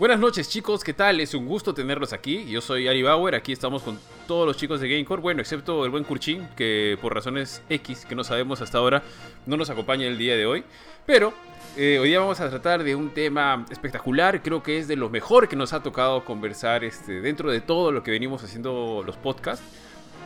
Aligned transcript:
Buenas 0.00 0.18
noches 0.18 0.48
chicos, 0.48 0.82
¿qué 0.82 0.94
tal? 0.94 1.20
Es 1.20 1.34
un 1.34 1.44
gusto 1.44 1.74
tenerlos 1.74 2.14
aquí. 2.14 2.46
Yo 2.46 2.62
soy 2.62 2.88
Ari 2.88 3.02
Bauer, 3.02 3.34
aquí 3.34 3.52
estamos 3.52 3.82
con 3.82 3.98
todos 4.26 4.46
los 4.46 4.56
chicos 4.56 4.80
de 4.80 4.88
Gamecore, 4.88 5.20
bueno, 5.20 5.42
excepto 5.42 5.84
el 5.84 5.90
buen 5.90 6.04
Kurchin, 6.04 6.48
que 6.56 6.96
por 7.02 7.14
razones 7.14 7.62
X 7.68 8.06
que 8.06 8.14
no 8.14 8.24
sabemos 8.24 8.62
hasta 8.62 8.78
ahora 8.78 9.02
no 9.44 9.58
nos 9.58 9.68
acompaña 9.68 10.06
el 10.06 10.16
día 10.16 10.38
de 10.38 10.46
hoy. 10.46 10.64
Pero 11.04 11.34
eh, 11.76 11.98
hoy 12.00 12.08
día 12.08 12.18
vamos 12.18 12.40
a 12.40 12.48
tratar 12.48 12.82
de 12.82 12.94
un 12.94 13.10
tema 13.10 13.66
espectacular, 13.68 14.42
creo 14.42 14.62
que 14.62 14.78
es 14.78 14.88
de 14.88 14.96
lo 14.96 15.10
mejor 15.10 15.48
que 15.48 15.56
nos 15.56 15.74
ha 15.74 15.82
tocado 15.82 16.24
conversar 16.24 16.82
este, 16.82 17.20
dentro 17.20 17.50
de 17.50 17.60
todo 17.60 17.92
lo 17.92 18.02
que 18.02 18.10
venimos 18.10 18.42
haciendo 18.42 19.02
los 19.04 19.18
podcasts. 19.18 19.66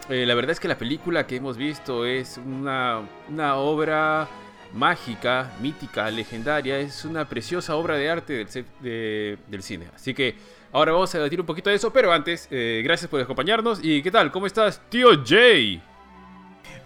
Eh, 0.09 0.25
la 0.25 0.37
verdad 0.37 0.53
es 0.53 0.61
que 0.61 0.69
la 0.69 0.79
película 0.79 1.27
que 1.27 1.35
hemos 1.35 1.57
visto 1.57 2.07
es 2.07 2.39
una, 2.39 3.03
una 3.29 3.57
obra 3.57 4.29
mágica, 4.75 5.53
mítica, 5.61 6.11
legendaria. 6.11 6.79
Es 6.79 7.05
una 7.05 7.29
preciosa 7.29 7.77
obra 7.77 7.97
de 7.97 8.11
arte 8.11 8.45
del, 8.81 9.39
del 9.47 9.63
cine. 9.63 9.87
Así 9.95 10.13
que 10.13 10.35
ahora 10.73 10.93
vamos 10.93 11.15
a 11.15 11.19
debatir 11.19 11.41
un 11.41 11.47
poquito 11.47 11.71
de 11.71 11.77
eso. 11.77 11.93
Pero 11.93 12.13
antes, 12.13 12.49
eh, 12.51 12.83
gracias 12.85 13.09
por 13.09 13.21
acompañarnos. 13.21 13.81
¿Y 13.83 14.03
qué 14.03 14.11
tal? 14.11 14.31
¿Cómo 14.31 14.47
estás, 14.47 14.81
tío 14.91 15.09
Jay? 15.25 15.83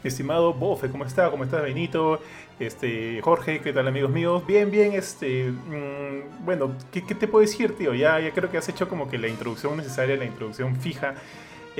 Estimado 0.04 0.54
Bofe, 0.54 0.88
¿cómo 0.88 1.04
está? 1.04 1.30
¿Cómo 1.30 1.44
estás, 1.44 1.62
Benito? 1.62 2.20
Este, 2.60 3.20
Jorge, 3.22 3.60
¿qué 3.60 3.72
tal, 3.72 3.88
amigos 3.88 4.10
míos? 4.10 4.46
Bien, 4.46 4.70
bien, 4.70 4.92
este. 4.92 5.44
Mmm, 5.50 6.44
bueno, 6.44 6.76
¿qué, 6.92 7.04
¿qué, 7.04 7.14
te 7.14 7.26
puedo 7.26 7.44
decir, 7.44 7.76
tío? 7.76 7.94
Ya, 7.94 8.18
ya 8.20 8.30
creo 8.32 8.50
que 8.50 8.58
has 8.58 8.68
hecho 8.68 8.88
como 8.88 9.08
que 9.08 9.18
la 9.18 9.28
introducción 9.28 9.76
necesaria, 9.76 10.16
la 10.16 10.24
introducción 10.24 10.76
fija. 10.76 11.14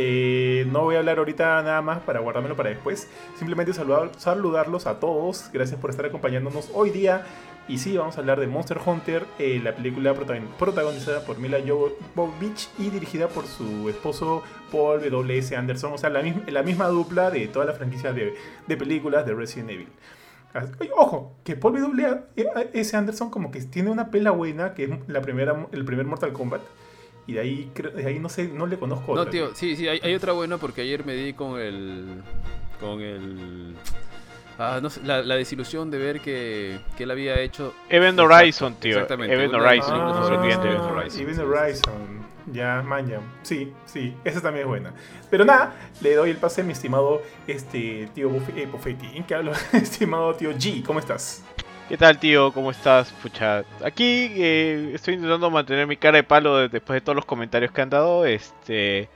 Eh, 0.01 0.65
no 0.70 0.83
voy 0.83 0.95
a 0.95 1.01
hablar 1.01 1.19
ahorita 1.19 1.61
nada 1.65 1.83
más 1.83 1.98
para 1.98 2.20
guardármelo 2.20 2.55
para 2.55 2.70
después. 2.70 3.09
Simplemente 3.35 3.73
saludar, 3.73 4.13
saludarlos 4.16 4.87
a 4.87 5.01
todos. 5.01 5.51
Gracias 5.52 5.80
por 5.80 5.90
estar 5.90 6.07
acompañándonos 6.07 6.71
hoy 6.73 6.90
día. 6.90 7.27
Y 7.66 7.79
sí, 7.79 7.96
vamos 7.96 8.16
a 8.16 8.21
hablar 8.21 8.38
de 8.38 8.46
Monster 8.46 8.79
Hunter, 8.87 9.27
eh, 9.40 9.60
la 9.63 9.74
película 9.74 10.15
protagonizada 10.15 11.24
por 11.24 11.38
Mila 11.38 11.59
Jovovich 11.66 12.71
y 12.79 12.90
dirigida 12.90 13.29
por 13.29 13.46
su 13.46 13.88
esposo 13.88 14.45
Paul 14.71 15.01
W.S. 15.01 15.57
Anderson. 15.57 15.93
O 15.93 15.99
sea, 15.99 16.10
la, 16.10 16.23
misma, 16.23 16.43
la 16.46 16.62
misma 16.62 16.87
dupla 16.87 17.33
de 17.33 17.49
toda 17.49 17.65
la 17.65 17.73
franquicia 17.73 18.12
de, 18.12 18.35
de 18.68 18.77
películas 18.77 19.27
de 19.27 19.35
Resident 19.35 19.71
Evil. 19.71 19.88
Ojo, 20.96 21.35
que 21.43 21.57
Paul 21.57 21.80
W.S. 21.80 22.96
Anderson 22.96 23.30
como 23.30 23.51
que 23.51 23.60
tiene 23.62 23.90
una 23.90 24.12
pela 24.12 24.30
buena, 24.30 24.74
que 24.74 24.85
es 24.85 24.90
la 25.09 25.21
primera, 25.23 25.66
el 25.73 25.85
primer 25.85 26.07
Mortal 26.07 26.33
Kombat. 26.33 26.62
Y 27.29 27.34
de 27.34 27.40
ahí, 27.40 27.71
de 27.95 28.07
ahí 28.07 28.18
no 28.18 28.30
sé, 28.30 28.48
no 28.48 28.66
le 28.66 28.79
conozco 28.79 29.15
No, 29.15 29.26
tío, 29.26 29.54
sí, 29.54 29.76
sí, 29.76 29.87
hay, 29.87 30.01
hay, 30.02 30.15
otra 30.15 30.32
buena 30.32 30.57
porque 30.57 30.80
ayer 30.80 31.04
me 31.04 31.12
di 31.12 31.34
con 31.34 31.60
el. 31.60 32.23
con 32.80 33.02
el. 33.02 33.74
Ah, 34.59 34.80
no 34.82 34.88
sé, 34.88 35.02
la, 35.04 35.21
la, 35.21 35.34
desilusión 35.34 35.90
de 35.90 35.99
ver 35.99 36.21
que, 36.21 36.80
que 36.96 37.02
él 37.02 37.10
había 37.10 37.38
hecho. 37.38 37.74
Event 37.90 38.18
Horizon, 38.18 38.74
tío. 38.76 38.95
Exactamente. 38.95 39.34
Event 39.34 39.52
Horizon. 39.52 40.01
Ah, 40.01 40.26
Event 40.43 40.84
Horizon. 40.90 41.21
Event 41.21 41.40
Horizon. 41.40 42.26
Ya, 42.51 42.82
maña. 42.82 43.21
Sí, 43.43 43.74
sí, 43.84 44.16
esa 44.24 44.40
también 44.40 44.65
es 44.65 44.68
buena. 44.68 44.95
Pero 45.30 45.45
nada, 45.45 45.74
le 46.01 46.15
doy 46.15 46.30
el 46.30 46.38
pase 46.38 46.62
a 46.62 46.65
mi 46.65 46.73
estimado 46.73 47.21
este, 47.46 48.09
tío 48.15 48.30
Buffetti. 48.30 49.10
¿En 49.15 49.24
qué 49.24 49.34
hablo? 49.34 49.52
estimado 49.74 50.34
tío 50.34 50.51
G, 50.52 50.82
¿cómo 50.82 50.99
estás? 50.99 51.45
¿Qué 51.88 51.96
tal, 51.96 52.18
tío? 52.18 52.52
¿Cómo 52.52 52.70
estás? 52.70 53.10
Pucha, 53.12 53.64
aquí 53.82 54.30
eh, 54.36 54.90
estoy 54.92 55.14
intentando 55.14 55.50
mantener 55.50 55.86
mi 55.86 55.96
cara 55.96 56.18
de 56.18 56.22
palo 56.22 56.68
después 56.68 56.98
de 56.98 57.00
todos 57.00 57.16
los 57.16 57.24
comentarios 57.24 57.72
que 57.72 57.80
han 57.80 57.88
dado. 57.88 58.26
Este. 58.26 59.08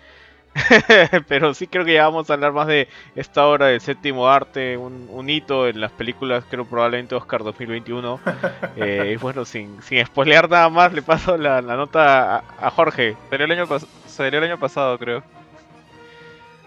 Pero 1.28 1.52
sí 1.52 1.66
creo 1.66 1.84
que 1.84 1.92
ya 1.92 2.04
vamos 2.04 2.30
a 2.30 2.32
hablar 2.32 2.52
más 2.52 2.66
de 2.66 2.88
esta 3.14 3.46
hora 3.46 3.66
del 3.66 3.82
séptimo 3.82 4.26
arte, 4.26 4.78
un, 4.78 5.06
un 5.10 5.28
hito 5.28 5.68
en 5.68 5.82
las 5.82 5.92
películas, 5.92 6.44
creo 6.48 6.64
probablemente 6.64 7.14
Oscar 7.14 7.44
2021. 7.44 8.20
eh, 8.76 9.12
y 9.14 9.16
bueno, 9.16 9.44
sin, 9.44 9.82
sin 9.82 10.04
spoilear 10.06 10.48
nada 10.48 10.70
más, 10.70 10.94
le 10.94 11.02
paso 11.02 11.36
la, 11.36 11.60
la 11.60 11.76
nota 11.76 12.36
a, 12.36 12.44
a, 12.58 12.70
Jorge. 12.70 13.18
Salió 13.28 13.44
el, 13.44 13.52
año 13.52 13.66
salió 14.06 14.38
el 14.38 14.44
año 14.44 14.58
pasado, 14.58 14.98
creo. 14.98 15.22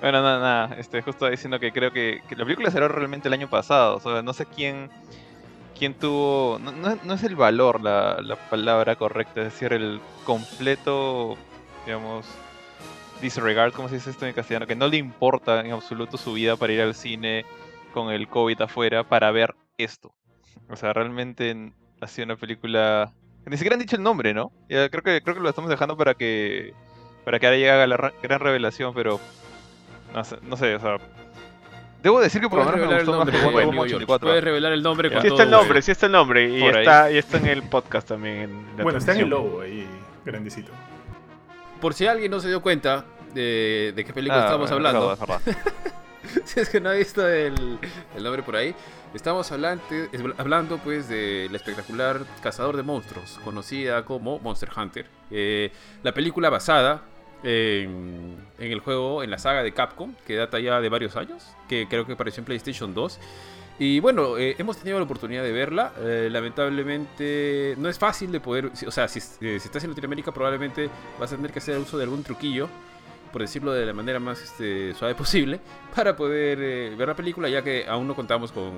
Bueno, 0.01 0.21
nada, 0.21 0.39
nada, 0.39 0.75
este, 0.79 1.01
justo 1.01 1.27
diciendo 1.27 1.59
que 1.59 1.71
creo 1.71 1.91
que, 1.91 2.21
que 2.29 2.35
la 2.35 2.43
película 2.43 2.69
salió 2.69 2.89
realmente 2.89 3.27
el 3.27 3.33
año 3.33 3.49
pasado. 3.49 3.95
O 3.95 3.99
sea, 3.99 4.21
no 4.21 4.33
sé 4.33 4.45
quién 4.45 4.91
quién 5.77 5.93
tuvo, 5.93 6.59
no, 6.59 6.71
no, 6.71 7.13
es 7.13 7.23
el 7.23 7.35
valor 7.35 7.81
la, 7.81 8.21
la, 8.21 8.35
palabra 8.35 8.95
correcta, 8.95 9.41
es 9.41 9.53
decir, 9.53 9.73
el 9.73 9.99
completo, 10.23 11.37
digamos, 11.85 12.25
disregard, 13.21 13.73
como 13.73 13.89
se 13.89 13.95
dice 13.95 14.09
esto 14.09 14.25
en 14.25 14.33
castellano, 14.33 14.67
que 14.67 14.75
no 14.75 14.87
le 14.87 14.97
importa 14.97 15.61
en 15.61 15.71
absoluto 15.71 16.17
su 16.17 16.33
vida 16.33 16.55
para 16.55 16.73
ir 16.73 16.81
al 16.81 16.95
cine 16.95 17.45
con 17.93 18.11
el 18.11 18.27
COVID 18.27 18.61
afuera 18.61 19.03
para 19.03 19.31
ver 19.31 19.55
esto. 19.77 20.13
O 20.69 20.75
sea, 20.75 20.93
realmente 20.93 21.73
ha 22.01 22.07
sido 22.07 22.25
una 22.25 22.35
película... 22.35 23.13
Ni 23.45 23.57
siquiera 23.57 23.75
han 23.75 23.79
dicho 23.79 23.95
el 23.95 24.03
nombre, 24.03 24.33
¿no? 24.33 24.51
Creo 24.67 24.89
que 24.89 25.21
creo 25.21 25.35
que 25.35 25.39
lo 25.39 25.49
estamos 25.49 25.69
dejando 25.69 25.95
para 25.95 26.15
que 26.15 26.73
para 27.23 27.39
que 27.39 27.47
ahora 27.47 27.57
llegue 27.57 27.87
la 27.87 28.13
gran 28.21 28.39
revelación, 28.39 28.93
pero 28.93 29.19
no 30.13 30.23
sé, 30.23 30.37
no 30.43 30.57
sé 30.57 30.75
o 30.75 30.79
sea, 30.79 30.97
Debo 32.05 32.21
decir 32.21 32.39
que 32.39 32.47
por 32.47 32.59
lo 32.59 32.65
menos 32.65 32.87
me 32.87 32.95
gustó 32.97 33.17
más 33.17 33.29
que 33.31 33.43
Wonder 33.43 33.65
Woman 33.65 33.79
84. 33.79 34.27
Puedes 34.27 34.43
revelar 34.43 34.71
el 34.73 34.83
nombre 34.83 35.11
con 35.11 35.23
Sí 35.23 35.27
está 35.27 35.41
el 35.41 35.49
nombre, 35.49 35.81
sí 35.81 35.89
está 35.89 36.05
el 36.05 36.11
nombre. 36.11 36.47
Y 36.47 36.63
está, 36.63 37.11
y 37.11 37.17
está 37.17 37.37
en 37.37 37.47
el 37.47 37.63
podcast 37.63 38.09
también. 38.09 38.41
En 38.77 38.83
bueno, 38.83 38.99
está 38.99 39.13
en 39.13 39.21
el 39.21 39.29
logo 39.29 39.61
ahí, 39.61 39.87
grandecito. 40.23 40.71
Por 41.81 41.95
si 41.95 42.05
alguien 42.05 42.29
no 42.29 42.39
se 42.39 42.47
dio 42.49 42.61
cuenta 42.61 43.05
de, 43.33 43.91
de 43.95 44.05
qué 44.05 44.13
película 44.13 44.43
ah, 44.43 44.45
estamos 44.45 44.69
hablando. 44.69 45.17
Si 46.43 46.59
es 46.59 46.69
que 46.69 46.79
no 46.79 46.89
ha 46.89 46.93
visto 46.93 47.27
el, 47.27 47.79
el 48.15 48.23
nombre 48.23 48.43
por 48.43 48.55
ahí. 48.55 48.75
Estamos 49.15 49.51
hablando, 49.51 49.83
hablando 50.37 50.77
pues 50.77 51.09
de 51.09 51.47
la 51.49 51.57
espectacular 51.57 52.21
Cazador 52.43 52.77
de 52.77 52.83
Monstruos, 52.83 53.39
conocida 53.43 54.05
como 54.05 54.37
Monster 54.39 54.69
Hunter. 54.75 55.07
Eh, 55.31 55.71
la 56.03 56.13
película 56.13 56.51
basada 56.51 57.01
en, 57.45 58.35
en, 58.57 58.71
el 58.71 58.79
juego, 58.79 59.23
en 59.23 59.29
la 59.29 59.37
saga 59.37 59.63
de 59.63 59.71
Capcom, 59.71 60.13
que 60.25 60.35
data 60.35 60.59
ya 60.59 60.81
de 60.81 60.89
varios 60.89 61.15
años, 61.15 61.47
que 61.69 61.87
creo 61.87 62.05
que 62.05 62.13
apareció 62.13 62.41
en 62.41 62.45
PlayStation 62.45 62.93
2. 62.93 63.19
Y 63.77 63.99
bueno, 63.99 64.37
eh, 64.37 64.55
hemos 64.57 64.77
tenido 64.77 64.97
la 64.97 65.03
oportunidad 65.03 65.43
de 65.43 65.51
verla. 65.51 65.93
Eh, 65.99 66.29
lamentablemente 66.31 67.75
no 67.77 67.89
es 67.89 67.99
fácil 67.99 68.31
de 68.31 68.39
poder, 68.39 68.71
o 68.87 68.91
sea, 68.91 69.07
si, 69.07 69.19
eh, 69.19 69.59
si, 69.59 69.67
estás 69.67 69.83
en 69.83 69.89
Latinoamérica 69.91 70.31
probablemente 70.31 70.89
vas 71.19 71.31
a 71.33 71.35
tener 71.35 71.51
que 71.51 71.59
hacer 71.59 71.77
uso 71.77 71.97
de 71.97 72.05
algún 72.05 72.23
truquillo, 72.23 72.69
por 73.33 73.41
decirlo 73.41 73.73
de 73.73 73.85
la 73.85 73.91
manera 73.91 74.17
más 74.17 74.41
este, 74.41 74.93
suave 74.93 75.13
posible, 75.13 75.59
para 75.95 76.15
poder 76.15 76.57
eh, 76.61 76.95
ver 76.95 77.09
la 77.09 77.15
película, 77.15 77.49
ya 77.49 77.61
que 77.61 77.85
aún 77.87 78.07
no 78.07 78.15
contamos 78.15 78.51
con... 78.51 78.71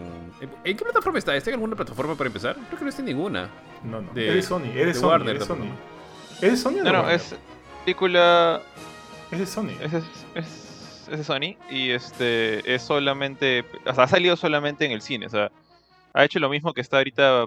¿En 0.64 0.76
qué 0.76 0.84
plataforma 0.84 1.20
está? 1.20 1.36
¿Está 1.36 1.52
en 1.52 1.56
alguna 1.56 1.76
plataforma 1.76 2.16
para 2.16 2.28
empezar? 2.28 2.56
Creo 2.56 2.80
que 2.80 2.84
no 2.84 2.90
está 2.90 3.02
en 3.04 3.08
ninguna. 3.08 3.50
No, 3.84 4.02
no. 4.02 4.12
De, 4.14 4.40
es 4.40 4.46
Sony, 4.46 4.72
es 4.76 4.88
de 4.88 4.94
Sony, 4.96 5.08
Warner, 5.10 5.36
es 5.36 5.46
Sony. 5.46 5.70
¿Es 6.42 6.52
de 6.52 6.58
Sony 6.58 6.80
o 6.80 6.84
no? 6.84 6.92
No, 6.92 7.04
no, 7.04 7.10
es 7.12 7.36
película. 7.88 8.62
Es 9.32 9.40
de 9.40 9.46
Sony. 9.46 9.72
Es, 9.82 9.94
es, 9.94 10.04
es, 10.36 11.08
es, 11.10 11.18
de 11.18 11.24
Sony 11.24 11.56
y 11.70 11.92
este 11.92 12.76
es 12.76 12.82
solamente. 12.82 13.64
O 13.86 13.94
sea, 13.94 14.04
ha 14.04 14.08
salido 14.08 14.36
solamente 14.36 14.86
en 14.86 14.92
el 14.92 15.02
cine. 15.02 15.28
O 15.28 15.30
sea, 15.30 15.52
ha 16.14 16.26
hecho 16.26 16.40
lo 16.40 16.50
mismo 16.50 16.74
que 16.74 16.82
está 16.82 16.98
ahorita 16.98 17.46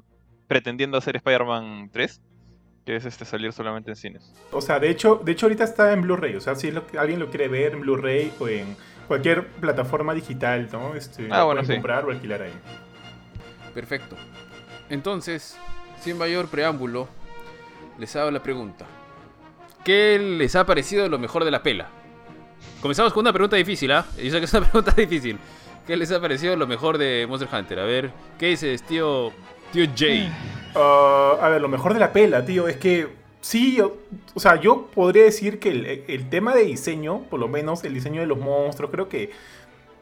pretendiendo 0.49 0.97
hacer 0.97 1.17
Spider-Man 1.17 1.91
3. 1.93 2.23
Que 2.87 2.97
es 2.97 3.05
este 3.05 3.27
salir 3.27 3.53
solamente 3.53 3.91
en 3.91 3.97
cines. 3.97 4.33
O 4.51 4.63
sea, 4.63 4.81
de 4.81 4.89
hecho, 4.89 5.21
de 5.23 5.33
hecho 5.33 5.45
ahorita 5.45 5.65
está 5.65 5.93
en 5.93 6.01
Blu-ray. 6.01 6.37
O 6.37 6.41
sea, 6.41 6.55
si 6.55 6.71
lo, 6.71 6.85
alguien 6.99 7.21
lo 7.21 7.29
quiere 7.29 7.49
ver 7.49 7.75
en 7.75 7.83
Blu-ray 7.83 8.33
o 8.39 8.49
en 8.49 8.75
cualquier 9.07 9.47
plataforma 9.47 10.15
digital, 10.15 10.71
¿no? 10.73 10.95
Este, 10.95 11.29
ah, 11.31 11.45
bueno, 11.45 11.63
sí. 11.63 11.75
comprar 11.75 12.07
o 12.07 12.11
alquilar 12.11 12.41
ahí. 12.41 12.55
Perfecto. 13.75 14.17
Entonces, 14.89 15.59
sin 16.01 16.17
mayor 16.17 16.49
preámbulo, 16.49 17.07
les 17.99 18.17
hago 18.17 18.31
la 18.31 18.43
pregunta. 18.43 18.87
¿Qué 19.85 20.19
les 20.19 20.57
ha 20.57 20.67
parecido 20.67 21.09
lo 21.09 21.19
mejor 21.19 21.45
de 21.45 21.51
la 21.51 21.63
pela? 21.63 21.89
Comenzamos 22.83 23.13
con 23.15 23.23
una 23.23 23.33
pregunta 23.33 23.57
difícil, 23.57 23.91
¿ah? 23.93 24.05
¿eh? 24.19 24.25
Yo 24.25 24.31
sé 24.31 24.39
que 24.39 24.45
es 24.45 24.53
una 24.53 24.67
pregunta 24.71 24.93
difícil. 24.93 25.39
¿Qué 25.87 25.97
les 25.97 26.13
ha 26.13 26.21
parecido 26.21 26.55
lo 26.57 26.67
mejor 26.67 26.99
de 26.99 27.27
Monster 27.27 27.49
Hunter? 27.53 27.81
A 27.81 27.85
ver, 27.85 28.11
¿qué 28.39 28.49
dices, 28.49 28.83
tío, 28.83 29.33
tío 29.73 29.87
Jay? 29.97 30.31
Uh, 30.75 31.43
a 31.43 31.49
ver, 31.49 31.63
lo 31.63 31.69
mejor 31.69 31.95
de 31.95 32.01
la 32.01 32.13
pela, 32.13 32.45
tío, 32.45 32.69
es 32.69 32.77
que 32.77 33.09
sí, 33.41 33.81
o, 33.81 33.97
o 34.35 34.41
sea, 34.41 34.61
yo 34.61 34.87
podría 34.95 35.25
decir 35.25 35.59
que 35.59 35.71
el, 35.71 36.05
el, 36.07 36.29
tema 36.29 36.55
de 36.55 36.65
diseño, 36.65 37.23
por 37.31 37.41
lo 37.41 37.49
menos 37.49 37.83
el 37.83 37.95
diseño 37.95 38.21
de 38.21 38.27
los 38.27 38.39
monstruos, 38.39 38.91
creo 38.91 39.09
que 39.09 39.31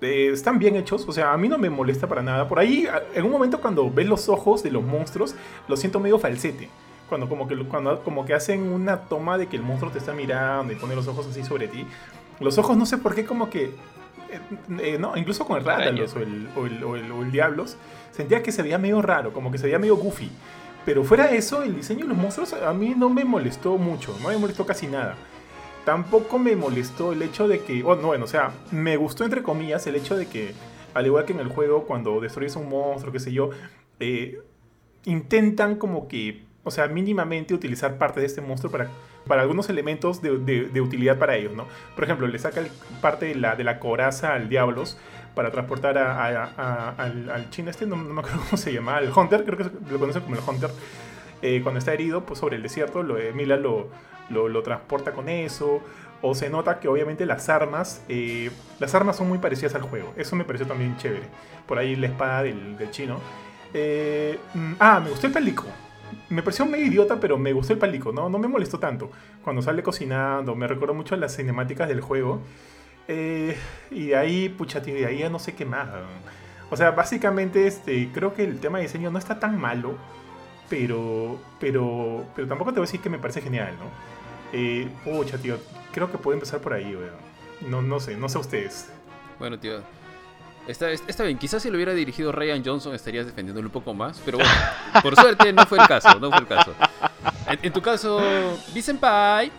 eh, 0.01 0.31
están 0.33 0.59
bien 0.59 0.75
hechos. 0.75 1.05
O 1.07 1.13
sea, 1.13 1.33
a 1.33 1.37
mí 1.39 1.49
no 1.49 1.57
me 1.57 1.71
molesta 1.71 2.09
para 2.09 2.23
nada. 2.23 2.49
Por 2.49 2.59
ahí, 2.59 2.89
en 3.15 3.25
un 3.25 3.31
momento 3.31 3.61
cuando 3.61 3.89
ves 3.91 4.09
los 4.09 4.29
ojos 4.29 4.65
de 4.65 4.73
los 4.73 4.83
monstruos, 4.83 5.37
lo 5.69 5.77
siento 5.77 6.01
medio 6.01 6.19
falsete 6.19 6.69
cuando 7.09 7.29
como 7.29 7.49
que 7.49 7.57
cuando 7.65 8.03
como 8.03 8.25
que 8.25 8.35
hacen 8.35 8.73
una 8.73 9.03
toma 9.03 9.39
de 9.39 9.47
que 9.47 9.57
el 9.57 9.63
monstruo 9.63 9.91
te 9.91 9.99
está 9.99 10.13
mirando 10.13 10.73
y 10.73 10.77
pone 10.77 10.95
los 10.95 11.09
ojos 11.09 11.27
así 11.27 11.45
sobre 11.45 11.69
ti. 11.69 11.87
Los 12.41 12.59
ojos 12.59 12.77
no 12.77 12.87
sé 12.87 12.99
por 12.99 13.15
qué 13.15 13.25
como 13.25 13.51
que 13.51 13.75
eh, 14.31 14.41
eh, 14.81 14.99
no, 14.99 15.17
incluso 15.17 15.45
con 15.47 15.59
el 15.59 15.67
o 15.67 15.79
el, 15.79 16.01
o, 16.57 16.67
el, 16.67 16.85
o, 16.85 16.97
el, 16.97 17.13
o 17.13 17.23
el 17.23 17.31
Diablos, 17.31 17.77
sentía 18.11 18.43
que 18.43 18.53
se 18.53 18.63
veía 18.63 18.79
medio 18.79 19.01
raro, 19.01 19.33
como 19.33 19.51
que 19.51 19.59
se 19.59 19.65
veía 19.65 19.79
medio 19.79 19.97
goofy. 19.97 20.31
Pero 20.85 21.05
fuera 21.05 21.27
de 21.27 21.37
eso, 21.37 21.63
el 21.63 21.77
diseño 21.77 22.03
de 22.03 22.09
los 22.09 22.17
monstruos 22.17 22.53
a 22.53 22.73
mí 22.73 22.95
no 22.97 23.11
me 23.11 23.25
molestó 23.25 23.77
mucho, 23.77 24.17
no 24.23 24.29
me 24.29 24.37
molestó 24.37 24.65
casi 24.65 24.87
nada. 24.87 25.17
Tampoco 25.85 26.39
me 26.39 26.57
molestó 26.57 27.13
el 27.13 27.23
hecho 27.23 27.49
de 27.49 27.61
que, 27.61 27.83
oh, 27.83 27.97
no, 27.97 28.09
bueno, 28.09 28.25
o 28.25 28.29
sea, 28.29 28.53
me 28.71 28.97
gustó 28.97 29.25
entre 29.25 29.43
comillas 29.43 29.87
el 29.87 29.97
hecho 29.97 30.17
de 30.17 30.27
que, 30.27 30.55
al 30.95 31.07
igual 31.07 31.25
que 31.25 31.33
en 31.33 31.41
el 31.41 31.49
juego, 31.49 31.85
cuando 31.85 32.21
destruyes 32.21 32.57
un 32.57 32.69
monstruo, 32.69 33.13
qué 33.13 33.21
sé 33.21 33.33
yo, 33.33 33.51
eh, 34.01 34.41
intentan 35.05 35.77
como 35.77 36.09
que 36.09 36.45
o 36.69 36.71
sea, 36.71 36.87
mínimamente 36.87 37.55
utilizar 37.55 37.97
parte 37.97 38.21
de 38.21 38.27
este 38.27 38.43
monstruo 38.43 38.71
para, 38.71 38.89
para 39.27 39.41
algunos 39.43 39.71
elementos 39.71 40.21
de, 40.21 40.39
de, 40.39 40.81
utilidad 40.81 41.19
para 41.19 41.35
ellos, 41.35 41.55
¿no? 41.55 41.67
Por 41.95 42.05
ejemplo, 42.05 42.27
le 42.27 42.39
saca 42.39 42.63
parte 43.01 43.27
de 43.27 43.35
la, 43.35 43.57
de 43.57 43.65
la 43.65 43.79
coraza 43.81 44.35
al 44.35 44.51
Diablos 44.51 44.99
para 45.35 45.51
transportar 45.51 45.97
a, 45.97 46.95
al, 46.97 47.49
chino 47.51 47.71
este, 47.71 47.87
no, 47.87 47.97
me 47.97 48.21
acuerdo 48.21 48.41
cómo 48.45 48.57
se 48.59 48.73
llama, 48.73 48.97
al 48.97 49.11
Hunter, 49.17 49.45
creo 49.45 49.57
que 49.57 49.65
lo 49.91 49.99
conocen 49.99 50.23
como 50.23 50.37
el 50.37 50.43
Hunter. 50.47 50.71
Eh, 51.41 51.61
cuando 51.63 51.79
está 51.79 51.93
herido 51.95 52.25
pues, 52.25 52.39
sobre 52.39 52.57
el 52.57 52.63
desierto, 52.63 53.03
Mila 53.35 53.57
lo, 53.57 53.89
lo, 54.29 54.49
lo, 54.49 54.63
transporta 54.63 55.13
con 55.13 55.29
eso. 55.29 55.81
O 56.21 56.35
se 56.35 56.51
nota 56.51 56.81
que 56.81 56.89
obviamente 56.89 57.25
las 57.25 57.49
armas, 57.49 58.03
eh, 58.09 58.51
las 58.81 58.93
armas 58.95 59.17
son 59.17 59.29
muy 59.29 59.39
parecidas 59.39 59.75
al 59.77 59.83
juego. 59.83 60.13
Eso 60.17 60.35
me 60.35 60.45
pareció 60.45 60.67
también 60.67 60.97
chévere. 60.97 61.29
Por 61.67 61.79
ahí 61.79 61.95
la 61.95 62.09
espada 62.09 62.43
del, 62.43 62.77
del 62.77 62.91
chino. 62.91 63.21
Eh, 63.73 64.37
mm, 64.53 64.73
ah, 64.81 65.01
me 65.03 65.11
gustó 65.11 65.29
el 65.29 65.33
palico 65.33 65.65
me 66.31 66.43
pareció 66.43 66.67
medio 66.67 66.87
idiota, 66.87 67.19
pero 67.21 67.39
me 67.39 67.53
gustó 67.53 67.73
el 67.73 67.79
palico, 67.79 68.13
¿no? 68.13 68.29
No 68.29 68.39
me 68.39 68.49
molestó 68.49 68.79
tanto. 68.79 69.11
Cuando 69.43 69.63
sale 69.63 69.83
cocinando, 69.83 70.55
me 70.55 70.67
recuerdo 70.67 70.95
mucho 70.95 71.17
las 71.17 71.37
cinemáticas 71.37 71.89
del 71.89 72.01
juego. 72.01 72.41
Eh, 73.07 73.57
y 73.91 74.09
de 74.09 74.17
ahí, 74.17 74.49
pucha, 74.49 74.83
tío, 74.83 74.95
de 74.95 75.07
ahí 75.07 75.19
ya 75.19 75.31
no 75.31 75.39
sé 75.39 75.55
qué 75.55 75.65
más. 75.65 75.89
O 76.71 76.77
sea, 76.77 76.91
básicamente, 76.91 77.67
este, 77.67 78.11
creo 78.13 78.35
que 78.35 78.45
el 78.45 78.61
tema 78.61 78.79
de 78.79 78.85
diseño 78.85 79.11
no 79.11 79.19
está 79.19 79.41
tan 79.41 79.59
malo, 79.59 79.95
pero, 80.69 81.41
pero, 81.59 82.27
pero 82.37 82.47
tampoco 82.47 82.73
te 82.73 82.81
voy 82.81 82.85
a 82.85 82.89
decir 82.89 83.01
que 83.01 83.09
me 83.09 83.19
parece 83.19 83.41
genial, 83.41 83.75
¿no? 83.79 83.87
Eh, 84.53 84.89
pucha, 85.05 85.39
tío, 85.39 85.57
creo 85.93 86.11
que 86.11 86.19
puede 86.19 86.37
empezar 86.37 86.61
por 86.61 86.75
ahí, 86.75 86.95
weón. 86.95 87.71
No, 87.71 87.83
no 87.83 88.01
sé, 88.01 88.17
no 88.17 88.29
sé 88.29 88.39
ustedes. 88.39 88.91
Bueno, 89.39 89.59
tío, 89.59 89.83
Está, 90.69 90.91
está, 90.91 91.25
bien, 91.25 91.39
quizás 91.39 91.63
si 91.63 91.71
lo 91.71 91.77
hubiera 91.77 91.95
dirigido 91.95 92.31
Ryan 92.31 92.63
Johnson 92.63 92.95
estarías 92.95 93.25
defendiéndolo 93.25 93.69
un 93.69 93.73
poco 93.73 93.95
más, 93.95 94.21
pero 94.23 94.37
bueno, 94.37 94.53
por 95.03 95.17
suerte 95.17 95.51
no 95.51 95.65
fue 95.65 95.79
el 95.79 95.89
caso, 95.89 96.21
no 96.21 96.31
fue 96.31 96.41
el 96.41 96.47
caso. 96.47 96.75
En, 97.63 97.73
tu 97.73 97.81
caso, 97.81 98.21
Vicent 98.75 99.01
Pai, 99.01 99.51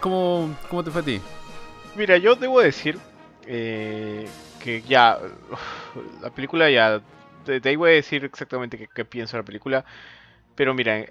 ¿cómo, 0.00 0.56
¿cómo, 0.70 0.84
te 0.84 0.92
fue 0.92 1.00
a 1.00 1.04
ti? 1.04 1.20
Mira, 1.96 2.16
yo 2.16 2.36
debo 2.36 2.60
decir 2.60 2.96
eh, 3.44 4.28
que 4.60 4.82
ya, 4.82 5.18
la 6.22 6.30
película 6.30 6.70
ya, 6.70 7.02
de, 7.44 7.60
ahí 7.64 7.74
voy 7.74 7.90
a 7.90 7.94
decir 7.94 8.24
exactamente 8.24 8.88
qué, 8.94 9.04
pienso 9.04 9.36
de 9.36 9.42
la 9.42 9.46
película, 9.46 9.84
pero 10.54 10.74
mira, 10.74 11.04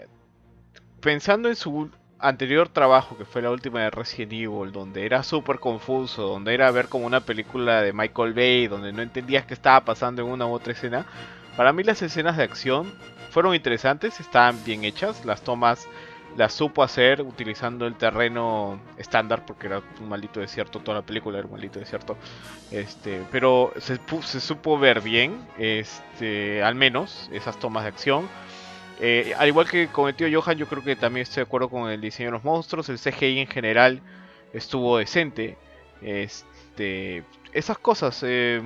pensando 1.01 1.49
en 1.49 1.57
su 1.57 1.91
anterior 2.21 2.69
trabajo, 2.69 3.17
que 3.17 3.25
fue 3.25 3.41
la 3.41 3.51
última 3.51 3.81
de 3.81 3.89
Resident 3.89 4.33
Evil, 4.33 4.71
donde 4.71 5.05
era 5.05 5.23
súper 5.23 5.59
confuso, 5.59 6.23
donde 6.23 6.53
era 6.53 6.71
ver 6.71 6.87
como 6.87 7.05
una 7.05 7.21
película 7.21 7.81
de 7.81 7.93
Michael 7.93 8.33
Bay, 8.33 8.67
donde 8.67 8.93
no 8.93 9.01
entendías 9.01 9.45
qué 9.45 9.53
estaba 9.53 9.83
pasando 9.83 10.21
en 10.21 10.29
una 10.29 10.45
u 10.45 10.51
otra 10.51 10.73
escena, 10.73 11.05
para 11.57 11.73
mí 11.73 11.83
las 11.83 12.01
escenas 12.01 12.37
de 12.37 12.43
acción 12.43 12.93
fueron 13.31 13.55
interesantes, 13.55 14.19
estaban 14.19 14.63
bien 14.63 14.83
hechas, 14.83 15.25
las 15.25 15.41
tomas 15.41 15.87
las 16.37 16.53
supo 16.53 16.81
hacer 16.81 17.21
utilizando 17.21 17.85
el 17.85 17.95
terreno 17.95 18.79
estándar, 18.97 19.45
porque 19.45 19.67
era 19.67 19.81
un 19.99 20.09
maldito 20.09 20.39
desierto, 20.39 20.79
toda 20.79 20.99
la 20.99 21.05
película 21.05 21.37
era 21.37 21.45
un 21.45 21.53
maldito 21.53 21.79
desierto, 21.79 22.17
este, 22.71 23.23
pero 23.31 23.73
se, 23.77 23.99
se 24.21 24.39
supo 24.39 24.79
ver 24.79 25.01
bien, 25.01 25.45
este, 25.57 26.63
al 26.63 26.75
menos 26.75 27.29
esas 27.33 27.59
tomas 27.59 27.83
de 27.83 27.89
acción 27.89 28.29
eh, 29.03 29.33
al 29.35 29.47
igual 29.47 29.67
que 29.67 29.89
tío 30.15 30.41
Johan, 30.41 30.57
yo 30.57 30.67
creo 30.67 30.83
que 30.83 30.95
también 30.95 31.23
estoy 31.23 31.37
de 31.37 31.47
acuerdo 31.47 31.69
con 31.69 31.89
el 31.89 31.99
diseño 31.99 32.27
de 32.27 32.33
los 32.33 32.43
monstruos. 32.43 32.87
El 32.87 32.99
CGI 32.99 33.39
en 33.39 33.47
general 33.47 33.99
estuvo 34.53 34.99
decente. 34.99 35.57
Este, 36.03 37.23
esas 37.51 37.79
cosas. 37.79 38.21
Eh, 38.23 38.61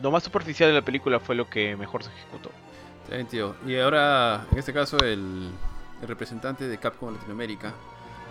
lo 0.00 0.10
más 0.10 0.24
superficial 0.24 0.70
de 0.70 0.74
la 0.74 0.82
película 0.82 1.20
fue 1.20 1.34
lo 1.34 1.48
que 1.50 1.76
mejor 1.76 2.02
se 2.02 2.10
ejecutó. 2.10 2.50
Bien, 3.10 3.26
tío. 3.26 3.54
Y 3.66 3.76
ahora, 3.76 4.46
en 4.50 4.58
este 4.58 4.72
caso, 4.72 4.96
el, 4.98 5.50
representante 6.00 6.66
de 6.66 6.78
Capcom 6.78 7.12
Latinoamérica, 7.12 7.74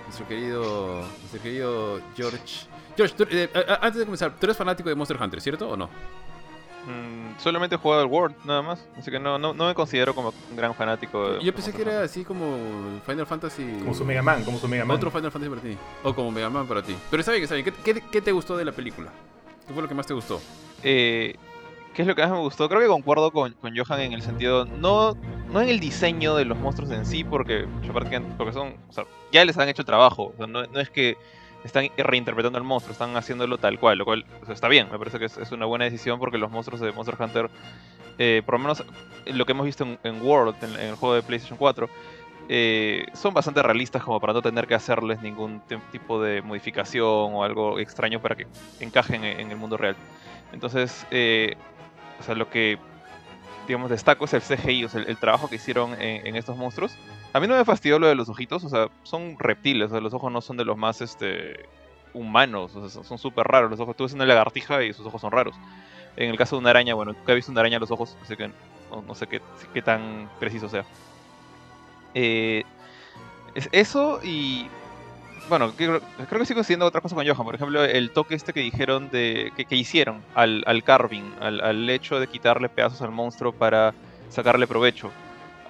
nuestro 0.06 0.28
querido, 0.28 1.02
nuestro 1.20 1.42
querido 1.42 2.02
George. 2.16 2.66
George, 2.98 3.16
eh, 3.30 3.50
antes 3.80 4.00
de 4.00 4.06
comenzar, 4.06 4.34
tú 4.40 4.48
eres 4.48 4.58
fanático 4.58 4.90
de 4.90 4.96
Monster 4.96 5.22
Hunter, 5.22 5.40
¿cierto 5.40 5.70
o 5.70 5.78
no? 5.78 5.90
Mm, 6.86 7.40
solamente 7.40 7.76
he 7.76 7.78
jugado 7.78 8.02
al 8.02 8.08
World, 8.08 8.36
nada 8.46 8.62
más. 8.62 8.86
Así 8.98 9.10
que 9.10 9.20
no, 9.20 9.38
no, 9.38 9.54
no 9.54 9.68
me 9.68 9.74
considero 9.74 10.14
como 10.14 10.34
un 10.50 10.56
gran 10.56 10.76
fanático. 10.76 11.40
Yo 11.40 11.54
pensé 11.54 11.72
que 11.72 11.82
era 11.82 12.04
así 12.04 12.24
como 12.24 12.58
Final 13.06 13.26
Fantasy. 13.26 13.64
Como 13.80 13.94
su 13.94 14.06
Mega 14.06 14.22
Man, 14.22 14.44
como 14.44 14.58
su 14.58 14.68
Mega 14.68 14.86
Man. 14.86 14.98
Otro 14.98 15.10
Final 15.10 15.32
Fantasy 15.32 15.50
para 15.50 15.62
ti. 15.62 15.78
O 16.04 16.14
como 16.14 16.32
Mega 16.32 16.50
Man 16.50 16.68
para 16.68 16.82
ti. 16.82 16.96
Pero 17.10 17.22
está 17.22 17.32
bien, 17.32 17.44
está 17.44 17.56
bien. 17.56 17.74
¿Qué, 17.84 18.02
qué, 18.12 18.22
te 18.22 18.32
gustó 18.32 18.58
de 18.58 18.66
la 18.66 18.72
película? 18.72 19.12
¿Qué 19.66 19.74
fue 19.74 19.82
lo 19.82 19.88
que 19.88 19.96
más 19.96 20.06
te 20.06 20.14
gustó? 20.14 20.42
Eh, 20.84 21.36
¿Qué 21.94 22.02
es 22.02 22.08
lo 22.08 22.16
que 22.16 22.22
más 22.22 22.32
me 22.32 22.40
gustó? 22.40 22.68
Creo 22.68 22.82
que 22.82 22.88
concuerdo 22.88 23.32
con, 23.32 23.54
con 23.54 23.76
Johan 23.76 24.02
en 24.02 24.14
el 24.14 24.22
sentido. 24.22 24.66
No, 24.66 25.16
no 25.52 25.62
en 25.62 25.70
el 25.70 25.80
diseño 25.80 26.36
de 26.36 26.44
los 26.44 26.58
monstruos 26.58 26.92
en 26.92 27.06
sí, 27.06 27.24
porque, 27.24 27.66
porque 28.38 28.52
son. 28.52 28.76
O 28.90 28.94
sea, 28.94 29.06
ya 29.32 29.46
les 29.46 29.58
han 29.58 29.70
hecho 29.70 29.86
trabajo. 29.86 30.34
O 30.38 30.48
no, 30.48 30.64
no 30.64 30.80
es 30.80 30.90
que 30.90 31.18
están 31.64 31.90
reinterpretando 31.98 32.58
el 32.58 32.64
monstruo, 32.64 32.92
están 32.92 33.16
haciéndolo 33.16 33.58
tal 33.58 33.80
cual, 33.80 33.98
lo 33.98 34.06
cual 34.06 34.26
está 34.50 34.68
bien, 34.68 34.88
me 34.92 34.98
parece 34.98 35.20
que 35.20 35.26
es, 35.26 35.52
una 35.52 35.66
buena 35.66 35.86
decisión 35.86 36.20
porque 36.20 36.38
los 36.38 36.52
monstruos 36.52 36.82
de 36.82 36.92
Monster 36.92 37.16
Hunter, 37.20 37.50
eh, 38.18 38.42
por 38.46 38.56
lo 38.56 38.60
menos 38.60 38.84
lo 39.26 39.46
que 39.46 39.52
hemos 39.54 39.66
visto 39.66 39.86
en, 40.04 40.22
World, 40.22 40.56
en, 40.64 40.80
el 40.80 40.96
juego 40.96 41.16
de 41.16 41.24
PlayStation 41.24 41.58
4, 41.58 41.90
eh, 42.50 43.06
son 43.14 43.34
bastante 43.34 43.64
realistas 43.64 44.04
como 44.04 44.20
para 44.20 44.34
no 44.34 44.42
tener 44.42 44.68
que 44.68 44.76
hacerles 44.76 45.22
ningún 45.22 45.62
tipo 45.92 46.22
de 46.22 46.42
modificación 46.42 47.06
o 47.06 47.44
algo 47.44 47.80
extraño 47.80 48.22
para 48.22 48.36
que 48.36 48.48
encajen 48.82 49.24
en, 49.24 49.50
el 49.50 49.58
mundo 49.58 49.78
real. 49.78 49.96
Entonces, 50.52 51.08
eh, 51.12 51.56
o 52.20 52.24
sea, 52.24 52.36
lo 52.36 52.50
que 52.50 52.78
digamos 53.66 53.90
destaco 53.90 54.26
es 54.26 54.34
el 54.34 54.42
CGI, 54.42 54.84
o 54.84 54.90
sea, 54.90 55.02
el, 55.02 55.18
trabajo 55.18 55.50
que 55.50 55.56
hicieron 55.56 55.96
en 56.00 56.36
estos 56.36 56.58
monstruos 56.58 56.98
a 57.34 57.40
mí 57.40 57.48
no 57.48 57.56
me 57.56 57.66
fastidió 57.66 57.98
lo 57.98 58.08
de 58.08 58.16
los 58.16 58.30
ojitos, 58.30 58.64
o 58.64 58.70
sea, 58.70 58.90
son 59.02 59.36
reptiles, 59.40 59.88
o 59.88 59.90
sea, 59.90 60.00
los 60.00 60.14
ojos 60.14 60.32
no 60.32 60.40
son 60.40 60.56
de 60.56 60.66
los 60.66 60.78
más 60.78 61.02
este 61.02 61.66
humanos, 62.14 62.76
o 62.76 62.88
sea, 62.88 63.04
son 63.04 63.18
súper 63.18 63.48
raros 63.48 63.72
los 63.72 63.80
ojos. 63.80 63.96
Tú 63.96 64.04
ves 64.04 64.14
una 64.14 64.26
lagartija 64.26 64.84
y 64.84 64.94
sus 64.94 65.06
ojos 65.08 65.20
son 65.20 65.32
raros. 65.32 65.56
En 66.16 66.30
el 66.30 66.38
caso 66.38 66.56
de 66.56 66.60
una 66.60 66.70
araña, 66.70 66.94
bueno, 66.94 67.14
nunca 67.14 67.32
he 67.32 67.36
visto 67.36 67.52
una 67.52 67.62
araña 67.62 67.78
a 67.78 67.80
los 67.80 67.90
ojos, 67.90 68.16
así 68.22 68.36
que 68.38 68.52
no, 69.08 69.16
sé 69.16 69.28
qué, 69.28 69.82
tan 69.82 70.30
preciso 70.40 70.70
sea. 70.70 70.86
Eh, 72.14 72.64
es 73.56 73.68
eso 73.72 74.20
y 74.24 74.68
bueno, 75.50 75.74
creo, 75.76 76.02
que 76.30 76.46
sigo 76.46 76.62
haciendo 76.62 76.86
otra 76.86 77.02
cosa 77.02 77.16
con 77.16 77.26
Johan. 77.28 77.46
Por 77.46 77.56
ejemplo, 77.56 77.84
el 77.84 78.12
toque 78.12 78.36
este 78.36 78.54
que 78.54 78.60
dijeron 78.60 79.10
de 79.10 79.52
que, 79.56 79.76
hicieron 79.76 80.22
al, 80.36 80.64
al 80.68 80.84
carving, 80.84 81.34
al, 81.42 81.90
hecho 81.90 82.20
de 82.20 82.28
quitarle 82.28 82.70
pedazos 82.70 83.02
al 83.02 83.12
monstruo 83.12 83.52
para 83.52 83.96
sacarle 84.30 84.68
provecho 84.68 85.12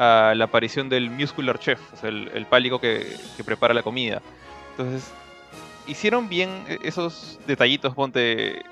a 0.04 0.36
la 0.36 0.46
aparición 0.46 0.90
del 0.90 1.10
Muscular 1.10 1.60
Chef, 1.60 1.80
el, 2.04 2.30
el 2.34 2.46
pálico 2.46 2.80
que, 2.80 3.06
prepara 3.46 3.74
la 3.74 3.84
comida. 3.84 4.22
Entonces, 4.72 5.12
hicieron 5.88 6.30
bien 6.30 6.66
esos 6.84 7.40
detallitos, 7.48 7.94
ponte. 7.96 8.64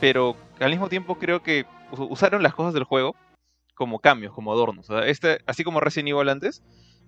Pero 0.00 0.36
al 0.58 0.70
mismo 0.70 0.88
tiempo 0.88 1.16
creo 1.16 1.42
que 1.42 1.66
usaron 1.92 2.42
las 2.42 2.54
cosas 2.54 2.72
del 2.72 2.84
juego 2.84 3.14
como 3.74 3.98
cambios, 3.98 4.32
como 4.34 4.52
adornos. 4.52 4.88
este, 5.06 5.40
así 5.46 5.64
como 5.64 5.80
Resident 5.80 6.10
Evil 6.10 6.28
antes, 6.28 6.62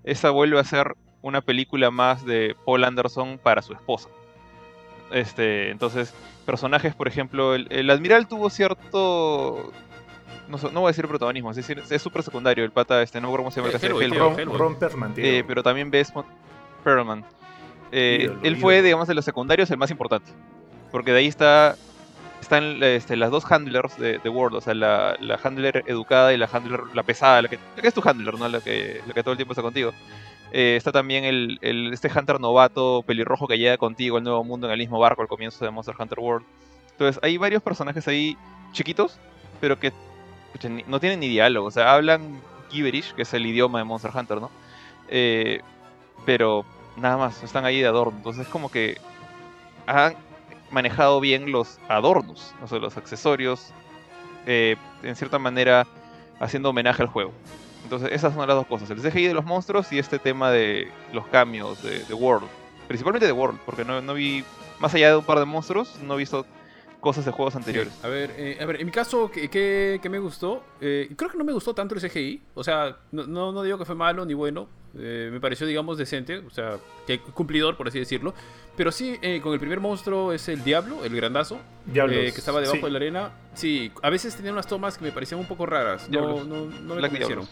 esta 0.05 0.31
vuelve 0.31 0.59
a 0.59 0.65
ser 0.65 0.95
una 1.23 1.41
película 1.41 1.91
más 1.91 2.25
de 2.25 2.57
Paul 2.65 2.85
Anderson 2.85 3.39
para 3.39 3.63
su 3.63 3.73
esposa. 3.73 4.09
Este, 5.11 5.71
entonces, 5.71 6.15
personajes, 6.47 6.95
por 6.95 7.09
ejemplo, 7.09 7.55
el, 7.55 7.67
el 7.71 7.91
admiral 7.91 8.29
tuvo 8.29 8.51
cierto 8.51 9.73
no, 10.59 10.81
voy 10.81 10.89
a 10.89 10.91
decir 10.91 11.07
protagonismo, 11.07 11.51
es 11.51 11.57
decir, 11.57 11.83
es 11.89 12.03
súper 12.03 12.23
secundario 12.23 12.65
el 12.65 12.71
pata, 12.71 13.03
este, 13.03 13.21
no 13.21 13.29
me 13.29 13.35
acuerdo 13.35 13.45
cómo 13.45 13.51
se 13.51 13.61
llama 13.61 14.05
el 14.05 14.11
Ron, 14.15 14.59
Ron 14.59 14.77
Perlman, 14.77 15.15
eh, 15.17 15.45
pero 15.47 15.63
también 15.63 15.91
ves 15.91 16.13
Perlman. 16.85 17.25
Eh, 17.91 18.35
él 18.43 18.57
fue, 18.57 18.83
digamos, 18.83 19.07
de 19.09 19.15
los 19.15 19.25
secundarios 19.25 19.71
el 19.71 19.77
más 19.77 19.91
importante. 19.91 20.31
Porque 20.91 21.13
de 21.13 21.19
ahí 21.19 21.27
está 21.27 21.77
están 22.41 22.83
este, 22.83 23.17
las 23.17 23.31
dos 23.31 23.51
handlers 23.51 23.97
de, 23.99 24.19
de, 24.19 24.29
World, 24.29 24.57
o 24.57 24.61
sea, 24.61 24.75
la, 24.75 25.17
la, 25.21 25.39
handler 25.43 25.85
educada 25.87 26.35
y 26.35 26.37
la 26.37 26.49
handler, 26.53 26.81
la 26.93 27.03
pesada, 27.03 27.41
la 27.41 27.49
que, 27.49 27.59
es 27.83 27.95
tu 27.95 28.03
handler, 28.05 28.35
¿no? 28.35 28.49
La 28.49 28.61
que, 28.61 29.01
la 29.07 29.15
que 29.15 29.23
todo 29.23 29.33
el 29.33 29.39
tiempo 29.39 29.53
está 29.53 29.63
contigo. 29.63 29.93
Eh, 30.53 30.75
está 30.77 30.93
también 30.93 31.25
el, 31.25 31.59
el, 31.63 31.93
este 31.95 32.11
Hunter 32.15 32.39
novato 32.39 33.03
pelirrojo 33.07 33.47
que 33.47 33.57
llega 33.57 33.79
contigo 33.79 34.19
al 34.19 34.25
nuevo 34.25 34.45
mundo 34.45 34.67
en 34.67 34.73
el 34.73 34.79
mismo 34.79 34.99
barco 34.99 35.23
al 35.23 35.29
comienzo 35.29 35.65
de 35.65 35.71
Monster 35.71 35.95
Hunter 35.99 36.19
World. 36.19 36.45
Entonces, 36.91 37.23
hay 37.23 37.39
varios 37.39 37.63
personajes 37.63 38.07
ahí 38.07 38.37
chiquitos, 38.73 39.19
pero 39.61 39.79
que 39.79 39.93
no 40.87 41.01
tienen 41.01 41.21
ni 41.21 41.29
diálogo, 41.29 41.69
o 41.69 41.71
sea, 41.71 41.95
hablan 41.95 42.41
Gibberish, 42.71 43.15
que 43.15 43.23
es 43.23 43.35
el 43.35 43.47
idioma 43.47 43.79
de 43.79 43.85
Monster 43.85 44.11
Hunter, 44.15 44.41
¿no? 44.41 44.51
Eh, 45.09 45.61
pero 46.25 46.65
nada 46.97 47.17
más, 47.17 47.43
están 47.43 47.65
ahí 47.65 47.81
de 47.81 47.87
adorno. 47.87 48.17
Entonces 48.17 48.47
es 48.47 48.53
como 48.53 48.71
que 48.71 48.99
han 49.87 50.15
manejado 50.71 51.21
bien 51.21 51.53
los 51.53 51.79
adornos, 51.89 52.55
o 52.63 52.67
sea, 52.67 52.79
los 52.79 52.97
accesorios, 52.97 53.73
eh, 54.47 54.77
en 55.03 55.17
cierta 55.17 55.39
manera 55.39 55.87
haciendo 56.41 56.71
homenaje 56.71 57.03
al 57.03 57.09
juego. 57.09 57.33
Entonces 57.85 58.11
esas 58.13 58.35
son 58.35 58.47
las 58.47 58.57
dos 58.57 58.67
cosas, 58.67 58.91
el 58.91 59.01
CGI 59.01 59.29
de 59.29 59.35
los 59.35 59.45
monstruos 59.45 59.93
y 59.93 59.99
este 59.99 60.19
tema 60.19 60.51
de 60.51 60.91
los 61.13 61.27
cambios 61.27 61.83
de, 61.83 62.15
World. 62.15 62.49
Principalmente 62.89 63.27
de 63.27 63.33
World, 63.33 63.59
porque 63.67 63.85
no, 63.85 64.01
no 64.01 64.15
vi, 64.15 64.45
más 64.79 64.95
allá 64.95 65.11
de 65.11 65.17
un 65.17 65.25
par 65.25 65.39
de 65.39 65.45
monstruos, 65.45 65.99
no 66.03 66.15
he 66.15 66.19
visto 66.19 66.47
cosas 67.03 67.25
de 67.25 67.33
juegos 67.33 67.57
anteriores. 67.57 67.93
A 68.05 68.09
ver, 68.09 68.33
eh, 68.39 68.59
a 68.61 68.65
ver, 68.65 68.81
en 68.81 68.87
mi 68.87 68.93
caso, 68.93 69.29
¿qué, 69.29 70.01
me 70.09 70.21
gustó? 70.21 70.63
Eh, 70.81 71.11
creo 71.17 71.31
que 71.31 71.37
no 71.37 71.43
me 71.43 71.53
gustó 71.53 71.75
tanto 71.75 71.97
el 71.97 72.01
CGI. 72.01 72.41
O 72.55 72.63
sea, 72.63 72.97
no, 73.11 73.27
no, 73.27 73.63
digo 73.63 73.77
que 73.77 73.85
fue 73.85 73.97
malo 73.97 74.25
ni 74.25 74.35
bueno. 74.35 74.69
Eh, 74.97 75.29
me 75.33 75.41
pareció, 75.41 75.67
digamos, 75.67 75.99
decente. 75.99 76.39
O 76.39 76.51
sea, 76.51 76.79
que 77.05 77.19
cumplidor, 77.19 77.77
por 77.77 77.89
así 77.89 77.99
decirlo. 77.99 78.35
Pero 78.77 78.93
sí, 78.93 79.19
con 79.43 79.53
el 79.53 79.59
primer 79.59 79.81
monstruo 79.81 80.33
es 80.33 80.49
el 80.49 80.63
Diablo, 80.63 81.05
el 81.05 81.15
grandazo. 81.15 81.59
que 81.93 82.29
estaba 82.29 82.61
debajo 82.61 82.87
de 82.87 82.93
la 82.93 82.99
arena. 82.99 83.33
Sí, 83.55 83.91
a 84.01 84.09
veces 84.09 84.37
tenía 84.37 84.53
unas 84.53 84.69
tomas 84.69 84.97
que 84.97 85.05
me 85.05 85.11
parecían 85.11 85.41
un 85.41 85.47
poco 85.47 85.67
raras. 85.67 86.09
No, 86.09 86.45
no, 86.45 86.67
no, 86.67 86.95
me 86.95 87.01
convencieron 87.01 87.49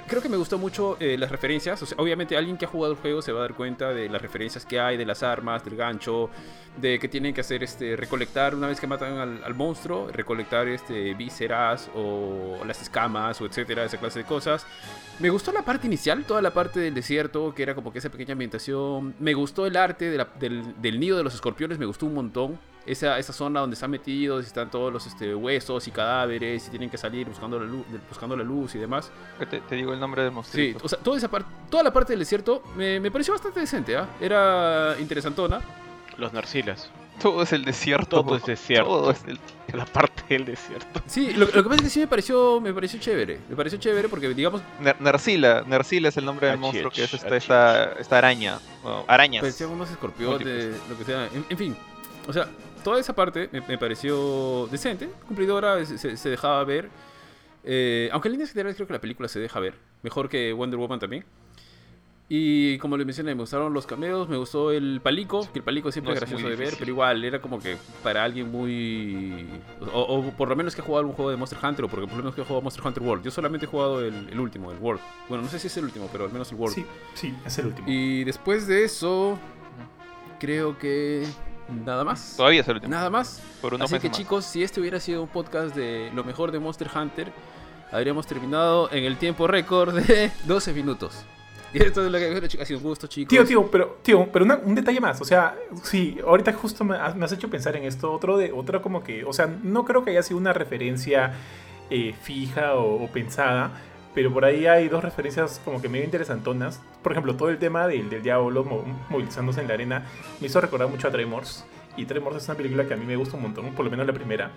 creo 0.00 0.22
que 0.22 0.28
me 0.28 0.36
gustó 0.36 0.58
mucho 0.58 0.96
eh, 1.00 1.16
las 1.18 1.30
referencias. 1.30 1.94
obviamente 1.96 2.36
alguien 2.36 2.56
que 2.56 2.64
ha 2.64 2.68
jugado 2.68 2.92
el 2.92 2.98
juego 2.98 3.22
se 3.22 3.32
va 3.32 3.40
a 3.40 3.42
dar 3.42 3.54
cuenta 3.54 3.92
de 3.92 4.08
las 4.08 4.20
referencias 4.20 4.64
que 4.64 4.78
hay, 4.80 4.96
de 4.96 5.04
las 5.04 5.22
armas, 5.22 5.64
del 5.64 5.76
gancho, 5.76 6.30
de 6.76 6.98
que 6.98 7.08
tienen 7.08 7.34
que 7.34 7.40
hacer 7.40 7.62
este 7.62 7.96
recolectar 7.96 8.54
una 8.54 8.66
vez 8.66 8.80
que 8.80 8.86
matan 8.86 9.42
al, 9.44 9.54
monstruo, 9.54 10.08
recolectar 10.12 10.68
este 10.68 11.14
vísceras 11.14 11.90
o 11.94 12.58
las 12.66 12.82
escamas 12.82 13.40
o 13.40 13.46
etcétera, 13.46 13.84
esa 13.84 13.98
clase 13.98 14.20
de 14.20 14.24
cosas. 14.24 14.66
Me 15.20 15.30
gustó 15.30 15.52
la 15.52 15.62
parte 15.62 15.86
inicial, 15.86 16.24
toda 16.24 16.42
la 16.42 16.52
parte 16.52 16.80
del 16.80 16.94
desierto, 16.94 17.54
que 17.54 17.62
era 17.62 17.74
como 17.74 17.92
que 17.92 17.98
esa 17.98 18.10
pequeña 18.10 18.32
ambientación. 18.32 19.14
Me 19.20 19.34
gustó 19.34 19.66
el 19.66 19.76
arte 19.76 20.10
del, 20.10 20.80
del 20.80 21.00
nido 21.00 21.16
de 21.16 21.24
los 21.24 21.34
escorpiones, 21.34 21.78
me 21.78 21.86
gustó 21.86 22.06
un 22.06 22.14
montón 22.14 22.58
esa, 22.86 23.18
esa 23.18 23.32
zona 23.32 23.60
donde 23.60 23.74
están 23.74 23.90
metidos, 23.90 24.46
están 24.46 24.70
todos 24.70 24.92
los 24.92 25.06
este, 25.06 25.34
huesos 25.34 25.86
y 25.88 25.90
cadáveres 25.90 26.66
y 26.66 26.70
tienen 26.70 26.90
que 26.90 26.98
salir 26.98 27.26
buscando 27.28 27.58
la 27.58 27.66
luz, 27.66 27.84
buscando 28.08 28.36
la 28.36 28.44
luz 28.44 28.74
y 28.74 28.78
demás. 28.78 29.10
Te, 29.48 29.74
digo 29.74 29.92
el 29.92 30.00
nombre 30.00 30.22
del 30.22 30.32
monstruo. 30.32 30.62
Sí, 30.62 30.76
o 30.82 30.88
sea, 30.88 30.98
toda, 30.98 31.16
esa 31.16 31.28
toda 31.70 31.82
la 31.82 31.92
parte 31.92 32.12
del 32.12 32.20
desierto 32.20 32.62
me, 32.76 33.00
me 33.00 33.10
pareció 33.10 33.32
bastante 33.32 33.60
decente, 33.60 33.96
¿ah? 33.96 34.08
Era 34.20 34.96
interesantona. 35.00 35.60
Los 36.16 36.32
narcilas. 36.32 36.90
Todo 37.20 37.42
es 37.42 37.52
el 37.52 37.64
desierto. 37.64 38.22
Todo 38.22 38.36
es 38.36 38.44
desierto. 38.44 38.88
Todo 38.88 39.10
es 39.10 39.22
la 39.72 39.86
parte 39.86 40.24
del 40.28 40.44
desierto. 40.44 41.00
Sí, 41.06 41.32
lo, 41.32 41.48
que 41.48 41.62
pasa 41.62 41.76
es 41.76 41.82
que 41.82 41.90
sí 41.90 42.00
me 42.00 42.06
pareció, 42.06 42.60
me 42.60 42.72
pareció 42.74 42.98
chévere. 42.98 43.40
Me 43.48 43.56
pareció 43.56 43.78
chévere 43.78 44.08
porque, 44.08 44.28
digamos. 44.34 44.62
Narcila. 45.00 45.64
Narcila 45.66 46.08
es 46.08 46.16
el 46.16 46.24
nombre 46.24 46.48
del 46.48 46.58
monstruo 46.58 46.90
que 46.90 47.04
es 47.04 47.14
esta, 47.14 47.36
esta, 47.36 47.92
esta 47.92 48.18
araña. 48.18 48.58
arañas. 49.06 49.42
Parecían 49.42 49.70
unos 49.70 49.90
escorpiones, 49.90 50.74
lo 50.88 50.98
que 50.98 51.04
sea. 51.04 51.28
en, 51.48 51.56
fin, 51.56 51.76
o 52.26 52.32
sea, 52.32 52.48
toda 52.84 53.00
esa 53.00 53.14
parte 53.14 53.50
me, 53.66 53.76
pareció 53.78 54.68
decente, 54.70 55.08
cumplidora, 55.26 55.84
se, 55.84 56.30
dejaba 56.30 56.62
ver. 56.62 56.88
Eh, 57.64 58.08
aunque 58.12 58.28
en 58.28 58.32
líneas 58.32 58.50
generales 58.50 58.76
creo 58.76 58.86
que 58.86 58.92
la 58.92 59.00
película 59.00 59.28
se 59.28 59.40
deja 59.40 59.58
ver. 59.58 59.74
Mejor 60.02 60.28
que 60.28 60.52
Wonder 60.52 60.78
Woman 60.78 61.00
también. 61.00 61.24
Y 62.28 62.78
como 62.78 62.96
les 62.96 63.04
mencioné, 63.04 63.34
me 63.34 63.42
gustaron 63.42 63.74
los 63.74 63.86
cameos, 63.86 64.28
me 64.30 64.38
gustó 64.38 64.72
el 64.72 65.00
palico, 65.02 65.46
que 65.52 65.58
el 65.58 65.64
palico 65.64 65.92
siempre 65.92 66.14
es 66.14 66.20
gracioso 66.20 66.48
de 66.48 66.56
ver, 66.56 66.74
pero 66.78 66.90
igual 66.90 67.22
era 67.22 67.38
como 67.40 67.58
que 67.58 67.76
para 68.02 68.24
alguien 68.24 68.50
muy... 68.50 69.46
O, 69.92 70.30
por 70.30 70.48
lo 70.48 70.56
menos 70.56 70.74
que 70.74 70.80
ha 70.80 70.84
jugado 70.84 71.00
algún 71.00 71.14
juego 71.14 71.30
de 71.30 71.36
Monster 71.36 71.58
Hunter, 71.62 71.84
o 71.84 71.88
porque 71.88 72.06
por 72.06 72.16
lo 72.16 72.22
menos 72.22 72.34
que 72.34 72.40
ha 72.40 72.44
jugado 72.44 72.62
Monster 72.62 72.86
Hunter 72.86 73.02
World. 73.02 73.24
Yo 73.24 73.30
solamente 73.30 73.66
he 73.66 73.68
jugado 73.68 74.00
el, 74.00 74.28
el, 74.30 74.40
último, 74.40 74.72
el 74.72 74.78
World. 74.78 75.02
Bueno, 75.28 75.44
no 75.44 75.50
sé 75.50 75.58
si 75.58 75.66
es 75.66 75.76
el 75.76 75.84
último, 75.84 76.08
pero 76.10 76.24
al 76.24 76.32
menos 76.32 76.50
el 76.50 76.56
World. 76.56 76.74
Sí, 76.74 76.86
sí, 77.12 77.34
es 77.44 77.58
el 77.58 77.66
último. 77.66 77.86
Y 77.90 78.24
después 78.24 78.66
de 78.66 78.84
eso, 78.84 79.38
creo 80.40 80.78
que 80.78 81.26
Nada 81.68 82.04
más. 82.04 82.34
Todavía 82.36 82.60
es 82.60 82.68
el 82.68 82.74
último. 82.74 82.90
Nada 82.90 83.10
más. 83.10 83.42
Así 83.80 83.98
que 83.98 84.10
chicos, 84.10 84.44
si 84.44 84.62
este 84.62 84.80
hubiera 84.80 85.00
sido 85.00 85.22
un 85.22 85.28
podcast 85.28 85.74
de 85.74 86.10
lo 86.14 86.24
mejor 86.24 86.52
de 86.52 86.58
Monster 86.58 86.88
Hunter, 86.94 87.32
habríamos 87.90 88.26
terminado 88.26 88.90
en 88.92 89.04
el 89.04 89.16
tiempo 89.16 89.46
récord 89.46 89.94
de 89.94 90.30
12 90.44 90.72
minutos. 90.72 91.24
Y 91.72 91.82
esto 91.82 92.06
es 92.06 92.12
lo 92.12 92.18
que 92.18 92.62
ha 92.62 92.64
sido 92.64 92.78
un 92.78 92.84
gusto, 92.84 93.08
chicos. 93.08 93.30
Tío, 93.30 93.44
tío, 93.44 93.68
pero, 93.68 93.98
tío, 94.02 94.28
pero 94.32 94.44
un 94.44 94.74
detalle 94.76 95.00
más. 95.00 95.20
O 95.20 95.24
sea, 95.24 95.56
sí, 95.82 96.18
ahorita 96.24 96.52
justo 96.52 96.84
me 96.84 96.96
has, 96.96 97.32
hecho 97.32 97.50
pensar 97.50 97.74
en 97.74 97.84
esto. 97.84 98.12
Otro 98.12 98.36
de, 98.38 98.52
otro 98.52 98.80
como 98.80 99.02
que, 99.02 99.24
o 99.24 99.32
sea, 99.32 99.46
no 99.46 99.84
creo 99.84 100.04
que 100.04 100.10
haya 100.10 100.22
sido 100.22 100.38
una 100.38 100.52
referencia 100.52 101.34
eh, 101.90 102.14
fija 102.22 102.74
o 102.76 103.08
pensada 103.08 103.72
pero 104.14 104.32
por 104.32 104.44
ahí 104.44 104.66
hay 104.66 104.88
dos 104.88 105.02
referencias 105.02 105.60
como 105.64 105.82
que 105.82 105.88
medio 105.88 106.04
interesantonas. 106.04 106.80
Por 107.02 107.12
ejemplo, 107.12 107.34
todo 107.36 107.50
el 107.50 107.58
tema 107.58 107.88
del, 107.88 108.08
del 108.08 108.22
diablo 108.22 108.64
movilizándose 109.10 109.60
en 109.60 109.68
la 109.68 109.74
arena 109.74 110.06
me 110.40 110.46
hizo 110.46 110.60
recordar 110.60 110.88
mucho 110.88 111.08
a 111.08 111.10
Tremors. 111.10 111.64
Y 111.96 112.06
Tremors 112.06 112.36
es 112.36 112.48
una 112.48 112.56
película 112.56 112.86
que 112.86 112.94
a 112.94 112.96
mí 112.96 113.04
me 113.04 113.16
gusta 113.16 113.36
un 113.36 113.42
montón, 113.42 113.72
por 113.74 113.84
lo 113.84 113.90
menos 113.90 114.06
la 114.06 114.12
primera. 114.12 114.50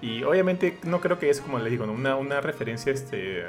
Y 0.00 0.22
obviamente 0.22 0.78
no 0.84 1.00
creo 1.00 1.18
que 1.18 1.30
es, 1.30 1.40
como 1.40 1.58
les 1.58 1.70
digo, 1.70 1.84
una, 1.84 2.16
una 2.16 2.40
referencia 2.40 2.92
este, 2.92 3.44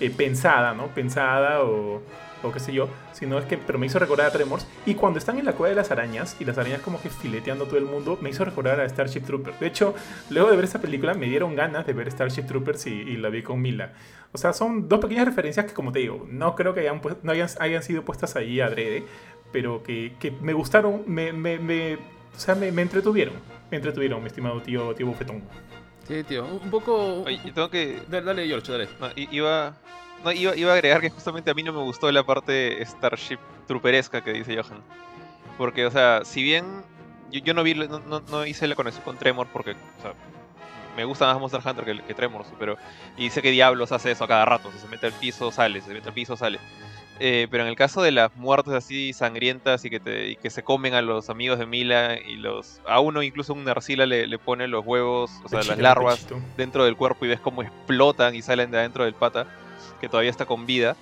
eh, 0.00 0.10
pensada, 0.10 0.72
¿no? 0.72 0.86
Pensada 0.88 1.62
o 1.62 2.00
o 2.42 2.52
qué 2.52 2.60
sé 2.60 2.72
yo, 2.72 2.88
sino 3.12 3.38
es 3.38 3.44
que, 3.44 3.58
pero 3.58 3.78
me 3.78 3.86
hizo 3.86 3.98
recordar 3.98 4.26
a 4.26 4.32
Tremors. 4.32 4.66
Y 4.86 4.94
cuando 4.94 5.18
están 5.18 5.38
en 5.38 5.44
la 5.44 5.52
cueva 5.52 5.70
de 5.70 5.76
las 5.76 5.90
arañas, 5.90 6.36
y 6.40 6.44
las 6.44 6.58
arañas 6.58 6.80
como 6.80 7.00
que 7.00 7.10
fileteando 7.10 7.66
todo 7.66 7.78
el 7.78 7.84
mundo, 7.84 8.18
me 8.20 8.30
hizo 8.30 8.44
recordar 8.44 8.80
a 8.80 8.88
Starship 8.88 9.22
Troopers. 9.22 9.58
De 9.60 9.66
hecho, 9.66 9.94
luego 10.30 10.50
de 10.50 10.56
ver 10.56 10.64
esa 10.64 10.80
película, 10.80 11.14
me 11.14 11.26
dieron 11.26 11.54
ganas 11.54 11.86
de 11.86 11.92
ver 11.92 12.10
Starship 12.10 12.42
Troopers 12.44 12.86
y, 12.86 13.16
la 13.16 13.28
vi 13.28 13.42
con 13.42 13.60
Mila. 13.60 13.92
O 14.32 14.38
sea, 14.38 14.52
son 14.52 14.88
dos 14.88 15.00
pequeñas 15.00 15.26
referencias 15.26 15.66
que, 15.66 15.74
como 15.74 15.92
te 15.92 15.98
digo, 15.98 16.26
no 16.30 16.54
creo 16.54 16.72
que 16.74 16.80
hayan, 16.80 17.00
no 17.22 17.32
hayan, 17.32 17.48
hayan 17.58 17.82
sido 17.82 18.04
puestas 18.04 18.36
ahí 18.36 18.60
adrede, 18.60 19.04
pero 19.52 19.82
que, 19.82 20.14
que 20.18 20.30
me 20.30 20.52
gustaron, 20.52 21.02
me, 21.06 21.32
me, 21.32 21.58
me, 21.58 21.94
o 21.94 22.38
sea, 22.38 22.54
me, 22.54 22.72
me, 22.72 22.82
entretuvieron. 22.82 23.34
Me 23.70 23.76
entretuvieron, 23.76 24.20
mi 24.20 24.28
estimado 24.28 24.60
tío, 24.62 24.94
tío 24.94 25.06
Bufetón. 25.06 25.42
Sí, 26.06 26.24
tío, 26.24 26.44
un 26.44 26.70
poco... 26.70 27.22
Oye, 27.22 27.38
tengo 27.54 27.70
que... 27.70 28.00
Dale, 28.08 28.26
dale 28.26 28.46
George, 28.46 28.72
dale. 28.72 28.88
iba 29.30 29.76
no, 30.24 30.32
iba, 30.32 30.56
iba, 30.56 30.72
a 30.72 30.74
agregar 30.74 31.00
que 31.00 31.10
justamente 31.10 31.50
a 31.50 31.54
mí 31.54 31.62
no 31.62 31.72
me 31.72 31.80
gustó 31.80 32.10
la 32.10 32.24
parte 32.24 32.84
Starship 32.84 33.38
Trooperesca 33.66 34.22
que 34.22 34.32
dice 34.32 34.56
Johan. 34.56 34.82
Porque, 35.56 35.86
o 35.86 35.90
sea, 35.90 36.22
si 36.24 36.42
bien 36.42 36.82
yo, 37.30 37.54
no 37.54 37.62
vi, 37.62 37.74
no, 37.74 38.00
no, 38.00 38.46
hice 38.46 38.66
la 38.66 38.74
conexión 38.74 39.04
con 39.04 39.16
Tremor 39.16 39.46
porque, 39.52 39.72
o 39.72 40.02
sea, 40.02 40.14
me 40.96 41.04
gusta 41.04 41.26
más 41.26 41.40
Monster 41.40 41.60
Hunter 41.64 41.84
que, 41.84 42.02
que 42.02 42.14
Tremor, 42.14 42.44
pero. 42.58 42.76
Y 43.16 43.30
sé 43.30 43.42
que 43.42 43.50
Diablos 43.50 43.92
hace 43.92 44.10
eso 44.10 44.24
a 44.24 44.28
cada 44.28 44.44
rato. 44.44 44.70
Se 44.72 44.88
mete 44.88 45.06
al 45.06 45.12
piso, 45.12 45.50
sale. 45.52 45.80
Se 45.80 45.92
mete 45.92 46.08
al 46.08 46.14
piso, 46.14 46.36
sale. 46.36 46.58
Eh, 47.22 47.48
pero 47.50 47.64
en 47.64 47.68
el 47.68 47.76
caso 47.76 48.00
de 48.00 48.12
las 48.12 48.34
muertes 48.36 48.72
así 48.72 49.12
sangrientas 49.12 49.84
y 49.84 49.90
que, 49.90 50.00
te, 50.00 50.28
y 50.30 50.36
que 50.36 50.48
se 50.48 50.62
comen 50.62 50.94
a 50.94 51.02
los 51.02 51.28
amigos 51.28 51.58
de 51.58 51.66
Mila 51.66 52.18
y 52.18 52.36
los 52.36 52.80
a 52.86 53.00
uno 53.00 53.22
incluso 53.22 53.52
un 53.52 53.62
Narcila 53.62 54.06
le, 54.06 54.26
le 54.26 54.38
pone 54.38 54.66
los 54.68 54.86
huevos, 54.86 55.30
o 55.44 55.48
sea, 55.50 55.62
las 55.62 55.76
larvas 55.76 56.26
dentro 56.56 56.82
del 56.86 56.96
cuerpo 56.96 57.26
y 57.26 57.28
ves 57.28 57.40
cómo 57.40 57.62
explotan 57.62 58.34
y 58.34 58.40
salen 58.40 58.70
de 58.70 58.78
adentro 58.78 59.04
del 59.04 59.12
pata 59.12 59.46
que 60.00 60.08
todavía 60.08 60.30
está 60.30 60.46
con 60.46 60.66
vida, 60.66 60.96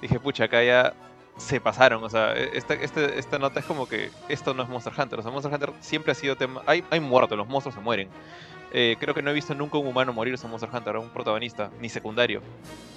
dije, 0.00 0.18
pucha, 0.18 0.44
acá 0.44 0.62
ya 0.62 0.94
se 1.38 1.60
pasaron. 1.60 2.02
O 2.04 2.10
sea, 2.10 2.36
e, 2.36 2.56
esta, 2.56 2.74
este, 2.74 3.18
esta 3.18 3.38
nota 3.38 3.60
es 3.60 3.66
como 3.66 3.88
que 3.88 4.10
esto 4.28 4.54
no 4.54 4.62
es 4.62 4.68
Monster 4.68 4.92
Hunter. 4.96 5.18
O 5.18 5.22
sea, 5.22 5.30
Monster 5.30 5.52
Hunter 5.52 5.72
siempre 5.80 6.12
ha 6.12 6.14
sido 6.14 6.36
tema. 6.36 6.62
Hay, 6.66 6.84
hay 6.90 7.00
muertos, 7.00 7.38
los 7.38 7.48
monstruos 7.48 7.74
se 7.74 7.80
mueren. 7.80 8.08
Eh, 8.72 8.96
creo 9.00 9.14
que 9.14 9.22
no 9.22 9.30
he 9.30 9.34
visto 9.34 9.54
nunca 9.54 9.78
un 9.78 9.86
humano 9.86 10.12
morirse 10.12 10.46
en 10.46 10.50
Monster 10.50 10.68
Hunter, 10.72 10.96
un 10.96 11.08
protagonista, 11.08 11.70
ni 11.80 11.88
secundario. 11.88 12.42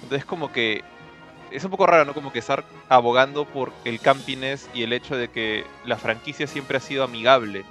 Entonces, 0.02 0.24
como 0.24 0.52
que. 0.52 0.82
Es 1.50 1.64
un 1.64 1.70
poco 1.70 1.86
raro, 1.86 2.06
¿no? 2.06 2.14
Como 2.14 2.32
que 2.32 2.38
estar 2.38 2.64
abogando 2.88 3.44
por 3.44 3.72
el 3.84 4.00
campiness 4.00 4.70
y 4.72 4.84
el 4.84 4.92
hecho 4.94 5.16
de 5.16 5.28
que 5.28 5.66
la 5.84 5.98
franquicia 5.98 6.46
siempre 6.46 6.78
ha 6.78 6.80
sido 6.80 7.04
amigable. 7.04 7.64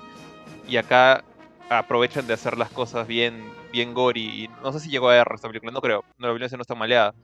Y 0.68 0.78
acá 0.78 1.24
aprovechan 1.68 2.28
de 2.28 2.36
hacer 2.36 2.60
las 2.60 2.70
cosas 2.70 3.08
bien, 3.08 3.44
bien 3.72 3.96
gory. 3.96 4.44
Y 4.44 4.50
no 4.62 4.72
sé 4.72 4.82
si 4.82 4.90
llegó 4.92 5.10
a 5.10 5.16
R 5.16 5.34
esta 5.34 5.48
película, 5.48 5.72
no 5.72 5.82
creo. 5.82 6.04
No, 6.20 6.28
la 6.28 6.34
violencia 6.34 6.58
no 6.58 6.62
está 6.62 6.76
maleada 6.76 7.16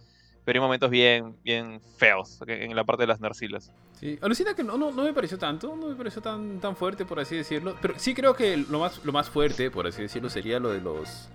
pero 0.48 0.62
hay 0.62 0.62
momentos 0.62 0.90
bien, 0.90 1.36
bien 1.44 1.82
feos 1.98 2.40
en 2.48 2.74
la 2.74 2.86
parte 2.86 3.04
de 3.04 3.08
las 3.08 3.20
narcilas. 3.20 3.70
Sí, 4.00 4.18
alucina 4.22 4.54
que 4.54 4.64
no, 4.64 4.78
no, 4.78 4.94
no, 4.94 5.04
me 5.04 5.12
pareció 5.12 5.38
tanto, 5.38 5.76
no 5.76 5.88
me 5.88 5.96
pareció 5.96 6.22
tan, 6.22 6.62
tan 6.62 6.74
fuerte, 6.74 7.04
por 7.04 7.20
así 7.20 7.36
decirlo. 7.36 7.76
Pero 7.82 7.96
sí 7.98 8.14
creo 8.14 8.34
que 8.34 8.56
lo 8.56 8.80
más, 8.80 9.04
lo 9.04 9.12
más 9.12 9.30
fuerte, 9.30 9.70
por 9.70 9.88
así 9.88 10.04
decirlo, 10.04 10.30
sería 10.30 10.58
lo 10.62 10.70
de 10.70 10.80
los, 10.80 11.28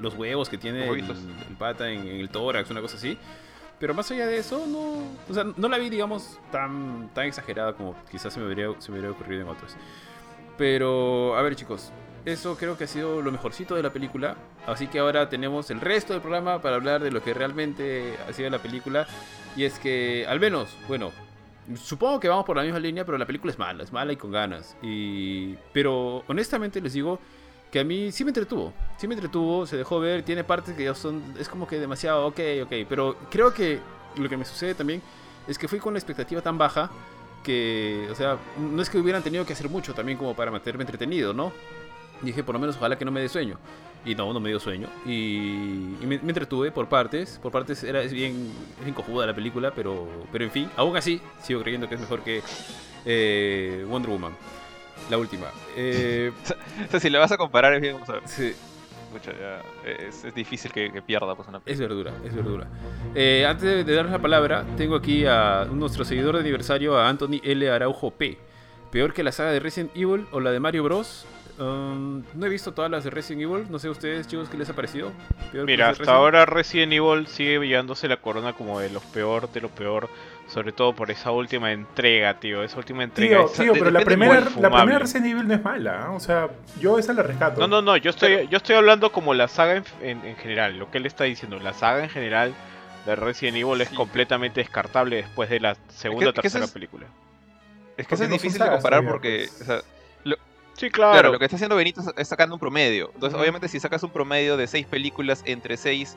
los 0.00 0.14
huevos 0.16 0.48
que 0.48 0.58
tiene 0.58 0.88
el, 0.88 1.04
pata 1.56 1.88
en, 1.88 2.08
el 2.08 2.30
tórax, 2.30 2.68
una 2.72 2.80
cosa 2.80 2.96
así. 2.96 3.16
Pero 3.78 3.94
más 3.94 4.10
allá 4.10 4.26
de 4.26 4.38
eso, 4.38 4.66
no, 4.66 5.04
o 5.30 5.32
sea, 5.32 5.44
no 5.56 5.68
la 5.68 5.78
vi, 5.78 5.88
digamos, 5.88 6.40
tan, 6.50 7.10
tan 7.14 7.26
exagerada 7.26 7.74
como 7.74 7.94
quizás 8.10 8.32
se 8.32 8.40
me, 8.40 8.52
hubiera, 8.52 8.72
se 8.80 8.90
me 8.90 8.98
hubiera 8.98 9.12
ocurrido 9.12 9.42
en 9.42 9.48
otros. 9.50 9.76
Pero, 10.56 11.36
a 11.36 11.42
ver 11.42 11.54
chicos, 11.54 11.92
eso 12.24 12.56
creo 12.56 12.76
que 12.76 12.84
ha 12.84 12.86
sido 12.86 13.22
lo 13.22 13.32
mejorcito 13.32 13.74
de 13.74 13.82
la 13.82 13.92
película. 13.92 14.36
Así 14.66 14.86
que 14.86 14.98
ahora 14.98 15.28
tenemos 15.28 15.70
el 15.70 15.80
resto 15.80 16.12
del 16.12 16.22
programa 16.22 16.60
para 16.60 16.76
hablar 16.76 17.02
de 17.02 17.10
lo 17.10 17.22
que 17.22 17.34
realmente 17.34 18.14
ha 18.28 18.32
sido 18.32 18.50
la 18.50 18.58
película. 18.58 19.06
Y 19.56 19.64
es 19.64 19.78
que, 19.78 20.26
al 20.28 20.40
menos, 20.40 20.76
bueno, 20.86 21.12
supongo 21.76 22.20
que 22.20 22.28
vamos 22.28 22.44
por 22.44 22.56
la 22.56 22.62
misma 22.62 22.78
línea, 22.78 23.04
pero 23.04 23.18
la 23.18 23.26
película 23.26 23.52
es 23.52 23.58
mala, 23.58 23.82
es 23.82 23.92
mala 23.92 24.12
y 24.12 24.16
con 24.16 24.30
ganas. 24.30 24.76
Y... 24.82 25.54
Pero 25.72 26.24
honestamente 26.26 26.80
les 26.80 26.92
digo 26.92 27.18
que 27.70 27.80
a 27.80 27.84
mí 27.84 28.12
sí 28.12 28.24
me 28.24 28.30
entretuvo, 28.30 28.72
sí 28.96 29.06
me 29.06 29.14
entretuvo, 29.14 29.66
se 29.66 29.76
dejó 29.76 30.00
ver, 30.00 30.22
tiene 30.22 30.42
partes 30.44 30.74
que 30.74 30.84
ya 30.84 30.94
son, 30.94 31.22
es 31.38 31.48
como 31.48 31.66
que 31.66 31.78
demasiado, 31.78 32.26
ok, 32.26 32.40
ok, 32.62 32.72
pero 32.88 33.16
creo 33.30 33.52
que 33.52 33.78
lo 34.16 34.28
que 34.28 34.38
me 34.38 34.44
sucede 34.46 34.74
también 34.74 35.02
es 35.46 35.58
que 35.58 35.68
fui 35.68 35.78
con 35.78 35.92
la 35.92 35.98
expectativa 35.98 36.40
tan 36.40 36.56
baja 36.56 36.90
que, 37.42 38.08
o 38.10 38.14
sea, 38.14 38.38
no 38.58 38.80
es 38.80 38.88
que 38.88 38.98
hubieran 38.98 39.22
tenido 39.22 39.44
que 39.44 39.52
hacer 39.52 39.68
mucho 39.68 39.94
también 39.94 40.16
como 40.16 40.34
para 40.34 40.50
mantenerme 40.50 40.84
entretenido, 40.84 41.32
¿no? 41.32 41.52
Dije, 42.22 42.42
por 42.42 42.54
lo 42.54 42.58
menos 42.58 42.76
ojalá 42.76 42.96
que 42.96 43.04
no 43.04 43.10
me 43.10 43.20
dé 43.20 43.28
sueño. 43.28 43.58
Y 44.04 44.14
no, 44.14 44.32
no 44.32 44.40
me 44.40 44.48
dio 44.48 44.60
sueño. 44.60 44.88
Y, 45.04 45.96
me, 46.02 46.16
entretuve 46.16 46.70
por 46.70 46.88
partes. 46.88 47.38
Por 47.42 47.52
partes 47.52 47.82
era, 47.84 48.02
es 48.02 48.12
bien, 48.12 48.52
es 48.78 48.84
bien 48.84 48.94
cojuda 48.94 49.26
la 49.26 49.34
película, 49.34 49.72
pero, 49.74 50.08
pero 50.32 50.44
en 50.44 50.50
fin, 50.50 50.70
aún 50.76 50.96
así 50.96 51.20
sigo 51.42 51.60
creyendo 51.60 51.88
que 51.88 51.96
es 51.96 52.00
mejor 52.00 52.22
que 52.22 52.42
eh, 53.04 53.84
Wonder 53.88 54.10
Woman. 54.10 54.32
La 55.10 55.18
última. 55.18 55.46
Eh... 55.76 56.32
o 56.86 56.90
sea, 56.90 57.00
si 57.00 57.10
le 57.10 57.18
vas 57.18 57.32
a 57.32 57.36
comparar 57.36 57.74
es 57.74 57.80
bien, 57.80 57.94
vamos 57.94 58.08
a 58.08 58.12
ver. 58.14 58.22
Sí. 58.26 58.54
es, 59.84 60.34
difícil 60.34 60.70
que, 60.70 61.02
pierda 61.02 61.34
pues, 61.34 61.48
una 61.48 61.60
Es 61.66 61.78
verdura, 61.78 62.12
es 62.24 62.34
verdura. 62.34 62.66
Eh, 63.14 63.44
antes 63.46 63.64
de, 63.64 63.84
de 63.84 63.94
darles 63.94 64.12
la 64.12 64.22
palabra, 64.22 64.64
tengo 64.76 64.96
aquí 64.96 65.24
a 65.26 65.66
nuestro 65.70 66.04
seguidor 66.04 66.34
de 66.34 66.40
aniversario, 66.40 66.96
a 66.96 67.08
Anthony 67.08 67.40
L. 67.42 67.68
Araujo 67.70 68.10
P. 68.10 68.38
Peor 68.90 69.12
que 69.12 69.22
la 69.22 69.32
saga 69.32 69.50
de 69.50 69.60
Resident 69.60 69.94
Evil 69.94 70.26
o 70.30 70.40
la 70.40 70.50
de 70.50 70.60
Mario 70.60 70.84
Bros. 70.84 71.26
Um, 71.58 72.22
no 72.34 72.46
he 72.46 72.48
visto 72.48 72.72
todas 72.72 72.90
las 72.90 73.02
de 73.02 73.10
Resident 73.10 73.42
Evil. 73.42 73.66
No 73.68 73.78
sé 73.78 73.88
ustedes, 73.88 74.28
chicos, 74.28 74.48
qué 74.48 74.56
les 74.56 74.70
ha 74.70 74.74
parecido. 74.74 75.10
Mira, 75.52 75.88
hasta 75.88 76.12
ahora 76.12 76.46
Resident 76.46 76.92
Evil 76.92 77.26
sigue 77.26 77.58
llevándose 77.66 78.06
la 78.06 78.18
corona 78.18 78.52
como 78.52 78.78
de 78.78 78.90
los 78.90 79.02
peor 79.04 79.50
de 79.50 79.60
lo 79.60 79.68
peor. 79.68 80.08
Sobre 80.46 80.72
todo 80.72 80.94
por 80.94 81.10
esa 81.10 81.30
última 81.30 81.72
entrega, 81.72 82.40
tío. 82.40 82.62
Esa 82.62 82.78
última 82.78 83.04
entrega. 83.04 83.38
Tío, 83.38 83.48
tío 83.48 83.72
pero 83.74 83.90
la 83.90 84.00
primera, 84.00 84.48
la 84.58 84.70
primera 84.70 84.98
Resident 85.00 85.26
Evil 85.26 85.48
no 85.48 85.54
es 85.54 85.62
mala. 85.62 86.06
¿eh? 86.06 86.14
O 86.14 86.20
sea, 86.20 86.48
yo 86.80 86.98
esa 86.98 87.12
la 87.12 87.22
rescato. 87.22 87.60
No, 87.60 87.66
no, 87.66 87.82
no. 87.82 87.96
Yo 87.98 88.10
estoy, 88.10 88.48
yo 88.48 88.56
estoy 88.56 88.76
hablando 88.76 89.12
como 89.12 89.34
la 89.34 89.48
saga 89.48 89.82
en, 90.00 90.36
general. 90.36 90.78
Lo 90.78 90.90
que 90.90 90.98
él 90.98 91.06
está 91.06 91.24
diciendo. 91.24 91.58
La 91.58 91.74
saga 91.74 92.04
en 92.04 92.08
general 92.08 92.54
de 93.04 93.16
Resident 93.16 93.58
Evil 93.58 93.80
es 93.80 93.90
completamente 93.90 94.60
descartable 94.60 95.16
después 95.16 95.50
de 95.50 95.60
la 95.60 95.76
segunda 95.88 96.30
o 96.30 96.32
tercera 96.32 96.66
película. 96.68 97.06
Es 97.96 98.06
que 98.06 98.14
es 98.14 98.30
difícil 98.30 98.62
de 98.62 98.70
comparar 98.70 99.04
porque. 99.06 99.48
Pues. 99.66 99.84
Sí, 100.78 100.90
claro. 100.90 101.32
Lo 101.32 101.38
que 101.40 101.44
está 101.44 101.56
haciendo 101.56 101.74
Benito 101.74 102.00
es 102.16 102.28
sacando 102.28 102.54
un 102.54 102.60
promedio. 102.60 103.10
Entonces, 103.14 103.38
obviamente, 103.38 103.66
si 103.68 103.80
sacas 103.80 104.02
un 104.04 104.10
promedio 104.10 104.56
de 104.56 104.68
6 104.68 104.86
películas 104.86 105.42
entre 105.44 105.76
6 105.76 106.16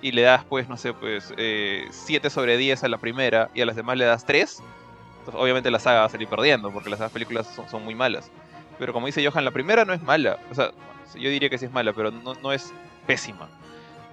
y 0.00 0.12
le 0.12 0.22
das, 0.22 0.44
pues, 0.44 0.66
no 0.66 0.78
sé, 0.78 0.94
pues, 0.94 1.26
7 1.26 1.36
eh, 1.36 2.30
sobre 2.30 2.56
10 2.56 2.84
a 2.84 2.88
la 2.88 2.96
primera 2.96 3.50
y 3.54 3.60
a 3.60 3.66
las 3.66 3.76
demás 3.76 3.98
le 3.98 4.06
das 4.06 4.24
3, 4.24 4.62
entonces, 5.18 5.42
obviamente 5.42 5.70
la 5.70 5.78
saga 5.78 6.00
va 6.00 6.06
a 6.06 6.08
salir 6.08 6.26
perdiendo 6.26 6.70
porque 6.72 6.88
las 6.88 7.00
demás 7.00 7.12
películas 7.12 7.46
son, 7.70 7.84
muy 7.84 7.94
malas. 7.94 8.30
Pero 8.78 8.94
como 8.94 9.06
dice 9.06 9.26
Johan, 9.26 9.44
la 9.44 9.50
primera 9.50 9.84
no 9.84 9.92
es 9.92 10.00
mala. 10.00 10.38
O 10.50 10.54
sea, 10.54 10.70
yo 11.14 11.28
diría 11.28 11.50
que 11.50 11.58
sí 11.58 11.66
es 11.66 11.72
mala, 11.72 11.92
pero 11.92 12.10
no, 12.10 12.32
no 12.34 12.52
es 12.52 12.72
pésima. 13.06 13.46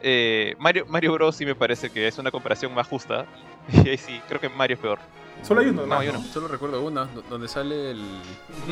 Eh, 0.01 0.55
Mario, 0.59 0.85
Mario 0.89 1.13
Bros. 1.13 1.37
sí 1.37 1.45
me 1.45 1.55
parece 1.55 1.89
que 1.89 2.05
es 2.05 2.17
una 2.17 2.31
comparación 2.31 2.73
más 2.73 2.87
justa. 2.87 3.25
Y 3.85 3.89
ahí 3.89 3.97
sí, 3.97 4.21
creo 4.27 4.41
que 4.41 4.49
Mario 4.49 4.75
es 4.75 4.81
peor. 4.81 4.99
Solo 5.45 5.61
hay 5.61 5.67
uno, 5.67 5.85
no, 5.85 6.01
yo 6.01 6.11
no. 6.11 6.21
Solo 6.23 6.47
recuerdo 6.47 6.83
una, 6.83 7.05
donde 7.29 7.47
sale 7.47 7.91
el. 7.91 8.03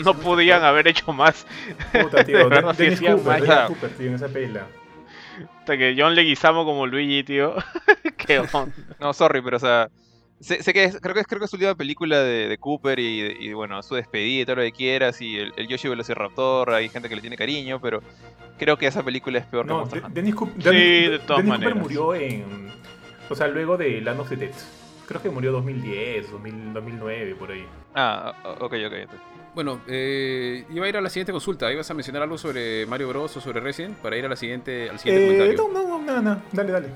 No 0.04 0.16
podían 0.16 0.64
haber 0.64 0.88
hecho 0.88 1.14
más. 1.14 1.46
Puta, 1.92 2.24
tío. 2.26 2.50
Dennis 2.50 3.00
Cooper, 3.00 3.42
Dennis 3.42 3.60
Cooper, 3.68 3.90
tío, 3.92 4.08
en 4.08 4.16
esa 4.16 4.28
pela. 4.28 4.68
Hasta 5.60 5.78
que 5.78 5.96
John 5.96 6.16
Leguizamo 6.16 6.66
como 6.66 6.88
Luigi, 6.88 7.24
tío. 7.24 7.54
Qué 8.18 8.40
onda. 8.40 8.68
No, 9.00 9.14
sorry, 9.14 9.42
pero 9.42 9.58
o 9.58 9.60
sea. 9.60 9.90
Sé, 10.40 10.74
que 10.74 10.84
es, 10.84 11.00
creo 11.00 11.14
que 11.14 11.22
es 11.22 11.28
creo 11.28 11.40
que 11.40 11.46
es 11.46 11.52
su 11.52 11.56
última 11.56 11.76
película 11.76 12.20
de, 12.20 12.50
de 12.50 12.58
Cooper 12.58 13.00
y, 13.00 13.38
y, 13.40 13.54
bueno, 13.54 13.82
su 13.82 13.96
despedida 13.96 14.42
y 14.42 14.46
todo 14.46 14.58
lo 14.58 14.64
que 14.64 14.74
quieras 14.74 15.22
y 15.22 15.38
el, 15.38 15.54
el 15.56 15.70
Yoshi 15.70 15.88
Velociraptor, 15.88 16.72
hay 16.72 16.90
gente 16.90 17.08
que 17.08 17.16
le 17.16 17.22
tiene 17.22 17.38
cariño, 17.38 17.80
pero 17.80 18.02
creo 18.58 18.78
que 18.78 18.88
esa 18.88 19.04
película 19.04 19.40
es 19.40 19.46
peor 19.46 19.66
no, 19.66 19.76
que 19.76 20.00
Monster 20.02 20.12
Dennis, 20.12 20.36
Cooper, 20.36 20.62
sí, 20.62 20.70
de 21.08 21.20
todas 21.20 21.46
Dennis 21.46 21.60
Cooper 21.60 21.76
murió 21.76 22.14
en... 22.14 22.74
O 23.30 23.36
sea, 23.36 23.48
luego 23.48 23.78
de 23.78 24.02
Land 24.02 24.20
of 24.20 24.30
the 24.30 24.36
Dead. 24.36 24.52
Creo 25.08 25.22
que 25.22 25.30
murió 25.30 25.52
2010, 25.52 26.32
2009, 26.32 27.36
por 27.36 27.52
ahí. 27.52 27.66
Ah, 27.94 28.34
ok, 28.60 28.74
ok. 28.88 28.94
Bueno, 29.54 29.82
eh, 29.88 30.66
iba 30.72 30.86
a 30.86 30.90
ir 30.90 30.98
a 30.98 31.02
la 31.02 31.10
siguiente 31.10 31.32
consulta. 31.32 31.72
¿Ibas 31.72 31.90
a 31.92 31.94
mencionar 31.94 32.24
algo 32.24 32.38
sobre 32.38 32.86
Mario 32.88 33.10
Bros 33.10 33.38
o 33.38 33.42
sobre 33.42 33.60
Resident 33.60 33.98
para 33.98 34.18
ir 34.18 34.26
a 34.26 34.30
la 34.30 34.36
siguiente, 34.36 34.90
al 34.90 34.98
siguiente 34.98 35.26
eh, 35.26 35.56
comentario? 35.56 35.70
No, 35.74 36.00
no, 36.00 36.00
no, 36.00 36.22
no, 36.22 36.42
dale, 36.52 36.72
dale. 36.72 36.88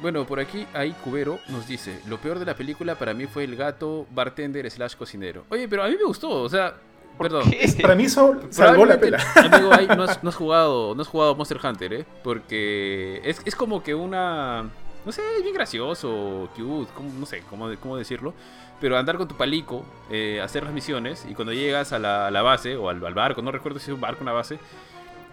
Bueno, 0.00 0.26
por 0.26 0.40
aquí 0.40 0.66
ahí 0.74 0.94
Cubero 1.04 1.38
nos 1.48 1.66
dice, 1.66 2.00
lo 2.06 2.18
peor 2.18 2.38
de 2.38 2.44
la 2.44 2.54
película 2.54 2.96
para 2.96 3.14
mí 3.14 3.26
fue 3.26 3.44
el 3.44 3.56
gato 3.56 4.06
bartender 4.10 4.70
slash 4.70 4.94
cocinero. 4.94 5.44
Oye, 5.48 5.68
pero 5.68 5.84
a 5.84 5.88
mí 5.88 5.96
me 5.96 6.04
gustó, 6.04 6.42
o 6.42 6.48
sea, 6.48 6.74
perdón. 7.18 7.44
Para 7.80 7.94
mí 7.94 8.04
eso 8.04 8.40
salvó 8.50 8.84
la 8.84 9.00
pela. 9.00 9.18
Amigo, 9.36 9.72
ahí 9.72 9.86
no, 9.86 10.02
has, 10.02 10.18
jugado, 10.34 10.94
no 10.94 11.02
has 11.02 11.08
jugado 11.08 11.34
Monster 11.34 11.58
Hunter, 11.62 11.92
¿eh? 11.92 12.06
Porque 12.22 13.20
es, 13.24 13.40
es 13.44 13.54
como 13.54 13.82
que 13.82 13.94
una 13.94 14.70
no 15.06 15.12
sé, 15.12 15.22
es 15.36 15.42
bien 15.44 15.54
gracioso, 15.54 16.50
cute, 16.56 16.90
no 17.16 17.24
sé 17.26 17.42
cómo, 17.48 17.70
cómo 17.80 17.96
decirlo. 17.96 18.34
Pero 18.80 18.98
andar 18.98 19.16
con 19.16 19.28
tu 19.28 19.36
palico, 19.36 19.86
eh, 20.10 20.40
hacer 20.42 20.64
las 20.64 20.72
misiones 20.72 21.24
y 21.30 21.34
cuando 21.34 21.52
llegas 21.52 21.92
a 21.92 21.98
la, 22.00 22.42
base 22.42 22.76
o 22.76 22.90
al, 22.90 23.14
barco, 23.14 23.40
no 23.40 23.52
recuerdo 23.52 23.78
si 23.78 23.90
es 23.90 23.94
un 23.94 24.00
barco 24.00 24.20
o 24.20 24.22
una 24.24 24.32
base, 24.32 24.58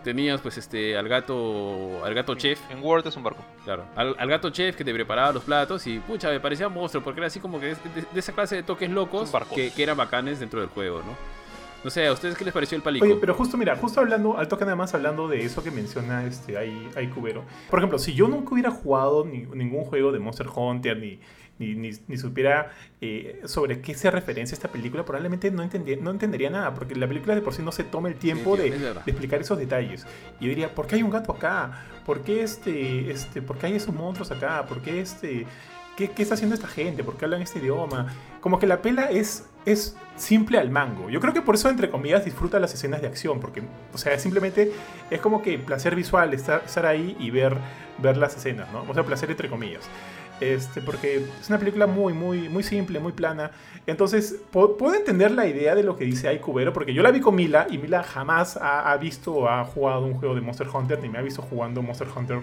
tenías 0.03 0.41
pues 0.41 0.57
este 0.57 0.95
al 0.95 1.09
gato 1.09 2.05
al 2.05 2.13
gato 2.13 2.35
chef. 2.35 2.59
En 2.69 2.83
Word 2.83 3.07
es 3.07 3.17
un 3.17 3.23
barco. 3.23 3.43
Claro, 3.65 3.85
al, 3.95 4.29
gato 4.29 4.51
chef 4.51 4.75
que 4.75 4.85
te 4.85 4.93
preparaba 4.93 5.33
los 5.33 5.43
platos 5.43 5.85
y 5.87 5.99
pucha, 5.99 6.29
me 6.29 6.39
parecía 6.39 6.69
monstruo 6.69 7.03
porque 7.03 7.21
era 7.21 7.27
así 7.27 7.39
como 7.39 7.59
que 7.59 7.75
de, 7.75 7.75
esa 8.19 8.31
clase 8.31 8.55
de 8.55 8.63
toques 8.63 8.91
locos 8.91 9.31
que, 9.55 9.73
que 9.73 9.83
eran 9.83 9.97
bacanes 9.97 10.39
dentro 10.39 10.59
del 10.61 10.69
juego, 10.69 10.99
¿no? 10.99 11.32
No 11.83 11.89
sé, 11.89 12.07
¿a 12.07 12.13
ustedes 12.13 12.37
qué 12.37 12.45
les 12.45 12.53
pareció 12.53 12.77
el 12.77 12.81
palico? 12.81 13.05
Oye, 13.05 13.17
pero 13.19 13.33
justo, 13.33 13.57
mira, 13.57 13.75
justo 13.75 13.99
hablando, 13.99 14.37
al 14.37 14.47
toque 14.47 14.63
nada 14.63 14.77
más 14.77 14.93
hablando 14.93 15.27
de 15.27 15.43
eso 15.43 15.63
que 15.63 15.71
menciona 15.71 16.25
este, 16.25 16.57
hay, 16.57 16.89
hay 16.95 17.07
Cubero. 17.07 17.43
Por 17.69 17.79
ejemplo, 17.79 17.99
si 17.99 18.13
yo 18.13 18.27
nunca 18.27 18.53
hubiera 18.53 18.71
jugado 18.71 19.25
ni, 19.25 19.39
ningún 19.53 19.83
juego 19.83 20.11
de 20.11 20.19
Monster 20.19 20.47
Hunter, 20.55 20.97
ni, 20.97 21.19
ni, 21.59 21.91
ni, 22.07 22.17
supiera 22.17 22.71
eh, 23.01 23.41
sobre 23.45 23.81
qué 23.81 23.93
se 23.95 24.09
referencia 24.09 24.55
esta 24.55 24.69
película, 24.69 25.03
probablemente 25.03 25.51
no, 25.51 25.63
no 25.63 26.11
entendería 26.11 26.49
nada, 26.49 26.73
porque 26.73 26.95
la 26.95 27.07
película 27.07 27.35
de 27.35 27.41
por 27.41 27.53
sí 27.53 27.61
no 27.61 27.71
se 27.71 27.83
toma 27.83 28.07
el 28.07 28.15
tiempo 28.15 28.55
de, 28.55 28.71
de, 28.71 28.91
explicar 29.05 29.41
esos 29.41 29.57
detalles. 29.57 30.05
Y 30.39 30.45
yo 30.45 30.49
diría, 30.49 30.73
¿por 30.73 30.87
qué 30.87 30.95
hay 30.95 31.03
un 31.03 31.11
gato 31.11 31.33
acá? 31.33 31.85
¿Por 32.05 32.21
qué, 32.21 32.43
este, 32.43 33.11
este, 33.11 33.41
¿por 33.41 33.57
qué 33.57 33.67
hay 33.67 33.75
esos 33.75 33.93
monstruos 33.93 34.31
acá? 34.31 34.65
¿Por 34.65 34.81
qué 34.81 35.01
este 35.01 35.45
¿Qué, 35.95 36.11
está 36.17 36.33
haciendo 36.33 36.55
esta 36.55 36.67
gente? 36.67 37.03
¿Por 37.03 37.17
qué 37.17 37.25
hablan 37.25 37.41
este 37.41 37.59
idioma? 37.59 38.07
Como 38.41 38.57
que 38.57 38.65
la 38.65 38.81
pela 38.81 39.11
es, 39.11 39.47
es 39.65 39.95
simple 40.15 40.57
al 40.57 40.69
mango. 40.69 41.09
Yo 41.09 41.19
creo 41.19 41.33
que 41.33 41.41
por 41.41 41.55
eso, 41.55 41.69
entre 41.69 41.89
comillas, 41.89 42.25
disfruta 42.25 42.59
las 42.59 42.73
escenas 42.73 43.01
de 43.01 43.07
acción, 43.07 43.39
porque, 43.39 43.63
o 43.93 43.97
sea, 43.97 44.17
simplemente 44.19 44.71
es 45.09 45.21
como 45.21 45.41
que 45.41 45.57
placer 45.57 45.95
visual 45.95 46.33
estar, 46.33 46.85
ahí 46.85 47.15
y 47.19 47.31
ver, 47.31 47.57
ver 47.97 48.17
las 48.17 48.35
escenas, 48.35 48.71
¿no? 48.71 48.85
O 48.87 48.93
sea, 48.93 49.03
placer 49.03 49.29
entre 49.31 49.49
comillas. 49.49 49.83
Este, 50.39 50.81
porque 50.81 51.25
es 51.39 51.49
una 51.49 51.57
película 51.57 51.87
muy, 51.87 52.13
muy, 52.13 52.49
muy 52.49 52.63
simple, 52.63 52.99
muy 52.99 53.13
plana. 53.13 53.51
Entonces, 53.87 54.41
puedo 54.51 54.93
entender 54.93 55.31
la 55.31 55.47
idea 55.47 55.75
de 55.75 55.83
lo 55.83 55.95
que 55.95 56.05
dice 56.05 56.39
Cubero, 56.39 56.73
porque 56.73 56.93
yo 56.93 57.01
la 57.01 57.11
vi 57.11 57.19
con 57.19 57.35
Mila 57.35 57.67
y 57.69 57.77
Mila 57.77 58.03
jamás 58.03 58.57
ha, 58.61 58.95
visto 58.97 59.33
o 59.33 59.47
ha 59.47 59.63
jugado 59.65 60.05
un 60.05 60.15
juego 60.15 60.35
de 60.35 60.41
Monster 60.41 60.67
Hunter, 60.67 60.99
ni 61.01 61.09
me 61.09 61.19
ha 61.19 61.21
visto 61.21 61.41
jugando 61.41 61.81
Monster 61.81 62.07
Hunter. 62.15 62.39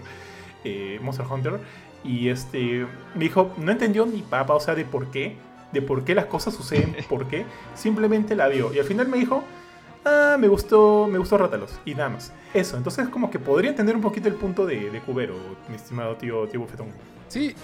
Eh, 0.65 0.99
Monster 1.03 1.25
Hunter 1.27 1.59
y 2.05 2.29
este, 2.29 2.87
me 3.15 3.25
dijo, 3.25 3.53
no 3.59 3.73
entendió 3.73 4.07
ni 4.07 4.23
papa, 4.23 4.55
o 4.55 4.61
sea, 4.61 4.75
de 4.75 4.85
por 4.85 5.11
qué, 5.11 5.37
de 5.73 5.83
por 5.83 6.05
qué 6.05 6.15
las 6.15 6.27
cosas 6.27 6.55
suceden, 6.55 6.97
por 7.09 7.27
qué. 7.29 7.45
Simplemente 7.75 8.35
la 8.35 8.49
vio. 8.49 8.73
Y 8.73 8.79
al 8.79 8.85
final 8.85 9.09
me 9.09 9.19
dijo, 9.19 9.45
ah, 10.05 10.37
me 10.39 10.49
gustó, 10.49 11.09
me 11.11 11.19
gustó 11.19 11.39
Rátalos. 11.39 11.79
Y 11.85 11.95
nada 11.95 12.11
más. 12.11 12.33
Eso, 12.55 12.77
entonces 12.77 13.09
como 13.09 13.31
que 13.31 13.39
podría 13.39 13.71
entender 13.71 13.95
un 13.95 14.03
poquito 14.03 14.29
el 14.29 14.35
punto 14.35 14.67
de, 14.67 14.91
de 14.91 15.01
Cubero, 15.01 15.35
mi 15.69 15.77
estimado 15.77 16.17
tío, 16.17 16.47
tío 16.49 16.61
Bufetón. 16.61 16.89
Sí, 17.29 17.55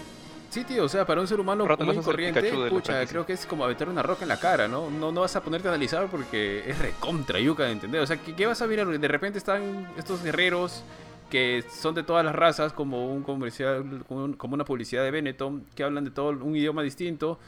Sí, 0.49 0.65
tío, 0.65 0.85
o 0.85 0.89
sea, 0.89 1.05
para 1.05 1.21
un 1.21 1.27
ser 1.27 1.39
humano 1.39 1.67
muy 1.81 1.97
corriente, 1.99 2.51
pucha, 2.71 3.05
creo 3.07 3.27
que 3.27 3.35
es 3.35 3.45
como 3.45 3.65
aventar 3.65 3.91
una 3.91 4.03
roca 4.03 4.23
en 4.23 4.29
la 4.29 4.39
cara, 4.39 4.67
¿no? 4.67 4.89
No, 4.91 5.13
no 5.13 5.21
vas 5.21 5.37
a 5.37 5.43
ponerte 5.43 5.69
a 5.69 5.73
analizar 5.73 6.07
porque 6.07 6.63
es 6.67 6.79
recontra 6.79 7.39
yuca 7.39 7.65
de 7.65 7.73
entender. 7.73 8.01
O 8.01 8.07
sea, 8.07 8.17
¿qué, 8.17 8.35
¿qué, 8.35 8.47
vas 8.47 8.63
a 8.63 8.67
mirar? 8.67 8.87
De 8.87 9.09
repente 9.09 9.39
están 9.39 9.87
estos 9.99 10.23
guerreros 10.23 10.83
que 11.29 11.65
son 11.69 11.95
de 11.95 12.05
todas 12.05 12.25
las 12.25 12.35
razas, 12.35 12.73
como, 12.73 13.13
un 13.13 13.23
comercial, 13.23 14.05
como 14.07 14.55
una 14.55 14.65
publicidad 14.65 15.03
de 15.05 15.11
Benetton, 15.11 15.65
que 15.75 15.83
hablan 15.83 16.05
de 16.05 16.11
todo 16.11 16.31
un 16.31 16.57
idioma 16.57 16.83
distinto 16.83 17.39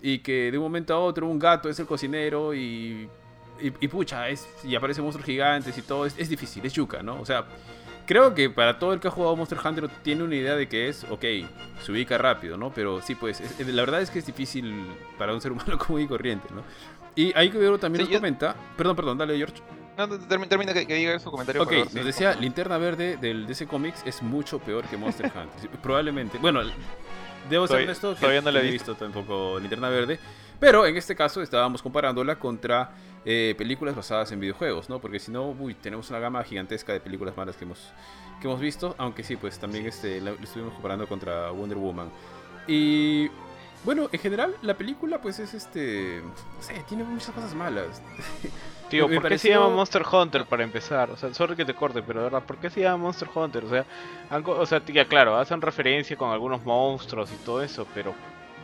y 0.00 0.18
que 0.18 0.50
de 0.50 0.58
un 0.58 0.64
momento 0.64 0.94
a 0.94 0.98
otro 0.98 1.26
un 1.26 1.38
gato 1.38 1.68
es 1.68 1.78
el 1.78 1.86
cocinero 1.86 2.54
y, 2.54 3.08
y, 3.60 3.88
pucha, 3.88 4.28
es, 4.28 4.46
y 4.64 4.74
aparecen 4.74 5.04
monstruos 5.04 5.26
gigantes 5.26 5.76
y 5.76 5.82
todo, 5.82 6.06
es, 6.06 6.28
difícil, 6.28 6.64
es 6.64 6.72
yuca, 6.72 7.02
¿no? 7.02 7.20
O 7.20 7.24
sea, 7.24 7.44
creo 8.06 8.34
que 8.34 8.50
para 8.50 8.78
todo 8.78 8.92
el 8.92 9.00
que 9.00 9.08
ha 9.08 9.10
jugado 9.10 9.36
Monster 9.36 9.58
Hunter 9.62 9.88
tiene 10.02 10.22
una 10.22 10.34
idea 10.34 10.56
de 10.56 10.68
que 10.68 10.88
es, 10.88 11.04
ok, 11.04 11.24
se 11.82 11.92
ubica 11.92 12.18
rápido, 12.18 12.56
¿no? 12.56 12.72
Pero 12.72 13.00
sí, 13.00 13.14
pues, 13.14 13.42
la 13.58 13.82
verdad 13.82 14.02
es 14.02 14.10
que 14.10 14.18
es 14.18 14.26
difícil 14.26 14.86
para 15.18 15.32
un 15.32 15.40
ser 15.40 15.52
humano 15.52 15.78
común 15.86 16.02
y 16.02 16.06
corriente, 16.06 16.48
¿no? 16.54 16.62
Y 17.14 17.32
ahí 17.34 17.50
que 17.50 17.58
también 17.78 18.04
nos 18.04 18.14
comenta, 18.14 18.54
perdón, 18.76 18.94
perdón, 18.94 19.18
dale 19.18 19.36
George. 19.36 19.62
No, 19.96 20.06
termina, 20.18 20.74
que, 20.74 20.84
diga 20.84 21.18
su 21.18 21.30
comentario. 21.30 21.62
Ok, 21.62 21.72
nos 21.94 22.04
decía, 22.04 22.34
Linterna 22.34 22.76
Verde 22.76 23.16
del 23.16 23.46
DC 23.46 23.66
Comics 23.66 24.02
es 24.04 24.22
mucho 24.22 24.58
peor 24.58 24.84
que 24.84 24.98
Monster 24.98 25.32
Hunter. 25.34 25.70
Probablemente. 25.82 26.36
Bueno, 26.36 26.60
debo 27.48 27.66
ser 27.66 27.82
honesto 27.82 28.14
todavía 28.14 28.40
no 28.40 28.50
le 28.50 28.60
he 28.60 28.70
visto 28.70 28.94
tampoco 28.94 29.58
Linterna 29.58 29.88
Verde. 29.88 30.18
Pero 30.58 30.86
en 30.86 30.96
este 30.96 31.14
caso 31.14 31.42
estábamos 31.42 31.82
comparándola 31.82 32.38
contra 32.38 32.90
eh, 33.24 33.54
películas 33.58 33.94
basadas 33.94 34.32
en 34.32 34.40
videojuegos, 34.40 34.88
¿no? 34.88 35.00
Porque 35.00 35.18
si 35.18 35.30
no, 35.30 35.50
uy, 35.50 35.74
tenemos 35.74 36.08
una 36.10 36.18
gama 36.18 36.42
gigantesca 36.44 36.92
de 36.92 37.00
películas 37.00 37.36
malas 37.36 37.56
que 37.56 37.64
hemos, 37.64 37.92
que 38.40 38.48
hemos 38.48 38.60
visto. 38.60 38.94
Aunque 38.98 39.22
sí, 39.22 39.36
pues 39.36 39.58
también 39.58 39.86
este, 39.86 40.20
lo 40.20 40.32
estuvimos 40.32 40.72
comparando 40.72 41.06
contra 41.06 41.50
Wonder 41.50 41.76
Woman. 41.76 42.10
Y 42.66 43.28
bueno, 43.84 44.08
en 44.10 44.18
general, 44.18 44.56
la 44.62 44.74
película, 44.74 45.20
pues 45.20 45.38
es 45.38 45.54
este. 45.54 46.22
No 46.22 46.62
sé, 46.62 46.82
tiene 46.88 47.04
muchas 47.04 47.30
cosas 47.30 47.54
malas. 47.54 48.02
Tío, 48.88 49.08
¿por 49.08 49.28
qué 49.28 49.38
se 49.38 49.50
llama 49.50 49.68
Monster 49.68 50.02
Hunter 50.10 50.44
para 50.44 50.62
empezar? 50.62 51.10
O 51.10 51.16
sea, 51.16 51.34
sorry 51.34 51.56
que 51.56 51.64
te 51.64 51.74
corte, 51.74 52.02
pero 52.02 52.20
de 52.20 52.24
verdad, 52.24 52.42
¿por 52.46 52.56
qué 52.58 52.70
se 52.70 52.80
llama 52.82 53.04
Monster 53.04 53.28
Hunter? 53.34 53.64
O 53.64 53.68
sea, 53.68 53.84
algo, 54.30 54.52
o 54.52 54.64
sea, 54.66 54.80
tía, 54.80 55.06
claro, 55.06 55.36
hacen 55.36 55.60
referencia 55.60 56.16
con 56.16 56.30
algunos 56.30 56.64
monstruos 56.64 57.30
y 57.32 57.44
todo 57.44 57.62
eso, 57.62 57.86
pero 57.94 58.14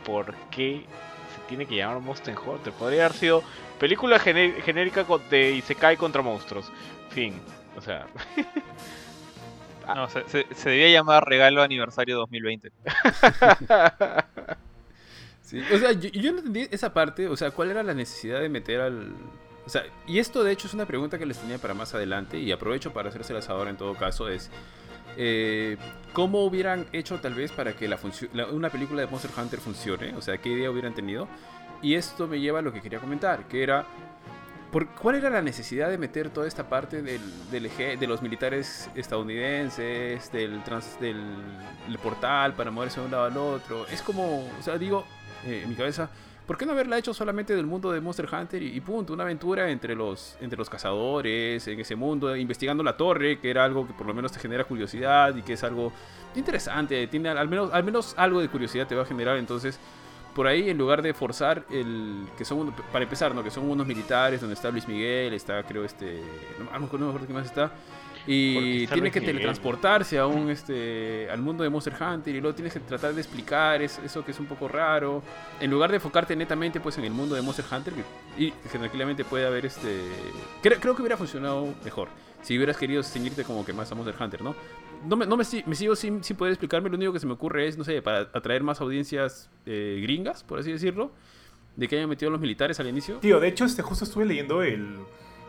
¿por 0.05 0.33
qué 0.49 0.85
se 1.35 1.41
tiene 1.47 1.65
que 1.65 1.75
llamar 1.75 1.99
Monster 1.99 2.35
Hunter. 2.37 2.71
Podría 2.73 3.05
haber 3.05 3.17
sido 3.17 3.43
película 3.79 4.17
genérica 4.19 5.05
de 5.29 5.51
Isekai 5.51 5.97
contra 5.97 6.21
monstruos. 6.21 6.71
Fin. 7.09 7.41
O 7.75 7.81
sea. 7.81 8.07
no, 9.95 10.07
se, 10.09 10.23
se, 10.27 10.69
debía 10.69 10.89
llamar 10.89 11.25
Regalo 11.27 11.61
Aniversario 11.61 12.17
2020. 12.17 12.71
sí, 15.41 15.61
o 15.73 15.77
sea, 15.77 15.91
yo, 15.91 16.09
yo 16.09 16.31
no 16.31 16.37
entendí 16.39 16.67
esa 16.71 16.93
parte. 16.93 17.27
O 17.27 17.35
sea, 17.35 17.51
¿cuál 17.51 17.71
era 17.71 17.83
la 17.83 17.93
necesidad 17.93 18.39
de 18.39 18.49
meter 18.49 18.79
al, 18.79 19.13
o 19.65 19.69
sea, 19.69 19.83
y 20.07 20.19
esto 20.19 20.43
de 20.43 20.51
hecho 20.51 20.67
es 20.67 20.73
una 20.73 20.85
pregunta 20.85 21.17
que 21.17 21.25
les 21.25 21.37
tenía 21.37 21.57
para 21.57 21.73
más 21.73 21.93
adelante 21.93 22.37
y 22.37 22.51
aprovecho 22.51 22.91
para 22.91 23.09
hacérselas 23.09 23.49
ahora 23.49 23.69
en 23.69 23.77
todo 23.77 23.95
caso, 23.95 24.27
es 24.27 24.49
eh, 25.17 25.77
¿cómo 26.11 26.43
hubieran 26.43 26.87
hecho 26.91 27.19
tal 27.19 27.33
vez 27.33 27.51
para 27.51 27.73
que 27.73 27.87
la 27.87 27.97
una 28.51 28.69
película 28.69 29.01
de 29.01 29.07
Monster 29.07 29.31
Hunter 29.37 29.59
funcione? 29.59 30.15
O 30.15 30.21
sea, 30.21 30.37
¿qué 30.37 30.49
idea 30.49 30.71
hubieran 30.71 30.93
tenido? 30.93 31.27
Y 31.81 31.95
esto 31.95 32.27
me 32.27 32.39
lleva 32.39 32.59
a 32.59 32.61
lo 32.61 32.71
que 32.71 32.81
quería 32.81 32.99
comentar, 32.99 33.47
que 33.47 33.61
era, 33.61 33.85
por, 34.71 34.87
¿cuál 34.95 35.15
era 35.15 35.29
la 35.29 35.41
necesidad 35.41 35.89
de 35.89 35.97
meter 35.97 36.29
toda 36.29 36.47
esta 36.47 36.69
parte 36.69 37.01
del, 37.01 37.21
del 37.51 37.69
de 37.99 38.07
los 38.07 38.21
militares 38.21 38.89
estadounidenses, 38.95 40.31
del, 40.31 40.63
trans, 40.63 40.99
del, 40.99 41.19
portal 42.01 42.53
para 42.53 42.71
moverse 42.71 42.99
de 42.99 43.05
un 43.05 43.11
lado 43.11 43.25
al 43.25 43.37
otro? 43.37 43.85
Es 43.87 44.01
como, 44.01 44.45
o 44.47 44.61
sea, 44.61 44.77
digo, 44.77 45.05
eh, 45.45 45.61
en 45.63 45.69
mi 45.69 45.75
cabeza 45.75 46.09
¿Por 46.45 46.57
qué 46.57 46.65
no 46.65 46.73
haberla 46.73 46.97
hecho 46.97 47.13
solamente 47.13 47.55
del 47.55 47.65
mundo 47.65 47.91
de 47.91 48.01
Monster 48.01 48.27
Hunter 48.31 48.61
y, 48.61 48.79
punto? 48.81 49.13
Una 49.13 49.23
aventura 49.23 49.69
entre 49.69 49.95
los, 49.95 50.35
entre 50.41 50.57
los 50.57 50.69
cazadores, 50.69 51.65
en 51.67 51.79
ese 51.79 51.95
mundo, 51.95 52.35
investigando 52.35 52.83
la 52.83 52.97
torre, 52.97 53.39
que 53.39 53.49
era 53.49 53.63
algo 53.63 53.87
que 53.87 53.93
por 53.93 54.05
lo 54.05 54.13
menos 54.13 54.33
te 54.33 54.39
genera 54.39 54.65
curiosidad 54.65 55.33
y 55.35 55.41
que 55.41 55.53
es 55.53 55.63
algo 55.63 55.93
interesante. 56.35 57.07
Tiene 57.07 57.29
al 57.29 57.47
menos, 57.47 57.71
al 57.71 57.85
menos 57.85 58.13
algo 58.17 58.41
de 58.41 58.49
curiosidad 58.49 58.87
te 58.87 58.95
va 58.95 59.03
a 59.03 59.05
generar. 59.05 59.37
Entonces, 59.37 59.79
por 60.35 60.47
ahí, 60.47 60.69
en 60.69 60.77
lugar 60.77 61.01
de 61.01 61.13
forzar 61.13 61.63
el. 61.69 62.27
que 62.37 62.43
son 62.43 62.73
Para 62.91 63.03
empezar, 63.03 63.33
¿no? 63.33 63.41
Que 63.41 63.51
son 63.51 63.69
unos 63.69 63.87
militares, 63.87 64.41
donde 64.41 64.55
está 64.55 64.69
Luis 64.69 64.85
Miguel, 64.85 65.33
está, 65.33 65.63
creo, 65.63 65.85
este. 65.85 66.21
No, 66.59 66.65
no 66.77 66.79
me 66.79 66.85
acuerdo 66.85 67.27
qué 67.27 67.33
más 67.33 67.45
está 67.45 67.71
y 68.25 68.87
tiene 68.87 69.11
que 69.11 69.21
teletransportarse 69.21 70.17
a 70.17 70.27
un, 70.27 70.49
este, 70.49 71.29
al 71.29 71.41
mundo 71.41 71.63
de 71.63 71.69
Monster 71.69 71.93
Hunter 71.99 72.33
y 72.33 72.39
luego 72.39 72.55
tienes 72.55 72.73
que 72.73 72.79
tratar 72.79 73.13
de 73.13 73.21
explicar 73.21 73.81
eso 73.81 74.23
que 74.23 74.31
es 74.31 74.39
un 74.39 74.45
poco 74.45 74.67
raro. 74.67 75.21
En 75.59 75.69
lugar 75.69 75.89
de 75.89 75.97
enfocarte 75.97 76.35
netamente 76.35 76.79
pues 76.79 76.97
en 76.97 77.03
el 77.03 77.11
mundo 77.11 77.35
de 77.35 77.41
Monster 77.41 77.65
Hunter, 77.69 77.93
y 78.37 78.51
que 78.51 78.77
tranquilamente 78.77 79.25
puede 79.25 79.45
haber 79.45 79.65
este... 79.65 80.01
Creo, 80.61 80.79
creo 80.79 80.95
que 80.95 81.01
hubiera 81.01 81.17
funcionado 81.17 81.73
mejor 81.83 82.09
si 82.43 82.57
hubieras 82.57 82.77
querido 82.77 83.01
ceñirte 83.03 83.43
como 83.43 83.65
que 83.65 83.73
más 83.73 83.91
a 83.91 83.95
Monster 83.95 84.15
Hunter, 84.21 84.41
¿no? 84.41 84.55
No 85.05 85.15
me, 85.15 85.25
no 85.25 85.35
me, 85.35 85.43
me 85.65 85.75
sigo 85.75 85.95
sin, 85.95 86.23
sin, 86.23 86.37
poder 86.37 86.53
explicarme, 86.53 86.89
lo 86.89 86.95
único 86.95 87.11
que 87.11 87.19
se 87.19 87.25
me 87.25 87.33
ocurre 87.33 87.67
es, 87.67 87.77
no 87.77 87.83
sé, 87.83 88.01
para 88.01 88.29
atraer 88.33 88.63
más 88.63 88.79
audiencias 88.79 89.49
eh, 89.65 89.99
gringas, 90.01 90.43
por 90.43 90.59
así 90.59 90.71
decirlo, 90.71 91.11
de 91.75 91.87
que 91.87 91.97
hayan 91.97 92.09
metido 92.09 92.29
a 92.29 92.31
los 92.31 92.41
militares 92.41 92.79
al 92.79 92.87
inicio. 92.87 93.17
Tío, 93.17 93.39
de 93.39 93.47
hecho, 93.47 93.65
este, 93.65 93.81
justo 93.81 94.05
estuve 94.05 94.25
leyendo 94.25 94.61
el 94.61 94.97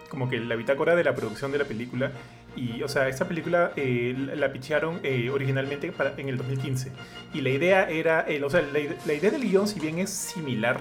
como 0.09 0.29
que 0.29 0.39
la 0.39 0.55
bitácora 0.55 0.95
de 0.95 1.03
la 1.03 1.15
producción 1.15 1.51
de 1.51 1.59
la 1.59 1.65
película 1.65 2.13
y, 2.57 2.83
o 2.83 2.89
sea, 2.89 3.09
esta 3.09 3.27
película 3.27 3.73
eh, 3.77 4.15
la 4.35 4.53
pichearon 4.53 5.01
eh, 5.03 5.31
originalmente 5.31 5.91
para, 5.93 6.15
en 6.17 6.29
el 6.29 6.37
2015. 6.37 6.93
Y 7.33 7.41
la 7.41 7.51
idea 7.51 7.89
era, 7.89 8.27
o 8.45 8.51
sea, 8.51 8.63
la, 8.63 9.13
idea 9.13 9.31
del 9.31 9.43
guion, 9.43 9.67
si 9.67 9.81
bien 9.81 9.99
es 9.99 10.11
similar, 10.11 10.81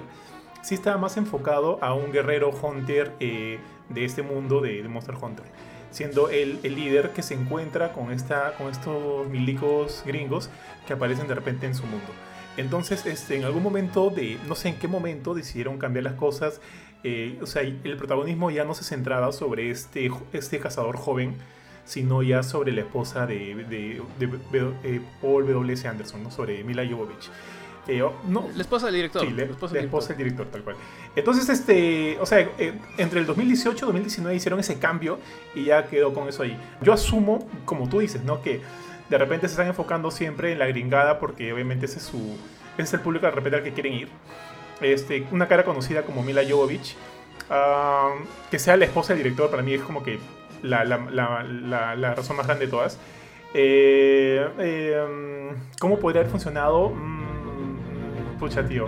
sí 0.62 0.75
estaba 0.75 0.97
más 0.97 1.17
enfocado 1.17 1.79
a 1.81 1.93
un 1.93 2.12
guerrero 2.12 2.51
hunter 2.51 3.12
eh, 3.19 3.59
de 3.89 4.05
este 4.05 4.21
mundo 4.21 4.62
de, 4.62 4.83
Monster 4.83 5.15
Hunter. 5.19 5.45
Siendo 5.91 6.29
el, 6.29 6.59
el, 6.63 6.75
líder 6.75 7.12
que 7.12 7.21
se 7.21 7.36
encuentra 7.36 7.91
con, 7.91 8.12
esta, 8.12 8.53
con 8.53 8.69
estos 8.69 9.27
milicos 9.27 10.03
gringos 10.05 10.49
que 10.88 10.93
aparecen 10.93 11.27
de 11.27 11.36
repente 11.36 11.65
en 11.67 11.75
su 11.75 11.86
mundo. 11.86 12.07
Entonces, 12.57 13.05
este, 13.05 13.36
en 13.36 13.45
algún 13.45 13.63
momento 13.63 14.09
de, 14.09 14.38
no 14.47 14.55
sé 14.55 14.69
en 14.69 14.75
qué 14.75 14.88
momento, 14.88 15.33
decidieron 15.33 15.77
cambiar 15.77 16.03
las 16.03 16.13
cosas. 16.13 16.62
o 17.41 17.45
sea, 17.45 17.62
el 17.62 17.97
protagonismo 17.97 18.49
ya 18.51 18.63
no 18.63 18.73
se 18.73 18.83
centraba 18.83 19.31
sobre 19.31 19.69
este, 19.69 20.09
este 20.33 20.59
cazador 20.59 20.97
joven, 20.97 21.36
sino 21.85 22.23
ya 22.23 22.43
sobre 22.43 22.71
la 22.71 22.81
esposa 22.81 23.25
de, 23.25 23.55
de, 23.69 24.01
eh, 24.83 25.01
Paul 25.21 25.47
W.S. 25.47 25.87
Anderson, 25.87 26.23
¿no? 26.23 26.31
sobre 26.31 26.63
Mila 26.63 26.83
Jovovich. 26.85 27.29
no, 28.27 28.49
la 28.55 28.61
esposa 28.61 28.87
del 28.87 28.95
director. 28.95 29.21
Sí, 29.21 29.31
la, 29.31 29.43
esposa, 29.43 30.09
del 30.09 30.17
director, 30.17 30.47
tal 30.47 30.63
cual. 30.63 30.75
Entonces, 31.15 31.49
este, 31.49 32.17
o 32.19 32.25
sea, 32.25 32.39
eh, 32.57 32.73
entre 32.97 33.19
el 33.19 33.25
2018 33.25 33.77
y 33.77 33.85
2019 33.85 34.35
hicieron 34.35 34.59
ese 34.59 34.79
cambio 34.79 35.19
y 35.53 35.65
ya 35.65 35.87
quedó 35.87 36.13
con 36.13 36.29
eso 36.29 36.43
ahí. 36.43 36.57
Yo 36.81 36.93
asumo, 36.93 37.47
como 37.65 37.89
tú 37.89 37.99
dices, 37.99 38.23
¿no? 38.23 38.41
Que 38.41 38.61
de 39.09 39.17
repente 39.17 39.47
se 39.47 39.53
están 39.53 39.67
enfocando 39.67 40.09
siempre 40.11 40.53
en 40.53 40.59
la 40.59 40.67
gringada 40.67 41.19
porque 41.19 41.51
obviamente 41.51 41.85
ese 41.85 41.99
es, 41.99 42.05
su, 42.05 42.37
ese 42.77 42.83
es 42.83 42.93
el 42.93 43.01
público 43.01 43.25
de 43.25 43.31
repente 43.31 43.57
al 43.57 43.63
que 43.63 43.73
quieren 43.73 43.93
ir. 43.93 44.07
Este, 44.81 45.27
una 45.31 45.47
cara 45.47 45.63
conocida 45.63 46.03
como 46.03 46.23
Mila 46.23 46.41
Jovovich, 46.47 46.95
ah, 47.49 48.13
que 48.49 48.57
sea 48.57 48.77
la 48.77 48.85
esposa 48.85 49.13
del 49.13 49.23
director, 49.23 49.49
para 49.49 49.61
mí 49.61 49.73
es 49.73 49.81
como 49.81 50.03
que 50.03 50.19
la, 50.63 50.84
la, 50.84 51.95
la, 51.95 52.15
razón 52.15 52.38
más 52.38 52.47
grande 52.47 52.65
de 52.65 52.71
todas. 52.71 52.99
Eh, 53.54 54.47
eh, 54.60 55.52
¿Cómo 55.80 55.99
podría 55.99 56.21
haber 56.21 56.32
funcionado? 56.32 56.89
Mm, 56.89 58.39
pucha, 58.39 58.65
tío. 58.67 58.88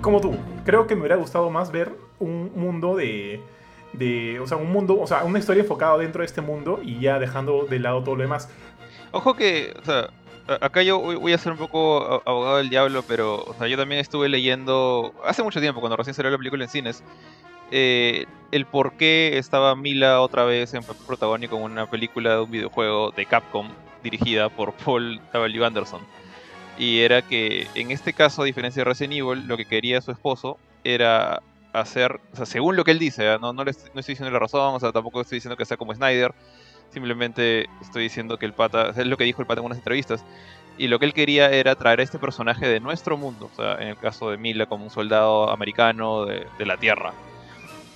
Como 0.00 0.20
tú, 0.20 0.36
creo 0.64 0.86
que 0.86 0.94
me 0.94 1.02
hubiera 1.02 1.16
gustado 1.16 1.50
más 1.50 1.70
ver 1.70 1.92
un 2.18 2.52
mundo 2.54 2.96
de, 2.96 3.40
de, 3.92 4.40
o 4.40 4.46
sea, 4.46 4.56
un 4.56 4.70
mundo, 4.70 5.00
o 5.00 5.06
sea, 5.06 5.24
una 5.24 5.38
historia 5.38 5.62
enfocada 5.62 5.98
dentro 5.98 6.20
de 6.20 6.26
este 6.26 6.40
mundo 6.40 6.80
y 6.82 7.00
ya 7.00 7.18
dejando 7.18 7.66
de 7.68 7.78
lado 7.78 8.02
todo 8.02 8.16
lo 8.16 8.22
demás. 8.22 8.48
Ojo 9.12 9.34
que, 9.34 9.74
o 9.80 9.84
sea, 9.84 10.10
acá 10.60 10.82
yo 10.82 11.00
voy 11.00 11.32
a 11.32 11.38
ser 11.38 11.52
un 11.52 11.58
poco 11.58 12.22
abogado 12.26 12.58
del 12.58 12.70
diablo, 12.70 13.02
pero, 13.06 13.44
o 13.44 13.66
yo 13.66 13.76
también 13.76 14.00
estuve 14.00 14.28
leyendo 14.28 15.14
hace 15.24 15.42
mucho 15.42 15.60
tiempo, 15.60 15.80
cuando 15.80 15.96
recién 15.96 16.14
salió 16.14 16.30
la 16.30 16.38
película 16.38 16.64
en 16.64 16.70
cines, 16.70 17.02
eh, 17.70 18.26
el 18.52 18.66
por 18.66 18.92
qué 18.92 19.36
estaba 19.38 19.74
Mila 19.74 20.20
otra 20.20 20.44
vez 20.44 20.74
en 20.74 20.82
papel 20.82 21.02
protagónico 21.06 21.56
en 21.56 21.62
una 21.62 21.90
película 21.90 22.34
de 22.34 22.40
un 22.42 22.50
videojuego 22.50 23.10
de 23.10 23.26
Capcom 23.26 23.68
dirigida 24.02 24.48
por 24.48 24.72
Paul 24.84 25.20
W. 25.32 25.64
Anderson. 25.64 26.02
Y 26.78 27.00
era 27.00 27.22
que 27.22 27.66
en 27.74 27.90
este 27.90 28.12
caso, 28.12 28.42
a 28.42 28.44
diferencia 28.44 28.80
de 28.80 28.84
Resident 28.84 29.14
Evil, 29.14 29.46
lo 29.46 29.56
que 29.56 29.64
quería 29.64 30.00
su 30.00 30.10
esposo 30.10 30.58
era 30.84 31.40
hacer, 31.72 32.20
o 32.32 32.36
sea, 32.36 32.46
según 32.46 32.76
lo 32.76 32.84
que 32.84 32.92
él 32.92 32.98
dice, 32.98 33.26
¿eh? 33.26 33.38
no, 33.40 33.52
no, 33.52 33.64
le, 33.64 33.72
no 33.72 34.00
estoy 34.00 34.12
diciendo 34.12 34.30
la 34.30 34.38
razón, 34.38 34.74
o 34.74 34.80
sea, 34.80 34.92
tampoco 34.92 35.20
estoy 35.20 35.36
diciendo 35.36 35.56
que 35.56 35.64
sea 35.64 35.76
como 35.76 35.94
Snyder, 35.94 36.32
simplemente 36.90 37.66
estoy 37.80 38.04
diciendo 38.04 38.38
que 38.38 38.46
el 38.46 38.52
pata, 38.52 38.90
es 38.90 39.06
lo 39.06 39.16
que 39.16 39.24
dijo 39.24 39.42
el 39.42 39.46
pata 39.46 39.60
en 39.60 39.66
unas 39.66 39.78
entrevistas, 39.78 40.24
y 40.78 40.86
lo 40.86 40.98
que 41.00 41.06
él 41.06 41.12
quería 41.12 41.50
era 41.50 41.74
traer 41.74 42.00
a 42.00 42.02
este 42.04 42.18
personaje 42.18 42.68
de 42.68 42.78
nuestro 42.78 43.16
mundo, 43.16 43.50
o 43.52 43.56
sea, 43.56 43.74
en 43.74 43.88
el 43.88 43.96
caso 43.96 44.30
de 44.30 44.36
Mila 44.36 44.66
como 44.66 44.84
un 44.84 44.90
soldado 44.90 45.50
americano 45.50 46.24
de, 46.26 46.46
de 46.58 46.66
la 46.66 46.76
Tierra, 46.76 47.12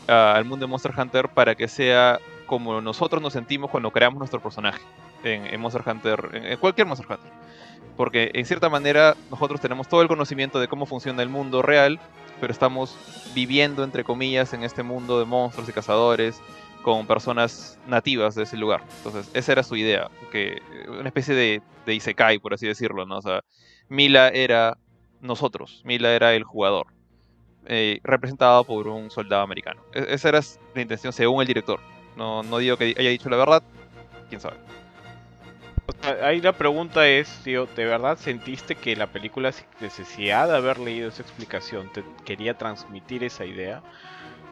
al 0.09 0.45
mundo 0.45 0.67
de 0.67 0.71
Monster 0.71 0.93
Hunter 0.97 1.29
para 1.29 1.55
que 1.55 1.69
sea 1.69 2.19
como 2.47 2.81
nosotros 2.81 3.23
nos 3.23 3.35
sentimos 3.35 3.71
cuando 3.71 3.91
creamos 3.91 4.19
nuestro 4.19 4.41
personaje 4.41 4.81
en, 5.23 5.61
Monster 5.61 5.83
Hunter, 5.87 6.31
en, 6.33 6.59
cualquier 6.59 6.87
Monster 6.87 7.07
Hunter. 7.11 7.31
Porque 7.97 8.31
en 8.35 8.47
cierta 8.47 8.69
manera 8.69 9.17
nosotros 9.31 9.61
tenemos 9.61 9.89
todo 9.89 10.03
el 10.03 10.09
conocimiento 10.09 10.59
de 10.59 10.69
cómo 10.69 10.87
funciona 10.87 11.23
el 11.23 11.29
mundo 11.29 11.63
real, 11.63 12.01
pero 12.41 12.53
estamos 12.53 12.97
viviendo, 13.35 13.85
entre 13.85 14.05
comillas, 14.05 14.53
en 14.55 14.65
este 14.65 14.83
mundo 14.83 15.19
de 15.19 15.27
monstruos 15.27 15.69
y 15.69 15.73
cazadores 15.73 16.41
con 16.83 17.07
personas 17.07 17.79
nativas 17.87 18.35
de 18.35 18.45
ese 18.45 18.57
lugar. 18.57 18.83
Entonces, 18.99 19.29
esa 19.35 19.53
era 19.53 19.63
su 19.63 19.77
idea, 19.77 20.09
que 20.31 20.63
una 20.89 21.09
especie 21.09 21.35
de, 21.35 21.61
de 21.85 21.95
Isekai, 21.95 22.39
por 22.39 22.55
así 22.55 22.67
decirlo, 22.67 23.05
¿no? 23.05 23.19
O 23.19 23.23
sea, 23.23 23.43
Mila 23.89 24.29
era 24.29 24.79
nosotros, 25.21 25.83
Mila 25.85 26.13
era 26.13 26.35
el 26.35 26.45
jugador. 26.45 26.87
Eh, 27.71 28.01
representado 28.03 28.65
por 28.65 28.89
un 28.89 29.11
soldado 29.11 29.43
americano. 29.43 29.83
E-, 29.93 30.07
esa 30.09 30.31
era 30.31 30.41
la 30.75 30.81
intención 30.81 31.13
según 31.13 31.43
el 31.43 31.47
director. 31.47 31.79
No, 32.17 32.43
no 32.43 32.59
digo 32.59 32.79
que 32.79 32.95
haya 32.99 33.11
dicho 33.11 33.29
la 33.29 33.37
verdad, 33.37 33.63
quién 34.31 34.41
sabe. 34.41 34.57
ahí 36.23 36.41
la 36.41 36.55
pregunta 36.55 37.07
es, 37.07 37.29
tío, 37.45 37.67
¿de 37.67 37.85
verdad 37.85 38.17
sentiste 38.17 38.75
que 38.75 38.97
la 38.97 39.07
película, 39.07 39.53
sin 39.53 39.67
necesidad 39.81 40.49
de 40.49 40.57
haber 40.57 40.79
leído 40.79 41.11
esa 41.11 41.21
explicación, 41.21 41.93
te 41.93 42.03
quería 42.25 42.57
transmitir 42.57 43.23
esa 43.23 43.45
idea? 43.45 43.83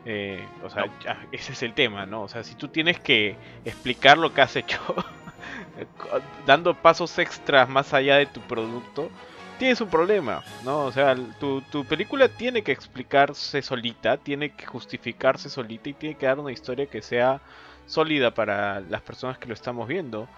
Eh, 0.04 0.46
o 0.62 0.68
sea, 0.68 0.84
ese 1.32 1.52
es 1.52 1.62
el 1.62 1.72
tema, 1.72 2.04
¿no? 2.04 2.22
O 2.22 2.28
sea, 2.28 2.44
si 2.44 2.54
tú 2.54 2.68
tienes 2.68 3.00
que 3.00 3.34
explicar 3.64 4.18
lo 4.18 4.34
que 4.34 4.42
has 4.42 4.54
hecho, 4.56 4.78
dando 6.46 6.74
pasos 6.74 7.18
extras 7.18 7.66
más 7.66 7.94
allá 7.94 8.16
de 8.16 8.26
tu 8.26 8.40
producto, 8.42 9.10
tienes 9.58 9.80
un 9.80 9.88
problema, 9.88 10.42
¿no? 10.64 10.84
O 10.84 10.92
sea, 10.92 11.16
tu, 11.40 11.60
tu, 11.62 11.84
película 11.84 12.28
tiene 12.28 12.62
que 12.62 12.72
explicarse 12.72 13.62
solita, 13.62 14.16
tiene 14.16 14.50
que 14.50 14.66
justificarse 14.66 15.48
solita 15.48 15.88
y 15.88 15.94
tiene 15.94 16.16
que 16.16 16.26
dar 16.26 16.38
una 16.38 16.52
historia 16.52 16.86
que 16.86 17.02
sea 17.02 17.40
sólida 17.86 18.32
para 18.32 18.80
las 18.80 19.02
personas 19.02 19.38
que 19.38 19.48
lo 19.48 19.54
estamos 19.54 19.88
viendo. 19.88 20.28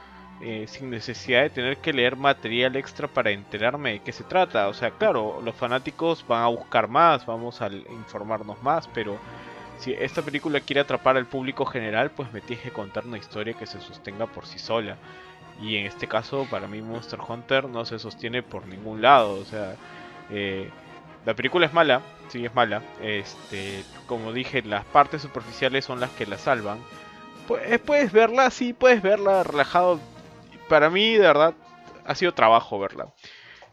Eh, 0.40 0.66
sin 0.68 0.88
necesidad 0.88 1.42
de 1.42 1.50
tener 1.50 1.78
que 1.78 1.92
leer 1.92 2.14
material 2.14 2.76
extra 2.76 3.08
para 3.08 3.32
enterarme 3.32 3.94
de 3.94 3.98
qué 4.00 4.12
se 4.12 4.22
trata. 4.22 4.68
O 4.68 4.74
sea, 4.74 4.92
claro, 4.92 5.40
los 5.44 5.54
fanáticos 5.56 6.24
van 6.28 6.44
a 6.44 6.46
buscar 6.46 6.86
más, 6.86 7.26
vamos 7.26 7.60
a 7.60 7.66
informarnos 7.66 8.62
más, 8.62 8.86
pero 8.86 9.18
si 9.78 9.92
esta 9.94 10.22
película 10.22 10.60
quiere 10.60 10.80
atrapar 10.80 11.16
al 11.16 11.26
público 11.26 11.64
general, 11.64 12.12
pues 12.12 12.32
me 12.32 12.40
tienes 12.40 12.64
que 12.64 12.70
contar 12.70 13.04
una 13.04 13.18
historia 13.18 13.54
que 13.54 13.66
se 13.66 13.80
sostenga 13.80 14.26
por 14.26 14.46
sí 14.46 14.60
sola. 14.60 14.96
Y 15.58 15.76
en 15.76 15.86
este 15.86 16.08
caso, 16.08 16.48
para 16.48 16.68
mí 16.68 16.82
Monster 16.82 17.20
Hunter 17.26 17.68
no 17.68 17.84
se 17.84 17.98
sostiene 17.98 18.42
por 18.42 18.66
ningún 18.66 19.02
lado. 19.02 19.34
O 19.34 19.44
sea, 19.44 19.78
eh, 20.30 20.72
La 21.24 21.34
película 21.34 21.66
es 21.66 21.72
mala, 21.72 22.06
sí 22.28 22.44
es 22.46 22.54
mala. 22.54 22.88
Este, 23.00 23.90
como 24.06 24.32
dije, 24.32 24.62
las 24.62 24.86
partes 24.86 25.22
superficiales 25.22 25.84
son 25.84 26.00
las 26.00 26.12
que 26.12 26.26
la 26.26 26.38
salvan. 26.38 26.86
Pues, 27.46 27.80
puedes 27.80 28.12
verla, 28.12 28.50
sí, 28.50 28.72
puedes 28.74 29.02
verla 29.02 29.42
relajado. 29.44 30.00
Para 30.68 30.90
mí, 30.90 31.14
de 31.14 31.20
verdad, 31.20 31.54
ha 32.04 32.14
sido 32.14 32.34
trabajo 32.34 32.78
verla. 32.78 33.14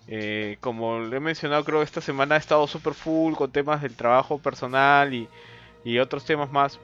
Eh, 0.08 0.58
como 0.62 1.00
le 1.02 1.18
he 1.18 1.20
mencionado, 1.20 1.64
creo 1.66 1.80
que 1.80 1.86
esta 1.86 2.02
semana 2.02 2.36
he 2.36 2.40
estado 2.40 2.68
super 2.68 2.94
full 2.96 3.36
con 3.36 3.52
temas 3.52 3.82
del 3.82 3.96
trabajo 3.98 4.40
personal 4.40 5.14
y, 5.14 5.30
y 5.84 6.00
otros 6.00 6.26
temas 6.26 6.52
más. 6.52 6.80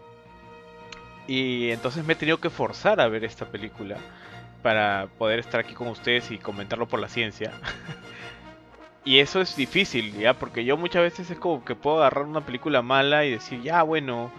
Y 1.28 1.70
entonces 1.72 2.06
me 2.06 2.14
he 2.14 2.16
tenido 2.16 2.40
que 2.40 2.50
forzar 2.50 3.00
a 3.02 3.08
ver 3.08 3.24
esta 3.24 3.46
película 3.52 4.04
para 4.62 5.08
poder 5.18 5.40
estar 5.40 5.60
aquí 5.60 5.74
con 5.74 5.88
ustedes 5.88 6.32
y 6.32 6.38
comentarlo 6.38 6.88
por 6.88 7.00
la 7.00 7.08
ciencia. 7.08 7.52
y 9.06 9.20
eso 9.20 9.42
es 9.42 9.56
difícil, 9.56 10.14
¿ya? 10.14 10.34
Porque 10.34 10.66
yo 10.66 10.78
muchas 10.78 11.02
veces 11.02 11.30
es 11.32 11.40
como 11.40 11.64
que 11.66 11.76
puedo 11.76 11.98
agarrar 11.98 12.26
una 12.26 12.46
película 12.46 12.82
mala 12.82 13.26
y 13.26 13.32
decir, 13.32 13.62
ya, 13.62 13.84
bueno, 13.84 14.32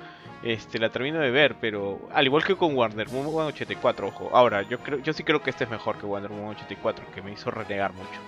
este, 0.42 0.78
la 0.78 0.88
termino 0.88 1.20
de 1.20 1.30
ver, 1.30 1.56
pero 1.61 2.08
al 2.12 2.26
igual 2.26 2.44
que 2.44 2.56
con 2.56 2.74
Wonder 2.74 3.08
Woman 3.08 3.46
84, 3.48 4.08
ojo. 4.08 4.30
Ahora, 4.32 4.62
yo 4.62 4.78
creo, 4.78 4.98
yo 5.00 5.12
sí 5.12 5.22
creo 5.22 5.42
que 5.42 5.50
este 5.50 5.64
es 5.64 5.70
mejor 5.70 5.98
que 5.98 6.06
Wonder 6.06 6.30
Woman 6.30 6.56
84, 6.56 7.04
que 7.14 7.22
me 7.22 7.32
hizo 7.32 7.50
renegar 7.50 7.92
mucho. 7.92 8.20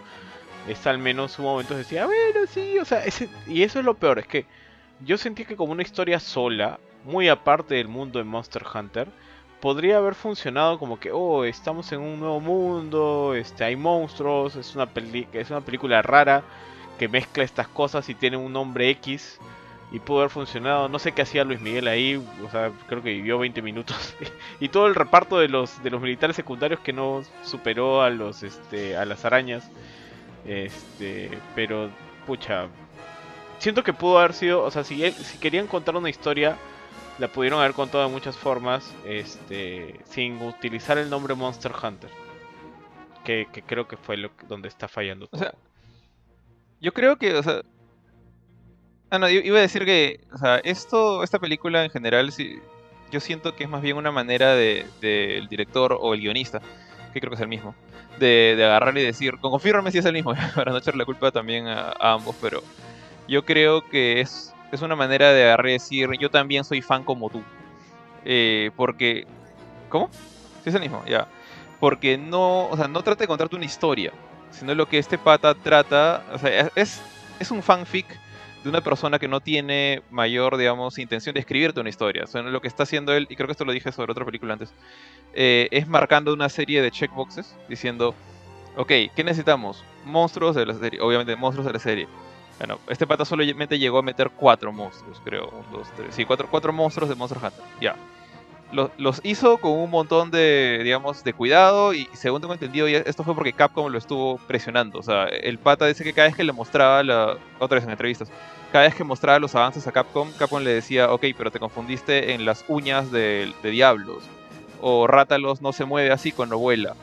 Es 0.68 0.86
al 0.86 0.98
menos 0.98 1.38
un 1.38 1.46
momento 1.46 1.76
decía, 1.76 2.06
bueno, 2.06 2.46
sí, 2.48 2.78
o 2.78 2.84
sea, 2.84 3.02
y 3.46 3.62
eso 3.62 3.78
es 3.80 3.84
lo 3.84 3.94
peor, 3.94 4.20
es 4.20 4.26
que 4.26 4.46
yo 5.00 5.18
sentí 5.18 5.44
que 5.44 5.56
como 5.56 5.72
una 5.72 5.82
historia 5.82 6.20
sola, 6.20 6.78
muy 7.04 7.28
aparte 7.28 7.74
del 7.74 7.88
mundo 7.88 8.18
de 8.18 8.24
Monster 8.24 8.64
Hunter, 8.72 9.08
podría 9.64 9.96
haber 9.96 10.14
funcionado 10.14 10.78
como 10.78 11.00
que, 11.00 11.10
oh, 11.10 11.42
estamos 11.42 11.90
en 11.90 12.00
un 12.00 12.20
nuevo 12.20 12.38
mundo, 12.38 13.34
este, 13.34 13.64
hay 13.64 13.76
monstruos, 13.76 14.56
es 14.56 14.74
una, 14.74 14.84
peli 14.84 15.26
es 15.32 15.48
una 15.48 15.62
película 15.62 16.02
rara 16.02 16.42
que 16.98 17.08
mezcla 17.08 17.44
estas 17.44 17.66
cosas 17.68 18.06
y 18.10 18.14
tiene 18.14 18.36
un 18.36 18.52
nombre 18.52 18.90
X 18.90 19.38
y 19.90 20.00
pudo 20.00 20.18
haber 20.18 20.30
funcionado. 20.30 20.90
No 20.90 20.98
sé 20.98 21.12
qué 21.12 21.22
hacía 21.22 21.44
Luis 21.44 21.62
Miguel 21.62 21.88
ahí, 21.88 22.22
o 22.44 22.50
sea, 22.50 22.72
creo 22.88 23.02
que 23.02 23.14
vivió 23.14 23.38
20 23.38 23.62
minutos. 23.62 24.14
y 24.60 24.68
todo 24.68 24.86
el 24.86 24.94
reparto 24.94 25.38
de 25.38 25.48
los, 25.48 25.82
de 25.82 25.88
los 25.88 26.02
militares 26.02 26.36
secundarios 26.36 26.80
que 26.80 26.92
no 26.92 27.22
superó 27.42 28.02
a 28.02 28.10
los 28.10 28.42
este, 28.42 28.98
a 28.98 29.06
las 29.06 29.24
arañas. 29.24 29.70
Este, 30.44 31.30
pero 31.54 31.88
pucha, 32.26 32.66
siento 33.60 33.82
que 33.82 33.94
pudo 33.94 34.18
haber 34.18 34.34
sido, 34.34 34.62
o 34.62 34.70
sea, 34.70 34.84
si, 34.84 35.10
si 35.10 35.38
querían 35.38 35.68
contar 35.68 35.96
una 35.96 36.10
historia, 36.10 36.58
la 37.18 37.28
pudieron 37.28 37.60
haber 37.60 37.74
contado 37.74 38.04
de 38.04 38.10
muchas 38.10 38.36
formas, 38.36 38.92
este, 39.04 40.00
sin 40.04 40.40
utilizar 40.42 40.98
el 40.98 41.08
nombre 41.10 41.34
Monster 41.34 41.72
Hunter. 41.72 42.10
Que, 43.24 43.46
creo 43.66 43.88
que 43.88 43.96
fue 43.96 44.16
lo 44.16 44.30
donde 44.48 44.68
está 44.68 44.86
fallando. 44.86 45.28
O 45.30 45.38
sea, 45.38 45.54
yo 46.80 46.92
creo 46.92 47.16
que, 47.16 47.34
o 47.34 47.42
sea, 47.42 47.62
ah, 49.10 49.18
no, 49.18 49.28
iba 49.30 49.58
a 49.58 49.62
decir 49.62 49.84
que, 49.86 50.20
o 50.32 50.38
sea, 50.38 50.56
esto, 50.58 51.22
esta 51.22 51.38
película 51.38 51.84
en 51.84 51.90
general, 51.90 52.32
sí, 52.32 52.58
yo 53.10 53.20
siento 53.20 53.54
que 53.56 53.64
es 53.64 53.70
más 53.70 53.80
bien 53.80 53.96
una 53.96 54.10
manera 54.10 54.54
del 54.54 54.86
de, 55.00 55.46
director 55.48 55.96
o 55.98 56.12
el 56.12 56.20
guionista, 56.20 56.60
que 57.14 57.20
creo 57.20 57.30
que 57.30 57.36
es 57.36 57.40
el 57.40 57.48
mismo, 57.48 57.74
de, 58.18 58.54
de 58.56 58.64
agarrar 58.64 58.98
y 58.98 59.02
decir, 59.02 59.38
confírmame 59.40 59.90
si 59.90 59.98
es 59.98 60.04
el 60.04 60.12
mismo, 60.12 60.34
para 60.54 60.72
no 60.72 60.78
echarle 60.78 60.98
la 60.98 61.06
culpa 61.06 61.30
también 61.30 61.66
a 61.66 61.94
ambos, 61.98 62.36
pero 62.42 62.62
yo 63.26 63.44
creo 63.44 63.88
que 63.88 64.20
es, 64.20 64.53
es 64.72 64.82
una 64.82 64.96
manera 64.96 65.32
de 65.32 65.56
decir, 65.62 66.08
yo 66.18 66.30
también 66.30 66.64
soy 66.64 66.82
fan 66.82 67.04
como 67.04 67.30
tú. 67.30 67.42
Eh, 68.24 68.70
porque... 68.76 69.26
¿Cómo? 69.88 70.10
Sí, 70.62 70.70
es 70.70 70.74
el 70.74 70.80
mismo, 70.80 71.04
ya. 71.06 71.28
Porque 71.80 72.18
no, 72.18 72.68
o 72.68 72.76
sea, 72.76 72.88
no 72.88 73.02
trata 73.02 73.24
de 73.24 73.28
contarte 73.28 73.54
una 73.54 73.64
historia, 73.64 74.12
sino 74.50 74.74
lo 74.74 74.86
que 74.86 74.98
este 74.98 75.18
pata 75.18 75.54
trata, 75.54 76.24
o 76.32 76.38
sea, 76.38 76.70
es, 76.74 77.00
es 77.38 77.50
un 77.50 77.62
fanfic 77.62 78.06
de 78.64 78.70
una 78.70 78.80
persona 78.80 79.18
que 79.18 79.28
no 79.28 79.40
tiene 79.40 80.02
mayor, 80.10 80.56
digamos, 80.56 80.98
intención 80.98 81.34
de 81.34 81.40
escribirte 81.40 81.80
una 81.80 81.90
historia. 81.90 82.24
O 82.32 82.42
lo 82.42 82.60
que 82.60 82.68
está 82.68 82.84
haciendo 82.84 83.12
él, 83.12 83.26
y 83.28 83.36
creo 83.36 83.46
que 83.46 83.52
esto 83.52 83.66
lo 83.66 83.72
dije 83.72 83.92
sobre 83.92 84.10
otra 84.10 84.24
película 84.24 84.54
antes, 84.54 84.72
eh, 85.34 85.68
es 85.70 85.86
marcando 85.86 86.32
una 86.32 86.48
serie 86.48 86.80
de 86.80 86.90
checkboxes 86.90 87.54
diciendo, 87.68 88.14
ok, 88.76 88.88
¿qué 89.14 89.22
necesitamos? 89.22 89.84
Monstruos 90.06 90.56
de 90.56 90.64
la 90.64 90.74
serie, 90.74 91.00
obviamente 91.00 91.36
monstruos 91.36 91.66
de 91.66 91.72
la 91.74 91.78
serie. 91.78 92.08
Bueno, 92.58 92.78
este 92.88 93.06
pata 93.06 93.24
solamente 93.24 93.78
llegó 93.78 93.98
a 93.98 94.02
meter 94.02 94.30
cuatro 94.30 94.72
monstruos, 94.72 95.20
creo. 95.24 95.48
Un, 95.48 95.72
dos, 95.72 95.88
tres. 95.96 96.14
Sí, 96.14 96.24
cuatro, 96.24 96.48
cuatro 96.50 96.72
monstruos 96.72 97.08
de 97.08 97.16
Monster 97.16 97.38
Hunter. 97.42 97.64
Ya. 97.80 97.96
Los, 98.96 99.20
hizo 99.22 99.58
con 99.58 99.72
un 99.72 99.90
montón 99.90 100.32
de, 100.32 100.80
digamos, 100.82 101.22
de 101.22 101.32
cuidado 101.32 101.94
y 101.94 102.08
según 102.12 102.40
tengo 102.40 102.54
entendido, 102.54 102.88
esto 102.88 103.22
fue 103.22 103.34
porque 103.34 103.52
Capcom 103.52 103.90
lo 103.90 103.98
estuvo 103.98 104.38
presionando. 104.48 104.98
O 104.98 105.02
sea, 105.02 105.26
el 105.26 105.58
pata 105.58 105.86
dice 105.86 106.02
que 106.02 106.12
cada 106.12 106.26
vez 106.26 106.36
que 106.36 106.42
le 106.42 106.52
mostraba, 106.52 107.04
la, 107.04 107.36
otra 107.60 107.76
vez 107.76 107.84
en 107.84 107.90
entrevistas, 107.90 108.30
cada 108.72 108.86
vez 108.86 108.94
que 108.96 109.04
mostraba 109.04 109.38
los 109.38 109.54
avances 109.54 109.86
a 109.86 109.92
Capcom, 109.92 110.32
Capcom 110.32 110.60
le 110.62 110.74
decía, 110.74 111.12
ok, 111.12 111.26
pero 111.38 111.52
te 111.52 111.60
confundiste 111.60 112.32
en 112.34 112.44
las 112.44 112.64
uñas 112.66 113.12
de, 113.12 113.52
de 113.62 113.70
Diablos. 113.70 114.24
O 114.80 115.06
Rátalos 115.06 115.62
no 115.62 115.72
se 115.72 115.84
mueve 115.84 116.10
así 116.10 116.32
cuando 116.32 116.58
vuela. 116.58 116.96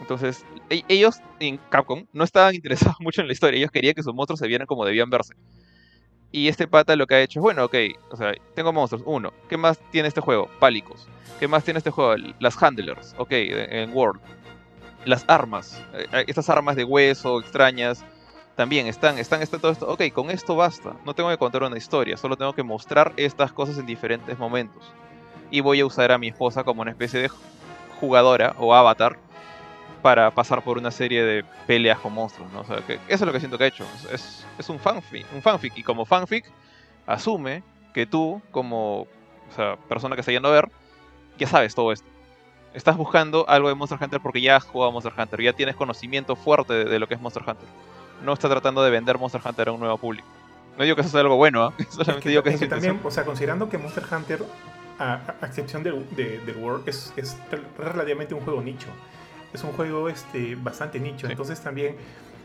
Entonces, 0.00 0.44
e-, 0.70 0.84
ellos 0.88 1.20
en 1.40 1.58
Capcom 1.70 2.06
no 2.12 2.24
estaban 2.24 2.54
interesados 2.54 2.96
mucho 3.00 3.20
en 3.20 3.26
la 3.26 3.32
historia, 3.32 3.58
ellos 3.58 3.70
querían 3.70 3.94
que 3.94 4.02
sus 4.02 4.14
monstruos 4.14 4.40
se 4.40 4.46
vieran 4.46 4.66
como 4.66 4.84
debían 4.84 5.10
verse. 5.10 5.34
Y 6.30 6.48
este 6.48 6.68
pata 6.68 6.94
lo 6.94 7.06
que 7.06 7.14
ha 7.14 7.20
hecho 7.22 7.40
es, 7.40 7.42
bueno, 7.42 7.64
ok, 7.64 7.74
o 8.10 8.16
sea, 8.16 8.34
tengo 8.54 8.72
monstruos, 8.72 9.02
uno. 9.06 9.32
¿Qué 9.48 9.56
más 9.56 9.78
tiene 9.90 10.08
este 10.08 10.20
juego? 10.20 10.50
Pálicos. 10.58 11.08
¿Qué 11.40 11.48
más 11.48 11.64
tiene 11.64 11.78
este 11.78 11.90
juego? 11.90 12.16
Las 12.38 12.62
handlers, 12.62 13.14
ok, 13.16 13.28
en 13.30 13.92
World. 13.96 14.20
Las 15.06 15.24
armas, 15.26 15.82
eh, 15.94 16.06
eh, 16.12 16.24
estas 16.26 16.50
armas 16.50 16.76
de 16.76 16.84
hueso 16.84 17.40
extrañas, 17.40 18.04
también 18.56 18.88
están, 18.88 19.18
están, 19.18 19.40
está 19.40 19.58
todo 19.58 19.70
esto. 19.70 19.88
Ok, 19.88 20.12
con 20.12 20.30
esto 20.30 20.56
basta. 20.56 20.96
No 21.06 21.14
tengo 21.14 21.30
que 21.30 21.38
contar 21.38 21.62
una 21.62 21.78
historia, 21.78 22.16
solo 22.16 22.36
tengo 22.36 22.52
que 22.52 22.64
mostrar 22.64 23.12
estas 23.16 23.52
cosas 23.52 23.78
en 23.78 23.86
diferentes 23.86 24.36
momentos. 24.38 24.82
Y 25.50 25.60
voy 25.60 25.80
a 25.80 25.86
usar 25.86 26.12
a 26.12 26.18
mi 26.18 26.28
esposa 26.28 26.64
como 26.64 26.82
una 26.82 26.90
especie 26.90 27.20
de 27.20 27.30
jugadora 28.00 28.54
o 28.58 28.74
avatar 28.74 29.16
para 30.02 30.30
pasar 30.30 30.62
por 30.62 30.78
una 30.78 30.90
serie 30.90 31.22
de 31.22 31.44
peleas 31.66 31.98
con 31.98 32.12
monstruos, 32.12 32.52
¿no? 32.52 32.60
O 32.60 32.64
sea, 32.64 32.78
que 32.78 32.94
eso 32.94 33.02
es 33.08 33.20
lo 33.22 33.32
que 33.32 33.40
siento 33.40 33.58
que 33.58 33.64
ha 33.64 33.68
hecho. 33.68 33.84
Es, 34.12 34.46
es 34.58 34.68
un 34.68 34.78
fanfic, 34.78 35.26
un 35.34 35.42
fanfic, 35.42 35.76
y 35.76 35.82
como 35.82 36.04
fanfic 36.04 36.44
asume 37.06 37.62
que 37.92 38.06
tú, 38.06 38.40
como 38.50 39.02
o 39.50 39.54
sea, 39.54 39.76
persona 39.76 40.14
que 40.14 40.20
está 40.20 40.32
yendo 40.32 40.48
a 40.48 40.52
ver, 40.52 40.70
ya 41.38 41.46
sabes 41.46 41.74
todo 41.74 41.92
esto. 41.92 42.08
Estás 42.74 42.96
buscando 42.96 43.48
algo 43.48 43.68
de 43.68 43.74
Monster 43.74 43.98
Hunter 44.00 44.20
porque 44.20 44.40
ya 44.40 44.56
has 44.56 44.64
jugado 44.64 44.92
Monster 44.92 45.12
Hunter, 45.16 45.40
ya 45.40 45.52
tienes 45.52 45.74
conocimiento 45.74 46.36
fuerte 46.36 46.84
de, 46.84 46.98
lo 46.98 47.08
que 47.08 47.14
es 47.14 47.20
Monster 47.20 47.42
Hunter. 47.46 47.68
No 48.24 48.32
está 48.32 48.48
tratando 48.48 48.82
de 48.82 48.90
vender 48.90 49.18
Monster 49.18 49.40
Hunter 49.44 49.68
a 49.68 49.72
un 49.72 49.80
nuevo 49.80 49.96
público. 49.96 50.28
No 50.76 50.84
digo 50.84 50.94
que 50.94 51.02
eso 51.02 51.10
sea 51.10 51.20
algo 51.20 51.36
bueno, 51.36 51.74
¿eh? 51.78 51.84
solamente 51.90 52.28
digo 52.28 52.42
que, 52.42 52.50
es 52.50 52.60
que 52.60 52.68
también, 52.68 53.00
o 53.02 53.10
sea, 53.10 53.24
considerando 53.24 53.68
que 53.68 53.78
Monster 53.78 54.04
Hunter, 54.12 54.44
a, 54.98 55.34
excepción 55.42 55.82
del, 55.82 56.06
de, 56.14 56.52
World, 56.52 56.88
es, 56.88 57.12
es 57.16 57.36
relativamente 57.78 58.34
un 58.34 58.42
juego 58.42 58.60
nicho 58.60 58.88
es 59.52 59.62
un 59.64 59.72
juego 59.72 60.08
este, 60.08 60.54
bastante 60.56 61.00
nicho. 61.00 61.28
Entonces 61.28 61.60
también 61.60 61.96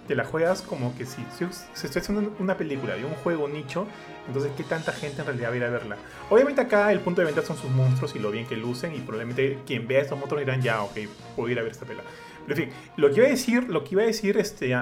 te 0.08 0.16
la 0.16 0.26
juegas 0.26 0.62
como 0.62 0.96
que 0.98 1.06
si, 1.06 1.24
si 1.38 1.46
se 1.74 1.88
está 1.88 2.00
haciendo 2.00 2.34
una 2.40 2.58
película 2.58 2.96
de 2.96 3.06
un 3.06 3.14
juego 3.16 3.48
nicho, 3.48 3.88
entonces 4.28 4.52
qué 4.58 4.64
tanta 4.64 4.92
gente 4.92 5.22
en 5.22 5.28
realidad 5.28 5.50
va 5.50 5.54
a 5.54 5.58
ir 5.58 5.64
a 5.64 5.70
verla. 5.70 5.98
Obviamente 6.30 6.62
acá 6.62 6.92
el 6.92 7.00
punto 7.00 7.22
de 7.22 7.26
venta 7.26 7.42
son 7.42 7.58
sus 7.58 7.72
monstruos 7.72 8.16
y 8.16 8.20
lo 8.20 8.32
bien 8.32 8.46
que 8.46 8.58
lucen 8.58 8.94
y 8.94 9.00
probablemente 9.00 9.60
quien 9.66 9.88
vea 9.88 10.02
estos 10.02 10.18
monstruos 10.18 10.42
dirán 10.42 10.62
ya, 10.62 10.84
ok, 10.84 10.98
puedo 11.36 11.50
ir 11.50 11.60
a 11.60 11.64
ver 11.64 11.72
esta 11.72 11.86
película. 11.86 12.10
Pero 12.46 12.62
en 12.62 12.70
fin, 12.70 12.78
lo 12.98 13.10
que 13.10 13.16
iba 13.16 13.26
a 13.28 13.30
decir, 13.30 13.70
lo 13.70 13.84
que 13.84 13.96
iba 13.96 14.04
a 14.04 14.06
decir, 14.06 14.38
este, 14.38 14.76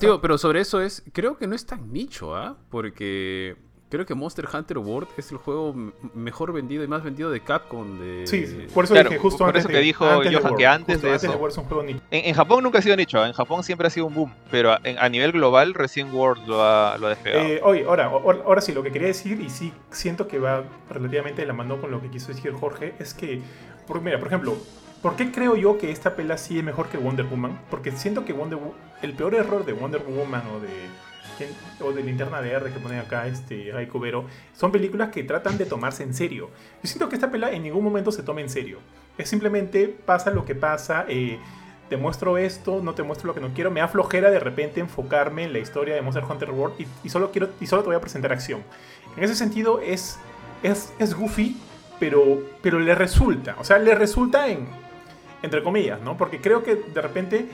tío, 0.00 0.20
pero 0.20 0.36
sobre 0.36 0.60
eso 0.60 0.80
es, 0.80 1.04
creo 1.12 1.36
que 1.36 1.46
no 1.46 1.54
es 1.54 1.64
tan 1.64 1.92
nicho, 1.92 2.34
¿ah? 2.34 2.56
Porque 2.70 3.56
Creo 3.90 4.04
que 4.04 4.14
Monster 4.14 4.46
Hunter 4.52 4.76
World 4.78 5.08
es 5.16 5.32
el 5.32 5.38
juego 5.38 5.74
mejor 6.12 6.52
vendido 6.52 6.84
y 6.84 6.86
más 6.86 7.02
vendido 7.02 7.30
de 7.30 7.40
Capcom. 7.40 7.98
De... 7.98 8.26
Sí, 8.26 8.66
por 8.74 8.84
eso 8.84 8.94
dije 8.94 9.18
justo 9.18 9.46
por 9.46 9.56
eso 9.56 9.68
que 9.68 9.78
dijo 9.78 10.04
Johan 10.04 10.56
que 10.56 10.66
antes 10.66 11.00
de 11.00 11.14
eso. 11.14 11.32
en, 12.10 12.34
Japón 12.34 12.64
nunca 12.64 12.80
ha 12.80 12.82
sido 12.82 12.96
nicho, 12.96 13.24
en 13.24 13.32
Japón 13.32 13.64
siempre 13.64 13.86
ha 13.86 13.90
sido 13.90 14.06
un 14.06 14.14
boom, 14.14 14.34
pero 14.50 14.72
a, 14.72 15.08
nivel 15.08 15.32
global 15.32 15.72
recién 15.72 16.12
World 16.12 16.46
lo 16.46 16.62
ha, 16.62 16.98
lo 16.98 17.06
ha 17.06 17.10
despegado. 17.10 17.44
Eh, 17.44 17.60
oye, 17.62 17.84
ahora, 17.84 18.06
ahora 18.06 18.60
sí, 18.60 18.72
lo 18.72 18.82
que 18.82 18.92
quería 18.92 19.08
decir, 19.08 19.40
y 19.40 19.48
sí 19.48 19.72
siento 19.90 20.28
que 20.28 20.38
va 20.38 20.64
relativamente 20.90 21.40
de 21.40 21.46
la 21.46 21.54
mano 21.54 21.80
con 21.80 21.90
lo 21.90 22.02
que 22.02 22.10
quiso 22.10 22.28
decir 22.28 22.52
Jorge, 22.52 22.94
es 22.98 23.14
que, 23.14 23.40
por, 23.86 24.02
mira, 24.02 24.18
por 24.18 24.28
ejemplo, 24.28 24.56
¿Por 25.02 25.14
qué 25.14 25.30
creo 25.30 25.54
yo 25.54 25.78
que 25.78 25.92
esta 25.92 26.16
pela 26.16 26.36
sí 26.36 26.58
es 26.58 26.64
mejor 26.64 26.88
que 26.88 26.98
Wonder 26.98 27.24
Woman? 27.26 27.60
Porque 27.70 27.92
siento 27.92 28.24
que 28.24 28.32
Wonder 28.32 28.58
el 29.00 29.12
peor 29.12 29.36
error 29.36 29.64
de 29.64 29.72
Wonder 29.72 30.02
Woman 30.02 30.42
o 30.48 30.58
de 30.58 30.68
o 31.80 31.92
de 31.92 32.02
Linterna 32.02 32.40
R 32.40 32.72
que 32.72 32.80
pone 32.80 32.98
acá 32.98 33.26
este 33.26 33.72
Vero, 34.00 34.24
son 34.54 34.72
películas 34.72 35.10
que 35.10 35.22
tratan 35.24 35.58
de 35.58 35.66
tomarse 35.66 36.02
en 36.02 36.14
serio. 36.14 36.50
Yo 36.82 36.88
siento 36.88 37.08
que 37.08 37.16
esta 37.16 37.30
película 37.30 37.52
en 37.52 37.62
ningún 37.62 37.84
momento 37.84 38.12
se 38.12 38.22
toma 38.22 38.40
en 38.40 38.48
serio. 38.48 38.78
Es 39.16 39.28
simplemente 39.28 39.88
pasa 39.88 40.30
lo 40.30 40.44
que 40.44 40.54
pasa, 40.54 41.04
eh, 41.08 41.38
te 41.88 41.96
muestro 41.96 42.38
esto, 42.38 42.80
no 42.82 42.94
te 42.94 43.02
muestro 43.02 43.28
lo 43.28 43.34
que 43.34 43.40
no 43.40 43.48
quiero. 43.54 43.70
Me 43.70 43.80
da 43.80 43.88
flojera 43.88 44.30
de 44.30 44.38
repente 44.38 44.80
enfocarme 44.80 45.44
en 45.44 45.52
la 45.52 45.58
historia 45.58 45.94
de 45.94 46.02
Monster 46.02 46.24
Hunter 46.24 46.50
World 46.50 46.86
y, 47.02 47.08
solo, 47.08 47.30
quiero, 47.30 47.48
y 47.60 47.66
solo 47.66 47.82
te 47.82 47.88
voy 47.88 47.96
a 47.96 48.00
presentar 48.00 48.32
acción. 48.32 48.62
En 49.16 49.24
ese 49.24 49.34
sentido 49.34 49.80
es, 49.80 50.18
es, 50.62 50.92
es 50.98 51.14
goofy, 51.14 51.56
pero, 51.98 52.42
pero 52.62 52.78
le 52.78 52.94
resulta. 52.94 53.56
O 53.58 53.64
sea, 53.64 53.78
le 53.78 53.94
resulta 53.94 54.48
en, 54.48 54.68
entre 55.42 55.62
comillas, 55.62 56.00
¿no? 56.00 56.16
Porque 56.16 56.40
creo 56.40 56.62
que 56.62 56.76
de 56.76 57.00
repente 57.00 57.48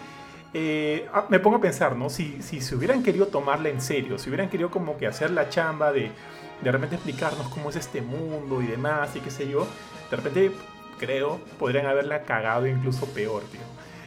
eh, 0.54 1.08
ah, 1.12 1.26
me 1.28 1.40
pongo 1.40 1.56
a 1.56 1.60
pensar, 1.60 1.96
¿no? 1.96 2.08
Si, 2.08 2.40
si 2.40 2.60
se 2.60 2.74
hubieran 2.74 3.02
querido 3.02 3.26
tomarla 3.26 3.68
en 3.68 3.80
serio, 3.80 4.18
si 4.18 4.30
hubieran 4.30 4.48
querido 4.48 4.70
como 4.70 4.96
que 4.96 5.06
hacer 5.06 5.30
la 5.30 5.48
chamba 5.48 5.92
de 5.92 6.10
de 6.62 6.72
repente 6.72 6.96
explicarnos 6.96 7.48
cómo 7.48 7.70
es 7.70 7.76
este 7.76 8.00
mundo 8.00 8.62
y 8.62 8.66
demás 8.66 9.14
y 9.16 9.20
qué 9.20 9.30
sé 9.30 9.48
yo, 9.48 9.66
de 10.10 10.16
repente 10.16 10.50
creo 10.98 11.40
podrían 11.58 11.86
haberla 11.86 12.22
cagado 12.22 12.66
incluso 12.66 13.06
peor, 13.06 13.42
tío. 13.44 13.60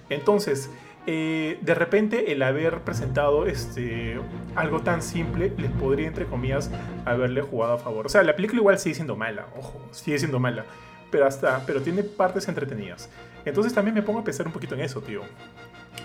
Entonces, 0.09 0.69
eh, 1.05 1.59
de 1.61 1.75
repente 1.75 2.31
el 2.31 2.41
haber 2.41 2.81
presentado 2.81 3.45
este, 3.45 4.19
algo 4.55 4.81
tan 4.81 5.01
simple 5.01 5.53
les 5.57 5.71
podría, 5.71 6.07
entre 6.07 6.25
comillas, 6.25 6.71
haberle 7.05 7.41
jugado 7.41 7.73
a 7.73 7.77
favor. 7.77 8.07
O 8.07 8.09
sea, 8.09 8.23
la 8.23 8.35
película 8.35 8.59
igual 8.59 8.79
sigue 8.79 8.95
siendo 8.95 9.15
mala, 9.15 9.47
ojo, 9.57 9.79
sigue 9.91 10.17
siendo 10.17 10.39
mala, 10.39 10.65
pero, 11.11 11.25
hasta, 11.25 11.63
pero 11.65 11.81
tiene 11.81 12.03
partes 12.03 12.47
entretenidas. 12.47 13.09
Entonces 13.45 13.73
también 13.73 13.95
me 13.95 14.01
pongo 14.01 14.19
a 14.19 14.23
pensar 14.23 14.47
un 14.47 14.53
poquito 14.53 14.75
en 14.75 14.81
eso, 14.81 15.01
tío. 15.01 15.21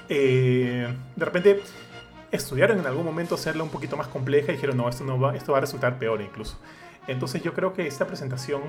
Eh, 0.08 0.92
de 1.16 1.24
repente 1.24 1.62
estudiaron 2.30 2.78
en 2.78 2.86
algún 2.86 3.04
momento 3.04 3.34
hacerla 3.34 3.62
un 3.62 3.70
poquito 3.70 3.96
más 3.96 4.08
compleja 4.08 4.52
y 4.52 4.54
dijeron, 4.56 4.76
no, 4.76 4.88
esto, 4.88 5.04
no 5.04 5.20
va, 5.20 5.36
esto 5.36 5.52
va 5.52 5.58
a 5.58 5.60
resultar 5.60 5.98
peor 5.98 6.20
incluso. 6.20 6.58
Entonces 7.06 7.42
yo 7.42 7.52
creo 7.52 7.72
que 7.74 7.86
esta 7.86 8.06
presentación 8.06 8.62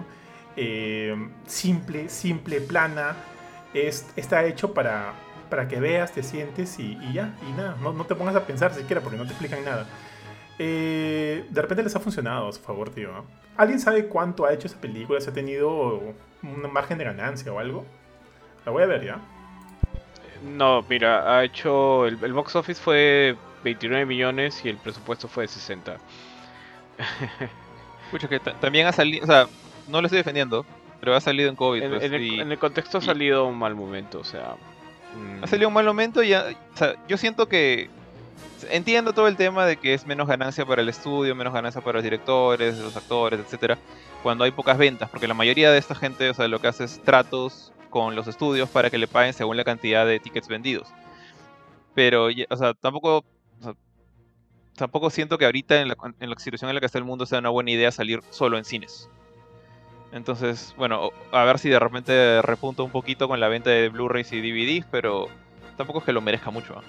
eh, 0.55 1.15
simple, 1.45 2.09
simple, 2.09 2.61
plana, 2.61 3.15
es, 3.73 4.07
está 4.15 4.43
hecho 4.45 4.73
para, 4.73 5.13
para 5.49 5.67
que 5.67 5.79
veas, 5.79 6.11
te 6.11 6.23
sientes 6.23 6.77
y, 6.79 6.97
ya, 7.13 7.35
y 7.47 7.51
nada, 7.53 7.77
no, 7.81 7.93
no, 7.93 8.05
te 8.05 8.15
pongas 8.15 8.35
a 8.35 8.45
pensar 8.45 8.73
siquiera 8.73 9.01
porque 9.01 9.17
no 9.17 9.23
te 9.23 9.29
explican 9.29 9.63
nada. 9.63 9.87
Eh, 10.59 11.45
de 11.49 11.61
repente 11.61 11.83
les 11.83 11.95
ha 11.95 11.99
funcionado 11.99 12.49
a 12.49 12.51
su 12.51 12.59
favor, 12.59 12.89
tío. 12.89 13.09
¿Alguien 13.57 13.79
sabe 13.79 14.07
cuánto 14.07 14.45
ha 14.45 14.53
hecho 14.53 14.67
esa 14.67 14.79
película? 14.79 15.19
¿Se 15.21 15.29
ha 15.29 15.33
tenido 15.33 16.01
un 16.43 16.73
margen 16.73 16.97
de 16.97 17.05
ganancia 17.05 17.51
o 17.51 17.59
algo? 17.59 17.85
La 18.65 18.71
voy 18.71 18.83
a 18.83 18.87
ver 18.87 19.03
ya. 19.03 19.19
No, 20.43 20.83
mira, 20.89 21.37
ha 21.37 21.43
hecho. 21.43 22.05
El, 22.05 22.19
el 22.23 22.33
box 22.33 22.55
office 22.55 22.81
fue 22.81 23.37
29 23.63 24.05
millones 24.05 24.63
y 24.65 24.69
el 24.69 24.77
presupuesto 24.77 25.27
fue 25.27 25.45
de 25.45 25.47
60. 25.47 25.97
Escucha 28.05 28.27
que 28.29 28.39
también 28.39 28.87
ha 28.87 28.91
salido, 28.91 29.23
o 29.23 29.27
sea, 29.27 29.47
no 29.87 30.01
lo 30.01 30.07
estoy 30.07 30.17
defendiendo, 30.17 30.65
pero 30.99 31.15
ha 31.15 31.21
salido 31.21 31.49
en 31.49 31.55
COVID. 31.55 31.83
En, 31.83 31.91
pues, 31.91 32.03
el, 32.03 32.59
contexto 32.59 32.97
ha 32.99 33.01
salido 33.01 33.45
un 33.45 33.57
mal 33.57 33.75
momento, 33.75 34.19
o 34.19 34.23
sea. 34.23 34.55
Ha 35.41 35.47
salido 35.47 35.67
un 35.67 35.75
mal 35.75 35.85
momento 35.85 36.23
y 36.23 36.33
o 36.33 36.41
sea, 36.73 36.95
yo 37.07 37.17
siento 37.17 37.47
que 37.47 37.87
entiendo 38.71 39.13
todo 39.13 39.27
el 39.27 39.35
tema 39.35 39.67
de 39.67 39.77
que 39.77 39.93
es 39.93 40.07
menos 40.07 40.27
ganancia 40.27 40.65
para 40.65 40.81
el 40.81 40.89
estudio, 40.89 41.35
menos 41.35 41.53
ganancia 41.53 41.81
para 41.81 41.97
los 41.97 42.03
directores, 42.03 42.79
los 42.79 42.97
actores, 42.97 43.39
etcétera, 43.39 43.77
cuando 44.23 44.43
hay 44.43 44.49
pocas 44.49 44.75
ventas, 44.75 45.09
porque 45.11 45.27
la 45.27 45.35
mayoría 45.35 45.71
de 45.71 45.77
esta 45.77 45.93
gente, 45.93 46.31
o 46.31 46.33
sea, 46.33 46.47
lo 46.47 46.59
que 46.59 46.67
hace 46.67 46.85
es 46.85 46.99
tratos 47.03 47.71
con 47.93 48.15
los 48.15 48.27
estudios 48.27 48.69
para 48.69 48.89
que 48.89 48.97
le 48.97 49.07
paguen 49.07 49.33
según 49.33 49.55
la 49.55 49.63
cantidad 49.63 50.03
de 50.03 50.19
tickets 50.19 50.47
vendidos. 50.47 50.91
Pero, 51.93 52.25
o 52.49 52.57
sea, 52.57 52.73
tampoco 52.73 53.23
tampoco 54.75 55.11
siento 55.11 55.37
que 55.37 55.45
ahorita 55.45 55.79
en 55.79 55.89
la, 55.89 55.95
en 56.19 56.29
la 56.31 56.39
situación 56.39 56.69
en 56.69 56.73
la 56.73 56.79
que 56.79 56.87
está 56.87 56.97
el 56.97 57.03
mundo 57.03 57.27
sea 57.27 57.37
una 57.37 57.49
buena 57.49 57.69
idea 57.69 57.91
salir 57.91 58.21
solo 58.31 58.57
en 58.57 58.65
cines. 58.65 59.11
Entonces, 60.11 60.73
bueno, 60.75 61.11
a 61.31 61.43
ver 61.43 61.59
si 61.59 61.69
de 61.69 61.77
repente 61.77 62.41
repunta 62.41 62.81
un 62.81 62.89
poquito 62.89 63.27
con 63.27 63.39
la 63.39 63.47
venta 63.47 63.69
de 63.69 63.89
Blu-rays 63.89 64.33
y 64.33 64.41
DVDs, 64.41 64.87
pero 64.89 65.27
tampoco 65.77 65.99
es 65.99 66.05
que 66.05 66.13
lo 66.13 66.21
merezca 66.21 66.49
mucho. 66.49 66.81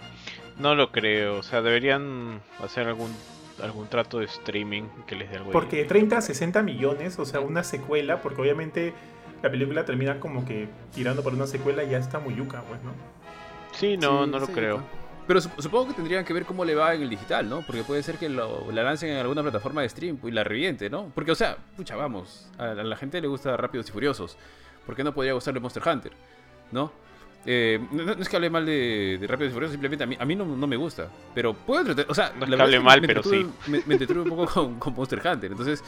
No 0.59 0.75
lo 0.75 0.91
creo, 0.91 1.41
o 1.41 1.43
sea, 1.43 1.61
deberían 1.61 2.41
hacer 2.63 2.89
algún 2.89 3.15
algún 3.63 3.87
trato 3.89 4.21
de 4.21 4.25
streaming 4.25 4.85
que 5.07 5.17
les 5.17 5.31
dé 5.31 5.37
algo. 5.37 5.53
Porque 5.53 5.85
30, 5.85 6.23
60 6.23 6.63
millones, 6.63 7.19
o 7.19 7.27
sea, 7.27 7.41
una 7.41 7.63
secuela, 7.63 8.23
porque 8.23 8.41
obviamente 8.41 8.95
la 9.45 9.51
película 9.51 9.85
termina 9.85 10.19
como 10.21 10.47
que 10.47 10.69
tirando 10.95 11.23
por 11.23 11.35
una 11.35 11.47
secuela 11.47 11.85
y 11.85 11.91
ya 11.91 11.99
está 11.99 12.19
muy 12.19 12.35
yuca, 12.35 12.63
pues, 12.67 12.83
¿no? 12.83 12.93
Sí, 13.73 13.99
no, 13.99 14.27
no 14.27 14.39
lo 14.39 14.47
creo. 14.47 14.83
Pero 15.27 15.41
supongo 15.43 15.89
que 15.89 15.95
tendrían 15.95 16.25
que 16.25 16.33
ver 16.33 16.47
cómo 16.47 16.65
le 16.65 16.75
va 16.75 16.95
en 16.95 17.03
el 17.03 17.11
digital, 17.11 17.49
¿no? 17.49 17.61
Porque 17.61 17.83
puede 17.83 18.03
ser 18.03 18.17
que 18.17 18.31
lo, 18.31 18.73
la 18.73 18.83
lancen 18.83 19.11
en 19.11 19.19
alguna 19.19 19.43
plataforma 19.43 19.83
de 19.83 19.91
stream 19.91 20.19
y 20.23 20.31
la 20.31 20.45
reviente, 20.45 20.89
¿no? 20.89 21.13
Porque, 21.15 21.33
o 21.33 21.35
sea, 21.35 21.59
pucha, 21.77 21.95
vamos, 21.95 22.51
a, 22.57 22.69
la 22.73 22.97
gente 22.97 23.21
le 23.21 23.29
gusta 23.29 23.55
Rápidos 23.59 23.91
y 23.91 23.93
Furiosos. 23.93 24.39
¿Por 24.87 24.97
qué 24.97 25.05
no 25.05 25.13
podría 25.13 25.35
gustarle 25.35 25.61
Monster 25.61 25.83
Hunter? 25.87 26.13
¿No? 26.73 26.91
Eh, 27.45 27.79
no, 27.93 28.13
es 28.13 28.29
que 28.31 28.37
hable 28.37 28.49
mal 28.49 28.65
de, 28.65 29.23
Rápidos 29.29 29.51
y 29.51 29.55
Furiosos, 29.55 29.73
simplemente 29.73 30.05
a 30.05 30.07
mí, 30.07 30.17
a 30.19 30.25
mí 30.25 30.35
no, 30.35 30.47
no 30.47 30.67
me 30.67 30.77
gusta. 30.77 31.11
Pero 31.35 31.53
puedo 31.53 31.81
entretener, 31.81 32.11
o 32.11 32.15
sea, 32.15 32.33
no 32.39 32.47
es 32.47 32.51
que 32.51 32.63
hable 32.63 32.81
mal, 32.81 33.03
pero 33.03 33.23
sí. 33.23 33.47
Me, 33.67 33.83
me 33.85 33.97
un 33.97 34.29
poco 34.31 34.47
con, 34.55 34.79
con 34.79 34.95
Monster 34.95 35.21
Hunter. 35.23 35.51
Entonces, 35.51 35.85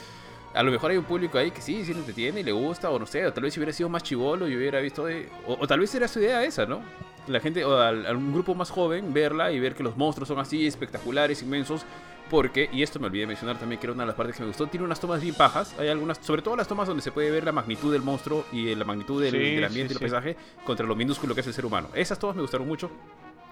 a 0.53 0.63
lo 0.63 0.71
mejor 0.71 0.91
hay 0.91 0.97
un 0.97 1.03
público 1.03 1.37
ahí 1.37 1.51
que 1.51 1.61
sí, 1.61 1.83
sí 1.85 1.93
le 1.93 1.99
entretiene 1.99 2.39
y 2.39 2.43
le 2.43 2.51
gusta, 2.51 2.89
o 2.89 2.99
no 2.99 3.05
sé, 3.05 3.25
o 3.25 3.33
tal 3.33 3.43
vez 3.43 3.53
si 3.53 3.59
hubiera 3.59 3.73
sido 3.73 3.89
más 3.89 4.03
chivolo 4.03 4.47
y 4.47 4.55
hubiera 4.55 4.79
visto 4.79 5.05
de. 5.05 5.29
O, 5.45 5.67
tal 5.67 5.79
vez 5.79 5.93
era 5.93 6.07
su 6.07 6.19
idea 6.19 6.43
esa, 6.43 6.65
¿no? 6.65 6.81
La 7.27 7.39
gente, 7.39 7.63
o 7.65 7.77
a, 7.79 7.91
un 7.91 8.33
grupo 8.33 8.55
más 8.55 8.69
joven, 8.69 9.13
verla 9.13 9.51
y 9.51 9.59
ver 9.59 9.75
que 9.75 9.83
los 9.83 9.97
monstruos 9.97 10.27
son 10.27 10.39
así 10.39 10.65
espectaculares, 10.65 11.41
inmensos. 11.41 11.85
Porque, 12.29 12.69
y 12.73 12.83
esto 12.83 12.99
me 12.99 13.05
olvidé 13.05 13.25
mencionar 13.25 13.57
también, 13.57 13.79
que 13.79 13.85
era 13.85 13.93
una 13.93 14.03
de 14.03 14.07
las 14.07 14.15
partes 14.15 14.35
que 14.35 14.41
me 14.41 14.49
gustó, 14.49 14.67
tiene 14.67 14.85
unas 14.85 14.99
tomas 14.99 15.21
bien 15.21 15.33
pajas. 15.33 15.73
Hay 15.79 15.87
algunas, 15.87 16.17
sobre 16.17 16.41
todo 16.41 16.57
las 16.57 16.67
tomas 16.67 16.85
donde 16.85 17.01
se 17.01 17.13
puede 17.13 17.31
ver 17.31 17.45
la 17.45 17.53
magnitud 17.53 17.89
del 17.93 18.01
monstruo 18.01 18.43
y 18.51 18.75
la 18.75 18.83
magnitud 18.83 19.23
del, 19.23 19.63
ambiente 19.63 19.93
y 19.93 19.95
del 19.95 19.99
paisaje 19.99 20.35
contra 20.65 20.85
lo 20.85 20.93
minúsculo 20.93 21.33
que 21.33 21.39
es 21.39 21.47
el 21.47 21.53
ser 21.53 21.65
humano. 21.65 21.87
Esas 21.93 22.19
tomas 22.19 22.35
me 22.35 22.41
gustaron 22.41 22.67
mucho. 22.67 22.91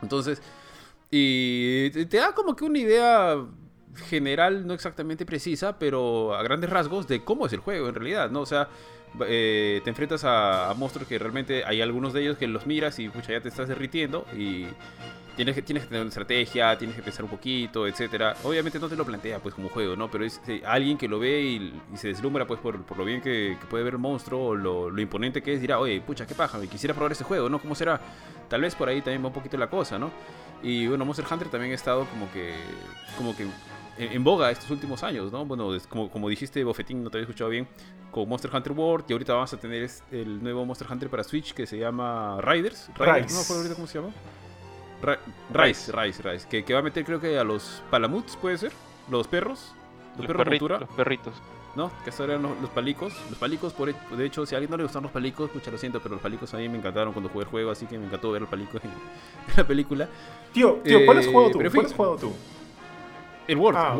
Entonces, 0.02 0.42
y 1.10 1.90
te 1.90 2.18
da 2.18 2.34
como 2.34 2.54
que 2.54 2.66
una 2.66 2.80
idea 2.80 3.38
general, 3.96 4.68
no 4.68 4.74
exactamente 4.74 5.26
precisa, 5.26 5.78
pero 5.80 6.36
a 6.36 6.44
grandes 6.44 6.70
rasgos 6.70 7.08
de 7.08 7.24
cómo 7.24 7.46
es 7.46 7.54
el 7.54 7.60
juego 7.60 7.90
en 7.90 7.96
realidad, 7.96 8.30
¿no? 8.30 8.42
O 8.42 8.46
sea, 8.46 8.70
eh, 9.28 9.82
te 9.84 9.90
enfrentas 9.90 10.24
a, 10.26 10.74
monstruos 10.78 11.08
que 11.08 11.18
realmente 11.18 11.64
hay 11.66 11.82
algunos 11.82 12.14
de 12.14 12.22
ellos 12.22 12.38
que 12.38 12.48
los 12.48 12.66
miras 12.66 13.00
y 13.00 13.10
pucha, 13.10 13.32
ya 13.34 13.42
te 13.42 13.50
estás 13.50 13.68
derritiendo 13.68 14.26
y 14.36 14.66
tienes 15.36 15.56
que, 15.56 15.62
tienes 15.62 15.84
que 15.84 15.90
tener 15.90 16.02
una 16.02 16.10
estrategia, 16.10 16.78
tienes 16.78 16.96
que 16.96 17.02
pensar 17.02 17.24
un 17.24 17.32
poquito, 17.32 17.88
etcétera. 17.88 18.36
Obviamente 18.44 18.80
no 18.80 18.90
te 18.90 18.96
lo 18.96 19.06
plantea 19.06 19.40
pues 19.40 19.56
como 19.56 19.70
juego, 19.70 19.96
¿no? 19.96 20.10
Pero 20.10 20.26
es 20.26 20.42
eh, 20.48 20.62
alguien 20.66 20.98
que 20.98 21.08
lo 21.08 21.20
ve 21.20 21.42
y, 21.42 21.82
se 21.96 22.10
deslumbra 22.10 22.46
pues 22.46 22.60
por, 22.60 22.98
lo 22.98 23.06
bien 23.06 23.22
que, 23.22 23.58
puede 23.70 23.84
ver 23.84 23.94
el 23.94 24.00
monstruo 24.00 24.48
o 24.48 24.56
lo, 24.56 25.00
imponente 25.00 25.42
que 25.42 25.54
es, 25.54 25.62
dirá, 25.62 25.80
oye, 25.80 26.02
pucha, 26.02 26.26
qué 26.26 26.36
paja, 26.36 26.58
me 26.58 26.68
quisiera 26.68 26.94
probar 26.94 27.12
ese 27.12 27.24
juego, 27.24 27.50
¿no? 27.50 27.60
¿Cómo 27.60 27.76
será? 27.76 28.00
Tal 28.50 28.62
vez 28.62 28.76
por 28.76 28.90
ahí 28.90 29.02
también 29.02 29.24
va 29.24 29.28
un 29.28 29.34
poquito 29.34 29.58
la 29.58 29.70
cosa, 29.70 29.98
¿no? 29.98 30.12
Y 30.62 30.88
bueno, 30.88 31.06
Monster 31.06 31.26
Hunter 31.30 31.50
también 31.50 31.72
ha 31.72 31.76
estado 31.76 32.06
como 32.06 32.32
que, 32.32 32.54
como 33.18 33.36
que 33.36 33.46
en, 33.98 34.24
boga 34.24 34.52
estos 34.52 34.70
últimos 34.70 35.04
años, 35.04 35.32
¿no? 35.32 35.46
Bueno, 35.46 35.70
como, 35.90 36.10
como 36.10 36.30
dijiste, 36.30 36.64
Bofetín, 36.64 37.04
no 37.04 37.10
te 37.10 37.18
había 37.18 37.26
escuchado 37.26 37.50
bien, 37.50 37.68
con 38.12 38.28
Monster 38.28 38.52
Hunter 38.54 38.74
World, 38.74 39.06
y 39.10 39.14
ahorita 39.14 39.34
vamos 39.34 39.54
a 39.54 39.58
tener 39.58 39.90
el 40.12 40.44
nuevo 40.44 40.66
Monster 40.66 40.88
Hunter 40.90 41.10
para 41.10 41.24
Switch 41.24 41.54
que 41.54 41.66
se 41.66 41.78
llama 41.78 42.40
Riders. 42.42 42.90
Riders, 42.98 43.32
no 43.32 43.38
me 43.38 43.44
acuerdo 43.44 43.62
ahorita 43.62 43.76
cómo 43.76 43.88
se 43.88 44.00
llama. 44.00 44.14
Rise, 45.54 45.92
Rise, 45.92 46.24
Rise, 46.24 46.48
que, 46.48 46.64
que, 46.64 46.74
va 46.74 46.80
a 46.80 46.84
meter 46.84 47.06
creo 47.06 47.20
que 47.20 47.38
a 47.38 47.44
los 47.44 47.84
Palamuts, 47.92 48.38
puede 48.38 48.58
ser, 48.58 48.72
los 49.10 49.28
perros, 49.28 49.74
los, 50.18 50.26
perros 50.26 50.44
perritos, 50.44 50.80
los 50.80 50.90
perritos. 50.90 51.34
¿no? 51.76 51.92
Que 52.04 52.10
estos 52.10 52.28
eran 52.28 52.42
los, 52.42 52.70
palicos. 52.70 53.14
Los 53.30 53.38
palicos, 53.38 53.74
por, 53.74 53.94
de 53.94 54.26
hecho, 54.26 54.46
si 54.46 54.56
a 54.56 54.58
alguien 54.58 54.72
no 54.72 54.78
le 54.78 54.84
gustan 54.84 55.04
los 55.04 55.12
palicos, 55.12 55.48
escucha, 55.48 55.72
lo 55.72 55.78
siento, 55.78 56.00
pero 56.00 56.16
los 56.16 56.22
palicos 56.22 56.54
a 56.54 56.58
mí 56.58 56.70
me 56.70 56.78
encantaron 56.78 57.14
cuando 57.14 57.30
jugué 57.30 57.44
el 57.44 57.50
juego, 57.50 57.72
así 57.72 57.86
que 57.86 58.00
me 58.00 58.06
encantó 58.06 58.32
ver 58.32 58.42
los 58.42 58.50
palicos 58.50 58.82
en, 58.84 58.92
la 59.56 59.68
película. 59.68 60.10
Tío, 60.54 60.80
tío, 60.84 61.06
¿cuál 61.06 61.20
has 61.20 61.28
jugado 61.28 61.52
tú? 61.52 61.60
¿Cuál 61.60 61.86
has 61.86 61.94
jugado 61.94 62.18
tú? 62.18 62.34
El 63.48 63.58
Word, 63.58 63.76
ah, 63.78 63.98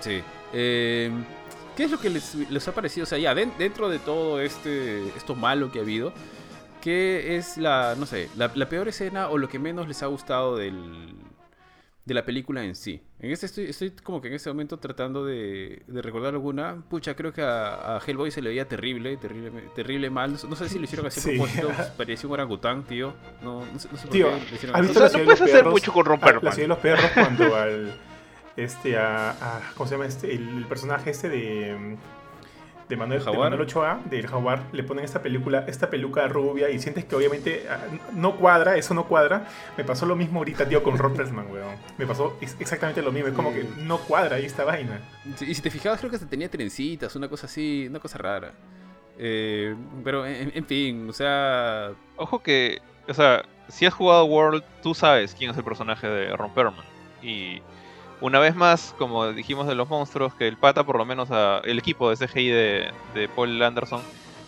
Sí. 0.00 0.22
Eh, 0.52 1.10
¿Qué 1.76 1.84
es 1.84 1.90
lo 1.90 1.98
que 1.98 2.10
les, 2.10 2.68
ha 2.68 2.72
parecido? 2.72 3.04
O 3.04 3.06
sea, 3.06 3.18
ya 3.18 3.34
dentro 3.34 3.88
de 3.88 3.98
todo 3.98 4.40
este 4.40 5.08
esto 5.08 5.34
malo 5.34 5.72
que 5.72 5.80
ha 5.80 5.82
habido, 5.82 6.12
¿qué 6.80 7.36
es 7.36 7.58
la, 7.58 7.96
no 7.98 8.06
sé, 8.06 8.30
la, 8.36 8.68
peor 8.68 8.86
escena 8.86 9.28
o 9.28 9.38
lo 9.38 9.48
que 9.48 9.58
menos 9.58 9.88
les 9.88 10.00
ha 10.04 10.06
gustado 10.06 10.56
del, 10.56 11.14
de 12.04 12.14
la 12.14 12.24
película 12.24 12.62
en 12.62 12.76
sí? 12.76 13.02
En 13.18 13.32
este 13.32 13.46
estoy, 13.46 13.64
estoy 13.64 13.90
como 13.90 14.20
que 14.20 14.28
en 14.28 14.34
este 14.34 14.50
momento 14.50 14.78
tratando 14.78 15.24
de, 15.24 15.82
recordar 15.88 16.34
alguna. 16.34 16.80
Pucha, 16.88 17.16
creo 17.16 17.32
que 17.32 17.42
a, 17.42 18.00
Hellboy 18.06 18.30
se 18.30 18.40
le 18.40 18.50
veía 18.50 18.68
terrible, 18.68 19.16
terrible, 19.16 19.50
terrible 19.74 20.10
mal. 20.10 20.30
No, 20.48 20.54
sé 20.54 20.68
si 20.68 20.78
lo 20.78 20.84
hicieron 20.84 21.06
así 21.06 21.20
a 21.20 21.32
propósito. 21.32 21.70
Parecía 21.96 22.28
un 22.28 22.34
orangután, 22.34 22.84
tío. 22.84 23.14
No, 23.42 23.66
no 23.66 23.78
sé, 23.80 23.88
no 23.90 23.98
sé 23.98 24.06
tío, 24.08 24.30
por 24.30 24.38
qué 24.38 24.50
lo 24.50 24.56
hicieron 24.56 24.76
así. 24.76 25.18
no 25.18 25.24
puedes 25.24 25.40
hacer 25.40 25.64
mucho 25.64 25.92
con 25.92 26.04
romper. 26.04 26.40
La 26.40 26.52
ciudad 26.52 26.64
de 26.64 26.68
los 26.68 26.78
perros 26.78 27.10
cuando 27.14 27.56
al 27.56 27.94
este 28.56 28.96
a, 28.96 29.60
¿cómo 29.76 29.88
se 29.88 29.94
llama 29.94 30.06
este? 30.06 30.34
El, 30.34 30.66
personaje 30.66 31.10
este 31.10 31.28
de 31.28 31.96
de 32.88 32.96
Manuel, 32.96 33.24
de 33.24 33.32
Manuel 33.32 33.60
Ochoa, 33.62 34.00
del 34.04 34.26
Jaguar, 34.26 34.62
le 34.72 34.82
ponen 34.82 35.04
esta 35.04 35.22
película, 35.22 35.64
esta 35.66 35.88
peluca 35.88 36.26
rubia 36.28 36.68
y 36.70 36.78
sientes 36.78 37.04
que 37.04 37.16
obviamente 37.16 37.66
ah, 37.70 37.78
no 38.12 38.36
cuadra, 38.36 38.76
eso 38.76 38.94
no 38.94 39.06
cuadra. 39.06 39.48
Me 39.76 39.84
pasó 39.84 40.06
lo 40.06 40.16
mismo 40.16 40.40
ahorita, 40.40 40.68
tío, 40.68 40.82
con 40.82 40.98
Ropersman, 40.98 41.50
weón. 41.50 41.76
Me 41.96 42.06
pasó 42.06 42.36
exactamente 42.40 43.02
lo 43.02 43.12
mismo, 43.12 43.28
es 43.28 43.34
como 43.34 43.52
que 43.52 43.64
no 43.78 43.98
cuadra 43.98 44.36
ahí 44.36 44.44
esta 44.44 44.64
vaina. 44.64 45.00
y 45.40 45.54
si 45.54 45.62
te 45.62 45.70
fijabas, 45.70 45.98
creo 46.00 46.10
que 46.10 46.18
se 46.18 46.26
tenía 46.26 46.50
trencitas, 46.50 47.16
una 47.16 47.28
cosa 47.28 47.46
así, 47.46 47.86
una 47.88 48.00
cosa 48.00 48.18
rara. 48.18 48.52
Eh, 49.18 49.74
pero 50.02 50.26
en, 50.26 50.66
fin, 50.66 51.08
o 51.08 51.12
sea... 51.12 51.92
Ojo 52.16 52.42
que, 52.42 52.80
o 53.08 53.14
sea, 53.14 53.44
si 53.68 53.86
has 53.86 53.94
jugado 53.94 54.24
World, 54.24 54.62
tú 54.82 54.94
sabes 54.94 55.34
quién 55.34 55.50
es 55.50 55.56
el 55.56 55.64
personaje 55.64 56.06
de 56.06 56.36
Ron 56.36 56.52
Perlman. 56.52 56.84
Y 57.22 57.62
una 58.20 58.38
vez 58.38 58.54
más, 58.54 58.94
como 58.98 59.32
dijimos 59.32 59.66
de 59.66 59.74
los 59.74 59.88
monstruos, 59.88 60.34
que 60.34 60.48
el 60.48 60.56
pata, 60.56 60.84
por 60.84 60.96
lo 60.96 61.04
menos 61.04 61.28
el 61.64 61.78
equipo 61.78 62.10
de 62.10 62.16
CGI 62.16 62.48
de, 62.48 63.28
Paul 63.34 63.60
Anderson, 63.62 64.00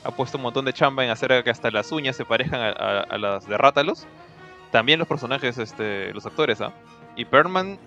ha 0.04 0.10
puesto 0.10 0.38
un 0.38 0.44
montón 0.44 0.64
de 0.64 0.72
chamba 0.72 1.04
en 1.04 1.10
hacer 1.10 1.42
que 1.42 1.50
hasta 1.50 1.70
las 1.70 1.90
uñas 1.92 2.16
se 2.16 2.24
parezcan 2.24 2.60
a, 2.60 3.18
las 3.18 3.46
de 3.46 3.56
Rátalos. 3.58 4.06
también 4.70 4.98
los 4.98 5.08
personajes, 5.08 5.58
este, 5.58 6.12
los 6.12 6.26
actores, 6.26 6.60
¿ah? 6.60 6.72
Y 7.16 7.24
Perman 7.24 7.78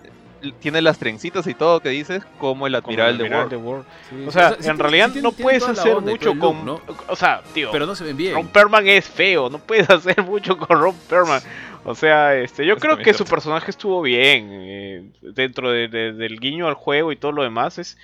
tiene 0.60 0.82
las 0.82 0.98
trencitas 0.98 1.46
y 1.46 1.54
todo 1.54 1.80
que 1.80 1.88
dices 1.90 2.22
como 2.38 2.66
el 2.66 2.74
admiral, 2.74 3.18
de 3.18 3.56
War. 3.56 3.84
o 4.26 4.30
sea, 4.30 4.56
en 4.62 4.78
realidad 4.78 5.10
no 5.16 5.32
puedes 5.32 5.66
hacer 5.66 6.00
mucho 6.00 6.38
con... 6.38 6.80
O 7.08 7.16
sea, 7.16 7.42
tío... 7.52 7.70
Pero 7.70 7.86
no 7.86 7.94
se 7.94 8.04
ven 8.04 8.16
bien. 8.16 8.34
Ron 8.34 8.48
Perman 8.48 8.86
es 8.86 9.08
feo, 9.08 9.48
no 9.50 9.58
puedes 9.58 9.88
hacer 9.90 10.22
mucho 10.22 10.56
con 10.56 10.80
Ron 10.80 10.96
Perman. 11.08 11.42
O 11.84 11.94
sea, 11.94 12.36
este, 12.36 12.66
yo 12.66 12.76
creo 12.76 12.98
que 12.98 13.14
su 13.14 13.24
personaje 13.24 13.70
estuvo 13.70 14.02
bien 14.02 14.48
eh, 14.52 15.04
dentro 15.22 15.70
del 15.70 16.38
guiño 16.38 16.68
al 16.68 16.74
juego 16.74 17.10
y 17.12 17.16
todo 17.16 17.32
lo 17.32 17.42
demás. 17.42 17.78
Es, 17.78 17.96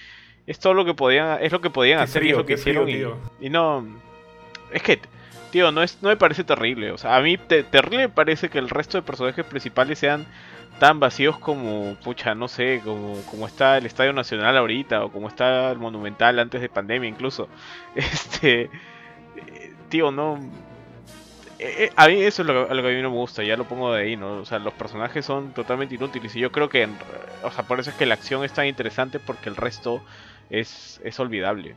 es 0.47 0.59
todo 0.59 0.75
lo 0.75 0.85
que 0.85 0.95
podían, 0.95 1.43
es 1.43 1.53
lo 1.53 1.61
que 1.61 1.71
podían 1.71 2.01
hacer 2.01 2.25
y 2.25 2.31
es 2.31 2.37
lo 2.37 2.47
que 2.47 2.55
hicieron. 2.55 2.89
y, 2.89 3.51
no, 3.51 3.87
es 4.73 4.83
que, 4.83 5.01
tío, 5.51 5.73
no 5.73 5.83
es, 5.83 5.99
no 6.03 6.09
me 6.09 6.17
parece 6.17 6.45
terrible. 6.45 6.91
O 6.93 6.99
sea, 6.99 7.17
a 7.17 7.21
mí 7.21 7.37
terrible 7.37 7.99
me 7.99 8.09
parece 8.09 8.49
que 8.49 8.59
el 8.59 8.71
resto 8.71 8.99
de 8.99 9.03
personajes 9.03 9.45
principales 9.45 9.99
sean 9.99 10.27
tan 10.79 11.01
vacíos 11.01 11.39
como, 11.39 11.97
pucha, 12.05 12.35
no 12.35 12.49
sé, 12.49 12.81
como, 12.85 13.21
como 13.31 13.47
está 13.47 13.79
el 13.79 13.87
Estadio 13.87 14.13
Nacional 14.13 14.57
ahorita 14.57 15.05
o 15.05 15.13
como 15.13 15.29
está 15.29 15.71
el 15.71 15.79
Monumental 15.79 16.39
antes 16.39 16.61
de 16.61 16.69
pandemia 16.69 17.09
incluso. 17.09 17.49
Este, 17.95 18.71
eh, 19.37 19.75
tío, 19.89 20.11
no 20.11 20.39
eh, 21.59 21.85
eh, 21.85 21.93
a 21.97 22.07
mí 22.09 22.21
eso 22.21 22.43
es 22.43 22.49
lo, 22.49 22.69
que 22.69 22.73
a 22.73 22.93
mí 22.93 23.03
no 23.03 23.11
me 23.11 23.17
gusta, 23.17 23.43
ya 23.43 23.57
lo 23.57 23.65
pongo 23.67 23.93
de 23.93 24.03
ahí, 24.03 24.17
¿no? 24.17 24.39
O 24.39 24.45
sea, 24.45 24.59
los 24.59 24.75
personajes 24.75 25.25
son 25.25 25.53
totalmente 25.53 25.95
inútiles 25.95 26.37
y 26.37 26.41
yo 26.41 26.53
creo 26.53 26.69
que, 26.69 26.87
o 27.43 27.51
sea, 27.51 27.67
por 27.67 27.81
eso 27.81 27.91
es 27.91 27.97
que 27.97 28.05
la 28.05 28.15
acción 28.15 28.45
es 28.45 28.53
tan 28.53 28.67
interesante 28.67 29.19
porque 29.19 29.49
el 29.49 29.57
resto 29.57 30.03
es, 30.51 31.01
es 31.03 31.19
olvidable. 31.19 31.75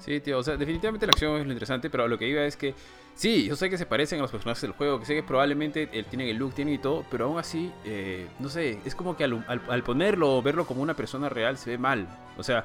Sí, 0.00 0.20
tío, 0.20 0.38
o 0.38 0.42
sea, 0.42 0.56
definitivamente 0.56 1.06
la 1.06 1.10
acción 1.10 1.40
es 1.40 1.46
lo 1.46 1.52
interesante, 1.52 1.88
pero 1.88 2.08
lo 2.08 2.18
que 2.18 2.28
iba 2.28 2.42
es 2.42 2.56
que, 2.56 2.74
sí, 3.18 3.46
yo 3.46 3.56
sé 3.56 3.68
que 3.68 3.76
se 3.76 3.84
parecen 3.84 4.20
a 4.20 4.22
los 4.22 4.30
personajes 4.30 4.62
del 4.62 4.72
juego, 4.72 4.98
que 4.98 5.04
sé 5.04 5.14
que 5.14 5.22
probablemente 5.22 5.90
él 5.92 6.06
tiene 6.06 6.30
el 6.30 6.36
look, 6.36 6.54
tiene 6.54 6.72
y 6.72 6.78
todo, 6.78 7.04
pero 7.10 7.26
aún 7.26 7.38
así, 7.38 7.70
eh, 7.84 8.28
no 8.38 8.48
sé, 8.48 8.78
es 8.84 8.94
como 8.94 9.16
que 9.16 9.24
al, 9.24 9.44
al, 9.46 9.60
al 9.68 9.82
ponerlo 9.82 10.36
o 10.36 10.42
verlo 10.42 10.66
como 10.66 10.80
una 10.80 10.94
persona 10.94 11.28
real 11.28 11.58
se 11.58 11.70
ve 11.70 11.78
mal. 11.78 12.08
O 12.38 12.42
sea, 12.42 12.64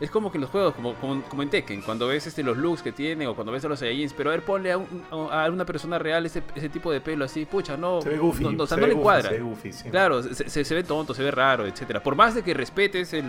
es 0.00 0.10
como 0.10 0.32
que 0.32 0.38
los 0.38 0.50
juegos, 0.50 0.74
como, 0.74 0.94
como, 0.94 1.42
en 1.42 1.50
Tekken, 1.50 1.82
cuando 1.82 2.08
ves 2.08 2.26
este, 2.26 2.42
los 2.42 2.56
looks 2.56 2.82
que 2.82 2.90
tiene 2.90 3.26
o 3.28 3.34
cuando 3.34 3.52
ves 3.52 3.64
a 3.64 3.68
los 3.68 3.78
Saiyajins, 3.78 4.12
pero 4.12 4.30
a 4.30 4.32
ver, 4.32 4.44
ponle 4.44 4.72
a, 4.72 4.78
una 4.78 5.64
persona 5.64 5.98
real 5.98 6.26
ese, 6.26 6.42
ese, 6.54 6.68
tipo 6.68 6.90
de 6.90 7.00
pelo 7.00 7.24
así, 7.24 7.44
pucha, 7.44 7.76
no. 7.76 8.02
Se 8.02 8.08
ve 8.08 8.18
goofy. 8.18 8.44
No, 8.44 8.64
o 8.64 8.66
sea, 8.66 8.76
no 8.76 8.86
le 8.86 8.96
cuadra. 8.96 9.30
Claro, 9.90 10.22
se, 10.22 10.64
se, 10.64 10.74
ve 10.74 10.82
tonto, 10.82 11.14
se 11.14 11.22
ve 11.22 11.30
raro, 11.30 11.66
etcétera 11.66 12.02
Por 12.02 12.16
más 12.16 12.34
de 12.34 12.42
que 12.42 12.54
respetes 12.54 13.12
el, 13.12 13.24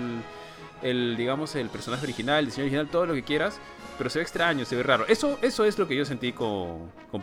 el, 0.90 1.16
digamos, 1.18 1.56
el 1.56 1.70
personaje 1.70 2.04
original, 2.04 2.40
el 2.40 2.46
diseño 2.46 2.66
original, 2.66 2.88
todo 2.90 3.06
lo 3.06 3.14
que 3.14 3.24
quieras, 3.24 3.60
pero 3.98 4.10
se 4.10 4.20
ve 4.20 4.24
extraño, 4.24 4.66
se 4.66 4.76
ve 4.76 4.84
raro. 4.84 5.06
Eso, 5.08 5.38
eso 5.42 5.66
es 5.66 5.78
lo 5.80 5.88
que 5.88 5.96
yo 5.96 6.06
sentí 6.06 6.32
con, 6.32 6.92
con. 7.12 7.22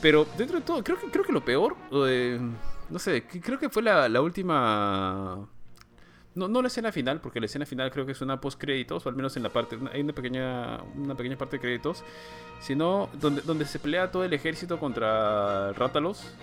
Pero 0.00 0.26
dentro 0.36 0.58
de 0.58 0.64
todo, 0.64 0.82
creo 0.82 0.98
que, 0.98 1.06
creo 1.08 1.24
que 1.24 1.32
lo 1.32 1.44
peor, 1.44 1.76
eh, 2.06 2.40
no 2.90 2.98
sé, 2.98 3.24
creo 3.24 3.58
que 3.58 3.68
fue 3.68 3.82
la, 3.82 4.08
la 4.08 4.20
última 4.20 5.48
no, 6.34 6.48
no 6.48 6.62
la 6.62 6.68
escena 6.68 6.92
final, 6.92 7.20
porque 7.20 7.40
la 7.40 7.46
escena 7.46 7.66
final 7.66 7.90
creo 7.90 8.06
que 8.06 8.12
es 8.12 8.20
una 8.20 8.40
post 8.40 8.58
créditos, 8.58 9.04
o 9.04 9.08
al 9.08 9.14
menos 9.14 9.36
en 9.36 9.42
la 9.42 9.50
parte, 9.50 9.78
hay 9.92 10.00
una 10.00 10.12
pequeña, 10.12 10.82
una 10.96 11.14
pequeña 11.14 11.36
parte 11.36 11.56
de 11.56 11.60
créditos, 11.60 12.02
sino 12.60 13.10
donde, 13.20 13.42
donde 13.42 13.66
se 13.66 13.78
pelea 13.78 14.10
todo 14.10 14.24
el 14.24 14.32
ejército 14.32 14.78
contra 14.78 15.72
Rátalos, 15.72 16.34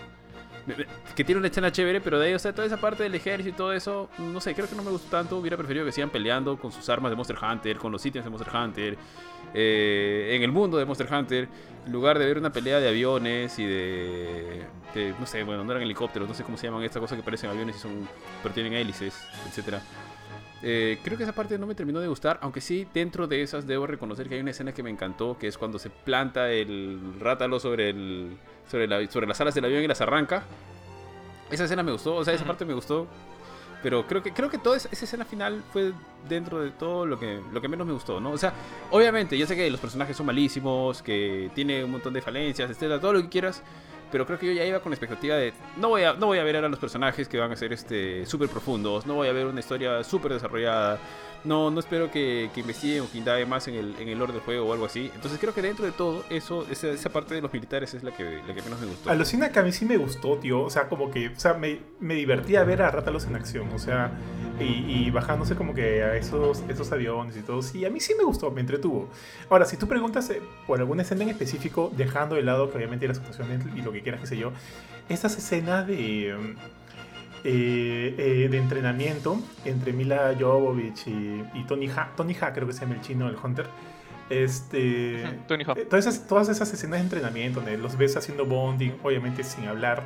que 1.15 1.23
tiene 1.23 1.39
una 1.39 1.47
escena 1.47 1.71
chévere, 1.71 2.01
pero 2.01 2.19
de 2.19 2.27
ahí, 2.27 2.33
o 2.33 2.39
sea, 2.39 2.53
toda 2.53 2.67
esa 2.67 2.77
parte 2.77 3.03
del 3.03 3.15
ejército 3.15 3.49
y 3.49 3.53
todo 3.53 3.73
eso, 3.73 4.09
no 4.17 4.39
sé, 4.39 4.53
creo 4.53 4.67
que 4.67 4.75
no 4.75 4.83
me 4.83 4.91
gustó 4.91 5.09
tanto, 5.09 5.37
hubiera 5.37 5.57
preferido 5.57 5.85
que 5.85 5.91
sigan 5.91 6.09
peleando 6.09 6.57
con 6.57 6.71
sus 6.71 6.87
armas 6.89 7.11
de 7.11 7.15
Monster 7.15 7.37
Hunter, 7.41 7.77
con 7.77 7.91
los 7.91 8.05
ítems 8.05 8.25
de 8.25 8.29
Monster 8.29 8.55
Hunter, 8.55 8.97
eh, 9.53 10.31
en 10.35 10.43
el 10.43 10.51
mundo 10.51 10.77
de 10.77 10.85
Monster 10.85 11.11
Hunter, 11.11 11.47
en 11.85 11.91
lugar 11.91 12.19
de 12.19 12.25
ver 12.25 12.37
una 12.37 12.51
pelea 12.51 12.79
de 12.79 12.87
aviones 12.87 13.57
y 13.57 13.65
de, 13.65 14.65
no 15.19 15.25
sé, 15.25 15.43
bueno, 15.43 15.63
no 15.63 15.71
eran 15.71 15.83
helicópteros, 15.83 16.27
no 16.27 16.35
sé 16.35 16.43
cómo 16.43 16.57
se 16.57 16.67
llaman 16.67 16.83
estas 16.83 17.01
cosas 17.01 17.17
que 17.17 17.23
parecen 17.23 17.49
aviones 17.49 17.77
y 17.77 17.79
son, 17.79 18.07
pero 18.43 18.53
tienen 18.53 18.73
hélices, 18.73 19.15
etcétera. 19.47 19.81
Eh, 20.61 20.99
creo 21.03 21.17
que 21.17 21.23
esa 21.23 21.33
parte 21.33 21.57
no 21.57 21.67
me 21.67 21.75
terminó 21.75 21.99
de 21.99 22.07
gustar, 22.07 22.37
aunque 22.41 22.59
sí, 22.59 22.85
dentro 22.93 23.27
de 23.27 23.41
esas 23.41 23.65
debo 23.65 23.87
reconocer 23.87 24.27
que 24.27 24.35
hay 24.35 24.41
una 24.41 24.51
escena 24.51 24.73
que 24.73 24.83
me 24.83 24.89
encantó, 24.89 25.37
que 25.37 25.47
es 25.47 25.57
cuando 25.57 25.79
se 25.79 25.89
planta 25.89 26.51
el 26.51 27.15
rátalo 27.19 27.59
sobre, 27.59 27.91
el, 27.91 28.37
sobre, 28.69 29.07
sobre 29.09 29.27
las 29.27 29.39
alas 29.39 29.55
del 29.55 29.65
avión 29.65 29.83
y 29.83 29.87
las 29.87 30.01
arranca. 30.01 30.43
Esa 31.49 31.63
escena 31.63 31.81
me 31.81 31.91
gustó, 31.91 32.15
o 32.15 32.25
sea, 32.25 32.33
esa 32.33 32.45
parte 32.45 32.65
me 32.65 32.73
gustó. 32.73 33.07
Pero 33.81 34.05
creo 34.05 34.21
que, 34.21 34.33
creo 34.33 34.49
que 34.49 34.57
toda 34.57 34.75
esa, 34.75 34.89
escena 34.91 35.23
final 35.23 35.63
fue 35.71 35.93
dentro 36.27 36.61
de 36.61 36.71
todo 36.71 37.05
lo 37.05 37.17
que, 37.17 37.39
lo 37.53 37.61
que 37.61 37.69
menos 37.69 37.87
me 37.87 37.93
gustó, 37.93 38.19
¿no? 38.19 38.31
O 38.31 38.37
sea, 38.37 38.53
obviamente, 38.91 39.37
yo 39.37 39.47
sé 39.47 39.55
que 39.55 39.69
los 39.71 39.79
personajes 39.79 40.17
son 40.17 40.25
malísimos, 40.25 41.01
que 41.01 41.49
tiene 41.55 41.83
un 41.85 41.91
montón 41.91 42.13
de 42.13 42.21
falencias, 42.21 42.69
etcétera, 42.69 42.99
todo 42.99 43.13
lo 43.13 43.21
que 43.21 43.29
quieras. 43.29 43.63
Pero 44.11 44.25
creo 44.25 44.39
que 44.39 44.47
yo 44.47 44.51
ya 44.53 44.65
iba 44.65 44.79
con 44.79 44.91
la 44.91 44.95
expectativa 44.95 45.35
de. 45.35 45.53
No 45.77 45.89
voy 45.89 46.03
a, 46.03 46.13
no 46.13 46.27
voy 46.27 46.39
a 46.39 46.43
ver 46.43 46.55
ahora 46.55 46.69
los 46.69 46.79
personajes 46.79 47.27
que 47.27 47.37
van 47.37 47.51
a 47.51 47.55
ser 47.55 47.73
este 47.73 48.25
súper 48.25 48.49
profundos. 48.49 49.05
No 49.05 49.15
voy 49.15 49.27
a 49.27 49.33
ver 49.33 49.45
una 49.45 49.59
historia 49.59 50.03
súper 50.03 50.33
desarrollada 50.33 50.99
no, 51.43 51.71
no 51.71 51.79
espero 51.79 52.11
que, 52.11 52.49
que 52.53 52.61
investiguen 52.61 53.01
o 53.03 53.11
que 53.11 53.17
indaguen 53.17 53.47
más 53.47 53.67
en 53.67 53.75
el, 53.75 53.95
en 53.99 54.09
el 54.09 54.19
lore 54.19 54.33
del 54.33 54.41
juego 54.41 54.67
o 54.67 54.73
algo 54.73 54.85
así. 54.85 55.11
Entonces 55.15 55.39
creo 55.39 55.53
que 55.53 55.61
dentro 55.61 55.85
de 55.85 55.91
todo, 55.91 56.23
eso, 56.29 56.65
esa, 56.69 56.89
esa 56.89 57.09
parte 57.09 57.35
de 57.35 57.41
los 57.41 57.53
militares 57.53 57.93
es 57.93 58.03
la 58.03 58.11
que, 58.11 58.41
la 58.47 58.53
que 58.53 58.61
menos 58.61 58.79
me 58.79 58.87
gustó. 58.87 59.09
Alucina 59.09 59.51
que 59.51 59.59
a 59.59 59.63
mí 59.63 59.71
sí 59.71 59.85
me 59.85 59.97
gustó, 59.97 60.37
tío. 60.37 60.61
O 60.61 60.69
sea, 60.69 60.89
como 60.89 61.11
que, 61.11 61.29
o 61.29 61.39
sea, 61.39 61.53
me, 61.53 61.79
me 61.99 62.15
divertía 62.15 62.63
ver 62.63 62.81
a 62.81 62.91
Rátalos 62.91 63.25
en 63.25 63.35
acción. 63.35 63.69
O 63.73 63.79
sea, 63.79 64.11
y, 64.59 65.09
bajándose 65.11 65.55
como 65.55 65.73
que 65.73 66.03
a 66.03 66.15
esos, 66.15 66.63
esos 66.67 66.91
aviones 66.91 67.37
y 67.37 67.41
todo. 67.41 67.61
Sí, 67.61 67.85
a 67.85 67.89
mí 67.89 67.99
sí 67.99 68.13
me 68.17 68.23
gustó, 68.23 68.51
me 68.51 68.61
entretuvo. 68.61 69.09
Ahora, 69.49 69.65
si 69.65 69.77
tú 69.77 69.87
preguntas 69.87 70.29
eh, 70.29 70.41
por 70.67 70.79
alguna 70.79 71.03
escena 71.03 71.23
en 71.23 71.29
específico, 71.29 71.91
dejando 71.95 72.35
de 72.35 72.43
lado 72.43 72.69
que 72.69 72.77
obviamente 72.77 73.07
las 73.07 73.19
actuaciones 73.19 73.61
y 73.75 73.81
lo 73.81 73.91
que 73.91 74.01
quieras, 74.01 74.21
qué 74.21 74.27
sé 74.27 74.37
yo, 74.37 74.51
estas 75.07 75.37
escenas 75.37 75.87
de 75.87 76.55
eh, 77.43 78.15
eh, 78.17 78.47
de 78.49 78.57
entrenamiento 78.57 79.39
entre 79.63 79.93
Mila 79.93 80.35
Jovovich 80.39 81.07
y, 81.07 81.63
Tony 81.67 81.87
Ha. 81.87 82.11
Tony 82.15 82.35
Ha, 82.39 82.53
creo 82.53 82.67
que 82.67 82.73
se 82.73 82.81
llama 82.81 82.95
el 82.95 83.01
chino, 83.01 83.29
el 83.29 83.35
Hunter. 83.41 83.65
Este, 84.29 85.23
Tony 85.47 85.63
Ha. 85.65 85.73
Eh, 85.73 85.85
todas, 85.85 86.05
esas, 86.05 86.27
todas 86.27 86.49
esas 86.49 86.73
escenas 86.73 86.99
de 86.99 87.03
entrenamiento 87.05 87.61
donde 87.61 87.77
los 87.77 87.97
ves 87.97 88.17
haciendo 88.17 88.45
bonding, 88.45 88.91
obviamente 89.03 89.43
sin 89.43 89.67
hablar. 89.67 90.03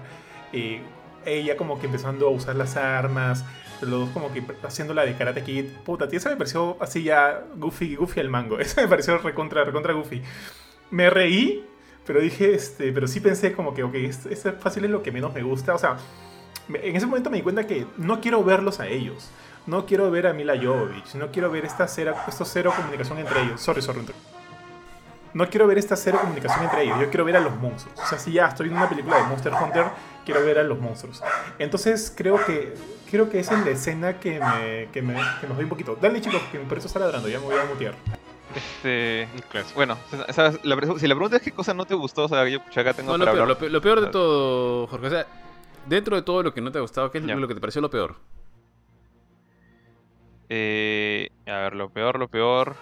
ella 1.26 1.58
como 1.58 1.80
que 1.80 1.88
empezando 1.88 2.28
a 2.28 2.30
usar 2.30 2.56
las 2.56 2.78
armas, 2.78 3.46
los 3.82 4.02
dos 4.02 4.10
como 4.10 4.32
que 4.32 4.44
haciendo 4.64 4.94
la 4.94 5.06
de 5.06 5.16
Karate 5.16 5.44
Kid. 5.44 5.66
Puta, 5.84 6.08
tío, 6.08 6.20
esa 6.20 6.30
me 6.30 6.38
pareció 6.38 6.78
así 6.80 7.04
ya 7.04 7.44
goofy, 7.56 7.96
goofy 7.96 8.20
al 8.20 8.30
mango. 8.30 8.60
Esa 8.60 8.82
me 8.82 8.88
pareció 8.88 9.18
recontra, 9.18 9.64
recontra 9.64 9.94
goofy. 9.94 10.22
Me 10.92 11.10
reí, 11.10 11.66
pero 12.06 12.20
dije, 12.22 12.54
este, 12.54 12.92
pero 12.92 13.08
sí 13.08 13.20
pensé 13.20 13.54
como 13.54 13.74
que, 13.74 13.84
ok, 13.84 13.96
esto, 13.96 14.30
esto 14.30 14.54
fácil 14.54 14.86
es 14.86 14.92
lo 14.92 15.02
que 15.02 15.12
menos 15.12 15.34
me 15.34 15.42
gusta. 15.42 15.74
O 15.74 15.80
sea, 15.80 15.98
en 16.70 16.96
ese 16.96 17.06
momento 17.06 17.30
me 17.30 17.38
di 17.38 17.44
cuenta 17.44 17.66
que 17.68 17.86
no 17.98 18.22
quiero 18.22 18.44
verlos 18.44 18.80
a 18.80 18.88
ellos. 18.88 19.30
No 19.66 19.86
quiero 19.86 20.12
ver 20.12 20.28
a 20.28 20.34
Mila 20.34 20.56
Jovovich. 20.62 21.16
No 21.16 21.32
quiero 21.32 21.50
ver 21.50 21.66
esta 21.66 21.88
cero, 21.88 22.16
esto 22.28 22.44
cero 22.46 22.74
comunicación 22.76 23.20
entre 23.20 23.44
ellos. 23.44 23.62
Sorry, 23.62 23.82
sorry. 23.82 24.02
No 25.34 25.50
quiero 25.50 25.68
ver 25.68 25.78
esta 25.78 25.96
cero 25.96 26.20
comunicación 26.22 26.64
entre 26.66 26.84
ellos. 26.84 27.00
Yo 27.00 27.10
quiero 27.10 27.26
ver 27.26 27.38
a 27.38 27.40
los 27.40 27.56
monstruos. 27.56 27.98
O 28.00 28.06
sea, 28.06 28.20
si 28.20 28.34
ya 28.34 28.48
estoy 28.48 28.68
viendo 28.68 28.82
una 28.82 28.90
película 28.90 29.18
de 29.18 29.24
Monster 29.24 29.54
Hunter, 29.54 29.86
quiero 30.26 30.46
ver 30.46 30.60
a 30.60 30.64
los 30.64 30.80
monstruos. 30.80 31.24
Entonces 31.60 32.14
creo 32.16 32.44
que 32.46 32.74
creo 33.10 33.30
que 33.30 33.40
esa 33.40 33.58
es 33.58 33.66
la 33.66 33.72
escena 33.72 34.20
que 34.20 34.40
me, 34.40 34.90
que 34.92 35.02
me, 35.02 35.16
que 35.40 35.48
me 35.48 35.56
doy 35.56 35.64
un 35.64 35.70
poquito. 35.70 35.98
Dale 36.00 36.20
chicos, 36.20 36.42
que 36.52 36.60
por 36.60 36.78
eso 36.78 36.88
está 36.88 37.00
ladrando. 37.00 37.30
Ya 37.30 37.40
me 37.40 37.46
voy 37.46 37.56
a 37.56 37.66
mutear. 37.66 37.94
Este, 38.56 39.28
bueno, 39.74 39.98
la, 40.36 40.52
si 40.52 41.08
la 41.08 41.16
pregunta 41.16 41.38
es 41.38 41.42
qué 41.42 41.52
cosa 41.52 41.74
no 41.74 41.86
te 41.86 41.96
gustó, 41.96 42.26
o 42.26 42.28
sea, 42.28 42.48
yo 42.48 42.60
acá 42.60 42.94
tengo 42.94 43.18
no, 43.18 43.26
lo, 43.26 43.32
peor, 43.32 43.72
lo, 43.72 43.82
peor, 43.82 44.02
de 44.02 44.08
todo, 44.08 44.86
Jorge, 44.88 45.08
o 45.08 45.10
sea, 45.10 45.28
Dentro 45.88 46.16
de 46.16 46.22
todo 46.22 46.44
lo 46.44 46.54
que 46.54 46.62
no 46.62 46.72
te 46.72 46.78
ha 46.78 46.82
gustado, 46.82 47.12
¿qué 47.12 47.18
es 47.18 47.24
lo 47.24 47.48
que 47.48 47.56
te 47.56 47.62
pareció 47.62 47.82
lo 47.82 47.90
peor? 47.90 48.16
Eh, 50.50 51.30
a 51.46 51.58
ver, 51.58 51.76
lo 51.76 51.90
peor, 51.90 52.20
lo 52.20 52.28
peor. 52.28 52.76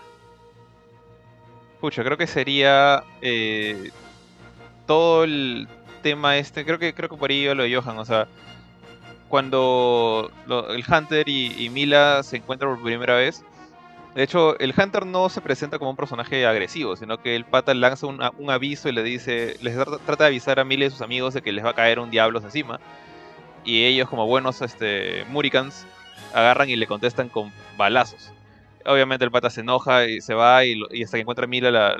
Pucha, 1.79 2.03
creo 2.03 2.17
que 2.17 2.27
sería 2.27 3.03
eh, 3.21 3.91
todo 4.85 5.23
el 5.23 5.67
tema 6.03 6.37
este. 6.37 6.65
Creo 6.65 6.77
que 6.77 6.93
creo 6.93 7.09
que 7.09 7.17
por 7.17 7.31
ahí 7.31 7.43
iba 7.43 7.55
lo 7.55 7.63
de 7.63 7.75
Johan. 7.75 7.97
O 7.97 8.05
sea, 8.05 8.27
cuando 9.29 10.29
el 10.69 10.83
Hunter 10.87 11.27
y, 11.27 11.69
Mila 11.69 12.21
se 12.23 12.37
encuentran 12.37 12.75
por 12.75 12.83
primera 12.83 13.15
vez, 13.15 13.43
de 14.15 14.23
hecho, 14.23 14.59
el 14.59 14.73
Hunter 14.77 15.05
no 15.05 15.29
se 15.29 15.39
presenta 15.39 15.79
como 15.79 15.91
un 15.91 15.95
personaje 15.95 16.45
agresivo, 16.45 16.97
sino 16.97 17.21
que 17.21 17.35
el 17.35 17.45
pata 17.45 17.73
lanza 17.73 18.07
un, 18.07 18.49
aviso 18.49 18.89
y 18.89 18.91
le 18.91 19.03
dice, 19.03 19.55
les 19.61 19.73
trata 19.75 20.25
de 20.25 20.27
avisar 20.27 20.59
a 20.59 20.65
miles 20.65 20.89
de 20.89 20.91
sus 20.91 21.01
amigos 21.01 21.33
de 21.33 21.41
que 21.41 21.53
les 21.53 21.63
va 21.63 21.69
a 21.69 21.75
caer 21.75 21.97
un 21.97 22.11
diablo 22.11 22.39
encima. 22.39 22.79
Y 23.63 23.85
ellos, 23.85 24.09
como 24.09 24.27
buenos 24.27 24.61
este, 24.61 25.23
Muricans, 25.29 25.85
agarran 26.33 26.69
y 26.69 26.75
le 26.75 26.87
contestan 26.87 27.29
con 27.29 27.53
balazos. 27.77 28.33
Obviamente 28.85 29.23
el 29.23 29.31
pata 29.31 29.49
se 29.49 29.61
enoja 29.61 30.05
y 30.05 30.19
se 30.19 30.33
va 30.33 30.65
y, 30.65 30.81
hasta 31.03 31.17
que 31.17 31.21
encuentra 31.21 31.45
a 31.45 31.47
Mila 31.47 31.71
la, 31.71 31.97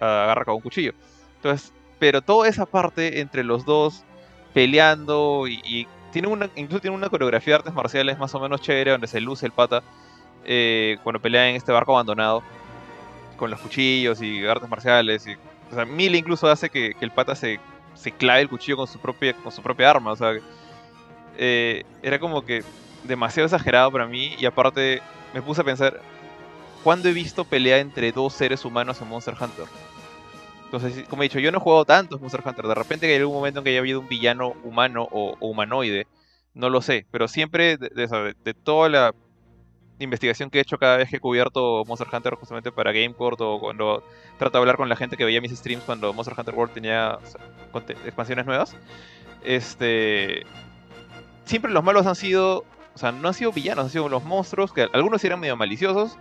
agarra 0.00 0.46
con 0.46 0.54
un 0.54 0.60
cuchillo. 0.62 0.94
Entonces, 1.36 1.72
pero 1.98 2.22
toda 2.22 2.48
esa 2.48 2.64
parte 2.64 3.20
entre 3.20 3.44
los 3.44 3.66
dos 3.66 4.02
peleando 4.54 5.46
y, 5.46 5.86
tiene 6.10 6.28
una, 6.28 6.48
incluso 6.54 6.80
tiene 6.80 6.96
una 6.96 7.10
coreografía 7.10 7.54
de 7.54 7.58
artes 7.58 7.74
marciales 7.74 8.18
más 8.18 8.32
o 8.34 8.40
menos 8.40 8.60
chévere 8.60 8.92
donde 8.92 9.08
se 9.08 9.20
luce 9.20 9.46
el 9.46 9.52
pata 9.52 9.82
eh, 10.44 10.98
cuando 11.02 11.20
pelea 11.20 11.48
en 11.48 11.56
este 11.56 11.72
barco 11.72 11.92
abandonado 11.92 12.42
con 13.36 13.50
los 13.50 13.60
cuchillos 13.60 14.22
y 14.22 14.46
artes 14.46 14.68
marciales. 14.68 15.26
Y, 15.26 15.34
o 15.70 15.74
sea, 15.74 15.84
Mil 15.84 16.14
incluso 16.14 16.48
hace 16.48 16.70
que, 16.70 16.94
el 17.00 17.10
pata 17.10 17.34
se 17.34 17.58
se 17.94 18.12
clave 18.12 18.42
el 18.42 18.48
cuchillo 18.48 18.76
con 18.76 18.86
su 18.86 18.98
propia, 18.98 19.34
con 19.34 19.52
su 19.52 19.62
propia 19.62 19.90
arma. 19.90 20.12
O 20.12 20.16
sea, 20.16 20.34
eh, 21.36 21.84
era 22.02 22.18
como 22.18 22.44
que 22.44 22.62
demasiado 23.04 23.46
exagerado 23.46 23.90
para 23.90 24.06
mí. 24.06 24.34
Y 24.38 24.46
aparte, 24.46 25.00
me 25.32 25.42
puse 25.42 25.62
a 25.62 25.64
pensar: 25.64 26.00
¿cuándo 26.82 27.08
he 27.08 27.12
visto 27.12 27.44
pelea 27.44 27.78
entre 27.78 28.12
dos 28.12 28.34
seres 28.34 28.64
humanos 28.64 29.00
en 29.00 29.08
Monster 29.08 29.34
Hunter? 29.40 29.66
Entonces, 30.64 31.06
como 31.08 31.22
he 31.22 31.26
dicho, 31.26 31.38
yo 31.38 31.52
no 31.52 31.58
he 31.58 31.60
jugado 31.60 31.84
tantos 31.84 32.20
Monster 32.20 32.42
Hunter. 32.44 32.66
De 32.66 32.74
repente, 32.74 33.06
que 33.06 33.12
hay 33.14 33.20
algún 33.20 33.36
momento 33.36 33.60
en 33.60 33.64
que 33.64 33.70
haya 33.70 33.80
habido 33.80 34.00
un 34.00 34.08
villano 34.08 34.54
humano 34.64 35.08
o, 35.10 35.36
humanoide, 35.40 36.06
no 36.52 36.68
lo 36.68 36.82
sé. 36.82 37.06
Pero 37.10 37.28
siempre, 37.28 37.76
de, 37.76 38.34
de 38.44 38.54
toda 38.54 38.88
la 38.88 39.14
investigación 39.98 40.50
que 40.50 40.58
he 40.58 40.62
hecho 40.62 40.78
cada 40.78 40.96
vez 40.96 41.08
que 41.08 41.16
he 41.16 41.20
cubierto 41.20 41.84
Monster 41.86 42.08
Hunter 42.12 42.34
justamente 42.34 42.72
para 42.72 42.92
GameCourt 42.92 43.40
o 43.40 43.60
cuando 43.60 44.02
trato 44.38 44.58
de 44.58 44.62
hablar 44.62 44.76
con 44.76 44.88
la 44.88 44.96
gente 44.96 45.16
que 45.16 45.24
veía 45.24 45.40
mis 45.40 45.52
streams 45.52 45.84
cuando 45.84 46.12
Monster 46.12 46.34
Hunter 46.36 46.54
World 46.54 46.74
tenía 46.74 47.18
expansiones 48.04 48.46
nuevas. 48.46 48.76
Este. 49.44 50.44
Siempre 51.44 51.70
los 51.70 51.84
malos 51.84 52.06
han 52.06 52.16
sido. 52.16 52.64
O 52.94 52.98
sea, 52.98 53.12
no 53.12 53.28
han 53.28 53.34
sido 53.34 53.52
villanos, 53.52 53.86
han 53.86 53.90
sido 53.90 54.08
los 54.08 54.22
monstruos, 54.24 54.72
que 54.72 54.88
algunos 54.92 55.24
eran 55.24 55.40
medio 55.40 55.56
maliciosos, 55.56 56.16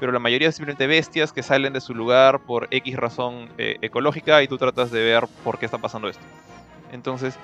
pero 0.00 0.10
la 0.10 0.18
mayoría 0.18 0.50
simplemente 0.50 0.88
bestias 0.88 1.32
que 1.32 1.44
salen 1.44 1.72
de 1.72 1.80
su 1.80 1.94
lugar 1.94 2.40
por 2.40 2.66
X 2.72 2.96
razón 2.96 3.48
eh, 3.58 3.76
ecológica 3.80 4.42
y 4.42 4.48
tú 4.48 4.58
tratas 4.58 4.90
de 4.90 5.04
ver 5.04 5.28
por 5.44 5.58
qué 5.60 5.66
está 5.66 5.78
pasando 5.78 6.08
esto. 6.08 6.24
Entonces, 6.90 7.38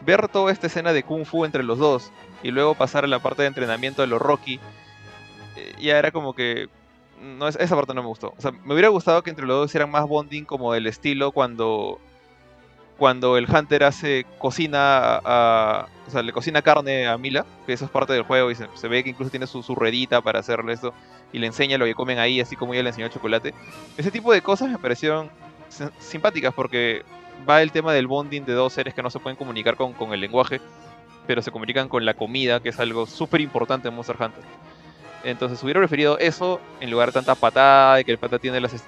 ver 0.00 0.26
toda 0.28 0.50
esta 0.52 0.66
escena 0.66 0.92
de 0.92 1.04
Kung 1.04 1.24
Fu 1.24 1.44
entre 1.44 1.62
los 1.62 1.78
dos 1.78 2.10
y 2.42 2.50
luego 2.50 2.74
pasar 2.74 3.04
a 3.04 3.08
la 3.08 3.20
parte 3.20 3.42
de 3.42 3.48
entrenamiento 3.48 4.02
de 4.02 4.08
los 4.08 4.20
Rocky 4.20 4.58
ya 5.80 5.98
era 5.98 6.10
como 6.10 6.34
que. 6.34 6.68
No, 7.20 7.48
esa 7.48 7.76
parte 7.76 7.94
no 7.94 8.02
me 8.02 8.08
gustó. 8.08 8.34
O 8.36 8.40
sea, 8.40 8.50
me 8.50 8.72
hubiera 8.72 8.88
gustado 8.88 9.22
que 9.22 9.30
entre 9.30 9.46
los 9.46 9.56
dos 9.56 9.70
hicieran 9.70 9.90
más 9.90 10.06
bonding 10.06 10.44
como 10.44 10.72
del 10.72 10.86
estilo 10.86 11.32
cuando. 11.32 12.00
Cuando 12.96 13.36
el 13.36 13.50
Hunter 13.50 13.82
hace 13.82 14.24
cocina 14.38 15.20
a, 15.24 15.88
o 16.06 16.10
sea, 16.12 16.22
le 16.22 16.32
cocina 16.32 16.62
carne 16.62 17.08
a 17.08 17.18
Mila, 17.18 17.44
que 17.66 17.72
eso 17.72 17.86
es 17.86 17.90
parte 17.90 18.12
del 18.12 18.22
juego 18.22 18.52
y 18.52 18.54
se, 18.54 18.88
ve 18.88 19.02
que 19.02 19.10
incluso 19.10 19.32
tiene 19.32 19.48
su, 19.48 19.64
su, 19.64 19.74
ruedita 19.74 20.20
para 20.20 20.38
hacerle 20.38 20.74
esto 20.74 20.94
y 21.32 21.40
le 21.40 21.48
enseña 21.48 21.76
lo 21.76 21.86
que 21.86 21.94
comen 21.96 22.20
ahí, 22.20 22.40
así 22.40 22.54
como 22.54 22.72
ella 22.72 22.84
le 22.84 22.90
enseñó 22.90 23.06
el 23.06 23.12
chocolate. 23.12 23.52
Ese 23.96 24.12
tipo 24.12 24.32
de 24.32 24.42
cosas 24.42 24.70
me 24.70 24.78
parecieron 24.78 25.28
simpáticas 25.98 26.54
porque 26.54 27.02
va 27.48 27.62
el 27.62 27.72
tema 27.72 27.92
del 27.92 28.06
bonding 28.06 28.44
de 28.44 28.52
dos 28.52 28.72
seres 28.72 28.94
que 28.94 29.02
no 29.02 29.10
se 29.10 29.18
pueden 29.18 29.36
comunicar 29.36 29.76
con, 29.76 29.92
con 29.92 30.12
el 30.12 30.20
lenguaje, 30.20 30.60
pero 31.26 31.42
se 31.42 31.50
comunican 31.50 31.88
con 31.88 32.04
la 32.04 32.14
comida, 32.14 32.60
que 32.60 32.68
es 32.68 32.78
algo 32.78 33.06
súper 33.06 33.40
importante 33.40 33.88
en 33.88 33.94
Monster 33.94 34.16
Hunter. 34.18 34.44
Entonces 35.24 35.62
hubiera 35.62 35.80
preferido 35.80 36.18
eso 36.18 36.60
en 36.80 36.90
lugar 36.90 37.08
de 37.08 37.14
tanta 37.14 37.34
patada 37.34 38.00
y 38.00 38.04
que 38.04 38.12
el 38.12 38.18
pata 38.18 38.38
tiene 38.38 38.60
las... 38.60 38.84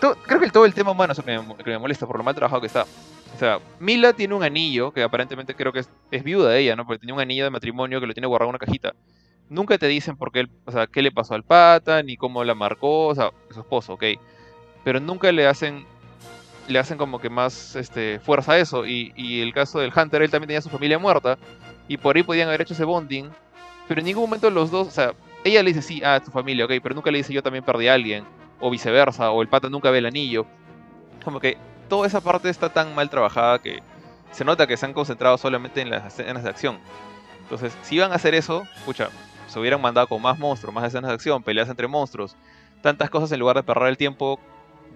creo 0.00 0.40
que 0.40 0.50
todo 0.50 0.64
el 0.64 0.72
tema 0.72 0.92
humano 0.92 1.12
es 1.12 1.18
lo 1.18 1.24
que 1.24 1.70
me, 1.70 1.78
molesta 1.78 2.06
por 2.06 2.16
lo 2.16 2.22
mal 2.22 2.34
trabajado 2.34 2.60
que 2.60 2.68
está. 2.68 2.86
O 3.34 3.38
sea, 3.38 3.58
Mila 3.80 4.12
tiene 4.12 4.34
un 4.34 4.44
anillo, 4.44 4.92
que 4.92 5.02
aparentemente 5.02 5.56
creo 5.56 5.72
que 5.72 5.80
es, 6.10 6.24
viuda 6.24 6.50
de 6.50 6.60
ella, 6.60 6.76
¿no? 6.76 6.86
Porque 6.86 7.00
tenía 7.00 7.14
un 7.14 7.20
anillo 7.20 7.44
de 7.44 7.50
matrimonio 7.50 8.00
que 8.00 8.06
lo 8.06 8.14
tiene 8.14 8.28
guardado 8.28 8.50
en 8.50 8.54
una 8.54 8.58
cajita. 8.58 8.94
Nunca 9.48 9.76
te 9.76 9.88
dicen 9.88 10.16
por 10.16 10.30
qué, 10.30 10.46
o 10.64 10.70
sea, 10.70 10.86
qué 10.86 11.02
le 11.02 11.10
pasó 11.10 11.34
al 11.34 11.42
pata, 11.42 12.02
ni 12.02 12.16
cómo 12.16 12.44
la 12.44 12.54
marcó, 12.54 13.08
o 13.08 13.14
sea, 13.14 13.30
su 13.50 13.60
esposo, 13.60 13.94
ok. 13.94 14.04
Pero 14.84 15.00
nunca 15.00 15.32
le 15.32 15.46
hacen 15.46 15.84
le 16.68 16.78
hacen 16.78 16.96
como 16.96 17.20
que 17.20 17.28
más 17.28 17.74
este, 17.74 18.20
fuerza 18.20 18.52
a 18.52 18.58
eso. 18.58 18.86
Y, 18.86 19.12
y 19.16 19.40
el 19.40 19.52
caso 19.52 19.80
del 19.80 19.92
Hunter, 19.94 20.22
él 20.22 20.30
también 20.30 20.46
tenía 20.46 20.62
su 20.62 20.70
familia 20.70 20.98
muerta. 20.98 21.38
Y 21.88 21.96
por 21.96 22.14
ahí 22.14 22.22
podían 22.22 22.48
haber 22.48 22.62
hecho 22.62 22.74
ese 22.74 22.84
bonding 22.84 23.30
pero 23.92 24.00
en 24.00 24.06
ningún 24.06 24.22
momento 24.22 24.48
los 24.48 24.70
dos, 24.70 24.88
o 24.88 24.90
sea, 24.90 25.12
ella 25.44 25.62
le 25.62 25.70
dice 25.70 25.82
sí, 25.82 26.00
ah, 26.02 26.18
tu 26.18 26.30
familia, 26.30 26.64
ok, 26.64 26.72
pero 26.82 26.94
nunca 26.94 27.10
le 27.10 27.18
dice 27.18 27.34
yo 27.34 27.42
también 27.42 27.62
perdí 27.62 27.88
a 27.88 27.92
alguien, 27.92 28.24
o 28.58 28.70
viceversa, 28.70 29.30
o 29.30 29.42
el 29.42 29.48
pata 29.48 29.68
nunca 29.68 29.90
ve 29.90 29.98
el 29.98 30.06
anillo. 30.06 30.46
Como 31.22 31.38
que 31.38 31.58
toda 31.90 32.06
esa 32.06 32.22
parte 32.22 32.48
está 32.48 32.72
tan 32.72 32.94
mal 32.94 33.10
trabajada 33.10 33.58
que 33.58 33.82
se 34.30 34.46
nota 34.46 34.66
que 34.66 34.78
se 34.78 34.86
han 34.86 34.94
concentrado 34.94 35.36
solamente 35.36 35.82
en 35.82 35.90
las 35.90 36.06
escenas 36.06 36.42
de 36.42 36.48
acción. 36.48 36.78
Entonces, 37.42 37.76
si 37.82 37.96
iban 37.96 38.12
a 38.12 38.14
hacer 38.14 38.34
eso, 38.34 38.66
pucha, 38.86 39.10
se 39.46 39.60
hubieran 39.60 39.82
mandado 39.82 40.06
con 40.06 40.22
más 40.22 40.38
monstruos, 40.38 40.74
más 40.74 40.84
escenas 40.84 41.10
de 41.10 41.14
acción, 41.14 41.42
peleas 41.42 41.68
entre 41.68 41.86
monstruos, 41.86 42.34
tantas 42.80 43.10
cosas 43.10 43.30
en 43.32 43.40
lugar 43.40 43.56
de 43.56 43.62
perder 43.62 43.88
el 43.88 43.98
tiempo 43.98 44.40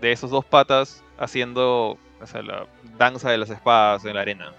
de 0.01 0.13
esos 0.13 0.31
dos 0.31 0.47
patas 0.47 1.05
haciendo 1.19 1.99
o 2.23 2.27
sea, 2.27 2.41
la 2.41 2.67
danza 2.97 3.31
de 3.31 3.37
las 3.37 3.51
espadas 3.51 4.07
en 4.07 4.15
la 4.15 4.23
arena. 4.23 4.53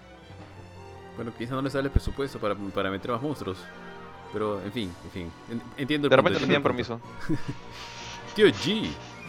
Bueno, 1.16 1.32
quizá 1.36 1.56
no 1.56 1.62
les 1.62 1.72
sale 1.72 1.86
el 1.86 1.90
presupuesto 1.90 2.38
para, 2.38 2.54
para 2.54 2.88
meter 2.88 3.10
más 3.10 3.20
monstruos. 3.20 3.58
Pero, 4.32 4.62
en 4.62 4.72
fin, 4.72 4.92
en 5.04 5.10
fin. 5.10 5.32
Entiendo 5.76 6.06
el 6.06 6.10
De 6.10 6.16
repente 6.16 6.40
tenían 6.40 6.62
permiso. 6.62 7.00
Tío 8.34 8.46
G. 8.46 8.88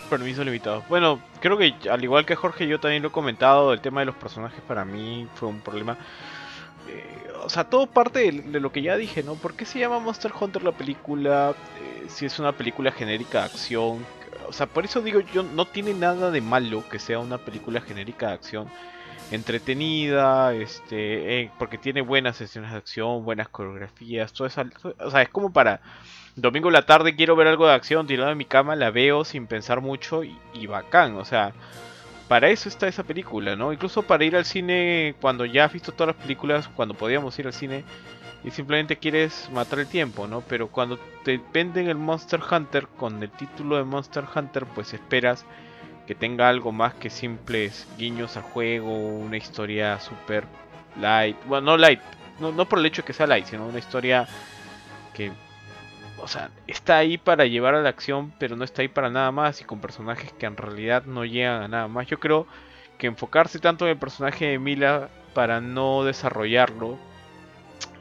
Permiso 0.10 0.44
limitado. 0.44 0.84
Bueno, 0.90 1.20
creo 1.40 1.58
que 1.58 1.76
al 1.90 2.04
igual 2.04 2.26
que 2.26 2.36
Jorge, 2.36 2.68
yo 2.68 2.80
también 2.80 3.04
lo 3.04 3.10
he 3.10 3.12
comentado. 3.12 3.74
El 3.74 3.82
tema 3.82 4.02
de 4.02 4.08
los 4.08 4.16
personajes 4.16 4.62
para 4.62 4.84
mí 4.84 5.28
fue 5.36 5.48
un 5.48 5.62
problema. 5.62 5.98
Eh, 6.88 7.32
o 7.44 7.50
sea, 7.50 7.64
todo 7.66 7.88
parte 7.88 8.32
de, 8.32 8.60
lo 8.60 8.72
que 8.72 8.82
ya 8.82 8.98
dije, 8.98 9.24
¿no? 9.24 9.36
¿Por 9.36 9.54
qué 9.54 9.66
se 9.66 9.80
llama 9.80 10.00
Monster 10.00 10.32
Hunter 10.38 10.64
la 10.64 10.72
película? 10.72 11.54
Eh, 11.80 12.06
si 12.10 12.26
es 12.26 12.40
una 12.40 12.52
película 12.52 12.92
genérica 12.92 13.40
de 13.40 13.46
acción. 13.46 14.06
O 14.48 14.54
sea, 14.54 14.66
por 14.66 14.84
eso 14.84 15.02
digo 15.02 15.20
yo, 15.20 15.44
no 15.44 15.66
tiene 15.66 15.94
nada 15.94 16.32
de 16.32 16.42
malo 16.42 16.84
que 16.90 16.98
sea 16.98 17.20
una 17.20 17.38
película 17.38 17.82
genérica 17.82 18.30
de 18.30 18.34
acción 18.34 18.68
entretenida, 19.32 20.54
este, 20.54 21.42
eh, 21.42 21.52
porque 21.60 21.78
tiene 21.78 22.02
buenas 22.02 22.38
sesiones 22.38 22.72
de 22.72 22.78
acción, 22.78 23.24
buenas 23.24 23.50
coreografías, 23.50 24.34
todo 24.34 24.48
eso, 24.48 24.64
o 25.00 25.12
sea, 25.12 25.22
es 25.22 25.30
como 25.30 25.54
para 25.54 25.82
domingo 26.36 26.70
en 26.70 26.74
la 26.74 26.86
tarde 26.86 27.16
quiero 27.16 27.36
ver 27.36 27.48
algo 27.48 27.68
de 27.68 27.74
acción, 27.74 28.08
tirado 28.08 28.32
en 28.32 28.38
mi 28.38 28.46
cama, 28.46 28.76
la 28.76 28.92
veo 28.92 29.24
sin 29.26 29.48
pensar 29.48 29.82
mucho 29.82 30.24
y, 30.24 30.68
bacán, 30.68 31.16
o 31.16 31.26
sea, 31.26 31.54
para 32.28 32.50
eso 32.50 32.70
está 32.70 32.88
esa 32.88 33.04
película, 33.04 33.56
¿no? 33.56 33.74
Incluso 33.74 34.04
para 34.04 34.24
ir 34.24 34.36
al 34.36 34.46
cine 34.46 35.16
cuando 35.22 35.46
ya 35.46 35.66
has 35.66 35.74
visto 35.74 35.92
todas 35.92 36.16
las 36.16 36.24
películas, 36.24 36.68
cuando 36.70 36.94
podíamos 36.94 37.38
ir 37.40 37.48
al 37.48 37.54
cine 37.54 37.84
y 38.44 38.52
simplemente 38.52 38.98
quieres 38.98 39.50
matar 39.52 39.80
el 39.80 39.88
tiempo, 39.88 40.28
¿no? 40.28 40.42
Pero 40.42 40.68
cuando 40.70 40.98
te 41.24 41.42
venden 41.54 41.88
el 41.88 41.98
Monster 41.98 42.40
Hunter 42.50 42.88
con 42.88 43.22
el 43.22 43.32
título 43.32 43.78
de 43.78 43.84
Monster 43.84 44.26
Hunter, 44.34 44.66
pues 44.76 44.94
esperas 44.94 45.46
que 46.10 46.16
tenga 46.16 46.50
algo 46.50 46.72
más 46.72 46.96
que 46.96 47.12
simples 47.12 47.88
guiños 47.96 48.36
al 48.36 48.42
juego, 48.42 48.98
una 48.98 49.38
historia 49.38 50.00
super 50.00 50.44
light, 51.00 51.38
bueno, 51.46 51.68
no 51.68 51.78
light, 51.78 52.00
no, 52.40 52.52
no 52.52 52.68
por 52.68 52.80
el 52.80 52.88
hecho 52.88 53.04
de 53.04 53.06
que 53.06 53.14
sea 53.14 53.28
light, 53.28 53.46
sino 53.46 53.68
una 53.68 53.78
historia 53.78 54.28
que, 55.14 55.32
o 56.18 56.28
sea, 56.28 56.50
está 56.66 56.98
ahí 56.98 57.20
para 57.20 57.46
llevar 57.46 57.76
a 57.76 57.84
la 57.84 57.90
acción, 57.90 58.34
pero 58.40 58.56
no 58.56 58.64
está 58.64 58.82
ahí 58.82 58.88
para 58.88 59.12
nada 59.12 59.32
más 59.32 59.62
y 59.62 59.66
con 59.66 59.82
personajes 59.82 60.34
que 60.34 60.48
en 60.48 60.58
realidad 60.58 61.06
no 61.06 61.26
llegan 61.26 61.62
a 61.62 61.68
nada 61.68 61.88
más. 61.88 62.08
Yo 62.08 62.20
creo 62.20 62.48
que 62.98 63.06
enfocarse 63.06 63.60
tanto 63.60 63.86
en 63.86 63.92
el 63.92 63.98
personaje 63.98 64.48
de 64.48 64.58
Mila 64.58 65.10
para 65.36 65.62
no 65.62 66.04
desarrollarlo 66.06 66.98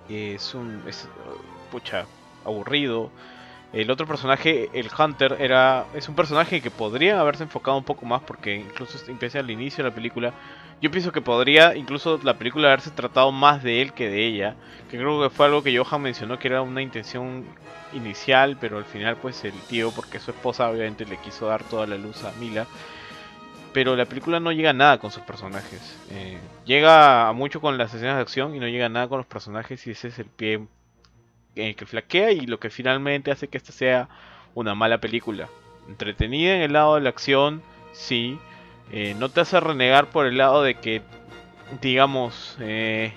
es 0.08 0.54
un, 0.54 0.82
es, 0.86 1.06
pucha, 1.70 2.06
aburrido 2.46 3.10
el 3.72 3.90
otro 3.90 4.06
personaje, 4.06 4.70
el 4.72 4.88
Hunter, 4.96 5.36
era 5.40 5.84
es 5.94 6.08
un 6.08 6.14
personaje 6.14 6.62
que 6.62 6.70
podría 6.70 7.20
haberse 7.20 7.42
enfocado 7.42 7.76
un 7.76 7.84
poco 7.84 8.06
más 8.06 8.22
porque 8.22 8.56
incluso 8.56 8.98
empieza 9.10 9.40
al 9.40 9.50
inicio 9.50 9.84
de 9.84 9.90
la 9.90 9.94
película. 9.94 10.32
Yo 10.80 10.90
pienso 10.90 11.12
que 11.12 11.20
podría 11.20 11.76
incluso 11.76 12.18
la 12.22 12.38
película 12.38 12.68
haberse 12.68 12.90
tratado 12.90 13.30
más 13.30 13.62
de 13.62 13.82
él 13.82 13.92
que 13.92 14.08
de 14.08 14.26
ella. 14.26 14.56
Que 14.90 14.96
creo 14.96 15.20
que 15.22 15.28
fue 15.28 15.46
algo 15.46 15.62
que 15.62 15.76
Johan 15.76 16.00
mencionó 16.00 16.38
que 16.38 16.48
era 16.48 16.62
una 16.62 16.80
intención 16.80 17.44
inicial, 17.92 18.56
pero 18.58 18.78
al 18.78 18.84
final 18.84 19.16
pues 19.16 19.44
el 19.44 19.52
tío, 19.68 19.90
porque 19.90 20.18
su 20.18 20.30
esposa 20.30 20.70
obviamente 20.70 21.04
le 21.04 21.18
quiso 21.18 21.46
dar 21.46 21.62
toda 21.64 21.86
la 21.86 21.96
luz 21.96 22.24
a 22.24 22.32
Mila. 22.40 22.66
Pero 23.74 23.96
la 23.96 24.06
película 24.06 24.40
no 24.40 24.50
llega 24.50 24.70
a 24.70 24.72
nada 24.72 24.98
con 24.98 25.10
sus 25.10 25.22
personajes. 25.24 25.98
Eh, 26.10 26.38
llega 26.64 27.28
a 27.28 27.32
mucho 27.34 27.60
con 27.60 27.76
las 27.76 27.92
escenas 27.92 28.16
de 28.16 28.22
acción 28.22 28.54
y 28.54 28.60
no 28.60 28.66
llega 28.66 28.86
a 28.86 28.88
nada 28.88 29.08
con 29.08 29.18
los 29.18 29.26
personajes 29.26 29.86
y 29.86 29.90
ese 29.90 30.08
es 30.08 30.18
el 30.18 30.26
pie 30.26 30.66
eh, 31.58 31.74
que 31.74 31.86
flaquea 31.86 32.30
y 32.30 32.46
lo 32.46 32.58
que 32.58 32.70
finalmente 32.70 33.30
hace 33.30 33.48
que 33.48 33.58
esta 33.58 33.72
sea 33.72 34.08
una 34.54 34.74
mala 34.74 34.98
película. 34.98 35.48
Entretenida 35.88 36.54
en 36.54 36.62
el 36.62 36.72
lado 36.72 36.94
de 36.94 37.00
la 37.02 37.10
acción, 37.10 37.62
sí. 37.92 38.38
Eh, 38.92 39.14
no 39.18 39.28
te 39.28 39.40
hace 39.40 39.60
renegar 39.60 40.10
por 40.10 40.26
el 40.26 40.38
lado 40.38 40.62
de 40.62 40.74
que, 40.74 41.02
digamos, 41.82 42.56
eh, 42.60 43.12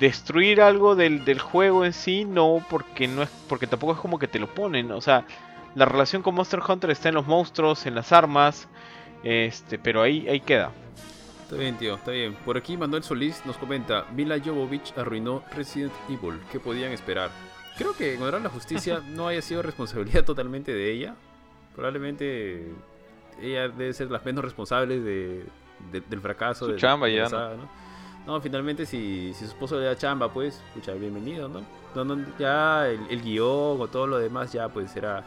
destruir 0.00 0.60
algo 0.60 0.96
del, 0.96 1.24
del, 1.24 1.38
juego 1.38 1.84
en 1.84 1.92
sí, 1.92 2.24
no, 2.24 2.64
porque 2.70 3.08
no 3.08 3.22
es, 3.22 3.30
porque 3.48 3.66
tampoco 3.66 3.92
es 3.92 3.98
como 3.98 4.18
que 4.18 4.28
te 4.28 4.38
lo 4.38 4.52
ponen. 4.52 4.90
O 4.92 5.00
sea, 5.00 5.26
la 5.74 5.84
relación 5.84 6.22
con 6.22 6.34
Monster 6.34 6.60
Hunter 6.66 6.90
está 6.90 7.08
en 7.08 7.16
los 7.16 7.26
monstruos, 7.26 7.86
en 7.86 7.94
las 7.94 8.12
armas, 8.12 8.68
este, 9.22 9.78
pero 9.78 10.02
ahí, 10.02 10.28
ahí 10.28 10.40
queda. 10.40 10.70
Está 11.42 11.56
bien, 11.56 11.76
tío, 11.76 11.94
está 11.96 12.10
bien. 12.10 12.34
Por 12.44 12.56
aquí 12.56 12.76
Manuel 12.76 13.02
Solís 13.02 13.44
nos 13.44 13.58
comenta, 13.58 14.06
Mila 14.14 14.38
Jovovich 14.42 14.96
arruinó 14.96 15.42
Resident 15.54 15.92
Evil. 16.08 16.40
¿Qué 16.50 16.58
podían 16.58 16.92
esperar? 16.92 17.30
Creo 17.76 17.96
que 17.96 18.14
encontrar 18.14 18.40
la 18.40 18.50
justicia 18.50 19.02
no 19.06 19.28
haya 19.28 19.42
sido 19.42 19.62
responsabilidad 19.62 20.24
totalmente 20.26 20.72
de 20.72 20.92
ella. 20.92 21.14
Probablemente 21.74 22.72
ella 23.40 23.68
debe 23.68 23.92
ser 23.92 24.10
las 24.10 24.24
menos 24.24 24.44
responsables 24.44 25.02
de, 25.04 25.44
del 25.90 26.20
fracaso. 26.20 26.68
de 26.68 26.76
chamba 26.76 27.08
ya, 27.08 27.28
¿no? 28.26 28.40
finalmente 28.40 28.86
si, 28.86 29.32
si, 29.34 29.40
su 29.40 29.50
esposo 29.50 29.78
le 29.78 29.86
da 29.86 29.96
chamba, 29.96 30.32
pues, 30.32 30.62
escucha, 30.68 30.92
bienvenido, 30.94 31.48
¿no? 31.48 31.62
ya 32.38 32.88
el, 32.88 33.00
el, 33.10 33.20
guion 33.20 33.80
o 33.80 33.88
todo 33.88 34.06
lo 34.06 34.18
demás 34.18 34.52
ya 34.52 34.68
pues 34.68 34.90
será... 34.90 35.24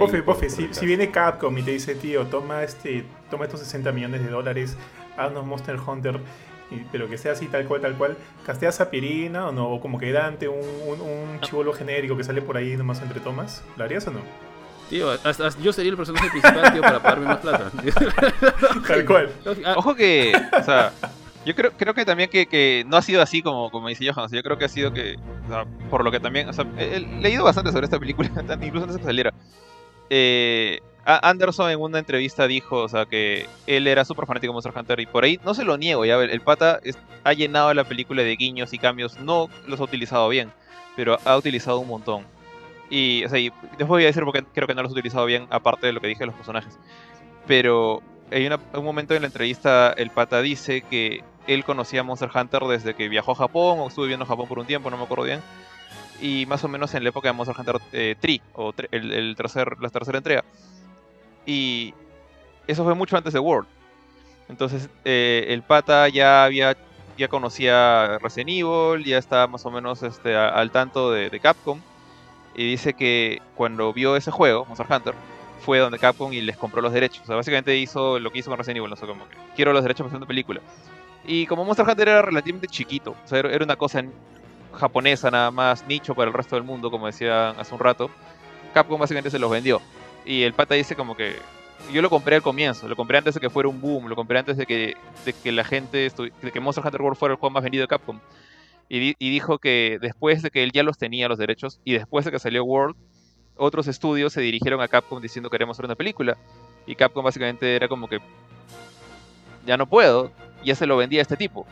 Bofe, 0.00 0.20
bofe, 0.22 0.50
si, 0.50 0.72
si, 0.72 0.84
viene 0.84 1.12
Capcom 1.12 1.56
y 1.56 1.62
te 1.62 1.70
dice, 1.70 1.94
tío, 1.94 2.26
toma, 2.26 2.64
este, 2.64 3.04
toma 3.30 3.44
estos 3.44 3.60
60 3.60 3.92
millones 3.92 4.24
de 4.24 4.28
dólares, 4.28 4.76
haznos 5.16 5.46
Monster 5.46 5.78
Hunter, 5.78 6.18
pero 6.92 7.08
que 7.08 7.18
sea 7.18 7.32
así 7.32 7.46
tal 7.46 7.66
cual, 7.66 7.80
tal 7.80 7.94
cual. 7.94 8.16
¿Casteas 8.46 8.80
a 8.80 8.90
Pirina 8.90 9.48
o 9.48 9.52
no? 9.52 9.68
O 9.68 9.80
como 9.80 9.98
que 9.98 10.12
Dante, 10.12 10.48
un, 10.48 10.58
un, 10.58 11.40
chivolo 11.40 11.72
genérico 11.72 12.16
que 12.16 12.24
sale 12.24 12.42
por 12.42 12.56
ahí 12.56 12.76
nomás 12.76 13.02
entre 13.02 13.20
tomas. 13.20 13.62
¿Lo 13.76 13.84
harías 13.84 14.06
o 14.06 14.10
no? 14.10 14.20
Tío, 14.88 15.10
hasta, 15.10 15.50
yo 15.60 15.72
sería 15.72 15.90
el 15.92 15.96
personaje 15.96 16.30
principal, 16.30 16.72
tío, 16.72 16.82
para 16.82 17.00
pagarme 17.00 17.26
más 17.26 17.38
plata. 17.38 17.70
tal 18.88 19.04
cual. 19.04 19.30
Ojo 19.76 19.94
que, 19.94 20.32
o 20.34 20.64
sea, 20.64 20.92
yo 21.46 21.54
creo, 21.54 21.72
creo 21.76 21.94
que 21.94 22.04
también 22.04 22.28
que, 22.28 22.46
que, 22.46 22.84
no 22.88 22.96
ha 22.96 23.02
sido 23.02 23.22
así 23.22 23.40
como, 23.40 23.70
como 23.70 23.88
dice 23.88 24.10
Johan. 24.10 24.28
Yo 24.30 24.42
creo 24.42 24.58
que 24.58 24.64
ha 24.64 24.68
sido 24.68 24.92
que, 24.92 25.16
o 25.46 25.48
sea, 25.48 25.64
por 25.88 26.04
lo 26.04 26.10
que 26.10 26.18
también, 26.18 26.48
o 26.48 26.52
sea, 26.52 26.66
he, 26.76 27.00
leído 27.00 27.44
bastante 27.44 27.70
sobre 27.70 27.84
esta 27.84 27.98
película, 28.00 28.28
incluso 28.62 28.84
antes 28.84 28.96
de 28.96 29.00
que 29.00 29.06
saliera. 29.06 29.32
Eh, 30.10 30.80
Anderson 31.04 31.70
en 31.70 31.80
una 31.80 31.98
entrevista 31.98 32.46
dijo, 32.46 32.82
o 32.82 32.88
sea, 32.88 33.06
que 33.06 33.46
él 33.66 33.86
era 33.86 34.04
súper 34.04 34.26
fanático 34.26 34.52
de 34.52 34.54
Monster 34.54 34.72
Hunter 34.76 35.00
y 35.00 35.06
por 35.06 35.24
ahí 35.24 35.40
no 35.44 35.54
se 35.54 35.64
lo 35.64 35.76
niego, 35.76 36.04
ya 36.04 36.16
el, 36.16 36.40
pata 36.40 36.80
ha 37.24 37.32
llenado 37.32 37.72
la 37.74 37.84
película 37.84 38.22
de 38.22 38.36
guiños 38.36 38.72
y 38.72 38.78
cambios, 38.78 39.18
no 39.20 39.48
los 39.66 39.80
ha 39.80 39.84
utilizado 39.84 40.28
bien, 40.28 40.52
pero 40.96 41.18
ha 41.24 41.36
utilizado 41.36 41.78
un 41.78 41.88
montón. 41.88 42.24
Y, 42.90 43.24
o 43.24 43.28
sea, 43.28 43.38
y 43.38 43.50
después 43.78 43.88
voy 43.88 44.02
a 44.02 44.06
decir 44.06 44.24
porque 44.24 44.44
creo 44.52 44.66
que 44.66 44.74
no 44.74 44.82
los 44.82 44.90
ha 44.90 44.94
utilizado 44.94 45.26
bien, 45.26 45.46
aparte 45.50 45.86
de 45.86 45.92
lo 45.92 46.00
que 46.00 46.08
dije 46.08 46.20
de 46.20 46.26
los 46.26 46.34
personajes. 46.34 46.78
Pero 47.46 48.02
hay 48.32 48.46
un 48.46 48.84
momento 48.84 49.14
en 49.14 49.22
la 49.22 49.26
entrevista, 49.26 49.92
el 49.92 50.10
pata 50.10 50.42
dice 50.42 50.82
que 50.82 51.22
él 51.46 51.64
conocía 51.64 52.00
a 52.00 52.02
Monster 52.02 52.30
Hunter 52.32 52.62
desde 52.64 52.94
que 52.94 53.08
viajó 53.08 53.32
a 53.32 53.34
Japón 53.34 53.78
o 53.80 53.88
estuvo 53.88 54.04
viviendo 54.04 54.24
en 54.24 54.28
Japón 54.28 54.46
por 54.48 54.58
un 54.58 54.66
tiempo, 54.66 54.90
no 54.90 54.96
me 54.96 55.04
acuerdo 55.04 55.24
bien. 55.24 55.40
Y 56.20 56.46
más 56.46 56.62
o 56.64 56.68
menos 56.68 56.94
en 56.94 57.02
la 57.02 57.08
época 57.08 57.28
de 57.28 57.32
Monster 57.32 57.56
Hunter 57.58 57.76
3, 57.90 58.16
eh, 58.22 58.40
o 58.54 58.74
el, 58.90 59.34
tercer, 59.36 59.76
la 59.80 59.88
tercera 59.88 60.18
entrega. 60.18 60.44
Y 61.46 61.94
eso 62.66 62.84
fue 62.84 62.94
mucho 62.94 63.16
antes 63.16 63.32
de 63.32 63.38
World. 63.38 63.68
Entonces 64.48 64.88
eh, 65.04 65.46
el 65.48 65.62
pata 65.62 66.08
ya 66.08 66.44
había 66.44 66.76
ya 67.20 67.28
conocía 67.28 68.18
Resident 68.18 68.50
Evil, 68.50 69.04
ya 69.04 69.18
estaba 69.18 69.46
más 69.46 69.64
o 69.66 69.70
menos 69.70 70.02
este, 70.02 70.34
al 70.36 70.70
tanto 70.70 71.10
de, 71.12 71.38
Capcom. 71.38 71.80
Y 72.54 72.68
dice 72.70 72.94
que 72.94 73.42
cuando 73.54 73.92
vio 73.92 74.16
ese 74.16 74.30
juego, 74.30 74.64
Monster 74.64 74.86
Hunter, 74.90 75.14
fue 75.60 75.78
donde 75.78 75.98
Capcom 75.98 76.32
y 76.32 76.40
les 76.40 76.56
compró 76.56 76.80
los 76.80 76.92
derechos. 76.92 77.22
O 77.22 77.26
sea, 77.26 77.36
básicamente 77.36 77.76
hizo 77.76 78.18
lo 78.18 78.30
que 78.30 78.38
hizo 78.38 78.50
con 78.50 78.58
Resident 78.58 78.78
Evil, 78.78 78.90
no 78.90 78.96
sé, 78.96 79.06
como 79.06 79.28
que 79.28 79.36
quiero 79.54 79.72
los 79.72 79.82
derechos 79.82 80.04
para 80.04 80.08
hacer 80.08 80.16
una 80.16 80.26
película. 80.26 80.60
Y 81.26 81.46
como 81.46 81.64
Monster 81.64 81.86
Hunter 81.86 82.08
era 82.08 82.22
relativamente 82.22 82.66
chiquito, 82.66 83.14
o 83.22 83.28
sea, 83.28 83.40
era 83.40 83.64
una 83.64 83.76
cosa 83.76 84.02
japonesa 84.72 85.30
nada 85.30 85.50
más, 85.50 85.86
nicho 85.86 86.14
para 86.14 86.28
el 86.28 86.34
resto 86.34 86.56
del 86.56 86.64
mundo, 86.64 86.90
como 86.90 87.06
decía 87.06 87.50
hace 87.50 87.74
un 87.74 87.80
rato, 87.80 88.10
Capcom 88.72 88.98
básicamente 88.98 89.30
se 89.30 89.38
los 89.38 89.50
vendió. 89.50 89.82
Y 90.24 90.42
el 90.42 90.52
pata 90.52 90.74
dice 90.74 90.96
como 90.96 91.16
que 91.16 91.36
yo 91.92 92.02
lo 92.02 92.10
compré 92.10 92.36
al 92.36 92.42
comienzo, 92.42 92.88
lo 92.88 92.96
compré 92.96 93.18
antes 93.18 93.34
de 93.34 93.40
que 93.40 93.50
fuera 93.50 93.68
un 93.68 93.80
boom, 93.80 94.08
lo 94.08 94.16
compré 94.16 94.38
antes 94.38 94.56
de 94.56 94.66
que, 94.66 94.96
de 95.24 95.32
que 95.32 95.52
la 95.52 95.64
gente, 95.64 96.10
de 96.10 96.52
que 96.52 96.60
Monster 96.60 96.84
Hunter 96.84 97.02
World 97.02 97.18
fuera 97.18 97.32
el 97.34 97.40
juego 97.40 97.52
más 97.52 97.62
vendido 97.62 97.82
de 97.82 97.88
Capcom. 97.88 98.20
Y, 98.88 99.14
y, 99.18 99.30
dijo 99.30 99.58
que 99.58 99.98
después 100.00 100.42
de 100.42 100.50
que 100.50 100.64
él 100.64 100.72
ya 100.72 100.82
los 100.82 100.98
tenía 100.98 101.28
los 101.28 101.38
derechos 101.38 101.80
y 101.84 101.92
después 101.92 102.24
de 102.24 102.32
que 102.32 102.40
salió 102.40 102.64
World, 102.64 102.96
otros 103.56 103.86
estudios 103.86 104.32
se 104.32 104.40
dirigieron 104.40 104.80
a 104.80 104.88
Capcom 104.88 105.20
diciendo 105.20 105.48
queremos 105.48 105.76
hacer 105.76 105.84
una 105.84 105.94
película. 105.94 106.36
Y 106.86 106.96
Capcom 106.96 107.24
básicamente 107.24 107.76
era 107.76 107.86
como 107.88 108.08
que 108.08 108.18
ya 109.64 109.76
no 109.76 109.86
puedo, 109.86 110.32
ya 110.64 110.74
se 110.74 110.86
lo 110.86 110.96
vendía 110.96 111.20
a 111.20 111.22
este 111.22 111.36
tipo. 111.36 111.66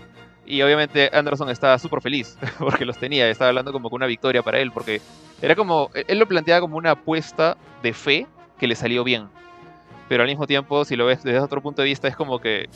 Y 0.47 0.63
obviamente 0.63 1.11
Anderson 1.13 1.51
estaba 1.51 1.79
súper 1.79 2.01
feliz 2.01 2.39
porque 2.59 2.85
los 2.85 2.99
tenía, 2.99 3.29
estaba 3.29 3.49
hablando 3.49 3.73
como 3.73 3.91
con 3.91 3.99
una 3.99 4.07
victoria 4.07 4.43
para 4.43 4.61
él, 4.61 4.71
porque 4.71 5.01
era 5.43 5.57
como, 5.57 5.91
él 5.95 6.19
lo 6.19 6.27
planteaba 6.27 6.61
como 6.61 6.77
una 6.77 6.93
apuesta 6.93 7.57
de 7.83 7.93
fe 7.93 8.27
que 8.59 8.67
le 8.67 8.75
salió 8.75 9.05
bien. 9.05 9.29
Pero 10.09 10.23
al 10.23 10.29
mismo 10.29 10.47
tiempo, 10.47 10.85
si 10.85 10.97
lo 10.97 11.07
ves 11.07 11.23
desde 11.23 11.41
otro 11.41 11.61
punto 11.61 11.83
de 11.83 11.89
vista, 11.89 12.09
es 12.09 12.17
como 12.17 12.41
que 12.41 12.69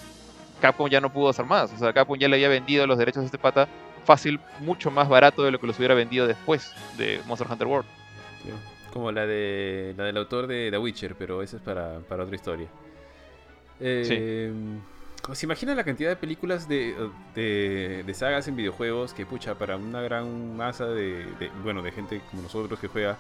Capcom 0.60 0.88
ya 0.88 1.00
no 1.00 1.12
pudo 1.12 1.30
hacer 1.30 1.44
más. 1.44 1.72
O 1.72 1.78
sea, 1.78 1.92
Capcom 1.92 2.18
ya 2.18 2.28
le 2.28 2.36
había 2.36 2.48
vendido 2.48 2.86
los 2.86 2.98
derechos 2.98 3.22
a 3.22 3.26
este 3.26 3.38
pata 3.38 3.68
fácil, 4.04 4.40
mucho 4.60 4.90
más 4.90 5.08
barato 5.08 5.42
de 5.42 5.50
lo 5.50 5.60
que 5.60 5.66
los 5.66 5.78
hubiera 5.78 5.94
vendido 5.94 6.26
después 6.26 6.72
de 6.98 7.20
Monster 7.26 7.48
Hunter 7.50 7.66
World. 7.66 7.88
Como 8.92 9.10
la 9.10 9.26
de 9.26 9.94
la 9.96 10.04
del 10.04 10.16
autor 10.18 10.46
de 10.46 10.70
The 10.70 10.78
Witcher, 10.78 11.14
pero 11.14 11.42
esa 11.42 11.56
es 11.56 11.62
para, 11.62 12.00
para 12.00 12.24
otra 12.24 12.34
historia. 12.34 12.68
Eh, 13.80 14.62
¿Se 15.32 15.46
imagina 15.46 15.74
la 15.74 15.84
cantidad 15.84 16.10
de 16.10 16.16
películas 16.16 16.68
de, 16.68 16.94
de, 17.34 18.14
sagas 18.14 18.48
en 18.48 18.56
videojuegos 18.56 19.14
que, 19.14 19.24
pucha, 19.24 19.54
para 19.54 19.76
una 19.76 20.02
gran 20.02 20.56
masa 20.56 20.86
de, 20.86 21.26
bueno, 21.62 21.80
de 21.80 21.92
gente 21.92 22.20
como 22.30 22.42
nosotros 22.42 22.78
que 22.80 22.88
juega, 22.88 23.16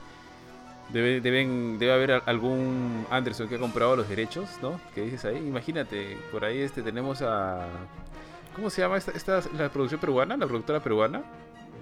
debe, 0.92 1.20
deben, 1.20 1.78
debe 1.78 1.92
haber 1.92 2.22
algún 2.26 3.06
Anderson 3.10 3.48
que 3.48 3.56
ha 3.56 3.58
comprado 3.58 3.96
los 3.96 4.08
derechos, 4.08 4.48
¿no? 4.60 4.80
¿Qué 4.94 5.02
dices 5.02 5.24
ahí? 5.24 5.36
Imagínate, 5.36 6.18
por 6.30 6.44
ahí 6.44 6.60
este 6.60 6.82
tenemos 6.82 7.22
a... 7.22 7.66
¿Cómo 8.54 8.68
se 8.68 8.82
llama 8.82 8.98
esta, 8.98 9.12
esta 9.12 9.40
la 9.56 9.70
producción 9.70 10.00
peruana? 10.00 10.36
¿La 10.36 10.46
productora 10.46 10.80
peruana? 10.80 11.22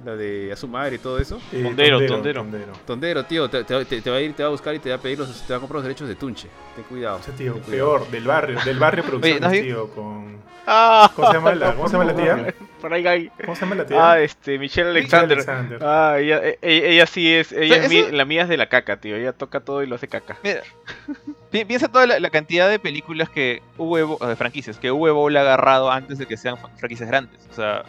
La 0.05 0.17
de 0.17 0.53
a 0.53 0.57
su 0.57 0.69
madre 0.69 0.97
y 0.97 0.99
todo 0.99 1.19
eso. 1.19 1.41
Eh, 1.53 1.63
tondero, 1.63 2.07
tondero, 2.07 2.47
tondero. 2.87 3.25
tío, 3.25 3.49
te, 3.49 3.63
va 3.63 4.17
a 4.17 4.21
ir, 4.21 4.35
te 4.35 4.43
va 4.43 4.49
a 4.49 4.53
buscar 4.53 4.75
y 4.75 4.79
te 4.79 4.91
va 4.91 4.97
a 4.97 4.99
pedir 4.99 5.19
los, 5.19 5.43
te 5.43 5.53
va 5.53 5.59
a 5.59 5.61
comprar 5.61 5.77
los 5.77 5.85
derechos 5.85 6.09
de 6.09 6.15
Tunche. 6.15 6.49
Ten 6.75 6.85
cuidado. 6.85 7.19
Ese 7.19 7.33
tío, 7.33 7.59
peor, 7.59 8.09
del 8.11 8.25
barrio, 8.25 8.59
del 8.65 8.79
barrio 8.79 9.05
producción 9.05 9.51
tío, 9.53 9.89
con. 9.91 10.41
Ah. 10.67 11.11
¿Cómo 11.15 11.29
se 11.29 11.35
llama 11.35 11.55
la, 11.55 11.75
¿cómo 11.75 11.89
se 11.89 11.93
llama 11.93 12.05
la 12.05 12.15
tía? 12.15 12.55
Por 12.81 12.95
ahí 12.95 13.07
hay. 13.07 13.31
¿Cómo 13.45 13.55
se 13.55 13.63
llama 13.63 13.75
la 13.75 13.87
tía? 13.87 14.13
Ah, 14.13 14.21
este, 14.21 14.59
Michelle 14.59 14.91
Alexander. 14.91 15.39
Alexander. 15.39 15.79
Ah, 15.83 16.17
ella, 16.19 16.39
e, 16.43 16.59
e, 16.63 16.93
ella, 16.93 17.07
sí 17.07 17.33
es, 17.33 17.53
ella 17.53 17.77
es 17.77 18.13
la 18.13 18.25
mía 18.25 18.43
es 18.43 18.49
de 18.49 18.57
la 18.57 18.69
caca, 18.69 18.99
tío. 18.99 19.17
Ella 19.17 19.33
toca 19.33 19.61
todo 19.61 19.83
y 19.83 19.87
lo 19.87 19.97
hace 19.97 20.09
caca. 20.09 20.39
Mira, 20.43 20.63
piensa 21.51 21.89
toda 21.89 22.07
la, 22.07 22.31
cantidad 22.31 22.71
de 22.71 22.79
películas 22.79 23.29
que 23.29 23.63
hubo, 23.77 24.19
de 24.27 24.37
franquicias, 24.37 24.79
que 24.79 24.91
Uwe 24.93 25.31
le 25.31 25.39
ha 25.39 25.43
agarrado 25.43 25.91
antes 25.91 26.19
de 26.19 26.27
que 26.27 26.37
sean 26.37 26.57
franquicias 26.79 27.09
grandes. 27.09 27.47
O 27.51 27.55
sea, 27.55 27.85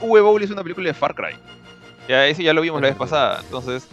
Uwe 0.00 0.20
Bowl 0.20 0.42
es 0.42 0.50
una 0.50 0.62
película 0.62 0.88
de 0.88 0.94
Far 0.94 1.14
Cry. 1.14 1.36
Ya, 2.08 2.26
ese 2.26 2.42
ya 2.42 2.52
lo 2.52 2.60
vimos 2.60 2.80
la 2.80 2.88
vez 2.88 2.96
pasada. 2.96 3.40
Entonces, 3.42 3.88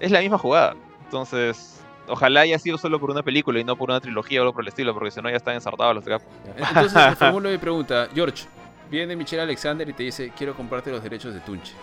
es 0.00 0.10
la 0.10 0.20
misma 0.20 0.38
jugada. 0.38 0.74
Entonces, 1.04 1.80
ojalá 2.08 2.40
haya 2.40 2.58
sido 2.58 2.78
solo 2.78 3.00
por 3.00 3.10
una 3.10 3.22
película 3.22 3.58
y 3.58 3.64
no 3.64 3.76
por 3.76 3.90
una 3.90 4.00
trilogía 4.00 4.40
o 4.40 4.42
algo 4.42 4.52
por 4.52 4.62
el 4.62 4.68
estilo, 4.68 4.94
porque 4.94 5.10
si 5.10 5.20
no 5.20 5.30
ya 5.30 5.36
están 5.36 5.54
ensartados 5.54 5.94
los 5.94 6.04
de 6.04 6.12
Capcom. 6.12 6.32
Entonces, 6.56 7.14
formulo 7.18 7.50
mi 7.50 7.58
pregunta. 7.58 8.08
George, 8.14 8.44
viene 8.90 9.16
Michelle 9.16 9.42
Alexander 9.42 9.88
y 9.88 9.92
te 9.92 10.04
dice, 10.04 10.32
quiero 10.36 10.54
comprarte 10.54 10.90
los 10.90 11.02
derechos 11.02 11.34
de 11.34 11.40
Tunche. 11.40 11.74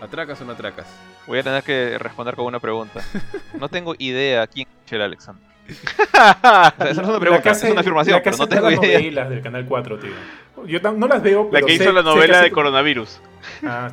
¿Atracas 0.00 0.40
o 0.40 0.44
no 0.44 0.52
atracas? 0.52 0.86
Voy 1.26 1.38
a 1.38 1.42
tener 1.44 1.62
que 1.62 1.96
responder 1.98 2.34
con 2.34 2.46
una 2.46 2.58
pregunta. 2.58 3.00
No 3.58 3.68
tengo 3.68 3.94
idea 3.98 4.46
quién 4.48 4.66
es 4.68 4.74
Michelle 4.84 5.04
Alexander. 5.04 5.51
esa 5.68 6.74
no 6.78 6.88
es 6.88 6.98
una 6.98 7.20
pregunta, 7.20 7.50
es 7.50 7.64
una 7.64 7.80
afirmación, 7.80 8.20
pero 8.22 8.36
no 8.36 8.48
tengo 8.48 8.70
idea. 8.70 9.24
del 9.28 9.42
Canal 9.42 9.64
4, 9.66 9.98
tío. 9.98 10.10
Yo 10.66 10.80
no 10.92 11.06
las 11.06 11.22
veo, 11.22 11.48
pero 11.50 11.60
La 11.66 11.66
que 11.66 11.74
hizo 11.74 11.92
la 11.92 12.02
novela 12.02 12.42
de 12.42 12.50
coronavirus. 12.50 13.20
Ah, 13.64 13.90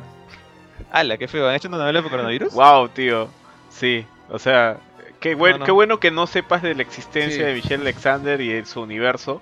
¡Hala, 0.92 1.16
qué 1.16 1.28
feo! 1.28 1.48
¿Han 1.48 1.54
hecho 1.54 1.68
una 1.68 1.78
novela 1.78 2.02
por 2.02 2.10
coronavirus? 2.10 2.52
¡Wow, 2.52 2.88
tío! 2.88 3.28
Sí, 3.68 4.04
o 4.28 4.38
sea, 4.38 4.78
qué, 5.20 5.36
qué 5.64 5.70
bueno 5.72 6.00
que 6.00 6.10
no 6.10 6.26
sepas 6.26 6.62
de 6.62 6.74
la 6.74 6.82
existencia 6.82 7.46
de 7.46 7.54
Michelle 7.54 7.82
Alexander 7.82 8.40
y 8.40 8.48
de 8.48 8.64
su 8.66 8.80
universo. 8.80 9.40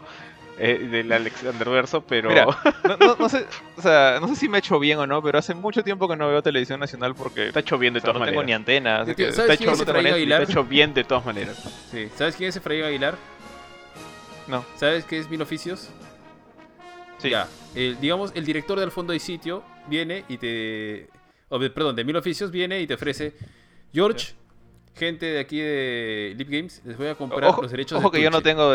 Eh, 0.61 0.89
del 0.91 1.13
Alexander 1.13 1.69
Verso, 1.69 2.01
pero. 2.03 2.31
no, 3.19 3.29
sé, 3.29 3.47
o 3.77 3.83
sea, 3.83 4.19
no 4.21 4.27
sé 4.29 4.35
si 4.35 4.49
me 4.49 4.57
ha 4.57 4.61
hecho 4.61 4.79
bien 4.79 4.99
o 4.99 5.07
no, 5.07 5.23
pero 5.23 5.39
hace 5.39 5.55
mucho 5.55 5.85
tiempo 5.85 6.09
que 6.09 6.17
no 6.17 6.29
veo 6.29 6.43
televisión 6.43 6.81
nacional 6.81 7.15
porque. 7.15 7.49
Está 7.49 7.61
hecho 7.61 7.79
bien 7.79 7.95
de 7.95 8.01
todas 8.01 8.17
maneras. 8.17 8.35
No 8.35 8.41
tengo 8.41 8.47
ni 8.47 8.53
antena. 8.53 9.03
está, 9.03 9.13
hecho, 9.53 9.73
está 9.73 10.43
hecho 10.43 10.65
bien 10.65 10.95
de 10.95 11.05
todas 11.05 11.25
maneras. 11.25 11.57
Sí. 11.91 12.09
¿Sabes 12.17 12.35
quién 12.35 12.49
es 12.49 12.57
Efraín 12.57 12.85
Aguilar? 12.85 13.17
No. 14.49 14.65
¿Sabes 14.77 15.05
qué 15.05 15.19
es 15.19 15.31
Mil 15.31 15.43
Oficios? 15.43 15.91
Sí. 17.19 17.31
Ya. 17.31 17.49
digamos, 18.01 18.33
el 18.35 18.45
director 18.45 18.81
del 18.81 18.91
fondo 18.91 19.15
y 19.15 19.21
sitio 19.21 19.63
viene 19.89 20.25
y 20.29 20.39
te 20.39 21.09
perdón, 21.49 21.97
de 21.97 22.05
Mil 22.05 22.17
Oficios 22.17 22.51
viene 22.51 22.81
y 22.81 22.87
te 22.87 22.95
ofrece, 22.95 23.35
George, 23.93 24.35
gente 24.95 25.27
de 25.27 25.41
aquí 25.41 25.59
de 25.59 26.35
Lip 26.37 26.49
Games, 26.51 26.83
les 26.85 26.97
voy 26.97 27.09
a 27.09 27.15
comprar 27.15 27.57
los 27.61 27.71
derechos 27.71 27.99
ojo 27.99 28.11
que 28.11 28.21
yo 28.21 28.31
no 28.31 28.43
tengo, 28.43 28.73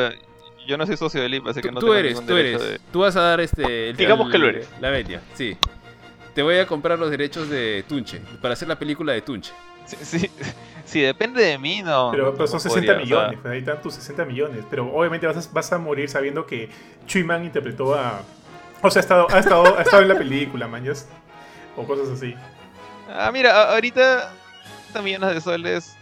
yo 0.68 0.78
no 0.78 0.86
soy 0.86 0.98
socio 0.98 1.22
de 1.22 1.30
Lip, 1.30 1.48
así 1.48 1.62
que 1.62 1.72
no 1.72 1.80
tú 1.80 1.94
eres, 1.94 2.26
tú 2.26 2.36
eres, 2.36 2.80
tú 2.92 3.00
vas 3.00 3.16
a 3.16 3.22
dar 3.22 3.42
este, 3.42 3.94
digamos 3.98 4.32
que 4.32 4.38
lo 4.38 4.48
eres, 4.48 4.70
la 4.80 4.92
media, 4.92 5.22
sí. 5.34 5.58
Te 6.34 6.42
voy 6.42 6.58
a 6.58 6.66
comprar 6.66 6.98
los 6.98 7.12
derechos 7.12 7.50
de 7.50 7.86
Tunche 7.88 8.20
para 8.42 8.54
hacer 8.54 8.68
la 8.68 8.78
película 8.78 9.14
de 9.14 9.22
Tunche. 9.22 9.54
Sí, 9.86 10.30
sí, 10.86 11.02
depende 11.02 11.44
de 11.44 11.58
mí, 11.60 11.84
no. 11.84 12.10
Pero, 12.12 12.48
son 12.48 12.60
60 12.60 12.96
millones, 12.96 13.40
ahí 13.46 13.60
están 13.60 13.82
tus 13.82 13.94
60 13.96 14.26
millones. 14.26 14.66
Pero 14.70 14.92
obviamente 14.92 15.28
vas 15.28 15.48
a, 15.48 15.54
vas 15.54 15.72
a 15.74 15.78
morir 15.78 16.10
sabiendo 16.10 16.46
que 16.46 16.70
Chuyman 17.06 17.44
interpretó 17.44 17.94
a. 17.94 18.22
O 18.82 18.90
sea, 18.90 19.02
ha 19.02 19.04
estado, 19.04 19.28
ha 19.30 19.40
estado, 19.40 19.78
ha 19.78 19.82
estado 19.84 20.02
en 20.02 20.10
la 20.10 20.18
película, 20.18 20.68
mañas. 20.68 21.08
O 21.76 21.86
cosas 21.86 22.10
así. 22.10 22.36
Ah, 23.10 23.30
mira, 23.32 23.74
ahorita 23.74 24.34
millones 25.02 25.34
de 25.34 25.42
soles. 25.42 25.96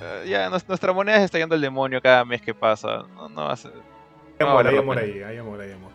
Eh, 0.00 0.28
ya 0.28 0.48
nuestra 0.50 0.92
moneda 0.92 1.18
se 1.18 1.24
está 1.24 1.38
yendo 1.38 1.54
al 1.54 1.60
demonio 1.60 2.00
cada 2.00 2.24
mes 2.24 2.42
que 2.42 2.54
pasa. 2.54 3.04
No, 3.14 3.28
no 3.28 3.44
va 3.44 3.52
a 3.52 3.56
ser. 3.56 3.72
Hay 4.38 4.46
amor, 4.46 4.66
hay 4.66 4.76
amor 4.76 4.98
ahí, 4.98 5.22
hay 5.22 5.36
amor, 5.38 5.60
hay 5.60 5.72
amor. 5.72 5.92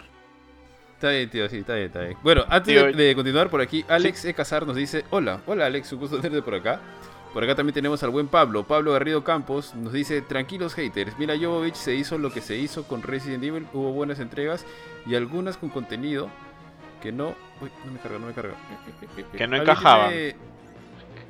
Está 0.94 1.10
bien, 1.10 1.30
tío, 1.30 1.50
sí, 1.50 1.58
está 1.58 1.76
bien, 1.76 1.88
está 1.88 2.02
bien. 2.02 2.18
Bueno, 2.22 2.46
antes 2.48 2.96
de, 2.96 3.16
continuar 3.16 3.50
por 3.50 3.62
aquí, 3.62 3.84
Alex 3.88 4.26
E. 4.26 4.34
Casar 4.34 4.68
nos 4.68 4.76
dice: 4.76 5.04
Hola, 5.10 5.42
hola 5.48 5.66
Alex, 5.66 5.92
un 5.94 6.00
gusto 6.00 6.20
tenerte 6.20 6.44
por 6.44 6.56
acá. 6.56 6.80
Por 7.34 7.44
acá 7.44 7.56
también 7.56 7.74
tenemos 7.74 8.04
al 8.04 8.10
buen 8.10 8.28
Pablo. 8.28 8.68
Pablo 8.68 8.92
Garrido 8.92 9.24
Campos 9.24 9.74
nos 9.74 9.94
dice, 9.94 10.22
tranquilos 10.22 10.74
haters, 10.74 11.18
mira 11.18 11.38
Jovovich 11.38 11.76
se 11.76 11.96
hizo 11.96 12.18
lo 12.18 12.30
que 12.30 12.42
se 12.42 12.58
hizo 12.58 12.84
con 12.84 13.04
Resident 13.04 13.44
Evil, 13.44 13.68
hubo 13.74 13.94
buenas 13.94 14.20
entregas 14.20 14.66
y 15.06 15.16
algunas 15.16 15.56
con 15.56 15.70
contenido 15.70 16.30
que 17.02 17.14
no... 17.14 17.36
Uy, 17.62 17.70
no 17.86 17.92
me 17.94 18.00
carga, 18.00 18.20
no 18.20 18.28
me 18.28 18.34
carga. 18.34 18.54
Que 19.38 19.48
no 19.48 19.56
encajaban. 19.56 20.14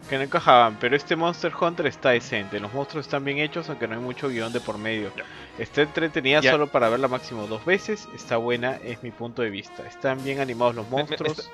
Que 0.09 0.17
no 0.17 0.23
encajaban, 0.23 0.77
pero 0.79 0.95
este 0.95 1.15
Monster 1.15 1.53
Hunter 1.59 1.87
está 1.87 2.09
decente. 2.09 2.59
Los 2.59 2.73
monstruos 2.73 3.05
están 3.05 3.23
bien 3.23 3.37
hechos, 3.37 3.69
aunque 3.69 3.87
no 3.87 3.95
hay 3.95 4.01
mucho 4.01 4.27
guion 4.27 4.51
de 4.51 4.59
por 4.59 4.77
medio. 4.77 5.11
Está 5.57 5.83
entretenida 5.83 6.41
solo 6.41 6.67
para 6.67 6.89
verla 6.89 7.07
máximo 7.07 7.47
dos 7.47 7.63
veces. 7.63 8.09
Está 8.13 8.37
buena, 8.37 8.77
es 8.83 9.03
mi 9.03 9.11
punto 9.11 9.41
de 9.41 9.49
vista. 9.49 9.87
Están 9.87 10.23
bien 10.23 10.39
animados 10.39 10.75
los 10.75 10.89
monstruos 10.89 11.49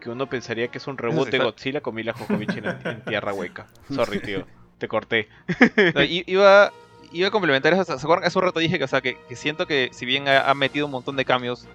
que 0.00 0.10
uno 0.10 0.26
pensaría 0.28 0.68
que 0.68 0.78
es 0.78 0.86
un 0.86 0.98
reboot 0.98 1.30
de 1.30 1.38
Godzilla 1.38 1.80
con 1.80 1.94
Mila 1.94 2.12
Jovovich 2.12 2.56
en, 2.56 3.04
tierra 3.04 3.32
hueca. 3.32 3.66
Sorry, 3.94 4.20
tío, 4.20 4.46
te 4.78 4.88
corté. 4.88 5.28
iba, 6.26 6.72
iba 7.12 7.28
a 7.28 7.30
complementar 7.30 7.72
eso. 7.74 7.84
¿Se 7.84 7.92
acuerdan? 7.92 8.26
Hace 8.26 8.38
un 8.38 8.44
rato 8.44 8.58
dije 8.58 8.78
que, 8.78 8.84
o 8.84 8.88
sea, 8.88 9.00
que, 9.00 9.18
siento 9.34 9.66
que 9.66 9.90
si 9.92 10.06
bien 10.06 10.26
ha, 10.26 10.52
metido 10.54 10.86
un 10.86 10.92
montón 10.92 11.16
de 11.16 11.24
cambios, 11.24 11.68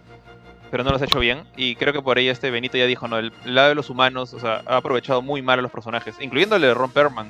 pero 0.71 0.83
no 0.83 0.91
los 0.91 1.01
ha 1.01 1.05
hecho 1.05 1.19
bien, 1.19 1.43
y 1.55 1.75
creo 1.75 1.93
que 1.93 2.01
por 2.01 2.17
ahí 2.17 2.27
este 2.27 2.51
Benito 2.51 2.77
ya 2.77 2.85
dijo, 2.85 3.07
¿no? 3.07 3.17
El, 3.17 3.31
lado 3.45 3.69
de 3.69 3.75
los 3.75 3.89
humanos, 3.89 4.33
o 4.33 4.39
sea, 4.39 4.61
ha 4.65 4.77
aprovechado 4.77 5.21
muy 5.21 5.41
mal 5.41 5.59
a 5.59 5.61
los 5.61 5.71
personajes, 5.71 6.15
incluyendo 6.19 6.55
el 6.55 6.61
de 6.61 6.73
Ron 6.73 6.91
Perlman, 6.91 7.29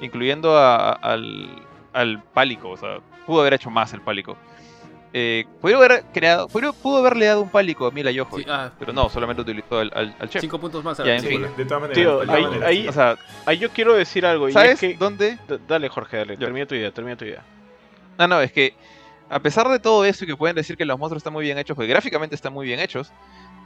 incluyendo 0.00 0.58
al, 0.58 1.48
al 1.92 2.22
Pálico, 2.34 2.70
o 2.70 2.76
sea, 2.76 2.98
pudo 3.26 3.40
haber 3.40 3.54
hecho 3.54 3.70
más 3.70 3.92
el 3.92 4.00
Pálico. 4.00 4.36
Eh, 5.14 5.44
haber 5.62 6.04
creado, 6.12 6.48
pudo 6.48 6.96
haberle 6.96 7.26
dado 7.26 7.42
un 7.42 7.50
pálico 7.50 7.86
a 7.86 7.90
Mila 7.90 8.10
Yojo, 8.10 8.38
ah. 8.48 8.70
pero 8.78 8.94
no, 8.94 9.10
solamente 9.10 9.42
utilizó 9.42 9.78
al, 9.78 9.92
al, 9.94 10.30
chef. 10.30 10.40
Cinco 10.40 10.58
puntos 10.58 10.82
más. 10.82 10.96
Ya, 10.98 11.16
en 11.16 11.22
fin. 11.22 11.46
De 11.54 11.66
todas 11.66 11.82
maneras. 11.82 11.94
Tío, 11.94 12.64
ahí, 12.64 12.88
o 12.88 12.92
sea, 12.92 13.18
ahí 13.44 13.58
yo 13.58 13.68
quiero 13.70 13.94
decir 13.94 14.24
algo. 14.24 14.50
¿Sabes 14.50 14.80
dónde? 14.98 15.38
dale, 15.68 15.88
Jorge, 15.90 16.18
dale. 16.18 16.36
Termina 16.38 16.64
tu 16.64 16.74
idea, 16.74 16.90
termina 16.90 17.16
tu 17.16 17.26
idea. 17.26 17.42
No, 18.18 18.26
no, 18.26 18.40
es 18.40 18.52
que 18.52 18.74
a 19.32 19.40
pesar 19.40 19.68
de 19.68 19.78
todo 19.78 20.04
eso 20.04 20.24
y 20.24 20.26
que 20.26 20.36
pueden 20.36 20.54
decir 20.54 20.76
que 20.76 20.84
los 20.84 20.98
monstruos 20.98 21.20
están 21.20 21.32
muy 21.32 21.44
bien 21.44 21.56
hechos, 21.56 21.74
porque 21.74 21.88
gráficamente 21.88 22.34
están 22.34 22.52
muy 22.52 22.66
bien 22.66 22.78
hechos, 22.78 23.10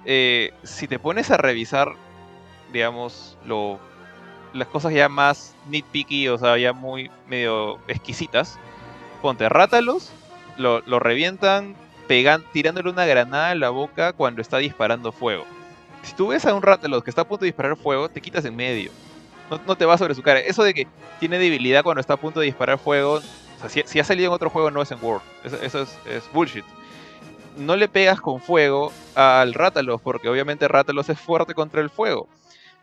eh, 0.05 0.53
si 0.63 0.87
te 0.87 0.99
pones 1.01 1.31
a 1.33 1.37
revisar, 1.37 1.93
digamos, 2.73 3.37
lo, 3.45 3.81
las 4.53 4.69
cosas 4.69 4.93
ya 4.93 5.09
más 5.09 5.57
nitpicky, 5.69 6.29
o 6.29 6.39
sea, 6.39 6.57
ya 6.57 6.73
muy 6.73 7.11
medio 7.27 7.79
exquisitas, 7.89 8.59
ponte 9.21 9.49
Rátalos 9.49 10.13
lo, 10.57 10.81
revientan 11.01 11.75
pegan, 12.07 12.45
tirándole 12.53 12.89
una 12.89 13.05
granada 13.05 13.51
en 13.51 13.59
la 13.59 13.71
boca 13.71 14.13
cuando 14.13 14.41
está 14.41 14.59
disparando 14.59 15.11
fuego. 15.11 15.45
Si 16.03 16.15
tú 16.15 16.29
ves 16.29 16.47
a 16.47 16.55
un 16.55 16.63
Rathalos 16.63 17.03
que 17.03 17.11
está 17.11 17.23
a 17.23 17.29
punto 17.29 17.45
de 17.45 17.49
disparar 17.49 17.77
fuego, 17.77 18.09
te 18.09 18.21
quitas 18.21 18.45
en 18.45 18.55
medio. 18.55 18.93
No, 19.67 19.77
te 19.77 19.85
va 19.85 19.99
sobre 19.99 20.15
su 20.15 20.23
cara. 20.23 20.39
Eso 20.39 20.63
de 20.63 20.73
que 20.73 20.87
tiene 21.19 21.39
debilidad 21.39 21.83
cuando 21.83 22.01
está 22.01 22.15
a 22.15 22.17
punto 22.17 22.39
de 22.39 22.47
disparar 22.47 22.79
fuego, 22.79 23.21
si, 23.69 24.01
ha 24.01 24.05
salido 24.05 24.29
en 24.29 24.35
otro 24.35 24.51
juego 24.51 24.71
no 24.71 24.83
es 24.83 24.91
en 24.91 24.99
World. 25.03 25.23
Eso, 25.63 25.83
es, 25.83 26.31
bullshit. 26.33 26.65
No 27.57 27.77
le 27.77 27.89
pegas 27.89 28.21
con 28.21 28.41
fuego 28.41 28.93
al 29.15 29.55
Rathalos, 29.55 30.01
porque 30.03 30.29
obviamente 30.29 30.69
Rathalos 30.69 31.09
es 31.09 31.19
fuerte 31.19 31.55
contra 31.55 31.81
el 31.81 31.91
fuego. 31.91 32.29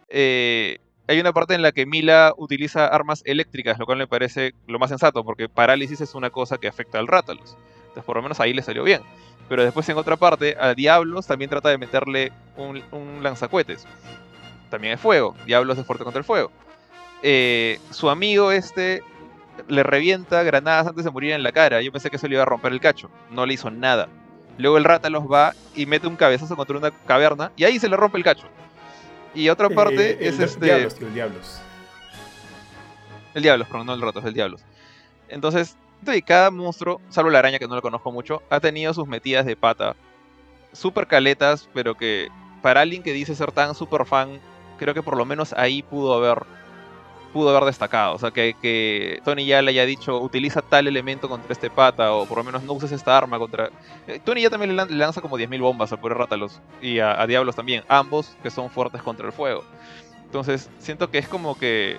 Eh, 0.10 0.80
hay 1.08 1.20
una 1.20 1.34
parte 1.34 1.54
en 1.54 1.62
la 1.62 1.72
que 1.72 1.86
Mila 1.86 2.34
utiliza 2.38 2.88
armas 2.88 3.22
eléctricas, 3.26 3.78
lo 3.78 3.86
cual 3.86 4.00
me 4.00 4.08
parece 4.08 4.54
lo 4.68 4.80
más 4.80 4.90
sensato, 4.90 5.24
porque 5.24 5.50
parálisis 5.50 6.02
es 6.02 6.16
una 6.16 6.30
cosa 6.30 6.58
que 6.58 6.68
afecta 6.68 6.98
al 6.98 7.08
Rátalos. 7.08 7.58
Entonces, 7.80 8.04
por 8.04 8.16
lo 8.16 8.24
menos 8.24 8.40
ahí 8.40 8.54
le 8.54 8.64
salió 8.64 8.84
bien. 8.84 9.02
Pero 9.50 9.64
después, 9.64 9.88
en 9.90 9.98
otra 9.98 10.16
parte, 10.16 10.56
a 10.60 10.74
Diablos 10.74 11.28
también 11.28 11.50
trata 11.50 11.70
de 11.70 11.78
meterle 11.78 12.32
un, 12.58 12.82
un 12.92 13.22
lanzacuetes. 13.22 13.86
También 14.70 14.94
es 14.94 15.00
fuego. 15.00 15.36
Diablos 15.46 15.78
es 15.78 15.86
fuerte 15.86 16.04
contra 16.04 16.20
el 16.20 16.26
fuego. 16.26 16.52
Eh, 17.26 17.80
su 17.92 18.10
amigo 18.10 18.52
este 18.52 19.02
le 19.68 19.84
revienta 19.84 20.44
granadas 20.44 20.88
antes 20.88 21.06
de 21.06 21.12
morir 21.12 21.32
en 21.32 21.44
la 21.44 21.52
cara. 21.52 21.82
Yo 21.82 21.92
pensé 21.92 22.10
que 22.10 22.18
eso 22.18 22.28
le 22.28 22.36
iba 22.36 22.44
a 22.44 22.46
romper 22.46 22.72
el 22.72 22.80
cacho. 22.80 23.10
No 23.30 23.46
le 23.46 23.54
hizo 23.54 23.70
nada. 23.72 24.10
Luego 24.58 24.78
el 24.78 24.84
Rátalos 24.84 25.24
va 25.32 25.54
y 25.76 25.86
mete 25.86 26.08
un 26.08 26.16
cabezazo 26.16 26.56
contra 26.56 26.78
una 26.78 26.92
caverna 26.92 27.52
y 27.56 27.64
ahí 27.64 27.80
se 27.80 27.90
le 27.90 27.98
rompe 27.98 28.18
el 28.18 28.24
cacho. 28.24 28.48
Y 29.34 29.50
otra 29.50 29.68
eh, 29.68 29.76
parte 29.76 30.28
es 30.28 30.40
este. 30.40 30.66
Diablos, 30.66 30.96
tío, 30.96 31.08
el 31.08 31.14
Diablos. 31.14 31.60
El 33.34 33.44
Diablos, 33.44 33.68
pero 33.72 33.84
no 33.84 33.94
el 33.94 34.02
Roto, 34.02 34.20
es 34.20 34.26
el 34.26 34.34
Diablos. 34.34 34.64
Entonces, 35.28 35.76
cada 36.26 36.52
monstruo, 36.52 37.02
salvo 37.10 37.32
la 37.32 37.40
araña 37.40 37.58
que 37.58 37.68
no 37.68 37.76
lo 37.76 37.82
conozco 37.82 38.12
mucho, 38.12 38.44
ha 38.50 38.60
tenido 38.60 38.94
sus 38.94 39.08
metidas 39.08 39.46
de 39.46 39.56
pata. 39.56 39.96
Super 40.72 41.08
caletas, 41.08 41.68
pero 41.74 41.96
que 41.96 42.30
para 42.62 42.82
alguien 42.82 43.02
que 43.04 43.14
dice 43.14 43.36
ser 43.36 43.52
tan 43.52 43.74
super 43.74 44.06
fan, 44.06 44.40
creo 44.78 44.94
que 44.94 45.04
por 45.04 45.18
lo 45.18 45.26
menos 45.26 45.54
ahí 45.54 45.82
pudo 45.82 46.14
haber 46.14 46.44
pudo 47.34 47.50
haber 47.50 47.66
destacado. 47.66 48.16
O 48.16 48.20
sea, 48.20 48.32
que, 48.32 49.20
Tony 49.26 49.46
ya 49.46 49.62
le 49.62 49.72
haya 49.72 49.86
dicho, 49.86 50.20
utiliza 50.20 50.62
tal 50.62 50.88
elemento 50.88 51.28
contra 51.28 51.52
este 51.52 51.70
pata, 51.70 52.14
o 52.14 52.26
por 52.26 52.38
lo 52.38 52.44
menos 52.44 52.64
no 52.64 52.74
uses 52.74 52.92
esta 52.92 53.18
arma 53.18 53.40
contra... 53.40 53.70
Eh, 54.08 54.22
Tony 54.24 54.42
ya 54.42 54.50
también 54.50 54.76
le 54.76 54.86
lanza 54.96 55.20
como 55.20 55.38
10.000 55.38 55.60
bombas 55.60 55.92
al 55.92 56.00
pobre 56.00 56.14
Rátalos, 56.14 56.62
y 56.82 57.00
a, 57.00 57.26
Diablos 57.26 57.56
también, 57.56 57.84
ambos 57.90 58.38
que 58.44 58.52
son 58.52 58.70
fuertes 58.70 59.02
contra 59.02 59.26
el 59.26 59.34
fuego. 59.34 59.64
Entonces, 60.24 60.70
siento 60.80 61.10
que 61.10 61.18
es 61.18 61.28
como 61.28 61.58
que 61.58 61.98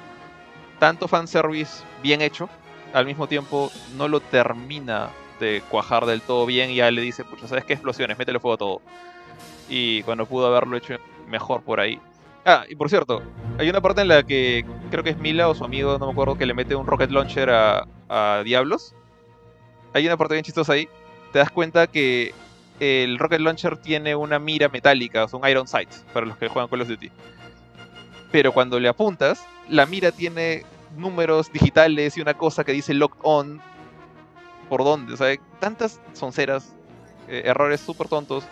tanto 0.78 1.08
fanservice 1.08 1.82
bien 2.02 2.22
hecho, 2.22 2.48
al 2.92 3.04
mismo 3.04 3.26
tiempo 3.26 3.70
no 3.96 4.06
lo 4.08 4.20
termina 4.20 5.10
de 5.40 5.62
cuajar 5.68 6.06
del 6.06 6.22
todo 6.22 6.46
bien 6.46 6.70
y 6.70 6.76
ya 6.76 6.90
le 6.90 7.02
dice, 7.02 7.24
pucha, 7.24 7.48
¿sabes 7.48 7.64
qué 7.64 7.72
explosiones? 7.72 8.16
Métele 8.16 8.38
fuego 8.38 8.54
a 8.54 8.58
todo. 8.58 8.82
Y 9.68 10.02
cuando 10.04 10.26
pudo 10.26 10.46
haberlo 10.46 10.76
hecho 10.76 10.96
mejor 11.26 11.62
por 11.62 11.80
ahí, 11.80 12.00
Ah, 12.44 12.64
y 12.68 12.76
por 12.76 12.90
cierto, 12.90 13.22
hay 13.58 13.70
una 13.70 13.80
parte 13.80 14.02
en 14.02 14.08
la 14.08 14.22
que 14.22 14.66
creo 14.90 15.02
que 15.02 15.10
es 15.10 15.18
Mila 15.18 15.48
o 15.48 15.54
su 15.54 15.64
amigo, 15.64 15.96
no 15.98 16.06
me 16.06 16.12
acuerdo, 16.12 16.36
que 16.36 16.44
le 16.44 16.52
mete 16.52 16.74
un 16.74 16.86
rocket 16.86 17.10
launcher 17.10 17.50
a, 17.50 17.86
Diablos. 18.44 18.94
Hay 19.92 20.06
una 20.06 20.16
parte 20.16 20.34
bien 20.34 20.44
chistosa 20.44 20.74
ahí. 20.74 20.88
Te 21.32 21.40
das 21.40 21.50
cuenta 21.50 21.88
que 21.88 22.32
el 22.78 23.18
rocket 23.18 23.40
launcher 23.40 23.76
tiene 23.78 24.14
una 24.14 24.38
mira 24.38 24.68
metálica, 24.68 25.24
o 25.24 25.36
un 25.36 25.48
iron 25.48 25.66
sight, 25.66 25.88
para 26.12 26.26
los 26.26 26.36
que 26.36 26.48
juegan 26.48 26.68
Call 26.68 26.82
of 26.82 26.88
Duty. 26.88 27.10
Pero 28.30 28.52
cuando 28.52 28.78
le 28.78 28.88
apuntas, 28.88 29.44
la 29.68 29.86
mira 29.86 30.12
tiene 30.12 30.64
números 30.96 31.50
digitales 31.50 32.16
y 32.16 32.20
una 32.20 32.34
cosa 32.34 32.62
que 32.62 32.72
dice 32.72 32.94
locked 32.94 33.18
on. 33.22 33.60
¿Por 34.68 34.84
dónde? 34.84 35.14
O 35.14 35.58
tantas 35.58 36.00
sonceras, 36.12 36.76
eh, 37.28 37.42
errores 37.46 37.80
súper 37.80 38.08
tontos 38.08 38.44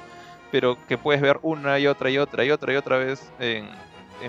pero 0.52 0.76
que 0.86 0.98
puedes 0.98 1.20
ver 1.20 1.40
una 1.42 1.78
y 1.80 1.88
otra 1.88 2.10
y 2.10 2.18
otra 2.18 2.44
y 2.44 2.50
otra 2.50 2.72
y 2.74 2.76
otra 2.76 2.98
vez 2.98 3.32
en, 3.40 3.66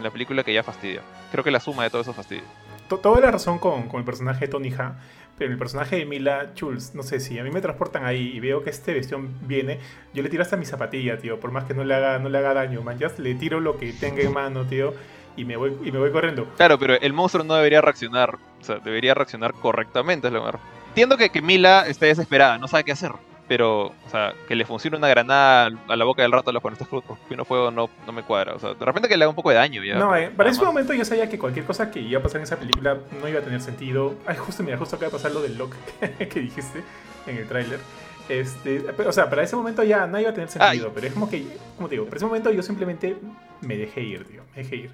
la 0.02 0.10
película 0.10 0.44
que 0.44 0.54
ya 0.54 0.64
fastidia. 0.64 1.02
Creo 1.32 1.44
que 1.44 1.52
la 1.52 1.60
suma 1.60 1.84
de 1.84 1.92
todo 1.92 2.02
eso 2.02 2.14
fastidia. 2.14 2.46
Toda 2.88 3.20
la 3.20 3.30
razón 3.30 3.60
con, 3.60 3.90
el 3.94 4.04
personaje 4.04 4.46
de 4.46 4.52
Tony 4.52 4.74
Ha, 4.74 4.96
pero 5.38 5.52
el 5.52 5.58
personaje 5.58 5.98
de 5.98 6.06
Mila 6.06 6.52
Schultz, 6.56 6.96
no 6.96 7.04
sé 7.04 7.20
si 7.20 7.38
a 7.38 7.44
mí 7.44 7.52
me 7.52 7.62
transportan 7.62 8.06
ahí 8.06 8.32
y 8.34 8.40
veo 8.40 8.64
que 8.64 8.70
este 8.70 8.94
bestión 8.94 9.36
viene, 9.48 9.80
yo 10.14 10.24
le 10.24 10.30
tiro 10.30 10.44
hasta 10.44 10.58
mi 10.58 10.66
zapatilla, 10.66 11.18
tío, 11.18 11.40
por 11.40 11.52
más 11.52 11.66
que 11.66 11.74
no 11.74 11.84
le 11.84 11.94
haga, 11.94 12.20
no 12.20 12.30
le 12.30 12.38
haga 12.38 12.54
daño, 12.54 12.82
man, 12.82 12.98
ya 12.98 13.12
le 13.18 13.36
tiro 13.36 13.60
lo 13.60 13.78
que 13.78 13.94
tenga 13.94 14.22
en 14.22 14.32
mano, 14.32 14.64
tío, 14.64 14.94
y 15.36 15.44
me 15.46 15.58
voy, 15.58 15.76
y 15.84 15.92
me 15.92 16.00
voy 16.00 16.12
corriendo. 16.12 16.48
Claro, 16.56 16.80
pero 16.80 16.96
el 17.00 17.14
monstruo 17.14 17.44
no 17.44 17.56
debería 17.56 17.82
reaccionar, 17.82 18.38
o 18.62 18.64
sea, 18.64 18.78
debería 18.78 19.14
reaccionar 19.14 19.54
correctamente, 19.54 20.28
es 20.28 20.34
lo 20.34 20.40
mejor. 20.40 20.60
Entiendo 20.90 21.18
que, 21.18 21.30
que 21.30 21.42
Mila 21.42 21.86
está 21.88 22.06
desesperada, 22.06 22.58
no 22.58 22.68
sabe 22.68 22.84
qué 22.84 22.92
hacer 22.92 23.12
pero, 23.48 23.88
o 23.88 24.10
sea, 24.10 24.34
que 24.48 24.56
le 24.56 24.66
funcione 24.66 24.98
una 24.98 25.08
granada 25.08 25.70
a 25.88 25.96
la 25.96 26.06
boca 26.06 26.22
del 26.22 26.32
rato 26.32 26.52
cuando 26.62 26.82
está 26.82 26.96
escupiendo 26.96 27.46
fuego 27.46 27.72
no, 27.72 27.90
no 28.06 28.14
me 28.14 28.24
cuadra. 28.24 28.56
O 28.56 28.60
sea, 28.60 28.74
de 28.74 28.86
repente 28.86 29.10
que 29.10 29.18
le 29.18 29.26
haga 29.26 29.30
un 29.30 29.36
poco 29.36 29.50
de 29.50 29.56
daño 29.56 29.84
ya. 29.84 29.96
No, 29.96 30.16
eh, 30.16 30.32
para 30.36 30.50
ese 30.50 30.64
momento 30.64 30.94
yo 30.94 31.04
sabía 31.04 31.30
que 31.30 31.38
cualquier 31.38 31.66
cosa 31.66 31.92
que 31.92 32.00
iba 32.00 32.20
a 32.20 32.24
pasar 32.24 32.38
en 32.38 32.44
esa 32.44 32.58
película 32.58 32.98
no 33.22 33.28
iba 33.28 33.40
a 33.40 33.44
tener 33.44 33.62
sentido. 33.62 34.16
Ay, 34.26 34.38
justo, 34.38 34.64
mira, 34.64 34.78
justo 34.78 34.96
acaba 34.96 35.10
de 35.10 35.18
pasar 35.18 35.32
lo 35.32 35.42
del 35.42 35.58
lock 35.58 35.76
que 36.18 36.40
dijiste 36.40 36.84
en 37.28 37.38
el 37.38 37.48
tráiler. 37.48 37.80
Este, 38.30 38.86
o 39.06 39.12
sea, 39.12 39.30
para 39.30 39.44
ese 39.44 39.56
momento 39.56 39.84
ya 39.84 40.08
no 40.08 40.20
iba 40.20 40.30
a 40.30 40.34
tener 40.34 40.50
sentido, 40.50 40.92
pero 40.96 41.08
es 41.08 41.14
como 41.14 41.30
que, 41.30 41.46
como 41.76 41.90
te 41.90 41.96
digo, 41.96 42.06
para 42.06 42.18
ese 42.18 42.26
momento 42.26 42.52
yo 42.52 42.64
simplemente 42.64 43.18
me 43.62 43.78
dejé 43.78 44.02
ir, 44.02 44.24
tío, 44.26 44.44
me 44.56 44.64
dejé 44.64 44.76
ir. 44.78 44.92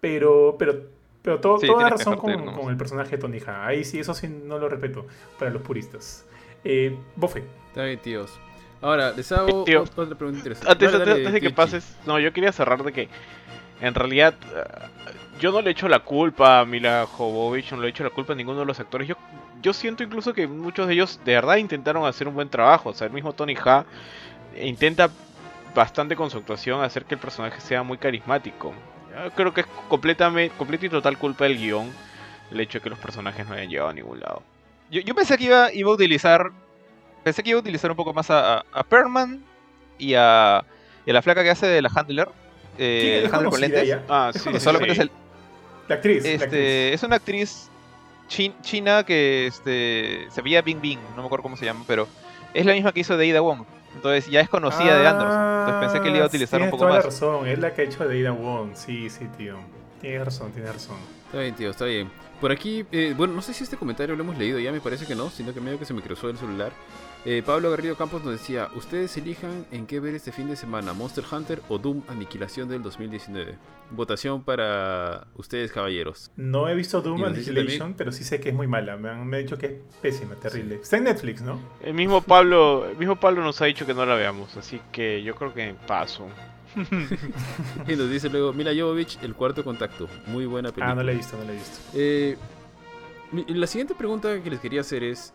Pero, 0.00 0.56
pero, 0.58 0.74
pero 1.22 1.40
todo, 1.40 1.58
toda 1.58 1.88
razón 1.88 2.16
con, 2.16 2.52
con, 2.52 2.70
el 2.70 2.76
personaje 2.76 3.12
de 3.12 3.18
Tony. 3.18 3.38
Ahí 3.46 3.84
sí, 3.84 4.00
eso 4.00 4.12
sí 4.12 4.28
no 4.28 4.58
lo 4.58 4.68
respeto 4.68 5.06
para 5.38 5.52
los 5.52 5.62
puristas. 5.62 6.26
Eh, 6.64 6.96
Bofe. 7.14 7.44
Está 7.74 7.86
bien, 7.86 7.98
tíos. 7.98 8.30
Ahora, 8.80 9.10
les 9.10 9.32
hago 9.32 9.62
otra 9.62 10.14
pregunta 10.14 10.38
interesante. 10.38 10.86
Antes, 10.86 11.32
de 11.32 11.40
que 11.40 11.50
pases, 11.50 11.96
no, 12.06 12.20
yo 12.20 12.32
quería 12.32 12.52
cerrar 12.52 12.84
de 12.84 12.92
que 12.92 13.08
en 13.80 13.94
realidad 13.96 14.32
eh, 14.54 14.62
yo 15.40 15.50
no 15.50 15.60
le 15.60 15.72
echo 15.72 15.88
la 15.88 15.98
culpa 15.98 16.60
a 16.60 16.64
Mila 16.64 17.04
Jovovich, 17.10 17.72
no 17.72 17.80
le 17.80 17.88
echo 17.88 18.04
la 18.04 18.10
culpa 18.10 18.32
a 18.32 18.36
ninguno 18.36 18.60
de 18.60 18.66
los 18.66 18.78
actores. 18.78 19.08
Yo, 19.08 19.16
yo 19.60 19.72
siento 19.72 20.04
incluso 20.04 20.32
que 20.32 20.46
muchos 20.46 20.86
de 20.86 20.94
ellos 20.94 21.18
de 21.24 21.32
verdad 21.32 21.56
intentaron 21.56 22.06
hacer 22.06 22.28
un 22.28 22.34
buen 22.36 22.48
trabajo. 22.48 22.90
O 22.90 22.94
sea, 22.94 23.08
el 23.08 23.12
mismo 23.12 23.32
Tony 23.32 23.56
Ha 23.56 23.84
intenta 24.62 25.10
bastante 25.74 26.14
con 26.14 26.30
su 26.30 26.38
actuación 26.38 26.80
hacer 26.80 27.06
que 27.06 27.16
el 27.16 27.20
personaje 27.20 27.60
sea 27.60 27.82
muy 27.82 27.98
carismático. 27.98 28.72
creo 29.34 29.52
que 29.52 29.62
es 29.62 29.66
completamente, 29.88 30.54
completa 30.56 30.86
y 30.86 30.90
total 30.90 31.18
culpa 31.18 31.42
del 31.42 31.58
guion 31.58 31.90
el 32.52 32.60
hecho 32.60 32.78
de 32.78 32.84
que 32.84 32.90
los 32.90 33.00
personajes 33.00 33.48
no 33.48 33.54
hayan 33.54 33.68
llegado 33.68 33.88
a 33.88 33.94
ningún 33.94 34.20
lado. 34.20 34.44
Yo, 34.92 35.12
pensé 35.16 35.36
que 35.36 35.44
iba, 35.44 35.72
iba 35.72 35.90
a 35.90 35.94
utilizar. 35.94 36.52
Pensé 37.24 37.42
que 37.42 37.50
iba 37.50 37.58
a 37.58 37.60
utilizar 37.60 37.90
un 37.90 37.96
poco 37.96 38.12
más 38.12 38.30
a, 38.30 38.64
a, 38.70 38.82
Perman 38.84 39.42
y 39.98 40.14
a, 40.14 40.64
y 41.06 41.10
a 41.10 41.14
la 41.14 41.22
flaca 41.22 41.42
que 41.42 41.50
hace 41.50 41.66
de 41.66 41.82
la 41.82 41.90
Handler. 41.92 42.28
Eh, 42.78 43.28
handler 43.32 43.50
con 43.50 43.60
lentes. 43.60 43.98
Ah, 44.08 44.30
sí, 44.34 44.60
solamente 44.60 44.92
es 44.92 44.98
el. 44.98 45.10
La 45.88 45.96
actriz, 45.96 46.24
este, 46.24 46.92
Es 46.92 47.02
una 47.02 47.16
actriz 47.16 47.70
china 48.28 49.04
que 49.04 49.46
este, 49.46 50.26
se 50.30 50.42
veía 50.42 50.62
Bing 50.62 50.80
Bing, 50.80 50.98
no 51.14 51.22
me 51.22 51.26
acuerdo 51.26 51.42
cómo 51.42 51.56
se 51.56 51.64
llama, 51.64 51.84
pero 51.86 52.08
es 52.54 52.64
la 52.64 52.72
misma 52.72 52.92
que 52.92 53.00
hizo 53.00 53.16
de 53.16 53.26
Ida 53.26 53.40
Wong. 53.40 53.64
Entonces 53.94 54.30
ya 54.30 54.40
es 54.40 54.48
conocida 54.48 54.98
de 54.98 55.06
Anderson. 55.06 55.60
Entonces 55.60 55.80
pensé 55.80 56.00
que 56.00 56.10
le 56.10 56.16
iba 56.16 56.24
a 56.24 56.28
utilizar 56.28 56.60
un 56.60 56.70
poco 56.70 56.84
toda 56.84 56.96
más. 56.96 57.04
La 57.04 57.10
razón, 57.10 57.46
es 57.46 57.58
la 57.58 57.72
que 57.72 57.82
ha 57.82 57.84
hecho 57.84 58.08
de 58.08 58.18
Ida 58.18 58.32
Wong. 58.32 58.70
Sí, 58.74 59.08
sí, 59.08 59.26
tío. 59.36 59.56
Tienes 60.00 60.24
razón, 60.24 60.52
tienes 60.52 60.72
razón. 60.72 60.96
Está 61.26 61.38
bien, 61.38 61.54
tío, 61.54 61.70
está 61.70 61.84
bien. 61.84 62.10
Por 62.44 62.52
aquí, 62.52 62.84
eh, 62.92 63.14
bueno, 63.16 63.32
no 63.32 63.40
sé 63.40 63.54
si 63.54 63.64
este 63.64 63.78
comentario 63.78 64.14
lo 64.14 64.22
hemos 64.22 64.36
leído 64.36 64.58
ya, 64.58 64.70
me 64.70 64.82
parece 64.82 65.06
que 65.06 65.14
no, 65.14 65.30
sino 65.30 65.54
que 65.54 65.62
medio 65.62 65.78
que 65.78 65.86
se 65.86 65.94
me 65.94 66.02
cruzó 66.02 66.28
el 66.28 66.36
celular. 66.36 66.72
Eh, 67.24 67.42
Pablo 67.42 67.70
Garrido 67.70 67.96
Campos 67.96 68.22
nos 68.22 68.32
decía, 68.32 68.68
ustedes 68.74 69.16
elijan 69.16 69.64
en 69.70 69.86
qué 69.86 69.98
ver 69.98 70.14
este 70.14 70.30
fin 70.30 70.48
de 70.48 70.54
semana, 70.54 70.92
Monster 70.92 71.24
Hunter 71.32 71.62
o 71.70 71.78
Doom 71.78 72.02
Aniquilación 72.06 72.68
del 72.68 72.82
2019. 72.82 73.56
Votación 73.92 74.44
para 74.44 75.26
ustedes, 75.36 75.72
caballeros. 75.72 76.30
No 76.36 76.68
he 76.68 76.74
visto 76.74 77.00
Doom 77.00 77.24
Aniquilación, 77.24 77.94
pero 77.94 78.12
sí 78.12 78.24
sé 78.24 78.40
que 78.40 78.50
es 78.50 78.54
muy 78.54 78.66
mala. 78.66 78.98
Me 78.98 79.08
han, 79.08 79.30
dicho 79.30 79.56
que 79.56 79.66
es 79.66 79.96
pésima, 80.02 80.34
terrible. 80.34 80.80
Está 80.82 80.98
en 80.98 81.04
Netflix, 81.04 81.40
¿no? 81.40 81.58
El 81.82 81.94
mismo 81.94 82.20
Pablo, 82.20 82.86
el 82.90 82.98
mismo 82.98 83.16
Pablo 83.16 83.42
nos 83.42 83.62
ha 83.62 83.64
dicho 83.64 83.86
que 83.86 83.94
no 83.94 84.04
la 84.04 84.16
veamos, 84.16 84.54
así 84.58 84.82
que 84.92 85.22
yo 85.22 85.34
creo 85.34 85.54
que 85.54 85.74
paso. 85.86 86.28
y 87.88 87.96
nos 87.96 88.10
dice 88.10 88.28
luego, 88.28 88.52
Mila 88.52 88.72
Jovovich, 88.76 89.18
El 89.22 89.34
Cuarto 89.34 89.64
Contacto. 89.64 90.08
Muy 90.26 90.46
buena 90.46 90.70
película. 90.70 90.92
Ah, 90.92 90.94
no 90.94 91.02
la 91.02 91.12
he 91.12 91.16
visto, 91.16 91.36
no 91.36 91.44
la 91.44 91.52
he 91.52 91.56
visto. 91.56 91.78
Eh, 91.94 92.36
la 93.48 93.66
siguiente 93.66 93.94
pregunta 93.94 94.42
que 94.42 94.50
les 94.50 94.60
quería 94.60 94.80
hacer 94.80 95.02
es, 95.02 95.32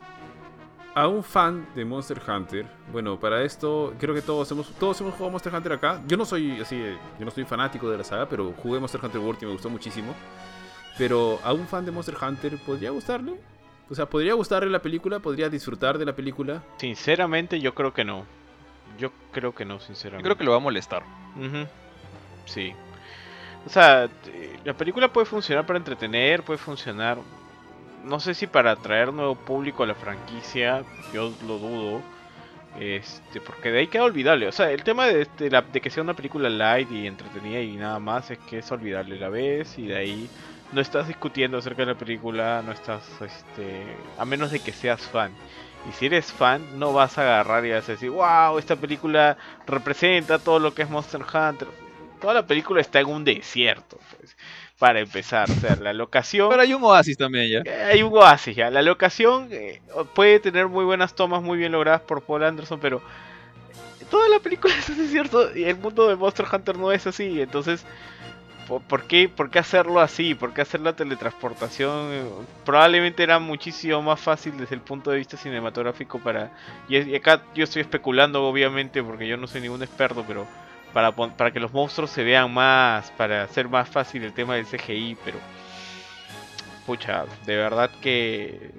a 0.95 1.07
un 1.07 1.23
fan 1.23 1.67
de 1.75 1.85
Monster 1.85 2.21
Hunter, 2.27 2.65
bueno, 2.91 3.19
para 3.19 3.43
esto 3.43 3.93
creo 3.99 4.13
que 4.13 4.21
todos 4.21 4.49
hemos, 4.51 4.69
todos 4.73 4.99
hemos 5.01 5.13
jugado 5.13 5.31
Monster 5.31 5.53
Hunter 5.53 5.73
acá. 5.73 6.01
Yo 6.07 6.17
no 6.17 6.25
soy 6.25 6.59
así, 6.59 6.77
yo 7.19 7.25
no 7.25 7.31
soy 7.31 7.45
fanático 7.45 7.89
de 7.89 7.97
la 7.97 8.03
saga, 8.03 8.27
pero 8.27 8.53
jugué 8.53 8.79
Monster 8.79 9.01
Hunter 9.03 9.21
World 9.21 9.41
y 9.41 9.45
me 9.45 9.51
gustó 9.53 9.69
muchísimo. 9.69 10.15
Pero 10.97 11.39
a 11.43 11.53
un 11.53 11.67
fan 11.67 11.85
de 11.85 11.91
Monster 11.91 12.15
Hunter 12.21 12.57
podría 12.65 12.89
gustarle. 12.91 13.39
O 13.89 13.95
sea, 13.95 14.07
podría 14.07 14.33
gustarle 14.33 14.69
la 14.69 14.81
película, 14.81 15.19
podría 15.19 15.49
disfrutar 15.49 15.97
de 15.97 16.05
la 16.05 16.15
película. 16.15 16.63
Sinceramente, 16.77 17.59
yo 17.59 17.73
creo 17.73 17.93
que 17.93 18.03
no. 18.03 18.25
Yo 18.99 19.11
creo 19.31 19.53
que 19.53 19.65
no, 19.65 19.79
sinceramente. 19.79 20.23
Yo 20.23 20.27
creo 20.27 20.37
que 20.37 20.43
lo 20.43 20.51
va 20.51 20.57
a 20.57 20.61
molestar. 20.61 21.03
Sí. 22.45 22.73
O 23.65 23.69
sea, 23.69 24.09
la 24.63 24.73
película 24.73 25.11
puede 25.11 25.25
funcionar 25.25 25.65
para 25.65 25.77
entretener, 25.77 26.43
puede 26.43 26.57
funcionar 26.57 27.17
no 28.03 28.19
sé 28.19 28.33
si 28.33 28.47
para 28.47 28.71
atraer 28.71 29.13
nuevo 29.13 29.35
público 29.35 29.83
a 29.83 29.87
la 29.87 29.95
franquicia, 29.95 30.83
yo 31.13 31.33
lo 31.45 31.57
dudo. 31.57 32.01
Este, 32.79 33.41
porque 33.41 33.71
de 33.71 33.79
ahí 33.79 33.87
queda 33.87 34.03
olvidable. 34.03 34.47
O 34.47 34.51
sea, 34.51 34.71
el 34.71 34.83
tema 34.83 35.07
de, 35.07 35.27
de, 35.37 35.81
que 35.81 35.89
sea 35.89 36.03
una 36.03 36.13
película 36.13 36.49
light 36.49 36.89
y 36.91 37.07
entretenida 37.07 37.61
y 37.61 37.75
nada 37.75 37.99
más 37.99 38.31
es 38.31 38.37
que 38.39 38.59
es 38.59 38.71
olvidable. 38.71 39.19
La 39.19 39.29
vez 39.29 39.77
y 39.77 39.87
de 39.87 39.97
ahí 39.97 40.29
no 40.71 40.79
estás 40.79 41.07
discutiendo 41.07 41.57
acerca 41.57 41.81
de 41.81 41.93
la 41.93 41.97
película, 41.97 42.61
no 42.63 42.71
estás, 42.71 43.03
este, 43.21 43.83
a 44.17 44.25
menos 44.25 44.51
de 44.51 44.59
que 44.59 44.71
seas 44.71 45.01
fan. 45.01 45.31
Y 45.87 45.93
si 45.93 46.07
eres 46.07 46.31
fan, 46.31 46.61
no 46.77 46.93
vas 46.93 47.17
a 47.17 47.21
agarrar 47.21 47.65
y 47.65 47.71
vas 47.71 47.87
a 47.87 47.93
decir, 47.93 48.09
wow, 48.09 48.57
esta 48.57 48.75
película 48.75 49.37
representa 49.65 50.39
todo 50.39 50.59
lo 50.59 50.73
que 50.73 50.81
es 50.81 50.89
Monster 50.89 51.21
Hunter. 51.21 51.67
Toda 52.19 52.33
la 52.33 52.45
película 52.45 52.81
está 52.81 52.99
en 52.99 53.07
un 53.07 53.23
desierto. 53.23 53.97
Pues 54.17 54.35
para 54.79 55.01
empezar. 55.01 55.51
O 55.51 55.53
sea, 55.53 55.75
la 55.75 55.93
locación. 55.93 56.49
Pero 56.49 56.61
hay 56.61 56.73
un 56.73 56.83
oasis 56.83 57.17
también 57.17 57.49
ya. 57.49 57.71
Eh, 57.71 57.83
hay 57.91 58.01
un 58.01 58.17
oasis 58.17 58.55
ya. 58.55 58.71
La 58.71 58.81
locación 58.81 59.49
eh, 59.51 59.81
puede 60.15 60.39
tener 60.39 60.67
muy 60.67 60.85
buenas 60.85 61.13
tomas, 61.13 61.43
muy 61.43 61.57
bien 61.57 61.73
logradas 61.73 62.01
por 62.01 62.23
Paul 62.23 62.45
Anderson, 62.45 62.79
pero 62.79 63.01
toda 64.09 64.27
la 64.29 64.39
película 64.39 64.73
es 64.79 64.89
así, 64.89 65.07
¿cierto? 65.09 65.55
Y 65.55 65.65
el 65.65 65.77
mundo 65.77 66.07
de 66.07 66.15
Monster 66.15 66.47
Hunter 66.51 66.77
no 66.77 66.91
es 66.91 67.05
así. 67.05 67.41
Entonces, 67.41 67.85
¿por 68.77 69.03
qué, 69.03 69.27
¿por 69.27 69.49
qué 69.49 69.59
hacerlo 69.59 69.99
así? 69.99 70.35
¿Por 70.35 70.53
qué 70.53 70.61
hacer 70.61 70.81
la 70.81 70.93
teletransportación? 70.93 72.29
Probablemente 72.65 73.23
era 73.23 73.39
muchísimo 73.39 74.01
más 74.01 74.19
fácil 74.19 74.57
desde 74.57 74.75
el 74.75 74.81
punto 74.81 75.11
de 75.11 75.17
vista 75.17 75.37
cinematográfico 75.37 76.19
para... 76.19 76.51
Y 76.87 77.15
acá 77.15 77.41
yo 77.55 77.63
estoy 77.63 77.81
especulando, 77.81 78.43
obviamente, 78.47 79.01
porque 79.03 79.27
yo 79.27 79.37
no 79.37 79.47
soy 79.47 79.61
ningún 79.61 79.81
experto, 79.81 80.23
pero 80.27 80.45
para, 80.93 81.11
para 81.11 81.51
que 81.51 81.59
los 81.59 81.73
monstruos 81.73 82.11
se 82.11 82.23
vean 82.23 82.53
más, 82.53 83.11
para 83.11 83.43
hacer 83.43 83.67
más 83.67 83.89
fácil 83.89 84.23
el 84.23 84.33
tema 84.33 84.55
del 84.55 84.65
CGI, 84.65 85.17
pero 85.25 85.37
pucha, 86.85 87.25
de 87.45 87.55
verdad 87.55 87.89
que 88.01 88.71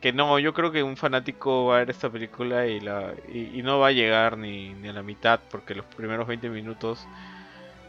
que 0.00 0.12
no, 0.12 0.38
yo 0.38 0.52
creo 0.54 0.70
que 0.70 0.82
un 0.82 0.96
fanático 0.96 1.66
va 1.66 1.76
a 1.76 1.78
ver 1.80 1.90
esta 1.90 2.10
película 2.10 2.66
y 2.66 2.80
la 2.80 3.14
y, 3.32 3.62
no 3.62 3.78
va 3.78 3.88
a 3.88 3.92
llegar 3.92 4.36
ni, 4.36 4.72
ni, 4.74 4.88
a 4.88 4.92
la 4.92 5.02
mitad 5.02 5.40
porque 5.50 5.74
los 5.74 5.84
primeros 5.86 6.26
20 6.26 6.48
minutos 6.50 7.06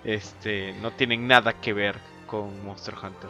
este 0.08 0.74
no 0.82 0.92
tienen 0.92 1.28
nada 1.28 1.54
que 1.54 1.74
ver 1.74 1.96
con 2.26 2.66
Monster 2.66 2.96
Hunter. 2.96 3.30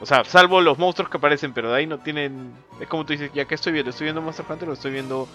O 0.00 0.06
sea, 0.06 0.24
salvo 0.24 0.62
los 0.62 0.78
monstruos 0.78 1.10
que 1.10 1.18
aparecen, 1.18 1.52
pero 1.52 1.70
de 1.70 1.76
ahí 1.76 1.86
no 1.86 1.98
tienen 1.98 2.54
es 2.80 2.88
como 2.88 3.04
tú 3.04 3.12
dices, 3.12 3.30
ya 3.34 3.44
que 3.44 3.54
estoy 3.54 3.72
viendo, 3.72 3.90
estoy 3.90 4.06
viendo 4.06 4.22
Monster 4.22 4.46
Hunter 4.48 4.70
o 4.70 4.72
estoy 4.72 4.92
viendo 4.92 5.28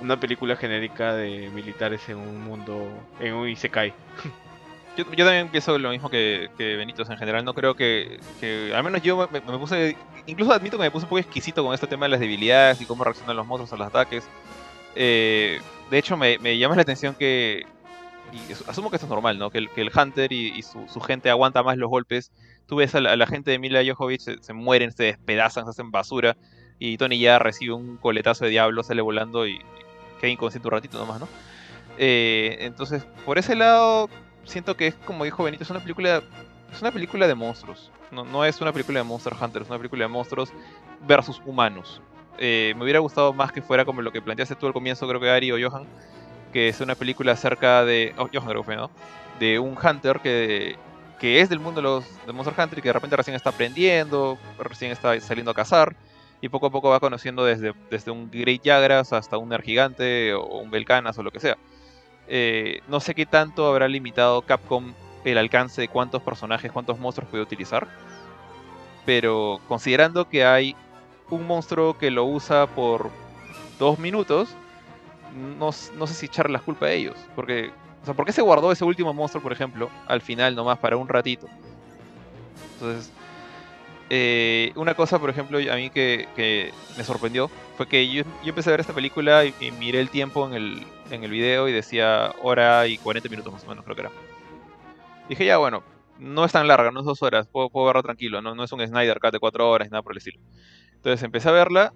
una 0.00 0.18
película 0.18 0.56
genérica 0.56 1.14
de 1.14 1.50
militares 1.50 2.08
en 2.08 2.18
un 2.18 2.44
mundo, 2.44 2.88
en 3.20 3.34
un 3.34 3.48
Isekai. 3.48 3.92
Yo, 4.96 5.06
también 5.06 5.48
pienso 5.48 5.78
lo 5.78 5.88
mismo 5.88 6.10
que, 6.10 6.50
Benitos 6.58 7.08
en 7.08 7.16
general. 7.16 7.44
No 7.44 7.54
creo 7.54 7.74
que, 7.74 8.20
al 8.74 8.84
menos 8.84 9.00
yo 9.00 9.26
me, 9.32 9.40
puse, 9.40 9.96
incluso 10.26 10.52
admito 10.52 10.76
que 10.76 10.82
me 10.82 10.90
puse 10.90 11.06
un 11.06 11.08
poco 11.08 11.18
exquisito 11.18 11.64
con 11.64 11.72
este 11.72 11.86
tema 11.86 12.04
de 12.04 12.10
las 12.10 12.20
debilidades 12.20 12.78
y 12.82 12.84
cómo 12.84 13.02
reaccionan 13.02 13.36
los 13.36 13.46
monstruos 13.46 13.72
a 13.72 13.76
los 13.76 13.86
ataques. 13.86 14.28
Eh, 14.94 15.62
de 15.90 15.98
hecho, 15.98 16.14
me, 16.18 16.58
llama 16.58 16.76
la 16.76 16.82
atención 16.82 17.14
que, 17.14 17.64
y 18.32 18.52
asumo 18.68 18.90
que 18.90 18.96
esto 18.96 19.06
es 19.06 19.10
normal, 19.10 19.38
¿no? 19.38 19.50
Que 19.50 19.58
el, 19.58 19.90
Hunter 19.94 20.32
y, 20.32 20.62
su, 20.62 21.00
gente 21.00 21.30
aguanta 21.30 21.62
más 21.62 21.76
los 21.76 21.90
golpes. 21.90 22.32
Tú 22.66 22.76
ves 22.76 22.94
a 22.94 23.00
la, 23.00 23.26
gente 23.26 23.50
de 23.50 23.58
Mila 23.58 23.82
Jovovich, 23.94 24.20
se, 24.20 24.42
se, 24.42 24.52
mueren, 24.52 24.92
se 24.92 25.04
despedazan, 25.04 25.64
se 25.64 25.70
hacen 25.70 25.90
basura. 25.90 26.36
Y 26.78 26.96
Tony 26.96 27.18
ya 27.18 27.38
recibe 27.38 27.74
un 27.74 27.96
coletazo 27.98 28.44
de 28.44 28.50
diablo, 28.50 28.82
sale 28.82 29.02
volando 29.02 29.46
y, 29.46 29.60
queda 30.22 30.30
inconsciente 30.30 30.68
un 30.68 30.72
ratito 30.72 30.98
nomás, 30.98 31.20
¿no? 31.20 31.28
Eh, 31.98 32.58
entonces, 32.60 33.04
por 33.26 33.38
ese 33.38 33.54
lado, 33.54 34.08
siento 34.44 34.76
que 34.76 34.86
es 34.86 34.94
como 34.94 35.24
dijo 35.24 35.42
Benito, 35.44 35.64
es 35.64 35.70
una 35.70 35.80
película, 35.80 36.22
es 36.72 36.80
una 36.80 36.92
película 36.92 37.26
de 37.26 37.34
monstruos. 37.34 37.90
No, 38.12 38.24
no 38.24 38.44
es 38.44 38.60
una 38.60 38.72
película 38.72 39.00
de 39.00 39.04
Monster 39.04 39.34
Hunter, 39.38 39.62
es 39.62 39.68
una 39.68 39.78
película 39.78 40.04
de 40.04 40.08
monstruos 40.08 40.52
versus 41.06 41.42
humanos. 41.44 42.00
Eh, 42.38 42.72
me 42.76 42.84
hubiera 42.84 43.00
gustado 43.00 43.32
más 43.32 43.52
que 43.52 43.62
fuera 43.62 43.84
como 43.84 44.00
lo 44.00 44.12
que 44.12 44.22
planteaste 44.22 44.54
tú 44.54 44.66
al 44.66 44.72
comienzo, 44.72 45.08
creo 45.08 45.20
que 45.20 45.28
Ari 45.28 45.52
o 45.52 45.56
Johan, 45.70 45.86
que 46.52 46.68
es 46.68 46.80
una 46.80 46.94
película 46.94 47.32
acerca 47.32 47.84
de. 47.84 48.14
Oh, 48.18 48.28
¿no? 48.76 48.90
De 49.40 49.58
un 49.58 49.76
Hunter 49.76 50.20
que, 50.20 50.76
que 51.18 51.40
es 51.40 51.48
del 51.48 51.58
mundo 51.58 51.80
de 51.80 51.82
los 51.82 52.26
de 52.26 52.32
Monster 52.32 52.54
Hunter 52.56 52.78
y 52.78 52.82
que 52.82 52.88
de 52.88 52.92
repente 52.92 53.16
recién 53.16 53.34
está 53.34 53.50
aprendiendo, 53.50 54.38
recién 54.58 54.92
está 54.92 55.18
saliendo 55.20 55.50
a 55.50 55.54
cazar 55.54 55.96
y 56.40 56.48
poco 56.48 56.66
a 56.66 56.70
poco 56.70 56.90
va 56.90 57.00
conociendo 57.00 57.44
desde, 57.44 57.72
desde 57.90 58.10
un 58.10 58.30
Great 58.30 58.62
Yagras 58.62 59.12
hasta 59.12 59.38
un 59.38 59.48
Ner 59.48 59.62
Gigante 59.62 60.34
o 60.34 60.58
un 60.58 60.70
Belcanas 60.70 61.16
o 61.18 61.22
lo 61.22 61.30
que 61.30 61.40
sea. 61.40 61.56
Eh, 62.28 62.80
no 62.88 63.00
sé 63.00 63.14
qué 63.14 63.26
tanto 63.26 63.66
habrá 63.66 63.88
limitado 63.88 64.42
Capcom 64.42 64.92
el 65.24 65.38
alcance 65.38 65.80
de 65.80 65.88
cuántos 65.88 66.22
personajes, 66.22 66.72
cuántos 66.72 66.98
monstruos 66.98 67.30
puede 67.30 67.44
utilizar. 67.44 67.86
Pero 69.06 69.60
considerando 69.68 70.28
que 70.28 70.44
hay 70.44 70.76
un 71.30 71.46
monstruo 71.46 71.96
que 71.96 72.10
lo 72.10 72.24
usa 72.24 72.66
por 72.66 73.10
dos 73.78 73.98
minutos, 73.98 74.48
no, 75.34 75.70
no 75.96 76.06
sé 76.06 76.14
si 76.14 76.26
echarle 76.26 76.52
la 76.52 76.60
culpa 76.60 76.86
a 76.86 76.92
ellos. 76.92 77.16
Porque, 77.34 77.70
o 78.02 78.04
sea, 78.04 78.14
¿por 78.14 78.26
qué 78.26 78.32
se 78.32 78.42
guardó 78.42 78.72
ese 78.72 78.84
último 78.84 79.12
monstruo, 79.12 79.42
por 79.42 79.52
ejemplo, 79.52 79.90
al 80.06 80.20
final 80.20 80.54
nomás 80.54 80.78
para 80.78 80.96
un 80.96 81.08
ratito? 81.08 81.48
Entonces, 82.74 83.12
eh, 84.10 84.72
una 84.76 84.94
cosa, 84.94 85.18
por 85.18 85.30
ejemplo, 85.30 85.58
a 85.58 85.76
mí 85.76 85.90
que, 85.90 86.72
me 86.96 87.04
sorprendió 87.04 87.50
fue 87.76 87.88
que 87.88 88.06
yo, 88.12 88.24
empecé 88.44 88.70
a 88.70 88.72
ver 88.72 88.80
esta 88.80 88.92
película 88.92 89.44
y, 89.44 89.54
miré 89.78 90.00
el 90.00 90.10
tiempo 90.10 90.46
en 90.46 90.54
el, 90.54 90.86
en 91.10 91.24
el 91.24 91.30
video 91.30 91.68
y 91.68 91.72
decía 91.72 92.34
hora 92.42 92.86
y 92.86 92.98
40 92.98 93.28
minutos 93.28 93.52
más 93.52 93.64
o 93.64 93.68
menos, 93.68 93.84
creo 93.84 93.96
que 93.96 94.02
era. 94.02 94.10
Dije, 95.28 95.46
ya, 95.46 95.56
bueno, 95.56 95.82
no 96.18 96.44
es 96.44 96.52
tan 96.52 96.68
larga, 96.68 96.90
no 96.90 97.00
es 97.00 97.06
dos 97.06 97.22
horas, 97.22 97.46
puedo, 97.46 97.70
puedo 97.70 97.86
verla 97.86 98.02
tranquilo, 98.02 98.42
no, 98.42 98.54
no 98.54 98.64
es 98.64 98.72
un 98.72 98.86
Snyder 98.86 99.18
Cut 99.18 99.32
de 99.32 99.38
cuatro 99.38 99.70
horas 99.70 99.90
nada 99.90 100.02
por 100.02 100.12
el 100.12 100.18
estilo. 100.18 100.40
Entonces 100.96 101.22
empecé 101.22 101.48
a 101.48 101.52
verla 101.52 101.92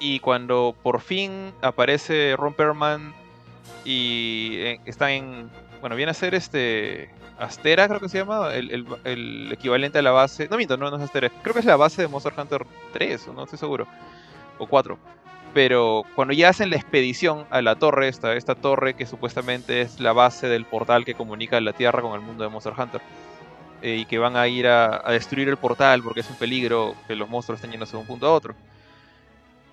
y 0.00 0.20
cuando 0.20 0.74
por 0.82 1.00
fin 1.00 1.52
aparece 1.62 2.34
Ron 2.36 2.54
Perlman 2.54 3.14
y 3.84 4.56
eh, 4.58 4.80
está 4.84 5.12
en. 5.12 5.50
Bueno, 5.80 5.96
viene 5.96 6.10
a 6.10 6.14
ser 6.14 6.34
este. 6.34 7.10
Astera, 7.38 7.88
creo 7.88 7.98
que 7.98 8.08
se 8.08 8.18
llama, 8.18 8.54
el, 8.54 9.48
equivalente 9.50 9.98
a 9.98 10.02
la 10.02 10.12
base. 10.12 10.48
No 10.48 10.56
miento, 10.56 10.76
no, 10.76 10.90
no 10.90 10.96
es 10.96 11.02
Astera. 11.02 11.28
Creo 11.42 11.54
que 11.54 11.60
es 11.60 11.66
la 11.66 11.76
base 11.76 12.02
de 12.02 12.08
Monster 12.08 12.32
Hunter 12.36 12.66
3, 12.92 13.28
no 13.34 13.44
estoy 13.44 13.58
seguro. 13.58 13.86
O 14.58 14.66
4. 14.66 14.98
Pero 15.54 16.04
cuando 16.14 16.34
ya 16.34 16.48
hacen 16.48 16.70
la 16.70 16.76
expedición 16.76 17.44
a 17.50 17.60
la 17.60 17.76
torre, 17.76 18.08
esta, 18.08 18.34
esta 18.34 18.54
torre 18.54 18.94
que 18.94 19.06
supuestamente 19.06 19.82
es 19.82 20.00
la 20.00 20.12
base 20.12 20.48
del 20.48 20.64
portal 20.64 21.04
que 21.04 21.14
comunica 21.14 21.60
la 21.60 21.72
Tierra 21.72 22.00
con 22.00 22.14
el 22.14 22.20
mundo 22.20 22.44
de 22.44 22.50
Monster 22.50 22.72
Hunter, 22.76 23.02
eh, 23.82 23.96
y 23.96 24.04
que 24.04 24.18
van 24.18 24.36
a 24.36 24.46
ir 24.46 24.68
a, 24.68 25.02
destruir 25.10 25.48
el 25.48 25.56
portal 25.56 26.02
porque 26.02 26.20
es 26.20 26.30
un 26.30 26.36
peligro 26.36 26.94
que 27.08 27.16
los 27.16 27.28
monstruos 27.28 27.58
estén 27.58 27.72
yendo 27.72 27.84
de 27.84 27.96
un 27.96 28.06
punto 28.06 28.26
a 28.26 28.32
otro. 28.32 28.54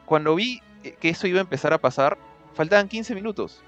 Cuando 0.09 0.33
vi 0.33 0.59
que 0.99 1.09
eso 1.09 1.27
iba 1.27 1.37
a 1.37 1.41
empezar 1.41 1.71
a 1.71 1.77
pasar, 1.77 2.17
faltaban 2.55 2.87
15 2.89 3.13
minutos. 3.13 3.61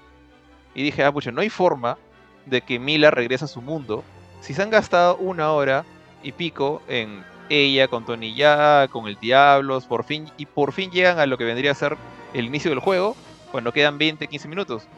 Y 0.74 0.82
dije, 0.82 1.04
ah, 1.04 1.12
pucha, 1.12 1.30
no 1.30 1.40
hay 1.40 1.50
forma 1.50 1.98
de 2.46 2.62
que 2.62 2.80
Mila 2.80 3.12
regrese 3.12 3.44
a 3.44 3.48
su 3.48 3.62
mundo 3.62 4.02
si 4.40 4.52
se 4.52 4.60
han 4.60 4.70
gastado 4.70 5.16
una 5.18 5.52
hora 5.52 5.84
y 6.20 6.32
pico 6.32 6.82
en 6.88 7.24
ella, 7.48 7.86
con 7.86 8.04
Tony 8.04 8.34
Ya, 8.34 8.88
con 8.90 9.06
el 9.06 9.16
Diablos, 9.20 9.86
por 9.86 10.02
fin, 10.02 10.32
y 10.36 10.46
por 10.46 10.72
fin 10.72 10.90
llegan 10.90 11.20
a 11.20 11.26
lo 11.26 11.38
que 11.38 11.44
vendría 11.44 11.70
a 11.70 11.76
ser 11.76 11.96
el 12.34 12.46
inicio 12.46 12.72
del 12.72 12.80
juego, 12.80 13.14
cuando 13.52 13.70
quedan 13.70 13.96
20, 13.96 14.26
15 14.26 14.48
minutos. 14.48 14.88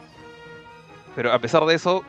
Pero 1.15 1.31
a 1.31 1.37
pesar 1.37 1.63
de 1.65 1.75
eso, 1.75 2.03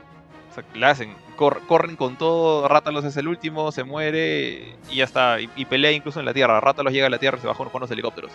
la 0.75 0.89
hacen, 0.89 1.15
corren 1.37 1.97
con 1.97 2.17
todo, 2.17 2.69
Rátalos 2.69 3.05
es 3.05 3.19
el 3.19 3.29
último, 3.29 3.71
se 3.71 3.85
muere 3.85 4.77
y 4.91 4.97
ya 4.97 5.05
está, 5.05 5.39
y, 5.41 5.65
pelea 5.67 5.93
incluso 5.93 6.21
en 6.21 6.25
la 6.25 6.33
Tierra, 6.33 6.59
Rátalos 6.59 6.91
llega 6.91 7.09
a 7.09 7.11
la 7.11 7.19
Tierra 7.19 7.37
y 7.37 7.43
se 7.43 7.47
baja 7.47 7.63
con 7.67 7.83
los 7.83 7.91
helicópteros. 7.91 8.33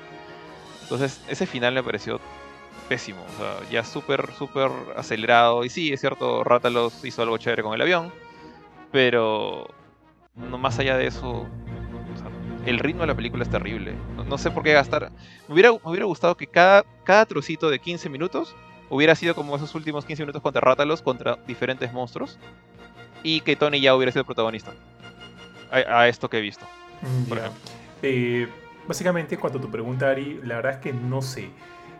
Entonces, 0.91 1.21
ese 1.29 1.45
final 1.45 1.73
me 1.73 1.81
pareció 1.81 2.19
pésimo, 2.89 3.23
o 3.23 3.37
sea, 3.37 3.69
ya 3.69 3.81
súper, 3.85 4.33
súper 4.33 4.69
acelerado, 4.97 5.63
y 5.63 5.69
sí, 5.69 5.93
es 5.93 6.01
cierto, 6.01 6.43
Rátalos 6.43 7.05
hizo 7.05 7.21
algo 7.21 7.37
chévere 7.37 7.63
con 7.63 7.73
el 7.73 7.81
avión, 7.81 8.11
pero 8.91 9.69
no 10.35 10.57
más 10.57 10.79
allá 10.79 10.97
de 10.97 11.07
eso, 11.07 11.47
el 12.65 12.77
ritmo 12.79 13.03
de 13.03 13.07
la 13.07 13.15
película 13.15 13.43
es 13.43 13.49
terrible. 13.49 13.95
No, 14.27 14.37
sé 14.37 14.51
por 14.51 14.63
qué 14.63 14.73
gastar. 14.73 15.13
Me 15.47 15.53
hubiera, 15.53 15.71
hubiera 15.71 16.05
gustado 16.05 16.35
que 16.35 16.45
cada, 16.45 16.83
cada 17.05 17.25
trocito 17.25 17.69
de 17.69 17.79
15 17.79 18.09
minutos 18.09 18.53
hubiera 18.89 19.15
sido 19.15 19.33
como 19.33 19.55
esos 19.55 19.73
últimos 19.75 20.03
15 20.03 20.23
minutos 20.23 20.41
contra 20.41 20.59
Rátalos, 20.59 21.01
contra 21.01 21.37
diferentes 21.47 21.93
monstruos. 21.93 22.37
Y 23.23 23.39
que 23.39 23.55
Tony 23.55 23.79
ya 23.79 23.95
hubiera 23.95 24.11
sido 24.11 24.25
protagonista. 24.25 24.73
A, 25.71 26.09
esto 26.09 26.29
que 26.29 26.39
he 26.39 26.41
visto. 26.41 26.65
Mm, 27.01 27.33
eh, 28.03 28.49
básicamente, 28.87 29.37
cuando 29.37 29.59
tu 29.59 29.69
pregunta, 29.69 30.09
Ari, 30.09 30.41
la 30.43 30.55
verdad 30.55 30.73
es 30.73 30.77
que 30.79 30.93
no 30.93 31.21
sé. 31.21 31.49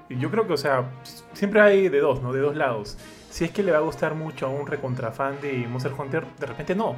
Yo 0.10 0.30
creo 0.30 0.46
que, 0.46 0.54
o 0.54 0.58
sea, 0.58 0.90
siempre 1.34 1.62
hay 1.62 1.90
de 1.90 2.00
dos, 2.00 2.22
¿no? 2.22 2.34
De 2.34 2.42
dos 2.42 2.56
lados. 2.56 2.98
Si 3.30 3.46
es 3.46 3.52
que 3.52 3.64
le 3.64 3.72
va 3.72 3.78
a 3.78 3.82
gustar 3.82 4.14
mucho 4.14 4.46
a 4.46 4.50
un 4.50 4.68
recontrafan 4.68 5.40
de 5.40 5.68
Monster 5.68 5.94
Hunter, 5.98 6.26
de 6.38 6.46
repente 6.46 6.76
no. 6.76 6.96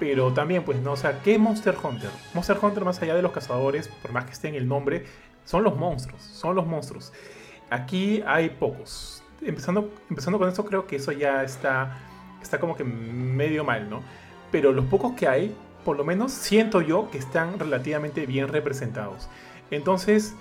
Pero 0.00 0.32
también, 0.32 0.64
pues, 0.64 0.80
no, 0.80 0.92
o 0.92 0.96
sea, 0.96 1.20
¿qué 1.22 1.34
es 1.34 1.38
Monster 1.38 1.76
Hunter? 1.80 2.10
Monster 2.34 2.58
Hunter, 2.60 2.84
más 2.84 3.00
allá 3.00 3.14
de 3.14 3.22
los 3.22 3.30
cazadores, 3.30 3.86
por 3.86 4.12
más 4.12 4.24
que 4.24 4.32
esté 4.32 4.48
en 4.48 4.56
el 4.56 4.66
nombre, 4.66 5.04
son 5.44 5.62
los 5.62 5.76
monstruos, 5.76 6.20
son 6.22 6.56
los 6.56 6.66
monstruos. 6.66 7.12
Aquí 7.70 8.22
hay 8.26 8.50
pocos. 8.50 9.22
Empezando, 9.40 9.90
empezando 10.10 10.38
con 10.38 10.48
eso, 10.48 10.64
creo 10.64 10.86
que 10.86 10.96
eso 10.96 11.12
ya 11.12 11.44
está, 11.44 11.98
está 12.42 12.58
como 12.58 12.76
que 12.76 12.82
medio 12.82 13.62
mal, 13.62 13.88
¿no? 13.88 14.02
Pero 14.50 14.72
los 14.72 14.86
pocos 14.86 15.12
que 15.12 15.28
hay, 15.28 15.54
por 15.84 15.96
lo 15.96 16.04
menos 16.04 16.32
siento 16.32 16.80
yo 16.80 17.10
que 17.10 17.18
están 17.18 17.58
relativamente 17.58 18.26
bien 18.26 18.48
representados. 18.48 19.28
Entonces, 19.70 20.34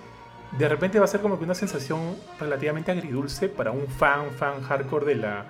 de 0.57 0.69
repente 0.69 0.99
va 0.99 1.05
a 1.05 1.07
ser 1.07 1.21
como 1.21 1.37
que 1.37 1.45
una 1.45 1.55
sensación 1.55 2.15
relativamente 2.39 2.91
agridulce 2.91 3.49
para 3.49 3.71
un 3.71 3.87
fan, 3.87 4.31
fan 4.31 4.61
hardcore 4.61 5.05
de 5.05 5.15
la... 5.15 5.45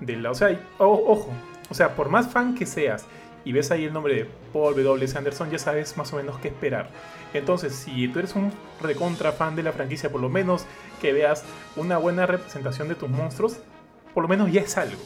De 0.00 0.16
la 0.16 0.30
o 0.30 0.34
sea, 0.34 0.58
ojo, 0.78 1.28
o 1.70 1.74
sea, 1.74 1.96
por 1.96 2.08
más 2.08 2.28
fan 2.28 2.54
que 2.54 2.66
seas 2.66 3.06
y 3.44 3.52
ves 3.52 3.70
ahí 3.70 3.84
el 3.84 3.92
nombre 3.92 4.14
de 4.14 4.24
Paul 4.52 4.74
W. 4.74 5.06
Anderson, 5.16 5.50
ya 5.50 5.58
sabes 5.58 5.96
más 5.96 6.12
o 6.12 6.16
menos 6.16 6.38
qué 6.38 6.48
esperar. 6.48 6.90
Entonces, 7.32 7.74
si 7.74 8.08
tú 8.08 8.18
eres 8.18 8.34
un 8.34 8.52
recontra 8.80 9.32
fan 9.32 9.56
de 9.56 9.62
la 9.62 9.72
franquicia, 9.72 10.10
por 10.10 10.20
lo 10.20 10.28
menos 10.28 10.66
que 11.00 11.12
veas 11.12 11.44
una 11.76 11.98
buena 11.98 12.26
representación 12.26 12.88
de 12.88 12.94
tus 12.94 13.08
monstruos, 13.08 13.58
por 14.14 14.22
lo 14.22 14.28
menos 14.28 14.52
ya 14.52 14.60
es 14.60 14.76
algo. 14.76 15.00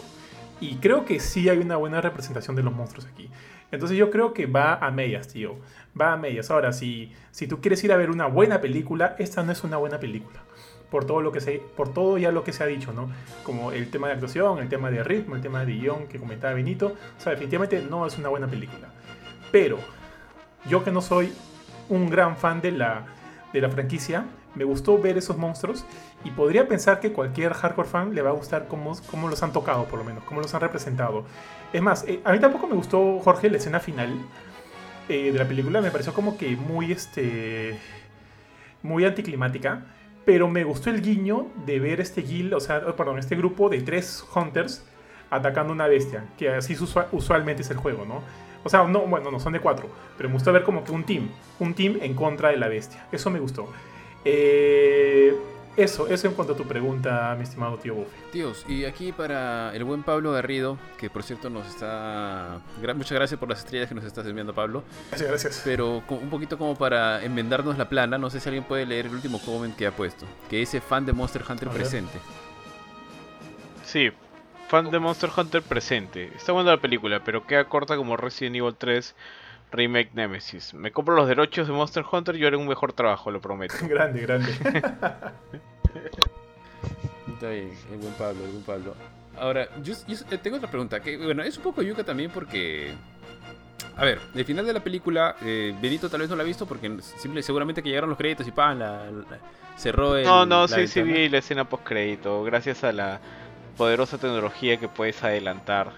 Y 0.60 0.76
creo 0.76 1.04
que 1.04 1.20
sí 1.20 1.48
hay 1.48 1.58
una 1.58 1.76
buena 1.76 2.00
representación 2.00 2.56
de 2.56 2.62
los 2.62 2.72
monstruos 2.72 3.06
aquí. 3.06 3.28
Entonces 3.72 3.98
yo 3.98 4.10
creo 4.10 4.32
que 4.32 4.46
va 4.46 4.74
a 4.74 4.90
medias, 4.92 5.28
tío. 5.28 5.56
Va 6.00 6.12
a 6.12 6.16
medias. 6.16 6.50
Ahora, 6.50 6.72
si, 6.72 7.12
si 7.32 7.48
tú 7.48 7.60
quieres 7.60 7.82
ir 7.82 7.92
a 7.92 7.96
ver 7.96 8.10
una 8.10 8.26
buena 8.26 8.60
película, 8.60 9.16
esta 9.18 9.42
no 9.42 9.50
es 9.50 9.64
una 9.64 9.78
buena 9.78 9.98
película 9.98 10.40
por 10.92 11.06
todo 11.06 11.22
lo 11.22 11.32
que 11.32 11.40
se, 11.40 11.52
por 11.74 11.94
todo 11.94 12.18
ya 12.18 12.30
lo 12.30 12.44
que 12.44 12.52
se 12.52 12.62
ha 12.62 12.66
dicho, 12.66 12.92
¿no? 12.92 13.10
Como 13.44 13.72
el 13.72 13.90
tema 13.90 14.08
de 14.08 14.12
actuación, 14.12 14.58
el 14.58 14.68
tema 14.68 14.90
de 14.90 15.02
ritmo, 15.02 15.34
el 15.34 15.40
tema 15.40 15.64
de 15.64 15.72
guion 15.72 16.06
que 16.06 16.18
comentaba 16.18 16.52
Benito. 16.52 16.88
O 17.18 17.20
sea, 17.20 17.32
definitivamente 17.32 17.82
no 17.88 18.06
es 18.06 18.18
una 18.18 18.28
buena 18.28 18.46
película. 18.46 18.88
Pero 19.50 19.78
yo 20.68 20.84
que 20.84 20.90
no 20.90 21.00
soy 21.00 21.32
un 21.88 22.10
gran 22.10 22.36
fan 22.36 22.60
de 22.60 22.72
la, 22.72 23.06
de 23.54 23.62
la 23.62 23.70
franquicia, 23.70 24.26
me 24.54 24.64
gustó 24.64 24.98
ver 24.98 25.16
esos 25.16 25.38
monstruos 25.38 25.86
y 26.24 26.30
podría 26.30 26.68
pensar 26.68 27.00
que 27.00 27.10
cualquier 27.10 27.54
hardcore 27.54 27.88
fan 27.88 28.14
le 28.14 28.20
va 28.20 28.28
a 28.28 28.34
gustar 28.34 28.68
cómo, 28.68 28.92
cómo 29.10 29.28
los 29.30 29.42
han 29.42 29.54
tocado, 29.54 29.84
por 29.84 29.98
lo 29.98 30.04
menos, 30.04 30.24
cómo 30.24 30.42
los 30.42 30.52
han 30.52 30.60
representado. 30.60 31.24
Es 31.72 31.82
más, 31.82 32.04
eh, 32.06 32.20
a 32.24 32.32
mí 32.32 32.38
tampoco 32.38 32.66
me 32.66 32.74
gustó, 32.74 33.18
Jorge, 33.20 33.50
la 33.50 33.56
escena 33.56 33.80
final 33.80 34.14
eh, 35.08 35.32
de 35.32 35.38
la 35.38 35.46
película. 35.46 35.80
Me 35.80 35.90
pareció 35.90 36.12
como 36.12 36.36
que 36.36 36.56
muy, 36.56 36.92
este, 36.92 37.78
muy 38.82 39.04
anticlimática 39.04 39.84
pero 40.24 40.48
me 40.48 40.64
gustó 40.64 40.90
el 40.90 41.02
guiño 41.02 41.46
de 41.66 41.80
ver 41.80 42.00
este 42.00 42.22
guild, 42.22 42.54
o 42.54 42.60
sea, 42.60 42.80
perdón, 42.96 43.18
este 43.18 43.36
grupo 43.36 43.68
de 43.68 43.80
tres 43.80 44.24
hunters 44.34 44.84
atacando 45.30 45.72
una 45.72 45.86
bestia, 45.86 46.26
que 46.38 46.50
así 46.50 46.76
usualmente 47.12 47.62
es 47.62 47.70
el 47.70 47.76
juego, 47.76 48.04
¿no? 48.04 48.22
O 48.64 48.68
sea, 48.68 48.84
no, 48.84 49.00
bueno, 49.00 49.30
no 49.30 49.40
son 49.40 49.54
de 49.54 49.60
cuatro, 49.60 49.88
pero 50.16 50.28
me 50.28 50.34
gustó 50.34 50.52
ver 50.52 50.62
como 50.62 50.84
que 50.84 50.92
un 50.92 51.04
team, 51.04 51.28
un 51.58 51.74
team 51.74 51.98
en 52.00 52.14
contra 52.14 52.50
de 52.50 52.56
la 52.58 52.68
bestia. 52.68 53.06
Eso 53.10 53.30
me 53.30 53.40
gustó. 53.40 53.68
Eh, 54.24 55.34
eso, 55.76 56.06
eso 56.08 56.26
en 56.26 56.34
cuanto 56.34 56.52
a 56.52 56.56
tu 56.56 56.64
pregunta, 56.64 57.34
mi 57.36 57.44
estimado 57.44 57.76
tío 57.78 57.94
Buffy. 57.94 58.10
Tíos, 58.30 58.64
y 58.68 58.84
aquí 58.84 59.12
para 59.12 59.74
el 59.74 59.84
buen 59.84 60.02
Pablo 60.02 60.32
Garrido, 60.32 60.78
que 60.98 61.08
por 61.08 61.22
cierto 61.22 61.48
nos 61.50 61.66
está... 61.66 62.60
Muchas 62.94 63.12
gracias 63.12 63.38
por 63.40 63.48
las 63.48 63.60
estrellas 63.60 63.88
que 63.88 63.94
nos 63.94 64.04
estás 64.04 64.26
enviando, 64.26 64.54
Pablo. 64.54 64.82
Gracias, 65.10 65.28
gracias. 65.28 65.62
Pero 65.64 66.02
un 66.08 66.30
poquito 66.30 66.58
como 66.58 66.76
para 66.76 67.24
enmendarnos 67.24 67.78
la 67.78 67.88
plana, 67.88 68.18
no 68.18 68.30
sé 68.30 68.40
si 68.40 68.48
alguien 68.48 68.64
puede 68.64 68.86
leer 68.86 69.06
el 69.06 69.14
último 69.14 69.40
comment 69.40 69.74
que 69.76 69.86
ha 69.86 69.92
puesto, 69.92 70.26
que 70.50 70.56
dice 70.56 70.80
fan 70.80 71.06
de 71.06 71.12
Monster 71.12 71.42
Hunter 71.48 71.68
presente. 71.68 72.18
Sí, 73.84 74.10
fan 74.68 74.90
de 74.90 74.98
Monster 74.98 75.30
Hunter 75.36 75.62
presente. 75.62 76.32
Está 76.34 76.52
buena 76.52 76.72
la 76.72 76.80
película, 76.80 77.22
pero 77.24 77.46
queda 77.46 77.64
corta 77.64 77.96
como 77.96 78.16
Resident 78.16 78.56
Evil 78.56 78.74
3 78.76 79.14
Remake 79.72 80.10
Nemesis. 80.14 80.74
Me 80.74 80.92
compro 80.92 81.16
los 81.16 81.26
derechos 81.26 81.66
de 81.66 81.72
Monster 81.72 82.04
Hunter 82.10 82.36
y 82.36 82.44
haré 82.44 82.56
un 82.56 82.68
mejor 82.68 82.92
trabajo, 82.92 83.30
lo 83.30 83.40
prometo. 83.40 83.74
grande, 83.88 84.20
grande. 84.20 84.52
Está 87.32 87.48
bien, 87.48 87.72
el 87.90 87.98
buen 87.98 88.12
Pablo, 88.14 88.44
el 88.44 88.50
buen 88.50 88.62
Pablo. 88.62 88.94
Ahora, 89.38 89.68
yo, 89.82 89.94
tengo 90.42 90.58
otra 90.58 90.70
pregunta, 90.70 91.00
que 91.00 91.16
bueno, 91.16 91.42
es 91.42 91.56
un 91.56 91.62
poco 91.64 91.82
yuca 91.82 92.04
también 92.04 92.30
porque... 92.30 92.94
A 93.96 94.04
ver, 94.04 94.20
el 94.34 94.44
final 94.44 94.64
de 94.64 94.72
la 94.72 94.80
película, 94.80 95.36
eh, 95.42 95.74
Benito 95.80 96.08
tal 96.08 96.20
vez 96.20 96.30
no 96.30 96.36
la 96.36 96.42
ha 96.42 96.46
visto 96.46 96.66
porque 96.66 96.98
simple, 97.00 97.42
seguramente 97.42 97.82
que 97.82 97.88
llegaron 97.88 98.10
los 98.10 98.18
créditos 98.18 98.46
y 98.46 98.52
pan, 98.52 98.78
la, 98.78 99.06
cerró 99.76 100.16
el... 100.16 100.24
No, 100.24 100.46
no, 100.46 100.68
sí, 100.68 100.86
sí 100.86 101.02
vi 101.02 101.28
la 101.28 101.38
escena 101.38 101.68
post 101.68 101.84
crédito, 101.84 102.44
gracias 102.44 102.84
a 102.84 102.92
la 102.92 103.20
poderosa 103.76 104.18
tecnología 104.18 104.76
que 104.76 104.88
puedes 104.88 105.22
adelantar. 105.24 105.92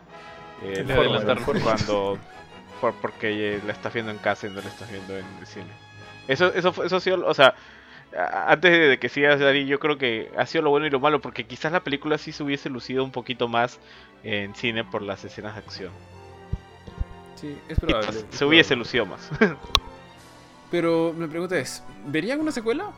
Eh, 0.63 0.87
adelantar 0.89 1.39
cuando 1.43 2.19
porque 2.81 3.61
la 3.67 3.73
estás 3.73 3.93
viendo 3.93 4.13
en 4.13 4.19
casa 4.19 4.47
y 4.47 4.51
no 4.51 4.61
la 4.61 4.69
estás 4.69 4.91
viendo 4.91 5.17
en 5.17 5.25
el 5.41 5.47
cine. 5.47 5.71
Eso, 6.29 6.53
eso, 6.55 6.85
eso 6.85 6.97
ha 6.97 7.01
sido, 7.01 7.27
o 7.27 7.35
sea, 7.35 7.55
antes 8.17 8.89
de 8.89 8.99
que 8.99 9.09
sigas 9.09 9.41
Dari, 9.41 9.67
yo 9.67 9.79
creo 9.79 9.99
que 9.99 10.31
ha 10.37 10.47
sido 10.47 10.63
lo 10.63 10.71
bueno 10.71 10.87
y 10.87 10.91
lo 10.91 11.01
malo, 11.01 11.21
porque 11.21 11.45
quizás 11.45 11.73
la 11.73 11.81
película 11.81 12.19
sí 12.19 12.33
se 12.33 12.43
hubiese 12.43 12.71
lucido 12.71 13.05
un 13.05 13.11
poquito 13.11 13.49
más 13.49 13.81
en 14.23 14.55
cine 14.55 14.85
por 14.85 15.03
las 15.03 15.25
escenas 15.25 15.55
de 15.55 15.61
acción. 15.61 15.91
Sí, 17.35 17.59
es 17.69 17.79
probable. 17.81 18.25
se 18.31 18.45
hubiese 18.45 18.77
lucido 18.77 19.07
más. 19.07 19.31
Pero 20.71 21.13
mi 21.13 21.27
pregunta 21.27 21.59
es, 21.59 21.83
¿verían 22.07 22.41
una 22.41 22.53
secuela? 22.53 22.93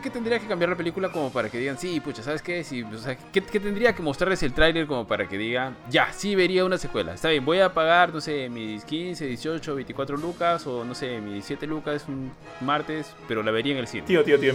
¿Qué, 0.00 0.10
tendría 0.10 0.38
que 0.38 0.46
cambiar 0.46 0.70
la 0.70 0.76
película 0.76 1.08
como 1.10 1.32
para 1.32 1.48
que 1.48 1.58
digan, 1.58 1.76
sí, 1.76 1.98
pucha, 1.98 2.22
¿sabes 2.22 2.40
qué? 2.40 2.62
Sí, 2.62 2.84
o 2.84 2.88
¿qué, 3.32 3.40
tendría 3.40 3.92
que 3.92 4.00
mostrarles 4.00 4.40
el 4.44 4.52
tráiler 4.52 4.86
como 4.86 5.08
para 5.08 5.26
que 5.28 5.36
digan, 5.36 5.76
ya, 5.90 6.12
sí 6.12 6.36
vería 6.36 6.64
una 6.64 6.78
secuela? 6.78 7.14
Está 7.14 7.30
bien, 7.30 7.44
voy 7.44 7.58
a 7.58 7.74
pagar, 7.74 8.14
no 8.14 8.20
sé, 8.20 8.48
mis 8.48 8.84
15, 8.84 9.26
18, 9.26 9.74
24 9.74 10.16
lucas 10.16 10.64
o 10.68 10.84
no 10.84 10.94
sé, 10.94 11.20
mis 11.20 11.44
7 11.44 11.66
lucas 11.66 12.04
un 12.06 12.30
martes, 12.60 13.12
pero 13.26 13.42
la 13.42 13.50
vería 13.50 13.72
en 13.72 13.80
el 13.80 13.88
cine. 13.88 14.04
Tío, 14.04 14.22
tío, 14.22 14.38
tío, 14.38 14.52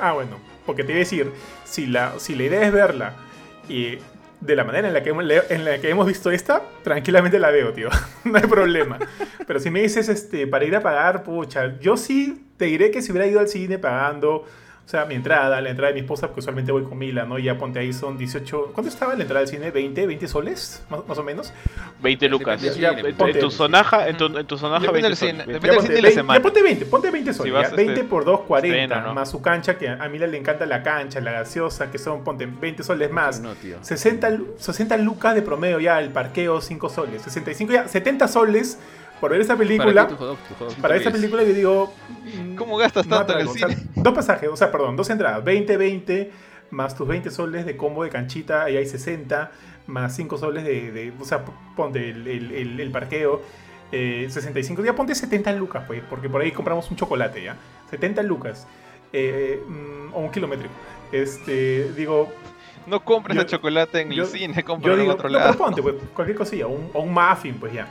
ah, 0.00 0.12
bueno, 0.12 0.38
porque 0.64 0.82
te 0.82 0.92
iba 0.92 0.96
a 0.96 1.00
decir, 1.00 1.30
si 1.64 1.84
la, 1.84 2.18
si 2.18 2.34
la 2.34 2.44
idea 2.44 2.62
es 2.62 2.72
verla 2.72 3.12
y 3.68 3.98
de 4.40 4.56
la 4.56 4.64
manera 4.64 4.88
en 4.88 4.94
la, 4.94 5.02
que 5.02 5.10
hemos, 5.10 5.24
en 5.50 5.64
la 5.66 5.78
que 5.78 5.90
hemos 5.90 6.06
visto 6.06 6.30
esta, 6.30 6.62
tranquilamente 6.82 7.38
la 7.38 7.50
veo, 7.50 7.74
tío. 7.74 7.90
no 8.24 8.38
hay 8.38 8.46
problema. 8.46 8.98
Pero 9.46 9.60
si 9.60 9.70
me 9.70 9.82
dices 9.82 10.08
este, 10.08 10.46
para 10.46 10.64
ir 10.64 10.74
a 10.74 10.80
pagar, 10.80 11.22
pucha, 11.22 11.78
yo 11.80 11.98
sí 11.98 12.46
te 12.56 12.64
diré 12.64 12.90
que 12.90 13.02
si 13.02 13.12
hubiera 13.12 13.26
ido 13.26 13.40
al 13.40 13.48
cine 13.48 13.78
pagando 13.78 14.46
sea, 14.90 15.04
mi 15.04 15.14
entrada, 15.14 15.60
la 15.60 15.70
entrada 15.70 15.88
de 15.88 15.94
mi 15.94 16.00
esposa, 16.00 16.26
porque 16.26 16.40
usualmente 16.40 16.72
voy 16.72 16.82
con 16.82 16.98
Mila, 16.98 17.24
¿no? 17.24 17.38
Y 17.38 17.44
ya 17.44 17.56
ponte 17.56 17.78
ahí 17.78 17.92
son 17.92 18.18
18. 18.18 18.72
¿Cuánto 18.74 18.88
estaba 18.88 19.14
la 19.14 19.22
entrada 19.22 19.40
del 19.40 19.48
cine? 19.48 19.72
¿20? 19.72 19.94
¿20 19.94 20.26
soles? 20.26 20.82
Más, 20.90 21.18
o 21.18 21.22
menos. 21.22 21.52
20 22.02 22.28
lucas. 22.28 22.62
en, 22.62 23.38
tu 23.38 23.50
sonaja, 23.50 24.08
en, 24.08 24.16
tu, 24.16 24.26
en 24.26 24.46
tu 24.46 24.58
sonaja 24.58 24.90
20 24.90 25.14
soles. 25.14 25.46
Depende 25.46 25.68
del 25.70 25.80
cine 25.82 25.94
de 25.94 26.02
la 26.02 26.10
semana. 26.10 26.42
ponte 26.42 26.62
20, 26.62 26.86
ponte 26.86 27.10
20 27.10 27.32
soles. 27.32 27.72
20 27.76 27.92
este, 27.92 28.04
por 28.04 28.24
2, 28.24 28.40
40. 28.40 29.12
Más 29.12 29.30
su 29.30 29.40
cancha, 29.40 29.78
que 29.78 29.88
a 29.88 30.08
Mila 30.08 30.26
le 30.26 30.38
encanta 30.38 30.66
la 30.66 30.82
cancha, 30.82 31.20
la 31.20 31.32
gaseosa, 31.32 31.90
que 31.90 31.98
son, 31.98 32.24
ponte 32.24 32.46
20 32.46 32.82
soles 32.82 33.10
más. 33.10 33.40
No, 33.40 33.54
tío. 33.54 33.78
60, 33.82 34.38
60 34.58 34.96
lucas 34.96 35.34
de 35.34 35.42
promedio 35.42 35.78
ya, 35.78 36.00
el 36.00 36.10
parqueo 36.10 36.60
5 36.60 36.88
soles. 36.88 37.22
65 37.22 37.72
ya, 37.72 37.86
70 37.88 38.28
soles 38.28 38.78
por 39.20 39.30
ver 39.30 39.40
esa 39.40 39.56
película. 39.56 40.08
Para, 40.80 40.96
esa 40.96 41.10
película 41.10 41.42
yo 41.42 41.52
digo. 41.52 41.94
Mm, 42.24 42.56
¿Cómo 42.56 42.76
gastas 42.76 43.06
tanto 43.06 43.34
en 43.34 43.40
el 43.40 43.48
cine? 43.48 43.76
dos 43.94 44.14
pasajes, 44.14 44.48
o 44.48 44.56
sea, 44.56 44.72
perdón, 44.72 44.96
dos 44.96 45.10
entradas. 45.10 45.44
20, 45.44 45.76
20, 45.76 46.32
más 46.70 46.96
tus 46.96 47.06
20 47.06 47.30
soles 47.30 47.66
de 47.66 47.76
combo 47.76 48.04
de 48.04 48.10
canchita, 48.10 48.64
ahí 48.64 48.76
hay 48.76 48.86
60, 48.86 49.50
más 49.86 50.16
5 50.16 50.38
soles 50.38 50.64
de, 50.64 51.12
o 51.20 51.24
sea, 51.24 51.44
ponte 51.76 52.10
el, 52.10 52.26
el, 52.26 52.80
el, 52.80 52.90
parqueo. 52.90 53.42
65, 53.90 54.84
ya 54.84 54.94
ponte 54.94 55.16
70 55.16 55.52
lucas, 55.54 55.82
pues, 55.86 56.00
porque 56.08 56.28
por 56.28 56.40
ahí 56.40 56.52
compramos 56.52 56.88
un 56.92 56.96
chocolate, 56.96 57.42
¿ya? 57.42 57.56
70 57.90 58.22
lucas. 58.22 58.68
Mm, 59.12 60.14
o 60.14 60.20
un 60.20 60.30
kilométrico. 60.30 60.72
Este, 61.10 61.92
digo, 61.94 62.32
no 62.86 63.04
compres 63.04 63.36
el 63.36 63.46
chocolate 63.46 64.00
en 64.00 64.12
el 64.12 64.26
cine, 64.26 64.62
compra 64.64 64.94
en 64.94 65.10
otro 65.10 65.28
lado. 65.28 65.56
ponte, 65.56 65.82
pues, 65.82 65.96
cualquier 66.14 66.36
cosilla, 66.36 66.66
un, 66.66 66.90
o 66.92 67.00
un 67.00 67.12
muffin, 67.12 67.54
pues 67.54 67.72
ya. 67.72 67.88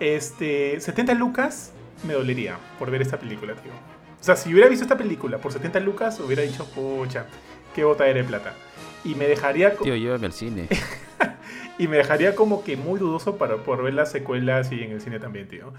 Este, 0.00 0.80
70 0.80 1.14
lucas 1.14 1.72
me 2.04 2.14
dolería 2.14 2.58
por 2.78 2.90
ver 2.90 3.02
esta 3.02 3.18
película, 3.18 3.54
tío. 3.54 3.72
O 4.20 4.24
sea, 4.24 4.34
si 4.34 4.52
hubiera 4.52 4.68
visto 4.68 4.84
esta 4.84 4.98
película 4.98 5.38
por 5.38 5.52
70 5.52 5.80
lucas, 5.80 6.18
hubiera 6.20 6.42
dicho, 6.42 6.64
pucha, 6.74 7.26
qué 7.74 7.84
bota 7.84 8.04
de 8.04 8.24
plata. 8.24 8.54
Y 9.04 9.14
me 9.14 9.26
dejaría. 9.26 9.74
Tío, 9.76 9.96
llévame 9.96 10.26
al 10.26 10.32
cine. 10.32 10.68
y 11.78 11.88
me 11.88 11.98
dejaría 11.98 12.34
como 12.34 12.64
que 12.64 12.76
muy 12.76 12.98
dudoso 12.98 13.36
para, 13.36 13.56
por 13.58 13.82
ver 13.82 13.94
las 13.94 14.10
secuelas 14.10 14.72
y 14.72 14.82
en 14.82 14.92
el 14.92 15.00
cine 15.00 15.18
también, 15.18 15.48
tío. 15.48 15.72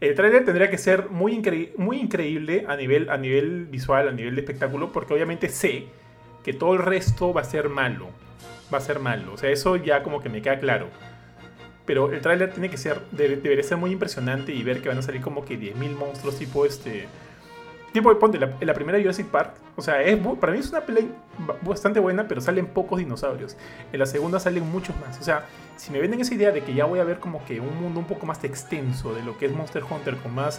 El 0.00 0.14
tráiler 0.14 0.44
tendría 0.44 0.68
que 0.68 0.78
ser 0.78 1.10
muy, 1.10 1.40
muy 1.76 1.98
increíble 1.98 2.64
a 2.66 2.76
nivel, 2.76 3.08
a 3.08 3.16
nivel 3.16 3.66
visual, 3.66 4.08
a 4.08 4.12
nivel 4.12 4.34
de 4.34 4.40
espectáculo, 4.40 4.90
porque 4.90 5.14
obviamente 5.14 5.48
sé 5.48 5.86
que 6.42 6.52
todo 6.52 6.74
el 6.74 6.80
resto 6.80 7.32
va 7.32 7.42
a 7.42 7.44
ser 7.44 7.68
malo. 7.68 8.08
Va 8.72 8.78
a 8.78 8.80
ser 8.80 8.98
malo. 8.98 9.34
O 9.34 9.38
sea, 9.38 9.50
eso 9.50 9.76
ya 9.76 10.02
como 10.02 10.20
que 10.20 10.28
me 10.28 10.42
queda 10.42 10.58
claro. 10.58 10.88
Pero 11.84 12.12
el 12.12 12.20
tráiler 12.20 12.52
tiene 12.52 12.70
que 12.70 12.76
ser, 12.76 13.00
debería 13.10 13.62
ser 13.62 13.76
muy 13.76 13.90
impresionante 13.90 14.52
y 14.52 14.62
ver 14.62 14.80
que 14.80 14.88
van 14.88 14.98
a 14.98 15.02
salir 15.02 15.20
como 15.20 15.44
que 15.44 15.58
10.000 15.58 15.96
monstruos 15.96 16.38
tipo 16.38 16.64
este... 16.64 17.08
Tipo, 17.92 18.18
ponte, 18.18 18.38
la, 18.38 18.56
la 18.58 18.72
primera 18.72 18.98
Jurassic 18.98 19.26
Park, 19.26 19.52
o 19.76 19.82
sea, 19.82 20.00
es, 20.00 20.18
para 20.40 20.52
mí 20.52 20.60
es 20.60 20.70
una 20.70 20.80
pelea 20.80 21.04
bastante 21.60 22.00
buena, 22.00 22.26
pero 22.26 22.40
salen 22.40 22.66
pocos 22.66 22.98
dinosaurios. 22.98 23.58
En 23.92 23.98
la 23.98 24.06
segunda 24.06 24.40
salen 24.40 24.66
muchos 24.70 24.96
más. 24.98 25.20
O 25.20 25.22
sea, 25.22 25.44
si 25.76 25.92
me 25.92 26.00
venden 26.00 26.20
esa 26.20 26.32
idea 26.32 26.52
de 26.52 26.62
que 26.62 26.72
ya 26.72 26.86
voy 26.86 27.00
a 27.00 27.04
ver 27.04 27.18
como 27.18 27.44
que 27.44 27.60
un 27.60 27.78
mundo 27.82 28.00
un 28.00 28.06
poco 28.06 28.24
más 28.24 28.42
extenso 28.44 29.12
de 29.14 29.22
lo 29.22 29.36
que 29.36 29.44
es 29.44 29.52
Monster 29.52 29.82
Hunter 29.84 30.16
con 30.16 30.34
más 30.34 30.58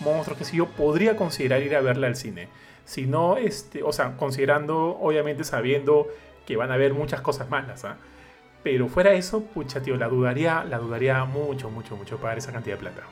monstruos, 0.00 0.38
que 0.38 0.44
si 0.44 0.58
yo 0.58 0.66
podría 0.66 1.16
considerar 1.16 1.62
ir 1.62 1.74
a 1.76 1.80
verla 1.80 2.08
al 2.08 2.16
cine 2.16 2.48
sino, 2.86 3.36
este, 3.36 3.82
o 3.82 3.92
sea, 3.92 4.16
considerando, 4.16 4.96
obviamente 5.00 5.44
sabiendo 5.44 6.06
que 6.46 6.56
van 6.56 6.70
a 6.70 6.74
haber 6.74 6.94
muchas 6.94 7.20
cosas 7.20 7.50
malas, 7.50 7.84
¿ah? 7.84 7.98
Pero 8.66 8.88
fuera 8.88 9.12
eso, 9.12 9.44
pucha, 9.44 9.80
tío, 9.80 9.96
la 9.96 10.08
dudaría, 10.08 10.64
la 10.64 10.78
dudaría 10.78 11.24
mucho, 11.24 11.70
mucho, 11.70 11.94
mucho 11.94 12.16
pagar 12.16 12.38
esa 12.38 12.50
cantidad 12.50 12.74
de 12.74 12.80
plata. 12.80 13.02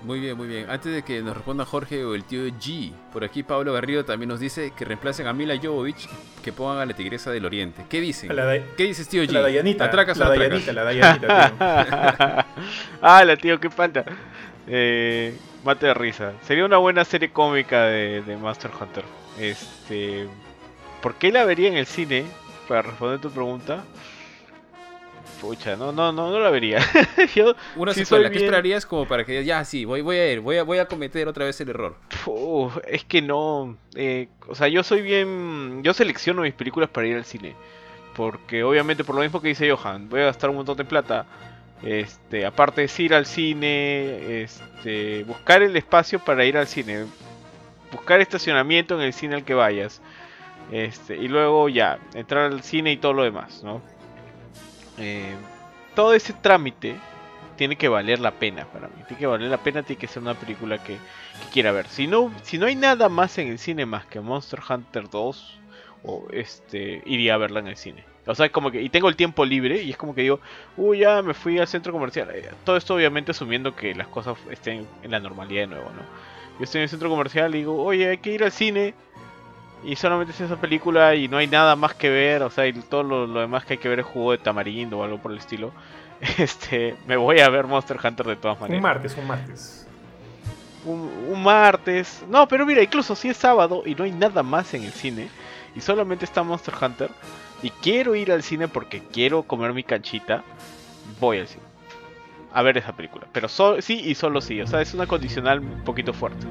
Muy 0.00 0.18
bien, 0.18 0.34
muy 0.34 0.48
bien. 0.48 0.70
Antes 0.70 0.94
de 0.94 1.02
que 1.02 1.20
nos 1.20 1.36
responda 1.36 1.66
Jorge 1.66 2.06
o 2.06 2.14
el 2.14 2.24
tío 2.24 2.46
G, 2.46 2.94
por 3.12 3.22
aquí 3.22 3.42
Pablo 3.42 3.74
Garrido 3.74 4.06
también 4.06 4.30
nos 4.30 4.40
dice 4.40 4.72
que 4.74 4.86
reemplacen 4.86 5.26
a 5.26 5.34
Mila 5.34 5.58
Jovovich, 5.62 6.08
que 6.42 6.54
pongan 6.54 6.78
a 6.78 6.86
la 6.86 6.94
Tigresa 6.94 7.30
del 7.30 7.44
Oriente. 7.44 7.84
¿Qué 7.90 8.00
dicen? 8.00 8.30
¿Qué 8.78 8.84
dices, 8.84 9.06
tío 9.10 9.22
G? 9.24 9.30
La 9.30 9.42
Dayanita. 9.42 9.84
¿Atracas 9.84 10.16
la 10.16 10.30
Dayanita, 10.30 10.72
la 10.72 10.84
Dayanita, 10.84 11.50
tío. 11.50 12.54
ah, 13.02 13.24
la 13.26 13.36
tío, 13.36 13.60
qué 13.60 13.68
falta. 13.68 14.06
Eh, 14.66 15.36
mate 15.64 15.84
de 15.84 15.92
risa. 15.92 16.32
Sería 16.44 16.64
una 16.64 16.78
buena 16.78 17.04
serie 17.04 17.30
cómica 17.30 17.82
de, 17.82 18.22
de, 18.22 18.38
Master 18.38 18.70
Hunter. 18.80 19.04
Este, 19.38 20.26
¿Por 21.02 21.16
qué 21.16 21.30
la 21.30 21.44
vería 21.44 21.68
en 21.68 21.76
el 21.76 21.84
cine? 21.84 22.24
Para 22.66 22.80
responder 22.80 23.20
tu 23.20 23.30
pregunta. 23.30 23.84
Pucha, 25.40 25.76
no, 25.76 25.92
no, 25.92 26.10
no, 26.12 26.30
no 26.30 26.40
la 26.40 26.50
vería. 26.50 26.80
Yo, 27.34 27.54
una 27.76 27.94
sí 27.94 28.04
secuela, 28.04 28.30
¿qué 28.30 28.38
esperarías 28.38 28.84
como 28.84 29.06
para 29.06 29.24
que 29.24 29.44
ya 29.44 29.64
sí, 29.64 29.84
voy, 29.84 30.00
voy 30.00 30.16
a 30.16 30.32
ir, 30.32 30.40
voy 30.40 30.56
a, 30.56 30.64
voy 30.64 30.78
a 30.78 30.86
cometer 30.86 31.28
otra 31.28 31.44
vez 31.44 31.60
el 31.60 31.68
error? 31.68 31.96
es 32.86 33.04
que 33.04 33.22
no, 33.22 33.76
eh, 33.94 34.28
o 34.48 34.54
sea, 34.54 34.68
yo 34.68 34.82
soy 34.82 35.02
bien, 35.02 35.82
yo 35.82 35.94
selecciono 35.94 36.42
mis 36.42 36.54
películas 36.54 36.90
para 36.90 37.06
ir 37.06 37.16
al 37.16 37.24
cine, 37.24 37.54
porque 38.16 38.64
obviamente 38.64 39.04
por 39.04 39.14
lo 39.14 39.22
mismo 39.22 39.40
que 39.40 39.48
dice 39.48 39.70
Johan, 39.70 40.08
voy 40.08 40.20
a 40.20 40.24
gastar 40.24 40.50
un 40.50 40.56
montón 40.56 40.76
de 40.76 40.84
plata, 40.84 41.26
este, 41.82 42.44
aparte 42.44 42.86
de 42.86 43.02
ir 43.02 43.14
al 43.14 43.26
cine, 43.26 44.42
este, 44.42 45.22
buscar 45.24 45.62
el 45.62 45.76
espacio 45.76 46.18
para 46.18 46.44
ir 46.44 46.56
al 46.56 46.66
cine, 46.66 47.06
buscar 47.92 48.20
estacionamiento 48.20 48.94
en 48.96 49.02
el 49.02 49.12
cine 49.12 49.36
al 49.36 49.44
que 49.44 49.54
vayas, 49.54 50.02
este, 50.72 51.16
y 51.16 51.28
luego 51.28 51.68
ya, 51.68 51.98
entrar 52.14 52.52
al 52.52 52.62
cine 52.62 52.92
y 52.92 52.96
todo 52.96 53.12
lo 53.12 53.22
demás, 53.22 53.62
¿no? 53.62 53.80
Eh, 54.98 55.34
todo 55.94 56.14
ese 56.14 56.32
trámite 56.32 56.96
tiene 57.56 57.76
que 57.76 57.88
valer 57.88 58.20
la 58.20 58.32
pena 58.32 58.64
para 58.66 58.88
mí. 58.88 58.94
Tiene 59.06 59.18
que 59.18 59.26
valer 59.26 59.50
la 59.50 59.58
pena, 59.58 59.82
tiene 59.82 59.98
que 59.98 60.06
ser 60.06 60.22
una 60.22 60.34
película 60.34 60.82
que, 60.82 60.96
quiera 61.52 61.72
ver. 61.72 61.88
Si 61.88 62.06
no, 62.06 62.32
si 62.42 62.58
no 62.58 62.66
hay 62.66 62.76
nada 62.76 63.08
más 63.08 63.38
en 63.38 63.48
el 63.48 63.58
cine 63.58 63.86
más 63.86 64.06
que 64.06 64.20
Monster 64.20 64.60
Hunter 64.68 65.08
2, 65.10 65.58
o 66.04 66.28
este, 66.32 67.02
iría 67.06 67.34
a 67.34 67.38
verla 67.38 67.60
en 67.60 67.68
el 67.68 67.76
cine. 67.76 68.04
O 68.26 68.34
sea, 68.34 68.50
como 68.50 68.70
que, 68.70 68.82
y 68.82 68.90
tengo 68.90 69.08
el 69.08 69.16
tiempo 69.16 69.44
libre 69.44 69.82
y 69.82 69.90
es 69.90 69.96
como 69.96 70.14
que 70.14 70.22
digo, 70.22 70.40
uy, 70.76 70.98
ya 70.98 71.22
me 71.22 71.34
fui 71.34 71.58
al 71.58 71.66
centro 71.66 71.92
comercial. 71.92 72.28
Eh, 72.32 72.50
todo 72.64 72.76
esto 72.76 72.94
obviamente 72.94 73.30
asumiendo 73.30 73.74
que 73.74 73.94
las 73.94 74.06
cosas 74.08 74.36
estén 74.50 74.86
en 75.02 75.10
la 75.10 75.18
normalidad 75.18 75.62
de 75.62 75.66
nuevo, 75.68 75.90
¿no? 75.90 76.02
Yo 76.58 76.64
estoy 76.64 76.80
en 76.80 76.82
el 76.84 76.88
centro 76.88 77.08
comercial 77.08 77.54
y 77.54 77.58
digo, 77.58 77.82
oye, 77.82 78.10
hay 78.10 78.18
que 78.18 78.32
ir 78.32 78.44
al 78.44 78.52
cine. 78.52 78.94
Y 79.84 79.96
solamente 79.96 80.32
es 80.32 80.40
esa 80.40 80.56
película 80.56 81.14
y 81.14 81.28
no 81.28 81.36
hay 81.36 81.46
nada 81.46 81.76
más 81.76 81.94
que 81.94 82.10
ver, 82.10 82.42
o 82.42 82.50
sea, 82.50 82.66
y 82.66 82.72
todo 82.72 83.02
lo, 83.02 83.40
demás 83.40 83.64
que 83.64 83.74
hay 83.74 83.78
que 83.78 83.88
ver 83.88 84.00
es 84.00 84.06
jugo 84.06 84.32
de 84.32 84.38
tamarindo 84.38 84.98
o 84.98 85.04
algo 85.04 85.18
por 85.18 85.32
el 85.32 85.38
estilo. 85.38 85.72
Este, 86.38 86.96
me 87.06 87.16
voy 87.16 87.38
a 87.38 87.48
ver 87.48 87.68
Monster 87.68 87.96
Hunter 88.02 88.26
de 88.26 88.34
todas 88.34 88.60
maneras. 88.60 88.78
Un 88.78 88.82
martes, 88.82 89.16
un 89.16 89.26
martes. 89.28 89.86
Un, 90.84 91.10
un, 91.28 91.42
martes. 91.44 92.24
No, 92.28 92.48
pero 92.48 92.66
mira, 92.66 92.82
incluso 92.82 93.14
si 93.14 93.28
es 93.28 93.36
sábado 93.36 93.84
y 93.86 93.94
no 93.94 94.02
hay 94.02 94.10
nada 94.10 94.42
más 94.42 94.74
en 94.74 94.82
el 94.82 94.90
cine 94.90 95.28
y 95.76 95.80
solamente 95.80 96.24
está 96.24 96.42
Monster 96.42 96.74
Hunter, 96.80 97.10
y 97.62 97.70
quiero 97.70 98.14
ir 98.14 98.32
al 98.32 98.42
cine 98.42 98.68
porque 98.68 99.00
quiero 99.00 99.42
comer 99.42 99.72
mi 99.72 99.84
canchita, 99.84 100.42
voy 101.20 101.38
al 101.38 101.48
cine. 101.48 101.62
A 102.52 102.62
ver 102.62 102.78
esa 102.78 102.92
película. 102.92 103.26
Pero 103.32 103.48
sí 103.48 104.00
y 104.04 104.14
solo 104.14 104.40
sí. 104.40 104.60
O 104.60 104.66
sea, 104.66 104.80
es 104.80 104.94
una 104.94 105.06
condicional 105.06 105.60
un 105.60 105.84
poquito 105.84 106.12
fuerte. 106.12 106.46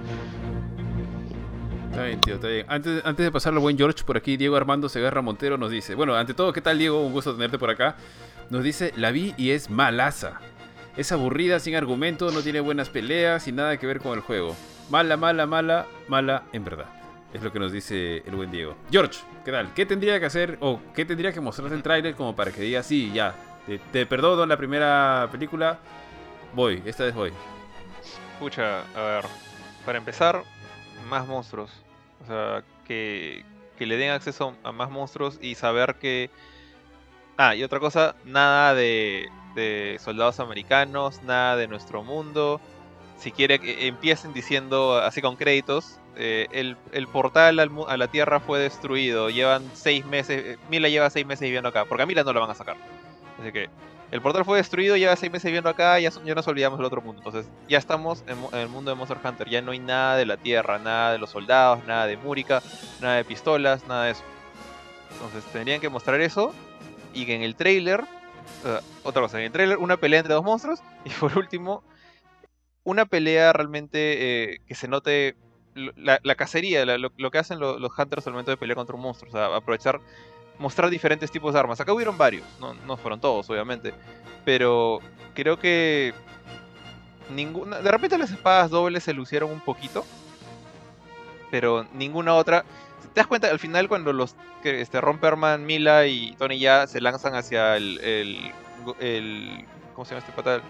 Está 1.97 2.05
bien, 2.05 2.21
tío, 2.21 2.35
está 2.35 2.47
bien. 2.47 2.63
Antes, 2.69 3.03
antes 3.05 3.25
de 3.25 3.31
pasarlo, 3.31 3.59
buen 3.59 3.75
George, 3.75 4.03
por 4.03 4.17
aquí 4.17 4.37
Diego 4.37 4.55
Armando 4.55 4.87
Segarra 4.87 5.23
Montero 5.23 5.57
nos 5.57 5.71
dice: 5.71 5.95
Bueno, 5.95 6.13
ante 6.13 6.35
todo, 6.35 6.53
¿qué 6.53 6.61
tal, 6.61 6.77
Diego? 6.77 7.03
Un 7.03 7.11
gusto 7.11 7.33
tenerte 7.33 7.57
por 7.57 7.71
acá. 7.71 7.95
Nos 8.51 8.63
dice: 8.63 8.93
La 8.97 9.09
vi 9.09 9.33
y 9.35 9.49
es 9.49 9.71
malaza. 9.71 10.39
Es 10.95 11.11
aburrida, 11.11 11.59
sin 11.59 11.73
argumento, 11.73 12.29
no 12.29 12.43
tiene 12.43 12.59
buenas 12.59 12.89
peleas 12.89 13.47
y 13.47 13.51
nada 13.51 13.77
que 13.77 13.87
ver 13.87 13.99
con 13.99 14.13
el 14.13 14.19
juego. 14.19 14.55
Mala, 14.91 15.17
mala, 15.17 15.47
mala, 15.47 15.87
mala 16.07 16.43
en 16.53 16.63
verdad. 16.63 16.85
Es 17.33 17.41
lo 17.41 17.51
que 17.51 17.57
nos 17.57 17.71
dice 17.71 18.17
el 18.27 18.35
buen 18.35 18.51
Diego. 18.51 18.77
George, 18.91 19.19
¿qué 19.43 19.51
tal? 19.51 19.73
¿Qué 19.73 19.87
tendría 19.87 20.19
que 20.19 20.27
hacer 20.27 20.59
o 20.61 20.79
qué 20.93 21.03
tendría 21.03 21.33
que 21.33 21.41
mostrarse 21.41 21.73
el 21.73 21.81
tráiler 21.81 22.13
como 22.13 22.35
para 22.35 22.51
que 22.51 22.61
diga, 22.61 22.83
sí, 22.83 23.11
ya, 23.11 23.33
te, 23.91 24.05
perdono 24.05 24.45
la 24.45 24.55
primera 24.55 25.29
película, 25.31 25.79
voy, 26.53 26.79
esta 26.85 27.05
vez 27.05 27.15
voy? 27.15 27.33
Escucha, 28.35 28.81
a 28.95 29.01
ver, 29.01 29.25
para 29.83 29.97
empezar, 29.97 30.43
más 31.09 31.25
monstruos. 31.25 31.86
Que, 32.85 33.43
le 33.79 33.97
den 33.97 34.11
acceso 34.11 34.55
a 34.63 34.71
más 34.71 34.89
monstruos 34.89 35.37
y 35.41 35.55
saber 35.55 35.95
que... 35.95 36.29
Ah, 37.37 37.55
y 37.55 37.63
otra 37.63 37.79
cosa, 37.79 38.15
nada 38.25 38.73
de, 38.73 39.29
soldados 39.99 40.39
americanos, 40.39 41.21
nada 41.23 41.55
de 41.55 41.67
nuestro 41.67 42.03
mundo. 42.03 42.59
Si 43.17 43.31
quiere 43.31 43.59
que 43.59 43.87
empiecen 43.87 44.33
diciendo 44.33 44.97
así 44.97 45.21
con 45.21 45.35
créditos, 45.35 45.99
eh, 46.15 46.47
el, 46.51 47.07
portal 47.07 47.59
a 47.59 47.97
la 47.97 48.07
Tierra 48.07 48.39
fue 48.39 48.59
destruido. 48.59 49.29
Llevan 49.29 49.69
seis 49.73 50.05
meses. 50.05 50.43
Eh, 50.45 50.57
Mila 50.69 50.89
lleva 50.89 51.09
seis 51.09 51.25
meses 51.25 51.41
viviendo 51.41 51.69
acá. 51.69 51.85
Porque 51.85 52.03
a 52.03 52.05
Mila 52.05 52.23
no 52.23 52.33
la 52.33 52.39
van 52.39 52.49
a 52.51 52.55
sacar. 52.55 52.77
Así 53.39 53.51
que 53.51 53.69
el 54.11 54.21
portal 54.21 54.45
fue 54.45 54.57
destruido, 54.57 54.95
lleva 54.95 55.15
seis 55.15 55.31
meses 55.31 55.45
viviendo 55.45 55.69
acá. 55.69 55.99
Ya, 55.99 56.11
ya 56.23 56.35
nos 56.35 56.47
olvidamos 56.47 56.79
del 56.79 56.85
otro 56.85 57.01
mundo. 57.01 57.21
Entonces 57.25 57.51
ya 57.67 57.77
estamos 57.77 58.23
en, 58.27 58.37
el 58.57 58.69
mundo 58.69 58.91
de 58.91 58.95
Monster 58.95 59.17
Hunter. 59.23 59.49
Ya 59.49 59.61
no 59.61 59.71
hay 59.71 59.79
nada 59.79 60.15
de 60.15 60.25
la 60.25 60.37
Tierra, 60.37 60.79
nada 60.79 61.11
de 61.11 61.17
los 61.17 61.29
soldados, 61.29 61.85
nada 61.85 62.07
de 62.07 62.17
Múrica, 62.17 62.61
nada 63.01 63.17
de 63.17 63.25
pistolas, 63.25 63.85
nada 63.87 64.05
de 64.05 64.11
eso. 64.11 64.23
Entonces 65.11 65.43
tendrían 65.51 65.81
que 65.81 65.89
mostrar 65.89 66.21
eso. 66.21 66.53
Y 67.13 67.25
que 67.25 67.35
en 67.35 67.41
el 67.41 67.55
trailer. 67.55 68.05
otra 69.03 69.21
cosa, 69.21 69.39
en 69.39 69.45
el 69.45 69.51
trailer, 69.51 69.77
una 69.77 69.97
pelea 69.97 70.19
entre 70.19 70.33
dos 70.33 70.43
monstruos. 70.43 70.81
Y 71.05 71.09
por 71.09 71.37
último, 71.37 71.83
una 72.83 73.05
pelea 73.05 73.51
realmente 73.51 74.53
eh, 74.53 74.61
que 74.67 74.75
se 74.75 74.87
note 74.87 75.35
la, 75.75 76.35
cacería, 76.35 76.85
lo, 76.85 77.31
que 77.31 77.37
hacen 77.37 77.59
los, 77.59 77.77
hunters 77.97 78.25
al 78.27 78.33
momento 78.33 78.51
de 78.51 78.57
pelear 78.57 78.75
contra 78.75 78.95
un 78.95 79.01
monstruo, 79.01 79.29
o 79.29 79.31
sea, 79.31 79.55
aprovechar, 79.55 79.99
mostrar 80.59 80.89
diferentes 80.89 81.31
tipos 81.31 81.53
de 81.53 81.59
armas. 81.59 81.79
Acá 81.79 81.93
hubieron 81.93 82.17
varios, 82.17 82.45
no, 82.59 82.97
fueron 82.97 83.19
todos, 83.19 83.49
obviamente, 83.49 83.93
pero 84.45 84.99
creo 85.33 85.59
que 85.59 86.13
ninguna, 87.33 87.79
de 87.79 87.91
repente 87.91 88.17
las 88.17 88.31
espadas 88.31 88.69
dobles 88.69 89.03
se 89.03 89.13
lucieron 89.13 89.51
un 89.51 89.61
poquito, 89.61 90.05
pero 91.51 91.85
ninguna 91.93 92.35
otra. 92.35 92.63
¿Te 93.13 93.21
das 93.21 93.27
cuenta 93.27 93.49
al 93.49 93.59
final 93.59 93.87
cuando 93.87 94.13
los 94.13 94.35
que 94.61 94.81
este 94.81 95.01
Romperman, 95.01 95.65
Mila 95.65 96.05
y 96.05 96.35
Tony 96.37 96.59
ya 96.59 96.87
se 96.87 97.01
lanzan 97.01 97.35
hacia 97.35 97.75
el, 97.77 97.99
el, 98.99 99.65
¿cómo 99.93 100.05
se 100.05 100.11
llama 100.11 100.19
este 100.19 100.33
pata? 100.33 100.61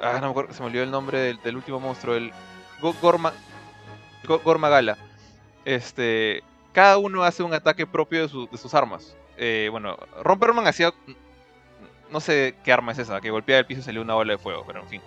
Ah, 0.00 0.14
no 0.14 0.26
me 0.26 0.30
acuerdo, 0.30 0.52
se 0.52 0.60
me 0.60 0.66
olvidó 0.66 0.82
el 0.82 0.90
nombre 0.90 1.36
del, 1.42 1.56
último 1.56 1.78
monstruo, 1.78 2.16
el 2.16 2.32
Gorma, 3.00 3.32
Gormagala. 4.44 4.98
Este, 5.64 6.42
cada 6.72 6.98
uno 6.98 7.22
hace 7.22 7.42
un 7.42 7.54
ataque 7.54 7.86
propio 7.86 8.22
de, 8.22 8.28
sus 8.28 8.74
armas. 8.74 9.16
Eh, 9.36 9.68
bueno, 9.70 9.96
Romperman 10.22 10.66
hacía. 10.66 10.92
No 12.10 12.20
sé 12.20 12.54
qué 12.62 12.72
arma 12.72 12.92
es 12.92 12.98
esa, 12.98 13.20
que 13.20 13.30
golpeaba 13.30 13.60
el 13.60 13.66
piso 13.66 13.80
y 13.80 13.84
salió 13.84 14.02
una 14.02 14.14
bola 14.14 14.32
de 14.32 14.38
fuego, 14.38 14.64
pero 14.66 14.80
en 14.80 14.88
fin. 14.88 15.02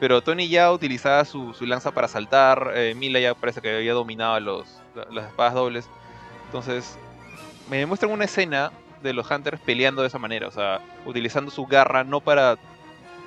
Pero 0.00 0.22
Tony 0.22 0.48
ya 0.48 0.70
utilizaba 0.72 1.24
su, 1.24 1.54
lanza 1.60 1.92
para 1.92 2.08
saltar, 2.08 2.72
eh, 2.74 2.94
Mila 2.94 3.20
ya 3.20 3.34
parece 3.34 3.60
que 3.60 3.74
había 3.76 3.94
dominado 3.94 4.38
los, 4.40 4.80
las 5.10 5.26
espadas 5.26 5.54
dobles. 5.54 5.88
Entonces, 6.46 6.98
me 7.70 7.78
demuestran 7.78 8.12
una 8.12 8.24
escena 8.24 8.72
de 9.02 9.12
los 9.12 9.30
Hunters 9.30 9.60
peleando 9.60 10.02
de 10.02 10.08
esa 10.08 10.18
manera, 10.18 10.48
o 10.48 10.50
sea, 10.50 10.80
utilizando 11.06 11.50
su 11.50 11.66
garra 11.66 12.04
no 12.04 12.20
para. 12.20 12.56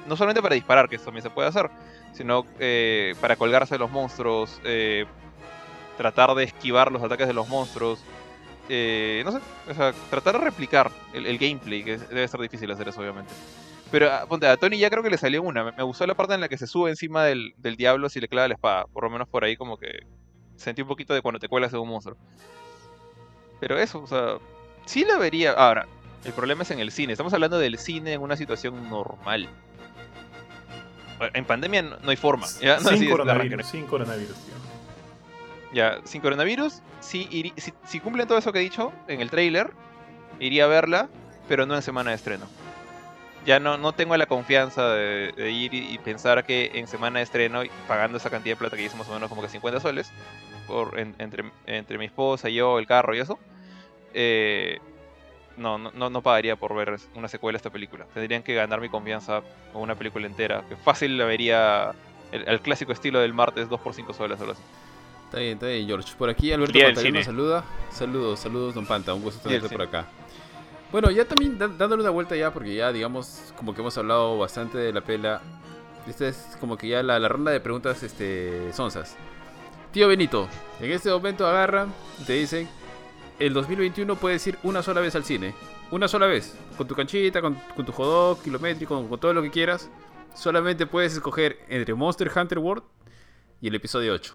No 0.07 0.16
solamente 0.16 0.41
para 0.41 0.53
disparar, 0.53 0.88
que 0.88 0.98
eso 0.98 1.06
también 1.06 1.24
se 1.24 1.32
puede 1.32 1.48
hacer, 1.48 1.72
sino 2.14 2.45
eh, 2.60 3.16
para 3.22 3.36
colgarse 3.38 3.76
de 3.76 3.80
los 3.80 3.90
monstruos, 3.90 4.62
tratar 5.97 6.34
de 6.35 6.43
esquivar 6.43 6.91
los 6.91 7.01
ataques 7.01 7.27
de 7.27 7.34
los 7.34 7.47
monstruos. 7.47 7.99
Eh, 8.67 9.22
no 9.26 9.31
sé, 9.31 9.39
o 9.69 9.73
sea, 9.73 9.93
tratar 10.09 10.39
de 10.39 10.45
replicar 10.45 10.91
el, 11.13 11.38
gameplay, 11.38 11.84
que 11.84 11.97
debe 11.97 12.27
ser 12.27 12.39
difícil 12.39 12.72
hacer 12.72 12.88
eso, 12.88 13.01
obviamente. 13.01 13.31
Pero 13.91 14.11
ah, 14.11 14.26
ponte, 14.27 14.47
a 14.47 14.57
Tony 14.57 14.77
ya 14.77 14.89
creo 14.89 15.03
que 15.03 15.09
le 15.09 15.17
salió 15.17 15.43
una. 15.43 15.72
Me, 15.72 15.84
gustó 15.84 16.07
la 16.07 16.15
parte 16.15 16.34
en 16.34 16.41
la 16.41 16.49
que 16.49 16.57
se 16.57 16.67
sube 16.67 16.89
encima 16.89 17.23
del, 17.23 17.53
del 17.57 17.76
diablo 17.76 18.09
si 18.09 18.19
le 18.19 18.27
clava 18.27 18.47
la 18.47 18.55
espada. 18.55 18.85
Por 18.91 19.03
lo 19.03 19.09
menos 19.09 19.27
por 19.27 19.43
ahí, 19.43 19.55
como 19.55 19.77
que 19.77 19.99
sentí 20.55 20.81
un 20.81 20.88
poquito 20.88 21.13
de 21.13 21.22
cuando 21.22 21.39
te 21.39 21.47
cuelas 21.47 21.72
de 21.72 21.77
un 21.77 21.89
monstruo. 21.89 22.17
Pero 23.59 23.77
eso, 23.77 24.01
o 24.01 24.07
sea, 24.07 24.38
sí 24.85 25.05
la 25.05 25.17
vería. 25.17 25.51
Ahora, 25.51 25.88
el 26.23 26.34
problema 26.34 26.63
es 26.63 26.72
en 26.72 26.80
el 26.80 26.91
cine. 26.91 27.13
Estamos 27.13 27.34
hablando 27.34 27.59
del 27.59 27.77
cine 27.77 28.13
en 28.13 28.22
una 28.22 28.35
situación 28.35 28.89
normal. 28.89 29.47
En 31.34 31.45
pandemia 31.45 31.81
no, 31.81 31.97
hay 32.09 32.15
forma. 32.15 32.47
Sin, 32.47 33.09
coronavirus, 33.09 33.65
sin 33.67 33.85
coronavirus, 33.85 34.35
tío. 34.35 34.64
Ya, 35.76 35.99
sin 36.06 36.22
coronavirus, 36.22 36.81
si, 37.02 37.53
si, 37.84 37.99
cumplen 37.99 38.30
todo 38.30 38.38
eso 38.38 38.53
que 38.53 38.60
he 38.60 38.61
dicho 38.61 38.93
en 39.10 39.19
el 39.19 39.30
trailer, 39.30 39.72
iría 40.39 40.64
a 40.64 40.68
verla, 40.68 41.10
pero 41.49 41.65
no 41.65 41.76
en 41.76 41.81
semana 41.81 42.11
de 42.11 42.15
estreno. 42.15 42.45
Ya 43.45 43.60
no, 43.60 43.77
no 43.77 43.91
tengo 43.91 44.15
la 44.15 44.26
confianza 44.26 44.88
de, 44.91 45.52
ir 45.52 45.73
y, 45.73 45.97
pensar 45.97 46.45
que 46.45 46.72
en 46.76 46.88
semana 46.88 47.19
de 47.19 47.23
estreno, 47.23 47.64
pagando 47.89 48.19
esa 48.19 48.30
cantidad 48.30 48.56
de 48.56 48.60
plata 48.60 48.77
que 48.77 48.84
hice 48.84 48.95
más 48.95 49.10
o 49.10 49.14
menos 49.15 49.27
como 49.27 49.41
que 49.41 49.49
50 49.49 49.81
soles, 49.81 50.10
entre, 51.18 51.52
entre 51.65 51.97
mi 51.97 52.06
esposa, 52.06 52.49
y 52.49 52.53
yo, 52.53 52.80
el 52.80 52.88
carro 52.88 53.14
y 53.14 53.19
eso, 53.19 53.38
eh, 54.14 54.80
no, 55.57 55.77
no, 55.77 56.10
no 56.10 56.22
pagaría 56.22 56.56
por 56.56 56.73
ver 56.73 56.95
una 57.15 57.27
secuela 57.27 57.57
de 57.57 57.60
esta 57.60 57.69
película. 57.69 58.06
Tendrían 58.14 58.43
que 58.43 58.56
ganar 58.56 58.80
mi 58.80 58.88
confianza 58.88 59.41
con 59.73 59.81
una 59.81 59.95
película 59.95 60.26
entera. 60.26 60.64
Que 60.69 60.77
fácil 60.77 61.18
la 61.18 61.26
vería 61.26 61.91
el, 62.31 62.61
clásico 62.61 62.93
estilo 62.93 63.19
del 63.19 63.34
martes 63.34 63.68
2 63.68 63.77
por 63.81 63.93
5 63.93 64.14
soles 64.14 64.39
o 64.39 64.45
Está 65.36 65.41
bien, 65.41 65.53
está 65.56 65.68
bien, 65.68 65.86
George. 65.86 66.14
Por 66.18 66.30
aquí 66.30 66.53
Alberto 66.53 66.80
Pantalón 66.80 67.14
nos 67.14 67.26
saluda. 67.26 67.66
Saludos, 67.91 68.40
saludos, 68.40 68.74
Don 68.74 68.86
Panta. 68.86 69.14
Un 69.14 69.22
gusto 69.22 69.41
tenerte 69.41 69.68
por 69.68 69.82
acá. 69.82 70.07
Bueno, 70.94 71.12
ya 71.12 71.26
también 71.26 71.57
dándole 71.60 72.03
una 72.03 72.10
vuelta 72.10 72.38
ya, 72.38 72.53
porque 72.53 72.74
ya 72.74 72.94
digamos, 72.94 73.53
como 73.57 73.76
que 73.76 73.82
hemos 73.82 73.98
hablado 73.98 74.38
bastante 74.38 74.78
de 74.78 74.94
la 74.94 75.02
pela. 75.02 75.41
Esta 76.07 76.30
es 76.30 76.56
como 76.62 76.78
que 76.78 76.88
ya 76.88 77.03
la, 77.03 77.20
la 77.20 77.28
ronda 77.28 77.52
de 77.52 77.60
preguntas 77.60 78.02
este, 78.02 78.72
sonsas. 78.72 79.18
Tío 79.91 80.07
Benito, 80.07 80.48
en 80.80 80.94
este 80.94 81.10
momento 81.10 81.45
agarran 81.45 81.94
y 82.22 82.24
te 82.24 82.32
dicen, 82.32 82.70
el 83.38 83.53
2021 83.53 84.16
puedes 84.16 84.48
ir 84.48 84.57
una 84.64 84.82
sola 84.84 85.02
vez 85.02 85.16
al 85.16 85.26
cine. 85.26 85.53
Una 85.91 86.07
sola 86.07 86.28
vez. 86.28 86.57
Con 86.78 86.88
tu 86.88 86.95
canchita, 86.95 87.41
con, 87.41 87.57
tu 87.86 87.91
jodó 87.91 88.41
kilométrico, 88.41 89.06
con, 89.06 89.20
todo 89.20 89.34
lo 89.34 89.41
que 89.41 89.52
quieras. 89.52 89.90
Solamente 90.34 90.86
puedes 90.88 91.12
escoger 91.12 91.60
entre 91.68 91.94
Monster 91.94 92.32
Hunter 92.34 92.60
World 92.60 92.86
y 93.60 93.68
el 93.68 93.76
episodio 93.76 94.14
8. 94.14 94.34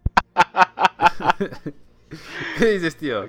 ¿Qué 2.59 2.67
dices, 2.67 2.97
tío? 2.97 3.29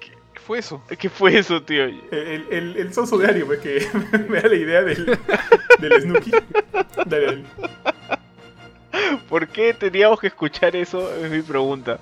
¿Qué 0.00 0.40
fue 0.40 0.58
eso? 0.58 0.82
¿Qué 0.98 1.08
fue 1.10 1.36
eso, 1.38 1.62
tío? 1.62 1.84
El, 1.84 2.46
el, 2.50 2.76
el 2.76 2.94
sonso 2.94 3.18
diario, 3.18 3.46
pues 3.46 3.60
que 3.60 3.86
me 4.28 4.40
da 4.40 4.48
la 4.48 4.54
idea 4.54 4.82
del, 4.82 5.18
del 5.80 6.02
Snooki. 6.02 6.30
Dale, 7.06 7.44
¿Por 9.28 9.48
qué 9.48 9.74
teníamos 9.74 10.20
que 10.20 10.28
escuchar 10.28 10.74
eso? 10.76 11.14
Es 11.16 11.30
mi 11.30 11.42
pregunta. 11.42 11.98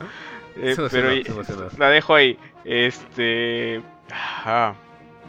Eh, 0.56 0.76
pero 0.90 1.10
la 1.78 1.88
dejo 1.88 2.14
ahí. 2.14 2.38
Este. 2.64 3.82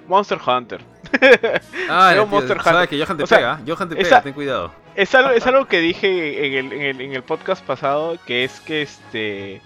Monster 0.08 0.40
Hunter. 0.46 0.82
Ah, 1.90 2.14
Monster 2.30 2.58
Hunter. 2.58 2.88
que 2.90 3.00
Johan 3.00 3.18
te 3.18 3.26
pega. 3.26 3.60
Johan 3.66 3.90
te 3.90 3.96
pega, 3.96 4.22
ten 4.22 4.34
cuidado. 4.34 4.72
Es 4.96 5.14
algo, 5.14 5.32
es 5.32 5.46
algo 5.46 5.66
que 5.66 5.80
dije 5.80 6.48
en 6.48 6.54
el, 6.54 6.74
en, 6.74 6.82
el, 6.82 7.02
en 7.02 7.14
el, 7.14 7.24
podcast 7.24 7.64
pasado, 7.66 8.18
que 8.26 8.44
es 8.44 8.60
que 8.60 8.82
este. 8.82 9.62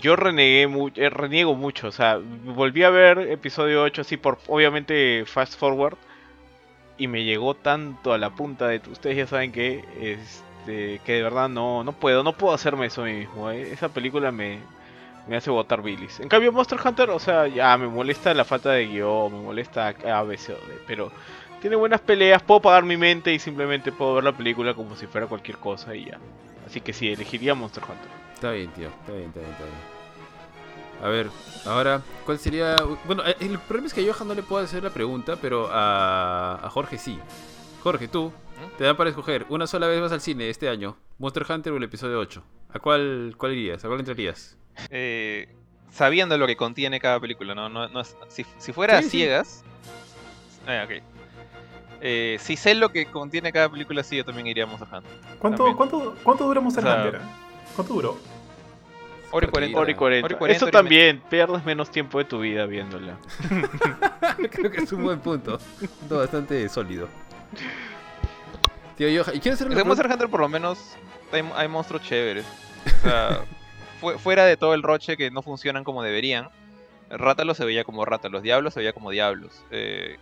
Yo 0.00 0.14
renegué 0.14 0.68
mucho, 0.68 1.00
eh, 1.00 1.10
reniego 1.10 1.56
mucho, 1.56 1.88
o 1.88 1.92
sea, 1.92 2.20
volví 2.44 2.84
a 2.84 2.90
ver 2.90 3.18
episodio 3.18 3.82
8 3.82 4.02
así 4.02 4.16
por, 4.16 4.38
obviamente, 4.46 5.24
fast 5.26 5.58
forward, 5.58 5.96
y 6.98 7.08
me 7.08 7.24
llegó 7.24 7.54
tanto 7.54 8.12
a 8.12 8.18
la 8.18 8.30
punta 8.30 8.68
de, 8.68 8.80
ustedes 8.92 9.16
ya 9.16 9.26
saben 9.26 9.50
que, 9.50 9.84
este, 10.00 11.00
que 11.04 11.14
de 11.14 11.22
verdad 11.22 11.48
no, 11.48 11.82
no 11.82 11.92
puedo, 11.94 12.22
no 12.22 12.32
puedo 12.32 12.54
hacerme 12.54 12.86
eso 12.86 13.02
a 13.02 13.06
mí 13.06 13.14
mismo, 13.14 13.50
eh. 13.50 13.72
esa 13.72 13.88
película 13.88 14.30
me, 14.30 14.60
me 15.28 15.36
hace 15.36 15.50
botar 15.50 15.82
bilis. 15.82 16.20
En 16.20 16.28
cambio, 16.28 16.52
Monster 16.52 16.78
Hunter, 16.82 17.10
o 17.10 17.18
sea, 17.18 17.46
ya 17.46 17.76
me 17.76 17.86
molesta 17.86 18.32
la 18.34 18.44
falta 18.44 18.70
de 18.70 18.86
guion, 18.86 19.32
me 19.32 19.40
molesta 19.40 19.88
A, 19.88 20.24
D, 20.24 20.38
pero 20.86 21.12
tiene 21.60 21.76
buenas 21.76 22.00
peleas, 22.00 22.42
puedo 22.42 22.60
pagar 22.60 22.84
mi 22.84 22.96
mente 22.96 23.32
y 23.32 23.38
simplemente 23.38 23.92
puedo 23.92 24.14
ver 24.14 24.24
la 24.24 24.32
película 24.32 24.74
como 24.74 24.96
si 24.96 25.06
fuera 25.06 25.26
cualquier 25.26 25.58
cosa 25.58 25.94
y 25.94 26.06
ya. 26.06 26.18
Así 26.66 26.80
que 26.80 26.92
sí, 26.92 27.12
elegiría 27.12 27.54
Monster 27.54 27.82
Hunter. 27.82 28.10
Está 28.34 28.52
bien, 28.52 28.70
tío, 28.72 28.88
está 28.88 29.12
bien, 29.12 29.26
está 29.28 29.40
bien, 29.40 29.52
está 29.52 29.64
bien. 29.64 29.98
A 31.00 31.08
ver, 31.08 31.28
ahora, 31.64 32.02
¿cuál 32.26 32.38
sería...? 32.38 32.74
Bueno, 33.04 33.22
el 33.24 33.58
problema 33.60 33.86
es 33.86 33.94
que 33.94 34.00
a 34.08 34.12
Johan 34.12 34.28
no 34.28 34.34
le 34.34 34.42
puedo 34.42 34.64
hacer 34.64 34.82
la 34.82 34.90
pregunta, 34.90 35.36
pero 35.40 35.68
a, 35.70 36.54
a 36.62 36.70
Jorge 36.70 36.98
sí. 36.98 37.18
Jorge, 37.82 38.08
tú. 38.08 38.32
Te 38.76 38.84
dan 38.84 38.96
para 38.96 39.10
escoger 39.10 39.46
una 39.48 39.66
sola 39.66 39.86
vez 39.86 40.00
más 40.00 40.12
al 40.12 40.20
cine 40.20 40.48
este 40.48 40.68
año, 40.68 40.96
Monster 41.18 41.44
Hunter 41.48 41.72
o 41.72 41.76
el 41.76 41.82
episodio 41.84 42.18
8. 42.18 42.42
¿A 42.70 42.78
cuál, 42.78 43.34
cuál 43.36 43.52
irías? 43.52 43.84
¿A 43.84 43.88
cuál 43.88 44.00
entrarías? 44.00 44.56
Eh, 44.90 45.48
sabiendo 45.90 46.36
lo 46.38 46.46
que 46.46 46.56
contiene 46.56 47.00
cada 47.00 47.18
película, 47.20 47.54
¿no? 47.54 47.68
no, 47.68 48.04
si, 48.28 48.72
fuera 48.72 49.02
ciegas. 49.02 49.64
Eh, 50.66 51.02
eh, 52.00 52.36
si 52.40 52.56
sé 52.56 52.74
lo 52.74 52.90
que 52.90 53.06
contiene 53.06 53.52
cada 53.52 53.68
película, 53.68 54.02
sí, 54.02 54.16
yo 54.16 54.24
también 54.24 54.46
iría 54.46 54.64
a 54.64 54.66
Monster 54.66 54.88
Hunter. 54.92 55.12
¿Cuánto, 55.38 55.76
cuánto, 55.76 56.14
cuánto 56.22 56.44
dura 56.44 56.60
Monster 56.60 56.84
Hunter? 56.84 57.20
¿Cuánto 57.74 57.94
duró? 57.94 58.18
Hora 59.30 59.46
y 59.90 59.94
40. 59.94 60.46
Eso 60.48 60.68
también, 60.68 61.22
pierdes 61.28 61.64
menos 61.64 61.90
tiempo 61.90 62.18
de 62.18 62.24
tu 62.24 62.40
vida 62.40 62.64
viéndola. 62.64 63.18
Creo 64.50 64.70
que 64.70 64.82
es 64.82 64.92
un 64.92 65.04
buen 65.04 65.20
punto. 65.20 65.58
bastante 66.08 66.68
sólido. 66.68 67.08
Tío, 68.98 69.08
yo, 69.08 69.22
¿y 69.32 69.48
hacer 69.48 69.68
Monster 69.84 70.10
Hunter 70.10 70.28
por 70.28 70.40
lo 70.40 70.48
menos 70.48 70.96
hay, 71.32 71.48
hay 71.54 71.68
monstruos 71.68 72.02
chéveres. 72.02 72.44
O 72.84 73.08
sea, 73.08 73.44
fuera 74.18 74.44
de 74.44 74.56
todo 74.56 74.74
el 74.74 74.82
roche 74.82 75.16
que 75.16 75.30
no 75.30 75.40
funcionan 75.40 75.84
como 75.84 76.02
deberían, 76.02 76.48
Rátalo 77.08 77.54
se 77.54 77.64
veía 77.64 77.84
como 77.84 78.04
Rátalos, 78.04 78.42
Diablos 78.42 78.74
se 78.74 78.80
veía 78.80 78.92
como 78.92 79.12
Diablos. 79.12 79.64
Eh, 79.70 80.16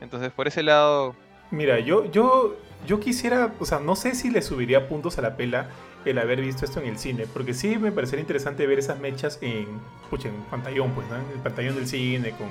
entonces, 0.00 0.30
por 0.30 0.46
ese 0.46 0.62
lado... 0.62 1.16
Mira, 1.50 1.80
yo, 1.80 2.10
yo, 2.12 2.56
yo 2.86 3.00
quisiera, 3.00 3.52
o 3.58 3.66
sea, 3.66 3.80
no 3.80 3.96
sé 3.96 4.14
si 4.14 4.30
le 4.30 4.40
subiría 4.40 4.88
puntos 4.88 5.18
a 5.18 5.22
la 5.22 5.36
pela 5.36 5.68
el 6.04 6.18
haber 6.18 6.40
visto 6.40 6.64
esto 6.64 6.80
en 6.80 6.86
el 6.86 6.98
cine, 6.98 7.26
porque 7.26 7.54
sí 7.54 7.76
me 7.76 7.90
parecería 7.90 8.22
interesante 8.22 8.66
ver 8.68 8.78
esas 8.78 9.00
mechas 9.00 9.38
en, 9.42 9.66
pucha, 10.10 10.28
en 10.28 10.34
pantallón, 10.44 10.92
pues, 10.92 11.08
¿no? 11.08 11.16
En 11.16 11.28
el 11.34 11.42
pantallón 11.42 11.74
del 11.74 11.88
cine, 11.88 12.30
con, 12.30 12.48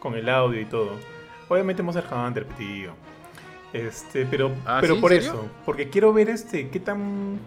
con 0.00 0.18
el 0.18 0.28
audio 0.28 0.60
y 0.60 0.64
todo. 0.64 0.98
Obviamente 1.48 1.82
Monster 1.82 2.04
Hunter, 2.12 2.44
tío. 2.58 2.92
Este, 3.72 4.26
pero, 4.26 4.52
ah, 4.64 4.78
pero 4.80 5.00
por 5.00 5.12
eso, 5.12 5.48
porque 5.64 5.90
quiero 5.90 6.12
ver 6.12 6.30
este, 6.30 6.68
qué 6.68 6.80
tan 6.80 7.38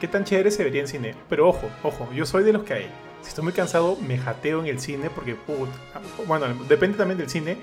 qué 0.00 0.08
tan 0.08 0.24
chévere 0.24 0.50
se 0.50 0.64
vería 0.64 0.82
en 0.82 0.88
cine. 0.88 1.14
Pero 1.28 1.48
ojo, 1.48 1.70
ojo, 1.82 2.08
yo 2.14 2.26
soy 2.26 2.44
de 2.44 2.52
los 2.52 2.62
que 2.64 2.74
hay. 2.74 2.90
Si 3.22 3.30
estoy 3.30 3.44
muy 3.44 3.54
cansado, 3.54 3.96
me 4.06 4.18
jateo 4.18 4.60
en 4.60 4.66
el 4.66 4.78
cine 4.78 5.08
porque, 5.08 5.34
bueno, 6.26 6.46
depende 6.68 6.98
también 6.98 7.16
del 7.16 7.30
cine. 7.30 7.56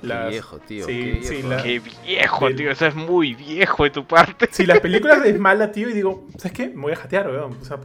qué 0.00 0.28
viejo, 0.28 0.58
tío. 0.60 0.86
Sí, 0.86 1.20
qué 1.28 1.40
viejo, 1.40 1.50
qué 1.64 1.82
viejo 2.04 2.50
tío. 2.54 2.70
Eso 2.70 2.86
es 2.86 2.94
muy 2.94 3.34
viejo 3.34 3.82
de 3.82 3.90
tu 3.90 4.06
parte. 4.06 4.48
Si 4.52 4.64
las 4.64 4.78
películas 4.78 5.24
es 5.24 5.38
mala, 5.40 5.72
tío, 5.72 5.88
y 5.88 5.92
digo, 5.92 6.28
¿sabes 6.36 6.52
qué? 6.52 6.68
Me 6.68 6.82
voy 6.82 6.92
a 6.92 6.96
jatear, 6.96 7.28
weón. 7.28 7.58
O 7.60 7.64
sea, 7.64 7.80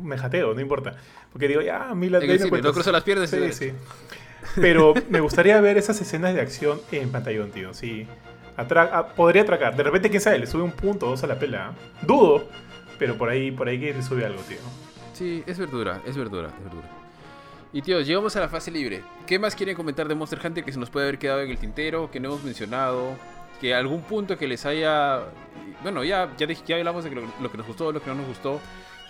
me 0.00 0.16
jateo, 0.16 0.54
no 0.54 0.60
importa. 0.60 0.96
Porque 1.32 1.48
digo, 1.48 1.60
ya, 1.60 1.88
a 1.88 1.94
mí 1.96 2.08
las 2.08 2.22
en 2.22 2.62
no 2.62 2.72
cruzo 2.72 2.92
las 2.92 3.02
piernas. 3.02 3.30
Sí, 3.30 3.52
sí. 3.52 3.72
Pero 4.54 4.94
me 5.10 5.18
gustaría 5.20 5.60
ver 5.60 5.78
esas 5.78 6.00
escenas 6.00 6.34
de 6.34 6.40
acción 6.40 6.80
en 6.92 7.10
pantallón, 7.10 7.50
tío. 7.50 7.74
Sí. 7.74 8.06
Podría 9.16 9.42
atracar. 9.42 9.76
De 9.76 9.82
repente, 9.82 10.10
quién 10.10 10.20
sabe, 10.20 10.38
le 10.38 10.46
sube 10.46 10.62
un 10.62 10.72
punto 10.72 11.06
o 11.06 11.10
dos 11.10 11.24
a 11.24 11.26
la 11.26 11.38
pela. 11.38 11.72
Dudo 12.02 12.46
pero 12.98 13.16
por 13.16 13.28
ahí, 13.28 13.50
por 13.50 13.68
ahí 13.68 13.78
que 13.78 13.92
le 13.92 14.02
sube 14.02 14.24
algo, 14.24 14.40
tío. 14.42 14.58
Sí, 15.12 15.42
es 15.46 15.58
verdura, 15.58 16.00
es 16.06 16.16
verdura, 16.16 16.48
es 16.48 16.64
verdura. 16.64 16.88
Y 17.72 17.82
tío, 17.82 18.00
llegamos 18.00 18.36
a 18.36 18.40
la 18.40 18.48
fase 18.48 18.70
libre. 18.70 19.02
¿Qué 19.26 19.38
más 19.38 19.54
quieren 19.54 19.76
comentar 19.76 20.08
de 20.08 20.14
Monster 20.14 20.40
Hunter 20.44 20.64
que 20.64 20.72
se 20.72 20.78
nos 20.78 20.90
puede 20.90 21.06
haber 21.06 21.18
quedado 21.18 21.42
en 21.42 21.50
el 21.50 21.58
tintero, 21.58 22.10
que 22.10 22.20
no 22.20 22.28
hemos 22.28 22.44
mencionado? 22.44 23.16
Que 23.60 23.74
algún 23.74 24.02
punto 24.02 24.36
que 24.36 24.46
les 24.46 24.64
haya... 24.66 25.20
Bueno, 25.82 26.04
ya, 26.04 26.34
ya, 26.36 26.46
ya 26.46 26.76
hablamos 26.76 27.04
de 27.04 27.10
lo, 27.10 27.50
que 27.50 27.58
nos 27.58 27.66
gustó, 27.66 27.92
lo 27.92 28.00
que 28.00 28.08
no 28.08 28.16
nos 28.16 28.28
gustó. 28.28 28.60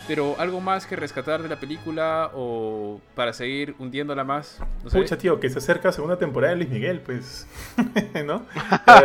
Pero 0.06 0.36
algo 0.39 0.60
más 0.60 0.86
que 0.86 0.94
rescatar 0.94 1.43
de 1.43 1.48
la 1.48 1.56
película 1.56 2.31
o 2.35 3.01
para 3.14 3.32
seguir 3.32 3.74
hundiéndola 3.78 4.23
más. 4.23 4.60
No 4.85 4.90
Pucha, 4.90 5.18
tío, 5.18 5.40
que 5.40 5.51
se 5.51 5.59
acerca 5.59 5.89
a 5.89 5.93
segunda 5.93 6.16
temporada 6.16 6.52
de 6.52 6.59
Luis 6.59 6.70
Miguel, 6.70 7.01
pues. 7.01 7.47
¿No? 8.24 8.47
A 8.86 9.01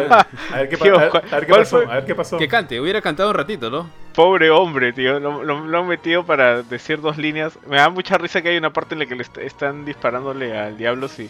ver, 0.58 0.70
qué, 0.70 0.78
pasó. 0.78 1.78
A 1.78 1.96
ver 1.96 2.06
qué 2.06 2.14
pasó. 2.14 2.38
Que 2.38 2.48
cante, 2.48 2.80
hubiera 2.80 3.02
cantado 3.02 3.30
un 3.30 3.36
ratito, 3.36 3.72
¿no? 3.72 3.90
Pobre 4.14 4.52
hombre, 4.52 4.94
tío. 4.94 5.20
Lo, 5.20 5.80
han 5.80 5.88
metido 5.88 6.24
para 6.24 6.62
decir 6.62 7.02
dos 7.02 7.18
líneas. 7.18 7.58
Me 7.68 7.78
da 7.78 7.90
mucha 7.90 8.18
risa 8.18 8.42
que 8.42 8.50
hay 8.50 8.58
una 8.58 8.72
parte 8.72 8.94
en 8.94 9.00
la 9.00 9.06
que 9.08 9.16
le 9.16 9.26
están 9.46 9.86
disparándole 9.86 10.58
al 10.58 10.78
diablo 10.78 11.08
y, 11.18 11.30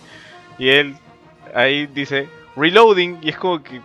y 0.58 0.70
él 0.70 0.98
ahí 1.54 1.88
dice 1.88 2.28
reloading 2.56 3.20
y 3.22 3.30
es 3.30 3.38
como 3.38 3.64
que 3.64 3.82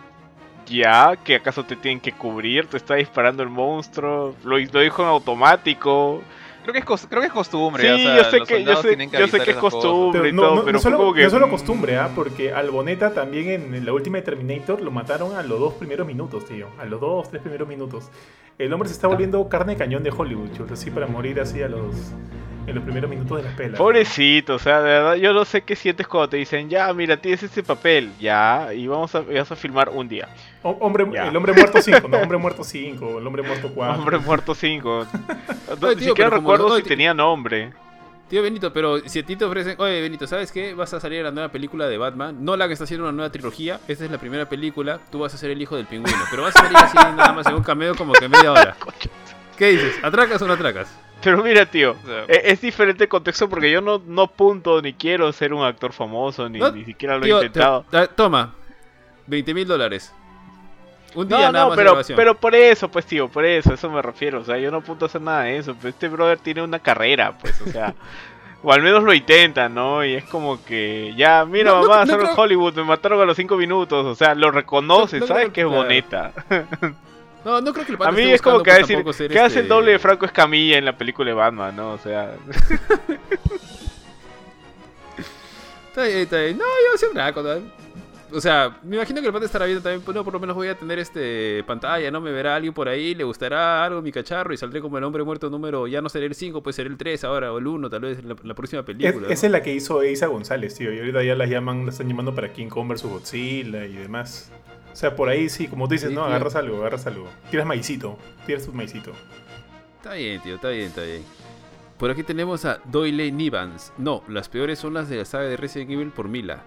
ya, 0.67 1.15
que 1.23 1.35
acaso 1.35 1.63
te 1.63 1.75
tienen 1.75 1.99
que 1.99 2.11
cubrir, 2.11 2.67
te 2.67 2.77
está 2.77 2.95
disparando 2.95 3.43
el 3.43 3.49
monstruo, 3.49 4.35
lo, 4.43 4.57
lo 4.57 4.79
dijo 4.79 5.01
en 5.01 5.09
automático. 5.09 6.21
Creo 6.63 6.73
que 6.73 6.79
es, 6.79 7.07
creo 7.07 7.21
que 7.21 7.27
es 7.27 7.33
costumbre. 7.33 7.95
Sí, 7.95 8.03
yo 8.03 8.23
sé 8.25 8.41
que, 8.41 8.63
yo 8.65 8.75
sé, 8.81 8.97
que, 8.97 9.07
yo 9.17 9.27
sé 9.27 9.39
que 9.39 9.51
es 9.51 9.57
costumbre 9.57 10.29
y 10.29 10.35
todo, 10.35 10.65
pero 10.65 10.73
no 10.73 10.79
solo, 10.79 11.13
que... 11.13 11.23
no 11.23 11.29
solo 11.29 11.49
costumbre, 11.49 11.97
¿ah? 11.97 12.09
porque 12.13 12.51
al 12.51 12.71
Boneta 12.71 13.13
también 13.13 13.73
en 13.73 13.85
la 13.85 13.93
última 13.93 14.17
de 14.17 14.23
Terminator 14.23 14.81
lo 14.81 14.91
mataron 14.91 15.37
a 15.37 15.43
los 15.43 15.61
dos 15.61 15.75
primeros 15.75 16.05
minutos, 16.05 16.45
tío. 16.45 16.67
A 16.77 16.83
los 16.83 16.99
dos, 16.99 17.29
tres 17.29 17.41
primeros 17.41 17.69
minutos. 17.69 18.09
El 18.57 18.73
hombre 18.73 18.89
se 18.89 18.95
está 18.95 19.07
volviendo 19.07 19.47
carne 19.47 19.73
de 19.73 19.77
cañón 19.79 20.03
de 20.03 20.11
Hollywood, 20.11 20.49
así 20.69 20.91
para 20.91 21.07
morir 21.07 21.39
así 21.39 21.61
a 21.61 21.69
los 21.69 21.95
en 22.67 22.75
los 22.75 22.83
primeros 22.83 23.09
minutos 23.09 23.41
de 23.41 23.49
la 23.49 23.55
pela. 23.55 23.77
Pobrecito, 23.77 24.55
o 24.55 24.59
sea, 24.59 24.81
de 24.81 24.91
verdad, 24.91 25.15
yo 25.15 25.33
no 25.33 25.45
sé 25.45 25.61
qué 25.61 25.75
sientes 25.75 26.05
cuando 26.07 26.29
te 26.29 26.37
dicen, 26.37 26.69
ya, 26.69 26.93
mira, 26.93 27.17
tienes 27.17 27.41
ese 27.41 27.63
papel, 27.63 28.11
ya, 28.19 28.73
y 28.73 28.87
vamos 28.87 29.15
a, 29.15 29.21
vas 29.21 29.51
a 29.51 29.55
filmar 29.55 29.89
un 29.89 30.07
día. 30.07 30.27
hombre, 30.61 31.05
el 31.05 31.35
hombre 31.35 31.53
muerto 31.53 31.81
5, 31.81 32.07
no, 32.09 32.17
hombre 32.17 32.37
muerto 32.37 32.63
5, 32.63 33.19
el 33.19 33.27
hombre 33.27 33.43
muerto 33.43 33.71
4. 33.73 33.97
Hombre 33.99 34.17
muerto 34.19 34.53
5. 34.53 35.07
no, 35.81 35.93
ni 35.93 36.03
siquiera 36.03 36.29
recuerdo 36.29 36.75
si 36.75 36.83
tenía 36.83 37.13
nombre. 37.13 37.71
Tío 38.29 38.43
Benito, 38.43 38.73
pero 38.73 38.99
si 39.07 39.19
a 39.19 39.25
ti 39.25 39.37
te 39.37 39.45
ofrecen, 39.45 39.75
oye 39.79 40.01
Benito, 40.01 40.27
¿sabes 40.27 40.51
qué? 40.51 40.73
Vas 40.73 40.93
a 40.93 40.99
salir 40.99 41.21
a 41.21 41.23
la 41.23 41.31
nueva 41.31 41.49
película 41.49 41.87
de 41.87 41.97
Batman. 41.97 42.43
No 42.43 42.57
la 42.57 42.67
que 42.67 42.73
está 42.73 42.83
haciendo 42.83 43.05
una 43.05 43.13
nueva 43.13 43.31
trilogía. 43.31 43.79
Esta 43.87 44.03
es 44.03 44.11
la 44.11 44.17
primera 44.17 44.49
película. 44.49 44.99
Tú 45.09 45.19
vas 45.19 45.33
a 45.33 45.37
ser 45.37 45.51
el 45.51 45.61
hijo 45.61 45.77
del 45.77 45.85
pingüino. 45.85 46.19
Pero 46.29 46.43
vas 46.43 46.53
a 46.57 46.59
salir 46.59 46.77
así 46.77 46.97
nada 46.97 47.31
más 47.31 47.47
en 47.47 47.55
un 47.55 47.63
cameo 47.63 47.95
como 47.95 48.11
que 48.11 48.27
media 48.27 48.51
hora. 48.51 48.75
¿Qué 49.57 49.67
dices? 49.67 49.95
¿Atracas 50.03 50.41
o 50.41 50.47
no 50.47 50.53
atracas? 50.53 51.06
Pero 51.23 51.43
mira, 51.43 51.65
tío, 51.65 51.95
e-, 52.27 52.41
es, 52.51 52.61
diferente 52.61 53.05
el 53.05 53.09
contexto 53.09 53.49
porque 53.49 53.71
yo 53.71 53.81
no, 53.81 54.01
no 54.05 54.27
punto 54.27 54.81
ni 54.81 54.93
quiero 54.93 55.31
ser 55.31 55.53
un 55.53 55.63
actor 55.63 55.93
famoso, 55.93 56.47
ni, 56.47 56.59
ni 56.59 56.85
siquiera 56.85 57.17
lo 57.17 57.25
he 57.25 57.29
intentado. 57.29 57.85
toma, 58.15 58.53
20 59.25 59.53
mil 59.53 59.67
dólares. 59.67 60.13
Un 61.15 61.27
día 61.27 61.47
no, 61.47 61.51
nada 61.51 61.69
no, 61.69 61.75
pero, 61.75 61.99
pero 62.15 62.35
por 62.35 62.53
eso, 62.53 62.89
pues, 62.89 63.05
tío, 63.05 63.27
por 63.27 63.45
eso, 63.45 63.73
eso 63.73 63.89
me 63.89 64.01
refiero. 64.01 64.41
O 64.41 64.43
sea, 64.43 64.57
yo 64.59 64.69
no 64.69 64.81
punto 64.81 65.05
a 65.05 65.07
hacer 65.07 65.21
nada 65.21 65.43
de 65.43 65.57
eso. 65.57 65.73
Pues 65.73 65.93
este 65.93 66.09
brother 66.09 66.37
tiene 66.37 66.61
una 66.61 66.79
carrera, 66.79 67.35
pues, 67.39 67.59
o 67.61 67.71
sea. 67.71 67.95
o 68.63 68.71
al 68.71 68.81
menos 68.81 69.03
lo 69.03 69.13
intenta, 69.13 69.69
¿no? 69.69 70.03
Y 70.03 70.13
es 70.15 70.25
como 70.25 70.63
que, 70.63 71.13
ya, 71.15 71.45
mira, 71.45 71.73
mamá, 71.73 72.05
no, 72.05 72.21
en 72.21 72.27
Hollywood, 72.35 72.75
me 72.75 72.83
mataron 72.83 73.21
a 73.21 73.25
los 73.25 73.37
5 73.37 73.55
minutos. 73.55 74.05
O 74.05 74.15
sea, 74.15 74.35
lo 74.35 74.51
reconoce, 74.51 75.25
¿sabes 75.25 75.49
que 75.49 75.61
es 75.61 75.67
bonita? 75.67 76.33
No, 77.47 77.61
no 77.61 77.71
creo 77.71 77.85
que 77.85 77.93
el 77.93 77.97
A 78.01 78.11
mí 78.11 78.23
es 78.23 78.41
como 78.41 78.61
que 78.61 78.73
decir, 78.73 79.01
¿qué 79.29 79.39
hace 79.39 79.59
el 79.59 79.65
este 79.65 79.73
doble 79.73 79.91
de 79.91 79.99
Franco 79.99 80.25
Escamilla 80.25 80.77
en 80.77 80.83
la 80.83 80.97
película 80.97 81.29
de 81.29 81.33
Batman, 81.33 81.73
no? 81.73 81.93
O 81.93 81.97
sea... 81.97 82.35
está 85.87 86.03
bien, 86.03 86.17
está 86.17 86.41
bien. 86.41 86.57
No, 86.57 86.65
yo 86.65 87.13
raco, 87.13 87.45
O 88.33 88.41
sea, 88.41 88.77
me 88.83 88.97
imagino 88.97 89.21
que 89.21 89.27
el 89.27 89.33
pata 89.33 89.45
estará 89.45 89.63
viendo 89.65 89.81
también, 89.81 90.01
pues 90.01 90.13
no, 90.13 90.25
por 90.25 90.33
lo 90.33 90.41
menos 90.41 90.57
voy 90.57 90.67
a 90.67 90.75
tener 90.75 90.99
este 90.99 91.63
pantalla, 91.65 92.11
¿no? 92.11 92.19
Me 92.19 92.33
verá 92.33 92.57
alguien 92.57 92.73
por 92.73 92.89
ahí, 92.89 93.15
le 93.15 93.23
gustará 93.23 93.85
algo 93.85 94.01
mi 94.01 94.11
cacharro 94.11 94.53
y 94.53 94.57
saldré 94.57 94.81
como 94.81 94.97
el 94.97 95.05
hombre 95.05 95.23
muerto 95.23 95.49
número, 95.49 95.87
ya 95.87 96.01
no 96.01 96.09
seré 96.09 96.25
el 96.25 96.35
5, 96.35 96.61
puede 96.61 96.73
ser 96.73 96.87
el 96.87 96.97
3 96.97 97.23
ahora, 97.23 97.53
o 97.53 97.59
el 97.59 97.67
1, 97.67 97.89
tal 97.89 98.01
vez, 98.01 98.25
la, 98.25 98.35
la 98.43 98.53
próxima 98.55 98.83
película. 98.83 99.29
esa 99.29 99.45
es 99.45 99.51
la 99.53 99.63
que 99.63 99.73
hizo 99.73 100.03
Isa 100.03 100.27
González, 100.27 100.75
tío, 100.75 100.91
y 100.91 100.99
ahorita 100.99 101.23
ya 101.23 101.35
la 101.35 101.45
llaman, 101.45 101.85
la 101.85 101.91
están 101.91 102.09
llamando 102.09 102.35
para 102.35 102.51
King 102.51 102.67
Kong 102.67 102.89
vs 102.89 103.03
Godzilla 103.03 103.85
y 103.85 103.93
demás. 103.93 104.51
O 104.91 104.95
sea, 104.95 105.15
por 105.15 105.29
ahí 105.29 105.49
sí, 105.49 105.67
como 105.67 105.87
tú 105.87 105.93
dices, 105.93 106.11
¿no? 106.11 106.23
Agarras 106.23 106.55
algo, 106.55 106.77
agarras 106.77 107.05
algo. 107.07 107.27
Tiras 107.51 107.65
maicito, 107.65 108.17
tiras 108.45 108.67
un 108.67 108.77
maicito. 108.77 109.11
Está 109.97 110.13
bien, 110.13 110.41
tío, 110.41 110.55
está 110.55 110.69
bien, 110.69 110.87
está 110.87 111.03
bien. 111.03 111.23
Por 111.97 112.11
aquí 112.11 112.23
tenemos 112.23 112.65
a 112.65 112.79
Doyle 112.85 113.31
Nivans. 113.31 113.91
No, 113.97 114.23
las 114.27 114.49
peores 114.49 114.79
son 114.79 114.93
las 114.93 115.09
de 115.09 115.17
la 115.17 115.25
saga 115.25 115.45
de 115.45 115.57
Resident 115.57 115.91
Evil 115.91 116.11
por 116.11 116.27
Mila. 116.27 116.63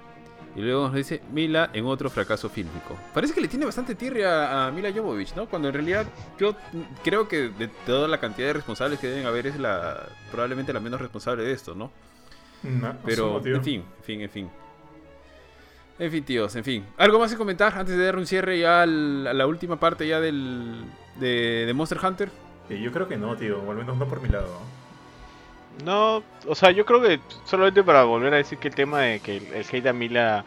Y 0.57 0.61
luego 0.63 0.87
nos 0.87 0.95
dice 0.95 1.23
Mila 1.33 1.71
en 1.73 1.87
otro 1.87 2.11
fracaso 2.11 2.49
fílmico. 2.49 2.99
Parece 3.15 3.33
que 3.33 3.41
le 3.41 3.47
tiene 3.47 3.65
bastante 3.65 3.95
tierra 3.95 4.67
a 4.67 4.73
Mila 4.73 4.93
Jovovich, 4.93 5.35
¿no? 5.37 5.47
Cuando 5.47 5.69
en 5.69 5.75
realidad 5.75 6.07
yo 6.39 6.57
creo 7.05 7.29
que 7.29 7.51
de 7.51 7.69
toda 7.87 8.09
la 8.09 8.19
cantidad 8.19 8.49
de 8.49 8.55
responsables 8.55 8.99
que 8.99 9.07
deben 9.07 9.27
haber 9.27 9.47
es 9.47 9.59
la 9.61 10.09
probablemente 10.33 10.73
la 10.73 10.81
menos 10.81 11.01
responsable 11.01 11.45
de 11.45 11.53
esto, 11.53 11.77
¿no? 11.77 11.93
no 12.65 12.97
Pero, 13.05 13.41
en 13.45 13.63
fin, 13.63 13.85
en 13.99 14.05
fin, 14.05 14.21
en 14.23 14.31
fin. 14.31 14.51
En 16.01 16.10
fin, 16.10 16.24
tíos, 16.24 16.56
en 16.56 16.64
fin. 16.64 16.86
¿Algo 16.97 17.18
más 17.18 17.31
que 17.31 17.36
comentar 17.36 17.77
antes 17.77 17.94
de 17.94 18.06
dar 18.06 18.16
un 18.16 18.27
cierre 18.27 18.59
ya 18.59 18.82
a 18.82 18.86
la 18.86 19.47
última 19.47 19.78
parte 19.78 20.09
ya 20.09 20.18
del, 20.18 20.82
de, 21.16 21.70
Monster 21.74 21.98
Hunter? 22.02 22.31
yo 22.70 22.90
creo 22.90 23.06
que 23.06 23.18
no, 23.18 23.36
tío, 23.36 23.60
o 23.60 23.70
al 23.70 23.77
menos 23.77 23.98
no 23.98 24.09
por 24.09 24.22
mi 24.22 24.31
lado. 24.31 24.48
No, 25.85 26.22
o 26.47 26.55
sea, 26.55 26.70
yo 26.70 26.86
creo 26.86 27.02
que 27.02 27.20
solamente 27.44 27.82
para 27.82 28.05
volver 28.05 28.32
a 28.32 28.39
decir 28.39 28.59
que 28.59 28.68
el 28.68 28.74
tema 28.74 29.01
de 29.01 29.20
que 29.20 29.36
el, 29.36 29.47
el 29.52 29.66
hate 29.70 29.89
a 29.89 29.93
Mila 29.93 30.44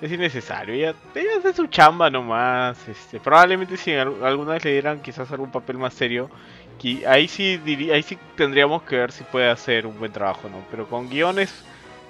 es 0.00 0.12
innecesario. 0.12 0.74
Ella, 0.74 0.94
ella 1.16 1.38
hace 1.38 1.54
su 1.54 1.66
chamba 1.66 2.08
nomás. 2.08 2.86
Este, 2.86 3.18
probablemente 3.18 3.76
si 3.76 3.92
alguna 3.94 4.52
vez 4.52 4.64
le 4.64 4.72
dieran 4.72 5.00
quizás 5.00 5.28
algún 5.32 5.50
papel 5.50 5.76
más 5.76 5.94
serio, 5.94 6.30
ahí 7.08 7.26
sí, 7.26 7.56
diría, 7.56 7.94
ahí 7.94 8.02
sí 8.04 8.16
tendríamos 8.36 8.82
que 8.82 8.96
ver 8.96 9.10
si 9.10 9.24
puede 9.24 9.50
hacer 9.50 9.86
un 9.88 9.98
buen 9.98 10.12
trabajo, 10.12 10.48
¿no? 10.48 10.62
Pero 10.70 10.86
con 10.86 11.08
guiones 11.08 11.64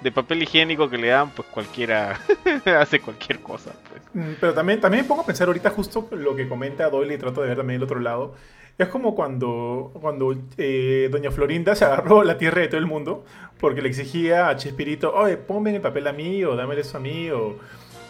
de 0.05 0.11
papel 0.11 0.43
higiénico 0.43 0.87
que 0.87 0.99
le 0.99 1.07
dan, 1.07 1.31
pues 1.31 1.47
cualquiera 1.49 2.21
hace 2.79 2.99
cualquier 3.01 3.39
cosa. 3.39 3.71
Pues. 3.89 4.03
Mm, 4.13 4.33
pero 4.39 4.53
también, 4.53 4.79
también 4.79 5.03
me 5.03 5.07
pongo 5.07 5.23
a 5.23 5.25
pensar 5.25 5.47
ahorita 5.47 5.71
justo 5.71 6.07
lo 6.11 6.35
que 6.35 6.47
comenta 6.47 6.91
Doyle 6.91 7.15
y 7.15 7.17
trato 7.17 7.41
de 7.41 7.47
ver 7.47 7.57
también 7.57 7.77
el 7.77 7.83
otro 7.83 7.99
lado. 7.99 8.35
Es 8.77 8.87
como 8.89 9.15
cuando, 9.15 9.91
cuando 9.99 10.35
eh, 10.57 11.09
Doña 11.11 11.31
Florinda 11.31 11.75
se 11.75 11.85
agarró 11.85 12.23
la 12.23 12.37
tierra 12.37 12.61
de 12.61 12.67
todo 12.67 12.77
el 12.77 12.85
mundo 12.85 13.25
porque 13.59 13.81
le 13.81 13.89
exigía 13.89 14.47
a 14.47 14.55
Chespirito, 14.57 15.11
oye, 15.15 15.37
ponme 15.37 15.73
el 15.73 15.81
papel 15.81 16.05
a 16.05 16.13
mí 16.13 16.43
o 16.43 16.55
dame 16.55 16.79
eso 16.79 16.97
a 16.97 16.99
mí 16.99 17.31
o, 17.31 17.57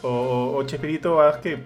o, 0.02 0.64
Chespirito, 0.64 1.22
haz 1.22 1.38
que 1.38 1.60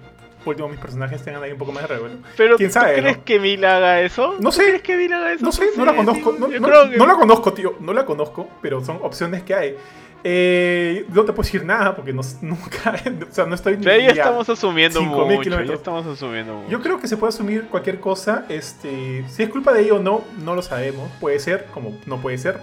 último 0.45 0.69
mis 0.69 0.79
personajes 0.79 1.23
tengan 1.23 1.43
ahí 1.43 1.51
un 1.51 1.57
poco 1.57 1.71
más 1.71 1.83
de 1.83 1.95
revuelo. 1.95 2.15
Pero 2.37 2.57
¿Quién 2.57 2.71
sabe, 2.71 2.95
¿tú 2.95 3.01
crees 3.01 3.17
que 3.19 3.39
Mila 3.39 3.77
haga 3.77 4.01
eso? 4.01 4.35
No 4.39 4.51
sé. 4.51 4.65
¿Crees 4.65 4.81
que 4.81 4.95
Mila 4.95 5.17
haga 5.17 5.33
eso? 5.33 5.45
No 5.45 5.51
sé, 5.51 5.69
no, 5.75 5.85
la 5.85 5.95
conozco. 5.95 6.35
No, 6.37 6.47
no, 6.47 7.05
la 7.05 7.15
conozco, 7.15 7.53
tío. 7.53 7.75
No 7.79 7.93
la 7.93 8.05
conozco, 8.05 8.47
pero 8.61 8.83
son 8.83 8.99
opciones 9.01 9.43
que 9.43 9.53
hay. 9.53 9.75
Eh, 10.23 11.05
no 11.09 11.23
te 11.23 11.31
puedo 11.31 11.43
decir 11.43 11.63
nada 11.63 11.95
porque 11.95 12.11
no, 12.11 12.21
nunca, 12.41 12.95
o 13.29 13.33
sea, 13.33 13.45
no 13.45 13.55
estoy 13.55 13.77
ni 13.77 13.85
ya 13.85 14.09
estamos 14.09 14.49
asumiendo 14.49 15.01
mucho, 15.01 15.49
ya 15.49 15.73
estamos 15.73 16.05
asumiendo 16.05 16.55
mucho. 16.55 16.69
Yo 16.69 16.81
creo 16.81 16.99
que 16.99 17.07
se 17.07 17.15
puede 17.15 17.29
asumir 17.29 17.67
cualquier 17.67 17.99
cosa, 17.99 18.45
este, 18.49 19.23
si 19.29 19.43
es 19.43 19.49
culpa 19.49 19.71
de 19.71 19.81
ella 19.81 19.93
o 19.93 19.99
no, 19.99 20.23
no 20.43 20.55
lo 20.55 20.61
sabemos, 20.61 21.09
puede 21.21 21.39
ser, 21.39 21.65
como 21.73 21.97
no 22.05 22.17
puede 22.17 22.37
ser, 22.37 22.59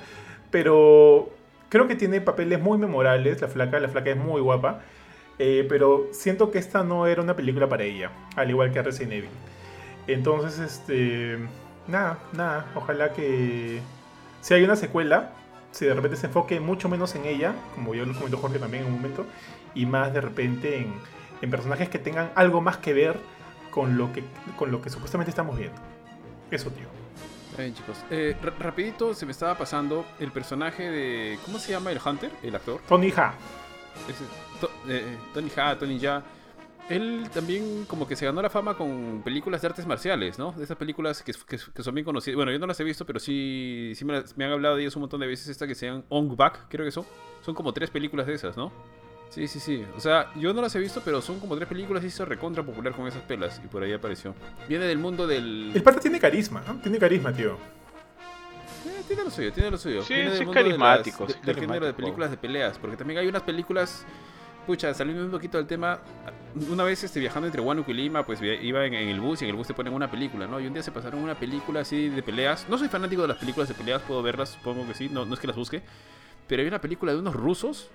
pero 0.50 1.30
creo 1.70 1.88
que 1.88 1.96
tiene 1.96 2.20
papeles 2.20 2.60
muy 2.60 2.76
memorables, 2.76 3.40
la 3.40 3.48
flaca, 3.48 3.80
la 3.80 3.88
flaca 3.88 4.10
es 4.10 4.16
muy 4.16 4.40
guapa, 4.42 4.82
eh, 5.38 5.64
pero 5.68 6.08
siento 6.12 6.50
que 6.50 6.58
esta 6.58 6.82
no 6.82 7.06
era 7.06 7.22
una 7.22 7.36
película 7.36 7.68
para 7.68 7.84
ella, 7.84 8.10
al 8.36 8.50
igual 8.50 8.70
que 8.70 8.82
Resident 8.82 9.12
Evil. 9.12 9.30
Entonces, 10.06 10.58
este, 10.58 11.38
nada, 11.88 12.18
nada, 12.32 12.66
ojalá 12.74 13.12
que 13.12 13.80
si 14.40 14.54
hay 14.54 14.62
una 14.62 14.76
secuela, 14.76 15.32
si 15.76 15.84
de 15.84 15.92
repente 15.92 16.16
se 16.16 16.26
enfoque 16.26 16.58
mucho 16.58 16.88
menos 16.88 17.14
en 17.16 17.26
ella, 17.26 17.54
como 17.74 17.94
yo 17.94 18.06
lo 18.06 18.14
comentó 18.14 18.38
Jorge 18.38 18.58
también 18.58 18.84
en 18.84 18.92
un 18.92 18.96
momento, 18.96 19.26
y 19.74 19.84
más 19.84 20.12
de 20.14 20.22
repente 20.22 20.78
en, 20.78 20.94
en 21.42 21.50
personajes 21.50 21.90
que 21.90 21.98
tengan 21.98 22.32
algo 22.34 22.62
más 22.62 22.78
que 22.78 22.94
ver 22.94 23.18
con 23.70 23.98
lo 23.98 24.10
que, 24.10 24.24
con 24.56 24.70
lo 24.72 24.80
que 24.80 24.88
supuestamente 24.88 25.28
estamos 25.28 25.58
viendo. 25.58 25.78
Eso, 26.50 26.70
tío. 26.70 26.86
Bien, 27.58 27.74
chicos. 27.74 27.98
Eh, 28.10 28.34
rapidito 28.58 29.12
se 29.12 29.26
me 29.26 29.32
estaba 29.32 29.56
pasando 29.58 30.06
el 30.18 30.32
personaje 30.32 30.90
de... 30.90 31.38
¿Cómo 31.44 31.58
se 31.58 31.72
llama 31.72 31.92
el 31.92 32.00
Hunter? 32.02 32.30
El 32.42 32.54
actor. 32.54 32.80
Tony 32.88 33.12
Ha. 33.14 33.34
Eh, 34.88 35.16
Tony 35.34 35.50
Ha, 35.56 35.78
Tony 35.78 35.98
Ya 35.98 36.22
él 36.88 37.28
también 37.32 37.84
como 37.86 38.06
que 38.06 38.14
se 38.14 38.26
ganó 38.26 38.40
la 38.40 38.50
fama 38.50 38.76
con 38.76 39.22
películas 39.24 39.60
de 39.62 39.68
artes 39.68 39.86
marciales, 39.86 40.38
¿no? 40.38 40.52
De 40.52 40.64
esas 40.64 40.76
películas 40.76 41.22
que, 41.22 41.32
son 41.32 41.94
bien 41.94 42.04
conocidas. 42.04 42.36
Bueno, 42.36 42.52
yo 42.52 42.58
no 42.58 42.66
las 42.66 42.78
he 42.78 42.84
visto, 42.84 43.04
pero 43.04 43.18
sí, 43.18 43.92
sí 43.96 44.04
me, 44.04 44.16
han 44.16 44.52
hablado 44.52 44.76
de 44.76 44.82
ellas 44.82 44.94
un 44.96 45.00
montón 45.00 45.20
de 45.20 45.26
veces. 45.26 45.48
Esta 45.48 45.66
que 45.66 45.74
se 45.74 45.86
llaman 45.86 46.04
Ong 46.08 46.36
Bak, 46.36 46.68
creo 46.68 46.84
que 46.84 46.92
son. 46.92 47.04
Son 47.42 47.54
como 47.54 47.72
tres 47.72 47.90
películas 47.90 48.26
de 48.26 48.34
esas, 48.34 48.56
¿no? 48.56 48.72
Sí, 49.30 49.48
sí, 49.48 49.58
sí. 49.58 49.84
O 49.96 50.00
sea, 50.00 50.32
yo 50.36 50.52
no 50.52 50.62
las 50.62 50.74
he 50.76 50.78
visto, 50.78 51.02
pero 51.04 51.20
son 51.20 51.40
como 51.40 51.56
tres 51.56 51.68
películas 51.68 52.04
y 52.04 52.10
se 52.10 52.24
recontra 52.24 52.62
popular 52.62 52.94
con 52.94 53.06
esas 53.06 53.22
pelas. 53.22 53.60
Y 53.64 53.68
por 53.68 53.82
ahí 53.82 53.92
apareció. 53.92 54.34
Viene 54.68 54.84
del 54.84 54.98
mundo 54.98 55.26
del... 55.26 55.72
El 55.74 55.82
pata 55.82 55.98
tiene 56.00 56.20
carisma, 56.20 56.62
¿no? 56.66 56.76
Tiene 56.80 56.98
carisma, 56.98 57.32
tío. 57.32 57.54
Eh, 58.86 59.02
tiene 59.06 59.24
lo 59.24 59.30
suyo, 59.30 59.52
tiene 59.52 59.70
lo 59.70 59.78
suyo. 59.78 60.02
Sí, 60.02 60.14
es 60.14 60.40
carismático. 60.48 61.26
del 61.44 61.56
género 61.56 61.86
de 61.86 61.94
películas 61.94 62.30
de 62.30 62.36
peleas. 62.36 62.78
Porque 62.78 62.96
también 62.96 63.18
hay 63.18 63.26
unas 63.26 63.42
películas 63.42 64.06
pucha, 64.66 64.92
saliendo 64.92 65.24
un 65.24 65.30
poquito 65.30 65.58
del 65.58 65.66
tema, 65.66 66.00
una 66.70 66.82
vez 66.82 67.02
este, 67.04 67.20
viajando 67.20 67.46
entre 67.46 67.60
Huánuco 67.60 67.90
y 67.92 67.94
Lima, 67.94 68.26
pues 68.26 68.40
iba 68.42 68.84
en, 68.84 68.94
el 68.94 69.20
bus 69.20 69.40
y 69.40 69.44
en 69.44 69.50
el 69.50 69.56
bus 69.56 69.68
te 69.68 69.74
ponen 69.74 69.92
una 69.92 70.10
película, 70.10 70.46
¿no? 70.46 70.58
Y 70.60 70.66
un 70.66 70.72
día 70.72 70.82
se 70.82 70.90
pasaron 70.90 71.22
una 71.22 71.38
película 71.38 71.80
así 71.80 72.08
de 72.08 72.22
peleas. 72.22 72.66
No 72.68 72.76
soy 72.76 72.88
fanático 72.88 73.22
de 73.22 73.28
las 73.28 73.38
películas 73.38 73.68
de 73.68 73.74
peleas, 73.74 74.02
puedo 74.02 74.22
verlas, 74.22 74.50
supongo 74.50 74.86
que 74.86 74.94
sí, 74.94 75.08
no, 75.08 75.24
no 75.24 75.34
es 75.34 75.40
que 75.40 75.46
las 75.46 75.56
busque. 75.56 75.82
Pero 76.48 76.62
hay 76.62 76.68
una 76.68 76.80
película 76.80 77.12
de 77.12 77.18
unos 77.18 77.34
rusos, 77.34 77.88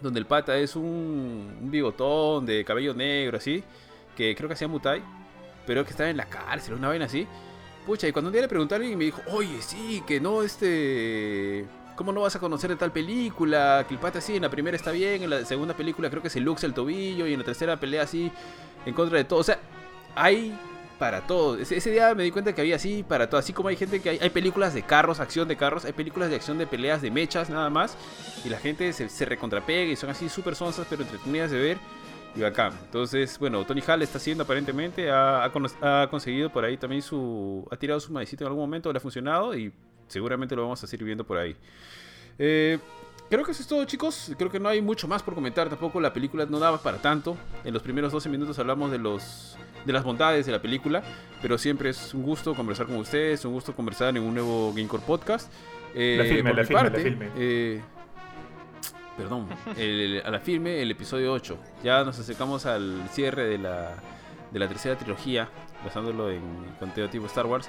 donde 0.00 0.18
el 0.18 0.26
pata 0.26 0.58
es 0.58 0.74
un, 0.74 1.70
bigotón 1.70 2.44
de 2.44 2.64
cabello 2.64 2.94
negro, 2.94 3.36
así, 3.36 3.62
que 4.16 4.34
creo 4.34 4.48
que 4.48 4.54
hacía 4.54 4.68
Mutai, 4.68 5.02
pero 5.66 5.84
que 5.84 5.90
estaba 5.90 6.10
en 6.10 6.16
la 6.16 6.26
cárcel, 6.26 6.74
una 6.74 6.88
vaina 6.88 7.04
así. 7.04 7.26
Pucha, 7.86 8.06
y 8.08 8.12
cuando 8.12 8.28
un 8.28 8.32
día 8.32 8.42
le 8.42 8.48
pregunté 8.48 8.74
a 8.74 8.76
alguien 8.76 8.94
y 8.94 8.96
me 8.96 9.04
dijo, 9.04 9.22
oye, 9.30 9.60
sí, 9.60 10.02
que 10.06 10.20
no, 10.20 10.42
este 10.42 11.66
¿Cómo 12.02 12.10
no 12.10 12.22
vas 12.22 12.34
a 12.34 12.40
conocer 12.40 12.68
de 12.68 12.74
tal 12.74 12.90
película? 12.90 13.84
Que 13.86 13.94
el 13.94 14.00
pata 14.00 14.18
así, 14.18 14.34
en 14.34 14.42
la 14.42 14.50
primera 14.50 14.76
está 14.76 14.90
bien, 14.90 15.22
en 15.22 15.30
la 15.30 15.44
segunda 15.44 15.72
película 15.72 16.10
creo 16.10 16.20
que 16.20 16.30
se 16.30 16.40
luxa 16.40 16.66
el 16.66 16.74
tobillo 16.74 17.28
y 17.28 17.32
en 17.32 17.38
la 17.38 17.44
tercera 17.44 17.78
pelea 17.78 18.02
así 18.02 18.32
en 18.84 18.92
contra 18.92 19.18
de 19.18 19.22
todo. 19.22 19.38
O 19.38 19.44
sea, 19.44 19.60
hay 20.16 20.52
para 20.98 21.20
todo. 21.28 21.56
Ese, 21.56 21.90
día 21.92 22.12
me 22.16 22.24
di 22.24 22.32
cuenta 22.32 22.56
que 22.56 22.60
había 22.60 22.74
así 22.74 23.04
para 23.04 23.30
todo. 23.30 23.38
Así 23.38 23.52
como 23.52 23.68
hay 23.68 23.76
gente 23.76 24.02
que 24.02 24.10
hay, 24.10 24.18
hay, 24.20 24.30
películas 24.30 24.74
de 24.74 24.82
carros, 24.82 25.20
acción 25.20 25.46
de 25.46 25.56
carros, 25.56 25.84
hay 25.84 25.92
películas 25.92 26.28
de 26.28 26.34
acción 26.34 26.58
de 26.58 26.66
peleas, 26.66 27.02
de 27.02 27.12
mechas, 27.12 27.48
nada 27.50 27.70
más. 27.70 27.96
Y 28.44 28.48
la 28.48 28.58
gente 28.58 28.92
se, 28.92 29.24
recontrapega 29.24 29.92
y 29.92 29.94
son 29.94 30.10
así 30.10 30.28
súper 30.28 30.56
sonsas, 30.56 30.84
pero 30.90 31.02
entretenidas 31.02 31.52
de 31.52 31.60
ver. 31.60 31.78
Y 32.34 32.42
acá. 32.42 32.72
Entonces, 32.84 33.38
bueno, 33.38 33.64
Tony 33.64 33.80
Hall 33.86 34.02
está 34.02 34.18
haciendo 34.18 34.42
aparentemente, 34.42 35.08
ha, 35.08 35.44
ha, 35.44 36.08
conseguido 36.10 36.50
por 36.50 36.64
ahí 36.64 36.76
también 36.76 37.00
su. 37.00 37.64
Ha 37.70 37.76
tirado 37.76 38.00
su 38.00 38.12
maicito 38.12 38.42
en 38.42 38.48
algún 38.48 38.64
momento, 38.64 38.92
le 38.92 38.96
ha 38.96 39.00
funcionado 39.00 39.56
y 39.56 39.72
seguramente 40.08 40.54
lo 40.56 40.62
vamos 40.62 40.82
a 40.82 40.86
seguir 40.86 41.04
viendo 41.04 41.24
por 41.24 41.38
ahí. 41.38 41.56
Eh, 42.38 42.78
creo 43.30 43.44
que 43.44 43.52
eso 43.52 43.62
es 43.62 43.68
todo, 43.68 43.84
chicos. 43.84 44.32
Creo 44.36 44.50
que 44.50 44.60
no 44.60 44.68
hay 44.68 44.80
mucho 44.80 45.08
más 45.08 45.22
por 45.22 45.34
comentar. 45.34 45.68
Tampoco 45.68 46.00
la 46.00 46.12
película 46.12 46.46
no 46.46 46.58
daba 46.58 46.78
para 46.78 46.98
tanto. 46.98 47.36
En 47.64 47.72
los 47.72 47.82
primeros 47.82 48.12
12 48.12 48.28
minutos 48.28 48.58
hablamos 48.58 48.90
de 48.90 48.98
los 48.98 49.56
de 49.84 49.92
las 49.92 50.04
bondades 50.04 50.46
de 50.46 50.52
la 50.52 50.62
película. 50.62 51.02
Pero 51.40 51.58
siempre 51.58 51.90
es 51.90 52.14
un 52.14 52.22
gusto 52.22 52.54
conversar 52.54 52.86
con 52.86 52.96
ustedes. 52.96 53.44
Un 53.44 53.52
gusto 53.52 53.74
conversar 53.74 54.16
en 54.16 54.22
un 54.22 54.34
nuevo 54.34 54.72
Gamecore 54.74 55.02
Podcast. 55.06 55.52
Eh, 55.94 56.16
la 56.18 56.24
filme, 56.24 56.54
la 56.54 56.64
filme, 56.64 56.82
la 56.82 56.98
filme. 56.98 57.30
Eh, 57.36 57.80
perdón, 59.16 59.48
a 60.24 60.30
la 60.30 60.40
filme, 60.40 60.80
el 60.80 60.90
episodio 60.90 61.32
8. 61.32 61.58
Ya 61.84 62.04
nos 62.04 62.18
acercamos 62.18 62.66
al 62.66 63.08
cierre 63.10 63.44
de 63.44 63.58
la, 63.58 63.94
de 64.50 64.58
la 64.58 64.68
tercera 64.68 64.96
trilogía, 64.96 65.48
basándolo 65.84 66.30
en 66.30 66.42
conteo 66.78 67.08
tipo 67.10 67.26
Star 67.26 67.46
Wars. 67.46 67.68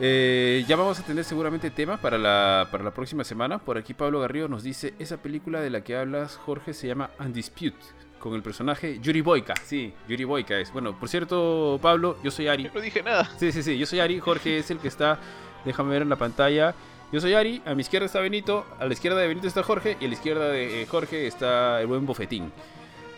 Eh, 0.00 0.64
ya 0.66 0.74
vamos 0.74 0.98
a 0.98 1.04
tener 1.04 1.24
seguramente 1.24 1.70
tema 1.70 1.98
para 1.98 2.18
la, 2.18 2.68
para 2.70 2.82
la 2.82 2.90
próxima 2.90 3.22
semana. 3.24 3.58
Por 3.58 3.78
aquí 3.78 3.94
Pablo 3.94 4.20
Garrido 4.20 4.48
nos 4.48 4.62
dice, 4.62 4.94
esa 4.98 5.18
película 5.18 5.60
de 5.60 5.70
la 5.70 5.82
que 5.82 5.96
hablas, 5.96 6.36
Jorge, 6.36 6.74
se 6.74 6.88
llama 6.88 7.10
Undispute, 7.20 7.76
con 8.18 8.34
el 8.34 8.42
personaje 8.42 8.98
Yuri 9.00 9.20
Boyka. 9.20 9.54
Sí, 9.64 9.92
Yuri 10.08 10.24
Boyka 10.24 10.58
es. 10.58 10.72
Bueno, 10.72 10.98
por 10.98 11.08
cierto, 11.08 11.78
Pablo, 11.80 12.16
yo 12.24 12.30
soy 12.30 12.48
Ari. 12.48 12.70
no 12.74 12.80
dije 12.80 13.02
nada. 13.02 13.30
Sí, 13.38 13.52
sí, 13.52 13.62
sí, 13.62 13.78
yo 13.78 13.86
soy 13.86 14.00
Ari, 14.00 14.18
Jorge 14.18 14.58
es 14.58 14.70
el 14.70 14.78
que 14.78 14.88
está, 14.88 15.18
déjame 15.64 15.90
ver 15.90 16.02
en 16.02 16.08
la 16.08 16.16
pantalla. 16.16 16.74
Yo 17.12 17.20
soy 17.20 17.34
Ari, 17.34 17.62
a 17.64 17.74
mi 17.76 17.82
izquierda 17.82 18.06
está 18.06 18.18
Benito, 18.18 18.66
a 18.80 18.86
la 18.86 18.92
izquierda 18.92 19.20
de 19.20 19.28
Benito 19.28 19.46
está 19.46 19.62
Jorge 19.62 19.96
y 20.00 20.06
a 20.06 20.08
la 20.08 20.14
izquierda 20.14 20.48
de 20.48 20.82
eh, 20.82 20.86
Jorge 20.86 21.28
está 21.28 21.80
el 21.80 21.86
buen 21.86 22.04
bofetín. 22.06 22.50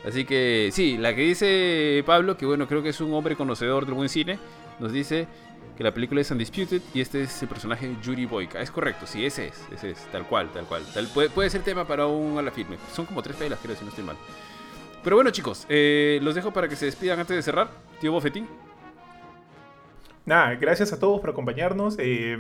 Así 0.07 0.27
que 0.27 0.69
sí, 0.73 0.99
la 0.99 1.15
que 1.15 1.23
dice 1.23 2.03
Pablo, 2.05 2.37
que 2.37 2.45
bueno, 2.45 2.69
creo 2.69 2.83
que 2.83 2.91
es 2.91 3.01
un 3.01 3.15
hombre 3.15 3.35
conocedor 3.35 3.87
del 3.87 3.95
buen 3.95 4.11
cine, 4.11 4.39
nos 4.79 4.93
dice 4.93 5.27
que 5.77 5.85
la 5.85 5.93
película 5.93 6.21
es 6.21 6.31
Undisputed 6.31 6.81
y 6.95 7.01
este 7.01 7.23
es 7.23 7.43
el 7.43 7.49
personaje 7.49 7.95
Yuri 8.03 8.25
Boyka. 8.25 8.61
Es 8.61 8.71
correcto, 8.71 9.07
sí, 9.07 9.27
ese 9.27 9.49
es, 9.49 9.67
ese 9.73 9.91
es, 9.91 9.99
tal 10.11 10.27
cual, 10.27 10.51
tal 10.53 10.65
cual. 10.65 10.83
Tal, 10.95 11.07
puede, 11.09 11.29
puede 11.29 11.51
ser 11.51 11.63
tema 11.63 11.87
para 11.87 12.07
un 12.07 12.39
a 12.39 12.43
la 12.43 12.51
firme. 12.51 12.79
Son 12.95 13.05
como 13.05 13.23
tres 13.23 13.37
pelas, 13.37 13.59
creo, 13.63 13.77
si 13.77 13.85
no 13.85 13.91
estoy 13.91 14.05
mal. 14.05 14.17
Pero 15.05 15.17
bueno, 15.17 15.31
chicos, 15.31 15.67
eh, 15.69 16.19
los 16.23 16.35
dejo 16.35 16.53
para 16.53 16.69
que 16.69 16.77
se 16.77 16.87
despidan 16.87 17.21
antes 17.21 17.37
de 17.37 17.43
cerrar. 17.43 17.69
Tío 18.01 18.11
Bofetín. 18.13 18.49
Nada, 20.25 20.55
gracias 20.57 20.93
a 20.93 20.99
todos 20.99 21.21
por 21.21 21.31
acompañarnos. 21.31 21.97
Eh, 21.99 22.39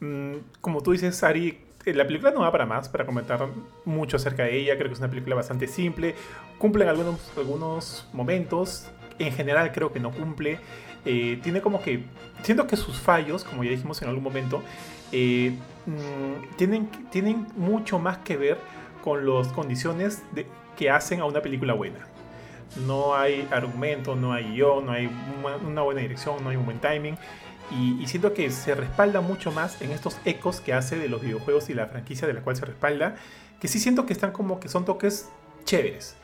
mm, 0.00 0.34
como 0.60 0.82
tú 0.82 0.92
dices, 0.92 1.22
Ari, 1.22 1.60
eh, 1.84 1.94
la 1.94 2.06
película 2.06 2.32
no 2.32 2.40
va 2.40 2.50
para 2.50 2.66
más, 2.66 2.88
para 2.88 3.06
comentar 3.06 3.46
mucho 3.84 4.16
acerca 4.16 4.44
de 4.44 4.56
ella. 4.56 4.76
Creo 4.76 4.88
que 4.88 4.94
es 4.94 4.98
una 4.98 5.08
película 5.08 5.36
bastante 5.36 5.68
simple. 5.68 6.14
Cumple 6.58 6.84
en 6.84 6.90
algunos, 6.90 7.32
algunos 7.36 8.08
momentos. 8.12 8.90
En 9.18 9.32
general 9.32 9.70
creo 9.70 9.92
que 9.92 10.00
no 10.00 10.10
cumple. 10.10 10.58
Eh, 11.04 11.38
tiene 11.42 11.60
como 11.60 11.80
que, 11.80 12.04
siento 12.42 12.66
que 12.66 12.76
sus 12.76 12.98
fallos, 12.98 13.44
como 13.44 13.64
ya 13.64 13.70
dijimos 13.70 14.00
en 14.02 14.08
algún 14.08 14.24
momento, 14.24 14.62
eh, 15.12 15.54
mm, 15.86 16.56
tienen, 16.56 16.88
tienen 17.10 17.46
mucho 17.56 17.98
más 17.98 18.18
que 18.18 18.36
ver 18.36 18.58
con 19.02 19.26
las 19.26 19.48
condiciones 19.48 20.22
de, 20.32 20.46
que 20.76 20.90
hacen 20.90 21.20
a 21.20 21.24
una 21.24 21.40
película 21.40 21.74
buena. 21.74 22.06
No 22.86 23.14
hay 23.14 23.48
argumento, 23.50 24.14
no 24.14 24.32
hay 24.32 24.54
yo, 24.54 24.82
no 24.82 24.92
hay 24.92 25.08
una, 25.64 25.82
buena 25.82 26.00
dirección, 26.00 26.42
no 26.44 26.50
hay 26.50 26.56
un 26.56 26.66
buen 26.66 26.80
timing. 26.80 27.16
Y, 27.70 28.06
siento 28.06 28.34
que 28.34 28.50
se 28.50 28.74
respalda 28.74 29.20
mucho 29.20 29.52
más 29.52 29.80
en 29.82 29.90
estos 29.90 30.18
ecos 30.24 30.60
que 30.60 30.72
hace 30.72 30.96
de 30.96 31.08
los 31.08 31.22
videojuegos 31.22 31.70
y 31.70 31.74
la 31.74 31.86
franquicia 31.86 32.26
de 32.26 32.34
la 32.34 32.40
cual 32.40 32.56
se 32.56 32.64
respalda, 32.64 33.16
que 33.60 33.68
sí 33.68 33.78
siento 33.78 34.06
que 34.06 34.12
están 34.12 34.32
como 34.32 34.60
que 34.60 34.68
son 34.68 34.84
toques 34.84 35.30
chéveres. 35.64 36.16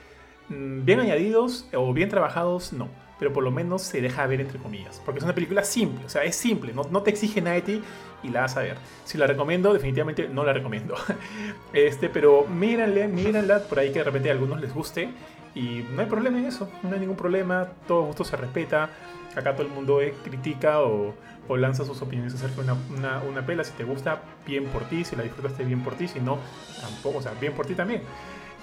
Mm, 0.49 0.85
bien 0.85 1.01
añadidos 1.01 1.67
o 1.75 1.93
bien 1.93 2.09
trabajados, 2.09 2.73
no 2.73 3.04
pero 3.25 3.33
por 3.33 3.43
lo 3.43 3.51
menos 3.51 3.81
se 3.81 4.03
deja 4.03 4.27
ver 4.27 4.43
entre 4.43 4.59
comillas. 4.59 5.01
Porque 5.03 5.21
es 5.21 5.25
una 5.25 5.35
película 5.35 5.65
simple, 5.65 6.05
o 6.05 6.09
sea, 6.11 6.25
es 6.25 6.37
simple, 6.37 6.75
no, 6.75 6.83
no 6.91 7.03
te 7.03 7.09
exige 7.09 7.41
nada 7.41 7.59
ti 7.63 7.83
y 8.23 8.29
la 8.29 8.43
vas 8.43 8.55
a 8.59 8.61
ver. 8.61 8.77
Si 9.05 9.17
la 9.17 9.27
recomiendo, 9.27 9.73
definitivamente 9.73 10.29
no 10.29 10.45
la 10.45 10.53
recomiendo. 10.53 10.95
este, 11.73 12.11
pero 12.11 12.47
mírenle, 12.47 13.09
mírenla, 13.09 13.61
por 13.61 13.79
ahí 13.79 13.93
que 13.93 14.01
de 14.01 14.05
repente 14.05 14.29
a 14.29 14.33
algunos 14.33 14.61
les 14.61 14.75
guste 14.75 15.09
y 15.55 15.87
no 15.95 16.03
hay 16.03 16.07
problema 16.07 16.39
en 16.39 16.45
eso, 16.45 16.69
no 16.83 16.93
hay 16.93 17.01
ningún 17.01 17.17
problema, 17.17 17.67
todo 17.89 18.03
gusto 18.03 18.25
se 18.25 18.37
respeta. 18.37 18.91
Acá 19.35 19.55
todo 19.55 19.67
el 19.67 19.73
mundo 19.73 20.01
critica 20.23 20.83
o, 20.83 21.15
o, 21.49 21.57
lanza 21.57 21.87
sus 21.87 22.03
opiniones 22.03 22.35
acerca 22.35 22.57
de 22.57 22.63
una, 22.63 22.77
una, 22.95 23.23
una, 23.23 23.47
pela. 23.47 23.65
Si 23.65 23.73
te 23.73 23.85
gusta, 23.85 24.21
bien 24.47 24.67
por 24.67 24.85
ti. 24.85 25.03
Si 25.03 25.17
la 25.17 25.23
disfrutaste, 25.23 25.65
bien 25.65 25.83
por 25.83 25.95
ti. 25.95 26.09
Si 26.09 26.21
no, 26.21 26.39
tampoco. 26.79 27.19
O 27.19 27.23
sea, 27.23 27.33
bien 27.41 27.55
por 27.55 27.67
ti 27.67 27.75
también. 27.75 28.03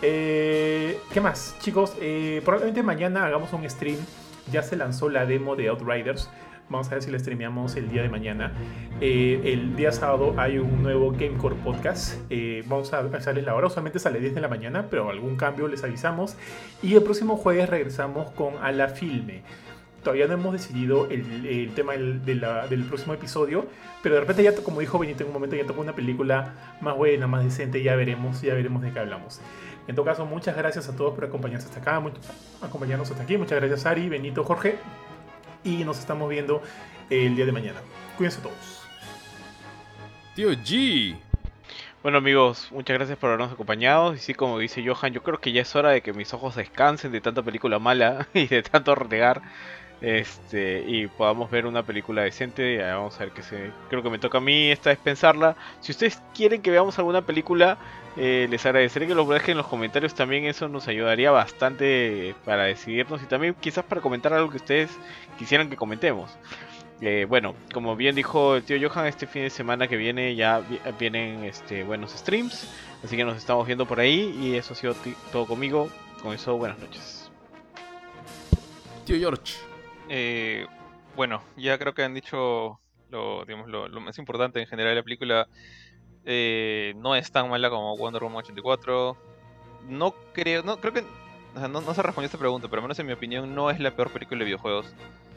Eh, 0.01 0.99
¿Qué 1.11 1.19
más? 1.19 1.55
Chicos, 1.59 1.95
eh, 1.99 2.41
probablemente 2.45 2.83
mañana 2.83 3.25
hagamos 3.25 3.51
un 3.53 3.69
stream 3.69 3.97
ya 4.51 4.63
se 4.63 4.75
lanzó 4.75 5.09
la 5.09 5.25
demo 5.25 5.55
de 5.55 5.69
Outriders. 5.69 6.29
Vamos 6.69 6.87
a 6.87 6.91
ver 6.91 7.03
si 7.03 7.11
la 7.11 7.19
streameamos 7.19 7.75
el 7.75 7.89
día 7.89 8.01
de 8.01 8.07
mañana. 8.07 8.53
Eh, 9.01 9.41
el 9.43 9.75
día 9.75 9.91
sábado 9.91 10.35
hay 10.37 10.57
un 10.57 10.81
nuevo 10.81 11.11
Gamecore 11.11 11.55
podcast. 11.55 12.13
Eh, 12.29 12.63
vamos 12.65 12.93
a 12.93 12.99
avisarles 12.99 13.43
la 13.43 13.55
hora. 13.55 13.67
Usualmente 13.67 13.99
sale 13.99 14.21
10 14.21 14.35
de 14.35 14.41
la 14.41 14.47
mañana, 14.47 14.87
pero 14.89 15.09
algún 15.09 15.35
cambio 15.35 15.67
les 15.67 15.83
avisamos. 15.83 16.37
Y 16.81 16.95
el 16.95 17.03
próximo 17.03 17.35
jueves 17.35 17.69
regresamos 17.69 18.31
con 18.31 18.53
A 18.63 18.71
la 18.71 18.87
Filme. 18.87 19.43
Todavía 20.03 20.25
no 20.27 20.33
hemos 20.33 20.53
decidido 20.53 21.07
el, 21.11 21.73
tema 21.75 21.93
del, 21.93 22.85
próximo 22.87 23.13
episodio, 23.13 23.67
pero 24.01 24.15
de 24.15 24.21
repente 24.21 24.41
ya, 24.41 24.55
como 24.55 24.79
dijo 24.79 24.97
Benito 24.97 25.21
en 25.23 25.27
un 25.27 25.33
momento, 25.33 25.55
ya 25.55 25.65
tocó 25.65 25.81
una 25.81 25.93
película 25.93 26.77
más 26.81 26.97
buena, 26.97 27.27
más 27.27 27.43
decente, 27.43 27.83
ya 27.83 27.95
veremos, 27.95 28.41
ya 28.41 28.55
veremos 28.55 28.81
de 28.81 28.91
qué 28.91 28.99
hablamos. 28.99 29.41
En 29.87 29.95
todo 29.95 30.05
caso, 30.05 30.25
muchas 30.25 30.55
gracias 30.55 30.87
a 30.89 30.95
todos 30.95 31.13
por 31.13 31.25
acompañarnos 31.25 31.65
hasta 31.65 31.79
acá, 31.79 32.01
acompañarnos 32.61 33.09
hasta 33.09 33.23
aquí. 33.23 33.37
Muchas 33.37 33.59
gracias 33.59 33.85
Ari, 33.85 34.09
Benito, 34.09 34.43
Jorge. 34.43 34.77
Y 35.63 35.83
nos 35.83 35.99
estamos 35.99 36.29
viendo 36.29 36.61
el 37.09 37.35
día 37.35 37.45
de 37.45 37.51
mañana. 37.51 37.79
Cuídense 38.17 38.41
todos. 38.41 38.87
Tío 40.35 40.51
G. 40.51 41.17
Bueno 42.03 42.17
amigos, 42.17 42.69
muchas 42.71 42.97
gracias 42.97 43.17
por 43.17 43.29
habernos 43.29 43.51
acompañado. 43.51 44.15
Y 44.15 44.17
sí, 44.17 44.33
como 44.33 44.57
dice 44.57 44.83
Johan, 44.83 45.13
yo 45.13 45.21
creo 45.21 45.39
que 45.39 45.51
ya 45.51 45.61
es 45.61 45.75
hora 45.75 45.89
de 45.89 46.01
que 46.01 46.13
mis 46.13 46.33
ojos 46.33 46.55
descansen 46.55 47.11
de 47.11 47.21
tanta 47.21 47.43
película 47.43 47.77
mala 47.77 48.27
y 48.33 48.47
de 48.47 48.63
tanto 48.63 48.95
renegar. 48.95 49.41
Este, 50.01 50.83
y 50.87 51.05
podamos 51.05 51.51
ver 51.51 51.67
una 51.67 51.83
película 51.83 52.23
decente. 52.23 52.81
Vamos 52.81 53.17
a 53.17 53.25
ver 53.25 53.33
qué 53.33 53.43
se. 53.43 53.71
Creo 53.89 54.01
que 54.01 54.09
me 54.09 54.17
toca 54.17 54.39
a 54.39 54.41
mí 54.41 54.71
esta 54.71 54.89
vez 54.89 54.97
pensarla. 54.97 55.55
Si 55.81 55.91
ustedes 55.91 56.19
quieren 56.33 56.63
que 56.63 56.71
veamos 56.71 56.97
alguna 56.97 57.21
película, 57.21 57.77
eh, 58.17 58.47
les 58.49 58.65
agradeceré 58.65 59.07
que 59.07 59.15
lo 59.15 59.25
dejen 59.25 59.51
en 59.51 59.57
los 59.57 59.67
comentarios 59.67 60.13
también, 60.13 60.45
eso 60.45 60.67
nos 60.67 60.87
ayudaría 60.87 61.31
bastante 61.31 62.35
para 62.45 62.63
decidirnos 62.63 63.23
y 63.23 63.25
también 63.25 63.55
quizás 63.59 63.85
para 63.85 64.01
comentar 64.01 64.33
algo 64.33 64.49
que 64.49 64.57
ustedes 64.57 64.91
quisieran 65.37 65.69
que 65.69 65.77
comentemos. 65.77 66.31
Eh, 66.99 67.25
bueno, 67.27 67.55
como 67.73 67.95
bien 67.95 68.13
dijo 68.15 68.57
el 68.57 68.63
tío 68.63 68.77
Johan, 68.89 69.07
este 69.07 69.25
fin 69.25 69.43
de 69.43 69.49
semana 69.49 69.87
que 69.87 69.97
viene 69.97 70.35
ya 70.35 70.61
vienen 70.99 71.43
este, 71.45 71.83
buenos 71.83 72.11
streams, 72.11 72.69
así 73.03 73.17
que 73.17 73.23
nos 73.23 73.37
estamos 73.37 73.65
viendo 73.65 73.87
por 73.87 73.99
ahí 73.99 74.37
y 74.39 74.55
eso 74.55 74.73
ha 74.73 74.75
sido 74.75 74.95
todo 75.31 75.47
conmigo. 75.47 75.89
Con 76.21 76.35
eso, 76.35 76.55
buenas 76.55 76.77
noches. 76.77 77.31
Tío 79.05 79.17
George. 79.17 79.55
Eh, 80.07 80.67
bueno, 81.15 81.41
ya 81.57 81.79
creo 81.79 81.95
que 81.95 82.03
han 82.03 82.13
dicho 82.13 82.79
lo, 83.09 83.43
digamos, 83.45 83.67
lo, 83.67 83.87
lo 83.87 84.01
más 84.01 84.17
importante 84.19 84.59
en 84.59 84.67
general 84.67 84.91
de 84.91 84.95
la 84.97 85.03
película. 85.03 85.47
Eh, 86.25 86.93
no 86.97 87.15
es 87.15 87.31
tan 87.31 87.49
mala 87.49 87.69
como 87.69 87.97
Wonder 87.97 88.23
Woman 88.23 88.39
84. 88.39 89.17
No 89.89 90.13
creo, 90.33 90.63
no 90.63 90.77
creo 90.77 90.93
que 90.93 91.03
no, 91.55 91.93
se 91.93 92.01
respondió 92.01 92.25
a 92.25 92.25
esta 92.25 92.37
pregunta, 92.37 92.67
pero 92.67 92.79
al 92.81 92.83
menos 92.83 92.99
en 92.99 93.07
mi 93.07 93.13
opinión 93.13 93.53
no 93.53 93.69
es 93.69 93.79
la 93.79 93.91
peor 93.91 94.11
película 94.11 94.39
de 94.39 94.45
videojuegos. 94.45 94.85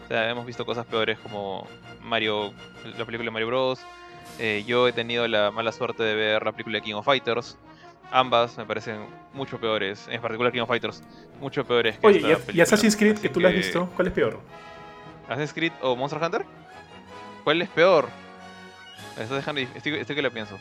O 0.05 0.09
sea, 0.09 0.31
hemos 0.31 0.47
visto 0.47 0.65
cosas 0.65 0.87
peores 0.87 1.19
como 1.19 1.67
Mario, 2.03 2.53
la 2.99 3.05
película 3.05 3.25
de 3.25 3.31
Mario 3.31 3.47
Bros. 3.49 3.81
Eh, 4.39 4.65
yo 4.67 4.87
he 4.87 4.93
tenido 4.93 5.27
la 5.27 5.51
mala 5.51 5.73
suerte 5.73 6.03
de 6.03 6.15
ver 6.15 6.45
la 6.45 6.53
película 6.53 6.79
de 6.79 6.83
King 6.83 6.95
of 6.95 7.05
Fighters. 7.05 7.57
ambas 8.11 8.57
me 8.59 8.65
parecen 8.65 9.07
mucho 9.33 9.59
peores, 9.59 10.07
en 10.09 10.21
particular 10.21 10.53
King 10.53 10.63
of 10.63 10.69
Fighters, 10.69 11.03
mucho 11.41 11.65
peores 11.65 11.99
que 11.99 12.07
Oye, 12.07 12.39
¿y, 12.53 12.61
Assassin's 12.61 12.97
Creed, 12.97 13.19
que 13.19 13.29
tú 13.29 13.41
la 13.41 13.49
has 13.49 13.55
visto? 13.55 13.89
¿Cuál 13.97 14.09
es 14.09 14.15
peor? 14.15 14.41
¿Assassin's 15.27 15.53
Creed 15.53 15.73
o 15.81 15.97
Monster 15.97 16.23
Hunter? 16.23 16.45
¿Cuál 17.43 17.63
es 17.63 17.69
peor? 17.71 18.09
Dejando, 19.17 19.61
estoy, 19.61 19.95
estoy 19.95 20.17
que 20.17 20.23
lo 20.23 20.31
pienso. 20.31 20.59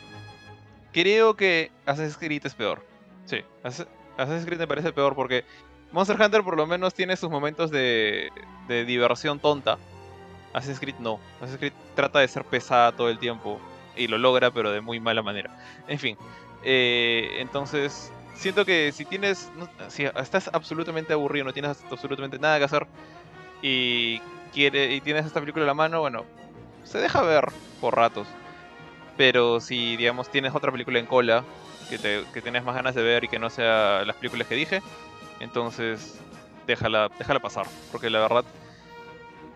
Creo 0.92 1.34
que 1.34 1.70
Assassin's 1.86 2.16
Creed 2.16 2.46
es 2.46 2.54
peor. 2.54 2.84
Sí, 3.24 3.42
Assassin's 3.62 4.44
Creed 4.46 4.58
me 4.58 4.66
parece 4.66 4.92
peor 4.92 5.14
porque 5.14 5.44
Monster 5.92 6.20
Hunter 6.20 6.42
por 6.42 6.56
lo 6.56 6.66
menos 6.66 6.94
tiene 6.94 7.16
sus 7.16 7.30
momentos 7.30 7.70
de, 7.70 8.30
de 8.68 8.84
diversión 8.84 9.40
tonta. 9.40 9.78
Assassin's 10.52 10.80
Creed 10.80 10.96
no. 10.98 11.18
Assassin's 11.36 11.58
Creed 11.58 11.72
trata 11.94 12.20
de 12.20 12.28
ser 12.28 12.44
pesada 12.44 12.92
todo 12.92 13.08
el 13.08 13.18
tiempo 13.18 13.60
y 13.96 14.06
lo 14.06 14.18
logra, 14.18 14.50
pero 14.50 14.70
de 14.70 14.80
muy 14.80 15.00
mala 15.00 15.22
manera. 15.22 15.50
En 15.88 15.98
fin, 15.98 16.16
eh, 16.62 17.36
entonces 17.38 18.12
siento 18.34 18.64
que 18.64 18.92
si 18.92 19.04
tienes, 19.04 19.50
si 19.88 20.04
estás 20.04 20.50
absolutamente 20.52 21.12
aburrido, 21.12 21.44
no 21.44 21.52
tienes 21.52 21.82
absolutamente 21.90 22.38
nada 22.38 22.58
que 22.58 22.64
hacer 22.64 22.86
y 23.62 24.20
quiere 24.52 24.94
y 24.94 25.00
tienes 25.00 25.26
esta 25.26 25.40
película 25.40 25.64
en 25.64 25.68
la 25.68 25.74
mano, 25.74 26.00
bueno, 26.00 26.24
se 26.84 26.98
deja 26.98 27.22
ver 27.22 27.52
por 27.80 27.96
ratos. 27.96 28.26
Pero 29.16 29.60
si, 29.60 29.96
digamos, 29.96 30.30
tienes 30.30 30.54
otra 30.54 30.72
película 30.72 30.98
en 30.98 31.06
cola 31.06 31.44
que, 31.88 31.98
te, 31.98 32.24
que 32.32 32.42
tienes 32.42 32.64
más 32.64 32.74
ganas 32.74 32.94
de 32.94 33.02
ver 33.02 33.24
y 33.24 33.28
que 33.28 33.38
no 33.38 33.50
sea 33.50 34.04
las 34.04 34.16
películas 34.16 34.48
que 34.48 34.54
dije, 34.56 34.82
entonces 35.40 36.20
déjala, 36.66 37.10
déjala 37.18 37.40
pasar. 37.40 37.66
Porque 37.92 38.10
la 38.10 38.20
verdad, 38.20 38.44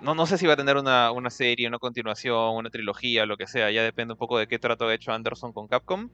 no, 0.00 0.14
no 0.14 0.26
sé 0.26 0.38
si 0.38 0.46
va 0.46 0.52
a 0.52 0.56
tener 0.56 0.76
una, 0.76 1.10
una 1.10 1.30
serie, 1.30 1.66
una 1.66 1.78
continuación, 1.78 2.56
una 2.56 2.70
trilogía, 2.70 3.26
lo 3.26 3.36
que 3.36 3.46
sea. 3.46 3.70
Ya 3.70 3.82
depende 3.82 4.14
un 4.14 4.18
poco 4.18 4.38
de 4.38 4.46
qué 4.46 4.58
trato 4.58 4.86
ha 4.86 4.94
hecho 4.94 5.12
Anderson 5.12 5.52
con 5.52 5.66
Capcom. 5.66 6.10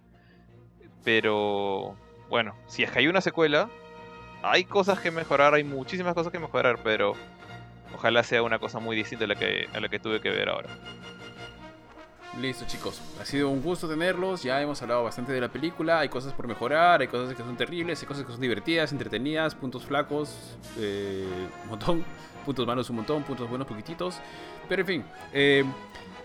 Pero 1.04 1.96
bueno, 2.30 2.54
si 2.66 2.82
es 2.82 2.90
que 2.90 3.00
hay 3.00 3.08
una 3.08 3.20
secuela, 3.20 3.68
hay 4.42 4.64
cosas 4.64 5.00
que 5.00 5.10
mejorar, 5.10 5.54
hay 5.54 5.64
muchísimas 5.64 6.14
cosas 6.14 6.32
que 6.32 6.38
mejorar, 6.38 6.78
pero 6.82 7.14
ojalá 7.94 8.22
sea 8.22 8.42
una 8.42 8.58
cosa 8.58 8.78
muy 8.78 8.96
distinta 8.96 9.24
a 9.24 9.28
la 9.28 9.34
que, 9.34 9.68
a 9.72 9.80
la 9.80 9.88
que 9.88 9.98
tuve 9.98 10.20
que 10.20 10.30
ver 10.30 10.48
ahora. 10.48 10.70
Listo 12.40 12.64
chicos, 12.66 13.00
ha 13.20 13.24
sido 13.24 13.48
un 13.48 13.62
gusto 13.62 13.88
tenerlos, 13.88 14.42
ya 14.42 14.60
hemos 14.60 14.82
hablado 14.82 15.04
bastante 15.04 15.32
de 15.32 15.40
la 15.40 15.48
película, 15.48 16.00
hay 16.00 16.08
cosas 16.08 16.32
por 16.32 16.48
mejorar, 16.48 17.00
hay 17.00 17.06
cosas 17.06 17.34
que 17.34 17.42
son 17.42 17.56
terribles, 17.56 18.00
hay 18.02 18.08
cosas 18.08 18.24
que 18.24 18.32
son 18.32 18.40
divertidas, 18.40 18.90
entretenidas, 18.90 19.54
puntos 19.54 19.84
flacos, 19.84 20.36
eh, 20.76 21.28
un 21.62 21.70
montón, 21.70 22.04
puntos 22.44 22.66
malos 22.66 22.90
un 22.90 22.96
montón, 22.96 23.22
puntos 23.22 23.48
buenos 23.48 23.68
poquititos, 23.68 24.16
pero 24.68 24.82
en 24.82 24.86
fin, 24.86 25.04
eh, 25.32 25.64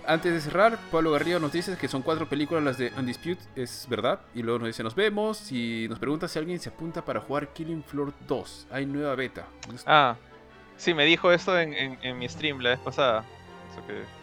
antes 0.07 0.33
de 0.33 0.41
cerrar, 0.41 0.79
Pablo 0.91 1.11
Garrido 1.11 1.39
nos 1.39 1.51
dice 1.51 1.77
que 1.77 1.87
son 1.87 2.01
cuatro 2.01 2.27
películas 2.27 2.63
las 2.63 2.79
de 2.79 2.91
Undisputed, 2.97 3.45
es 3.55 3.85
verdad, 3.87 4.19
y 4.33 4.41
luego 4.41 4.59
nos 4.59 4.67
dice 4.67 4.81
nos 4.81 4.95
vemos 4.95 5.51
y 5.51 5.85
nos 5.89 5.99
pregunta 5.99 6.27
si 6.27 6.39
alguien 6.39 6.59
se 6.59 6.69
apunta 6.69 7.05
para 7.05 7.21
jugar 7.21 7.53
Killing 7.53 7.83
Floor 7.83 8.13
2, 8.27 8.67
hay 8.71 8.87
nueva 8.87 9.13
beta. 9.13 9.45
Ah, 9.85 10.15
sí, 10.75 10.95
me 10.95 11.05
dijo 11.05 11.31
en, 11.31 11.99
en 12.01 12.17
mi 12.17 12.27
stream 12.27 12.61
la 12.61 12.71
vez 12.71 12.79
pasada, 12.79 13.23
eso 13.71 13.85
que... 13.85 14.18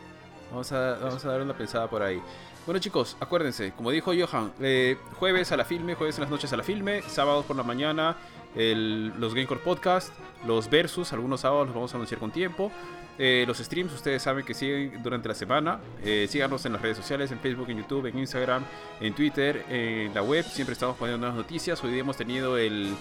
Vamos 0.57 0.73
a, 0.73 0.95
vamos 1.03 1.23
a 1.23 1.29
dar 1.29 1.43
una 1.43 1.53
pensada 1.53 1.87
por 1.87 2.03
ahí. 2.03 2.19
Bueno 2.65 2.81
chicos, 2.81 3.15
acuérdense, 3.21 3.73
como 3.73 3.91
dijo 3.91 4.13
Johan, 4.19 4.55
eh, 4.59 4.97
jueves 5.19 5.53
a 5.53 5.57
la 5.59 5.67
filme, 5.67 5.95
jueves 5.95 6.17
en 6.17 6.23
las 6.23 6.31
noches 6.31 6.51
a 6.51 6.57
la 6.57 6.63
filme, 6.63 7.03
sábados 7.03 7.45
por 7.45 7.57
la 7.57 7.63
mañana 7.63 8.17
el, 8.55 9.09
los 9.21 9.35
Gamecore 9.35 9.61
Podcast, 9.61 10.15
los 10.47 10.71
Versus, 10.71 11.13
algunos 11.13 11.43
sábados 11.43 11.67
los 11.67 11.75
vamos 11.75 11.93
a 11.93 11.99
anunciar 11.99 12.19
con 12.19 12.31
tiempo. 12.31 12.73
Eh, 13.19 13.45
los 13.47 13.59
streams, 13.59 13.93
ustedes 13.93 14.23
saben 14.23 14.47
que 14.47 14.55
siguen 14.55 15.03
durante 15.03 15.29
la 15.29 15.35
semana. 15.35 15.79
Eh, 16.03 16.27
síganos 16.27 16.65
en 16.65 16.73
las 16.73 16.81
redes 16.81 16.97
sociales, 16.97 17.31
en 17.33 17.39
Facebook, 17.39 17.69
en 17.69 17.77
YouTube, 17.77 18.07
en 18.07 18.19
Instagram, 18.19 18.65
en 18.99 19.15
Twitter, 19.15 19.63
en 19.69 20.15
la 20.15 20.23
web. 20.23 20.43
Siempre 20.43 20.73
estamos 20.73 20.97
poniendo 20.97 21.19
nuevas 21.19 21.37
noticias. 21.37 21.85
Hoy 21.85 21.91
día 21.91 22.01
hemos 22.01 22.17
tenido 22.17 22.57
el 22.57 22.95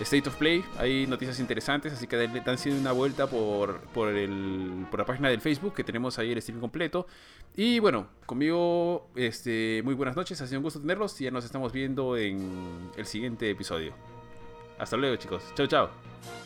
State 0.00 0.28
of 0.28 0.36
Play. 0.36 0.64
Hay 0.78 1.06
noticias 1.06 1.40
interesantes, 1.40 1.92
así 1.92 2.06
que 2.06 2.16
dan 2.16 2.58
sido 2.58 2.78
una 2.78 2.92
vuelta 2.92 3.26
por, 3.26 3.80
por, 3.94 4.08
el, 4.08 4.86
por 4.90 5.00
la 5.00 5.06
página 5.06 5.28
del 5.28 5.40
Facebook, 5.40 5.74
que 5.74 5.84
tenemos 5.84 6.18
ahí 6.18 6.32
el 6.32 6.40
stream 6.40 6.60
completo. 6.60 7.06
Y 7.56 7.78
bueno, 7.78 8.08
conmigo, 8.26 9.08
este, 9.14 9.80
muy 9.84 9.94
buenas 9.94 10.16
noches, 10.16 10.40
ha 10.40 10.46
sido 10.46 10.58
un 10.60 10.64
gusto 10.64 10.80
tenerlos 10.80 11.20
y 11.20 11.24
ya 11.24 11.30
nos 11.30 11.44
estamos 11.44 11.72
viendo 11.72 12.16
en 12.16 12.90
el 12.96 13.06
siguiente 13.06 13.50
episodio. 13.50 13.92
Hasta 14.78 14.96
luego 14.96 15.16
chicos, 15.16 15.42
chao 15.54 15.66
chao. 15.66 16.45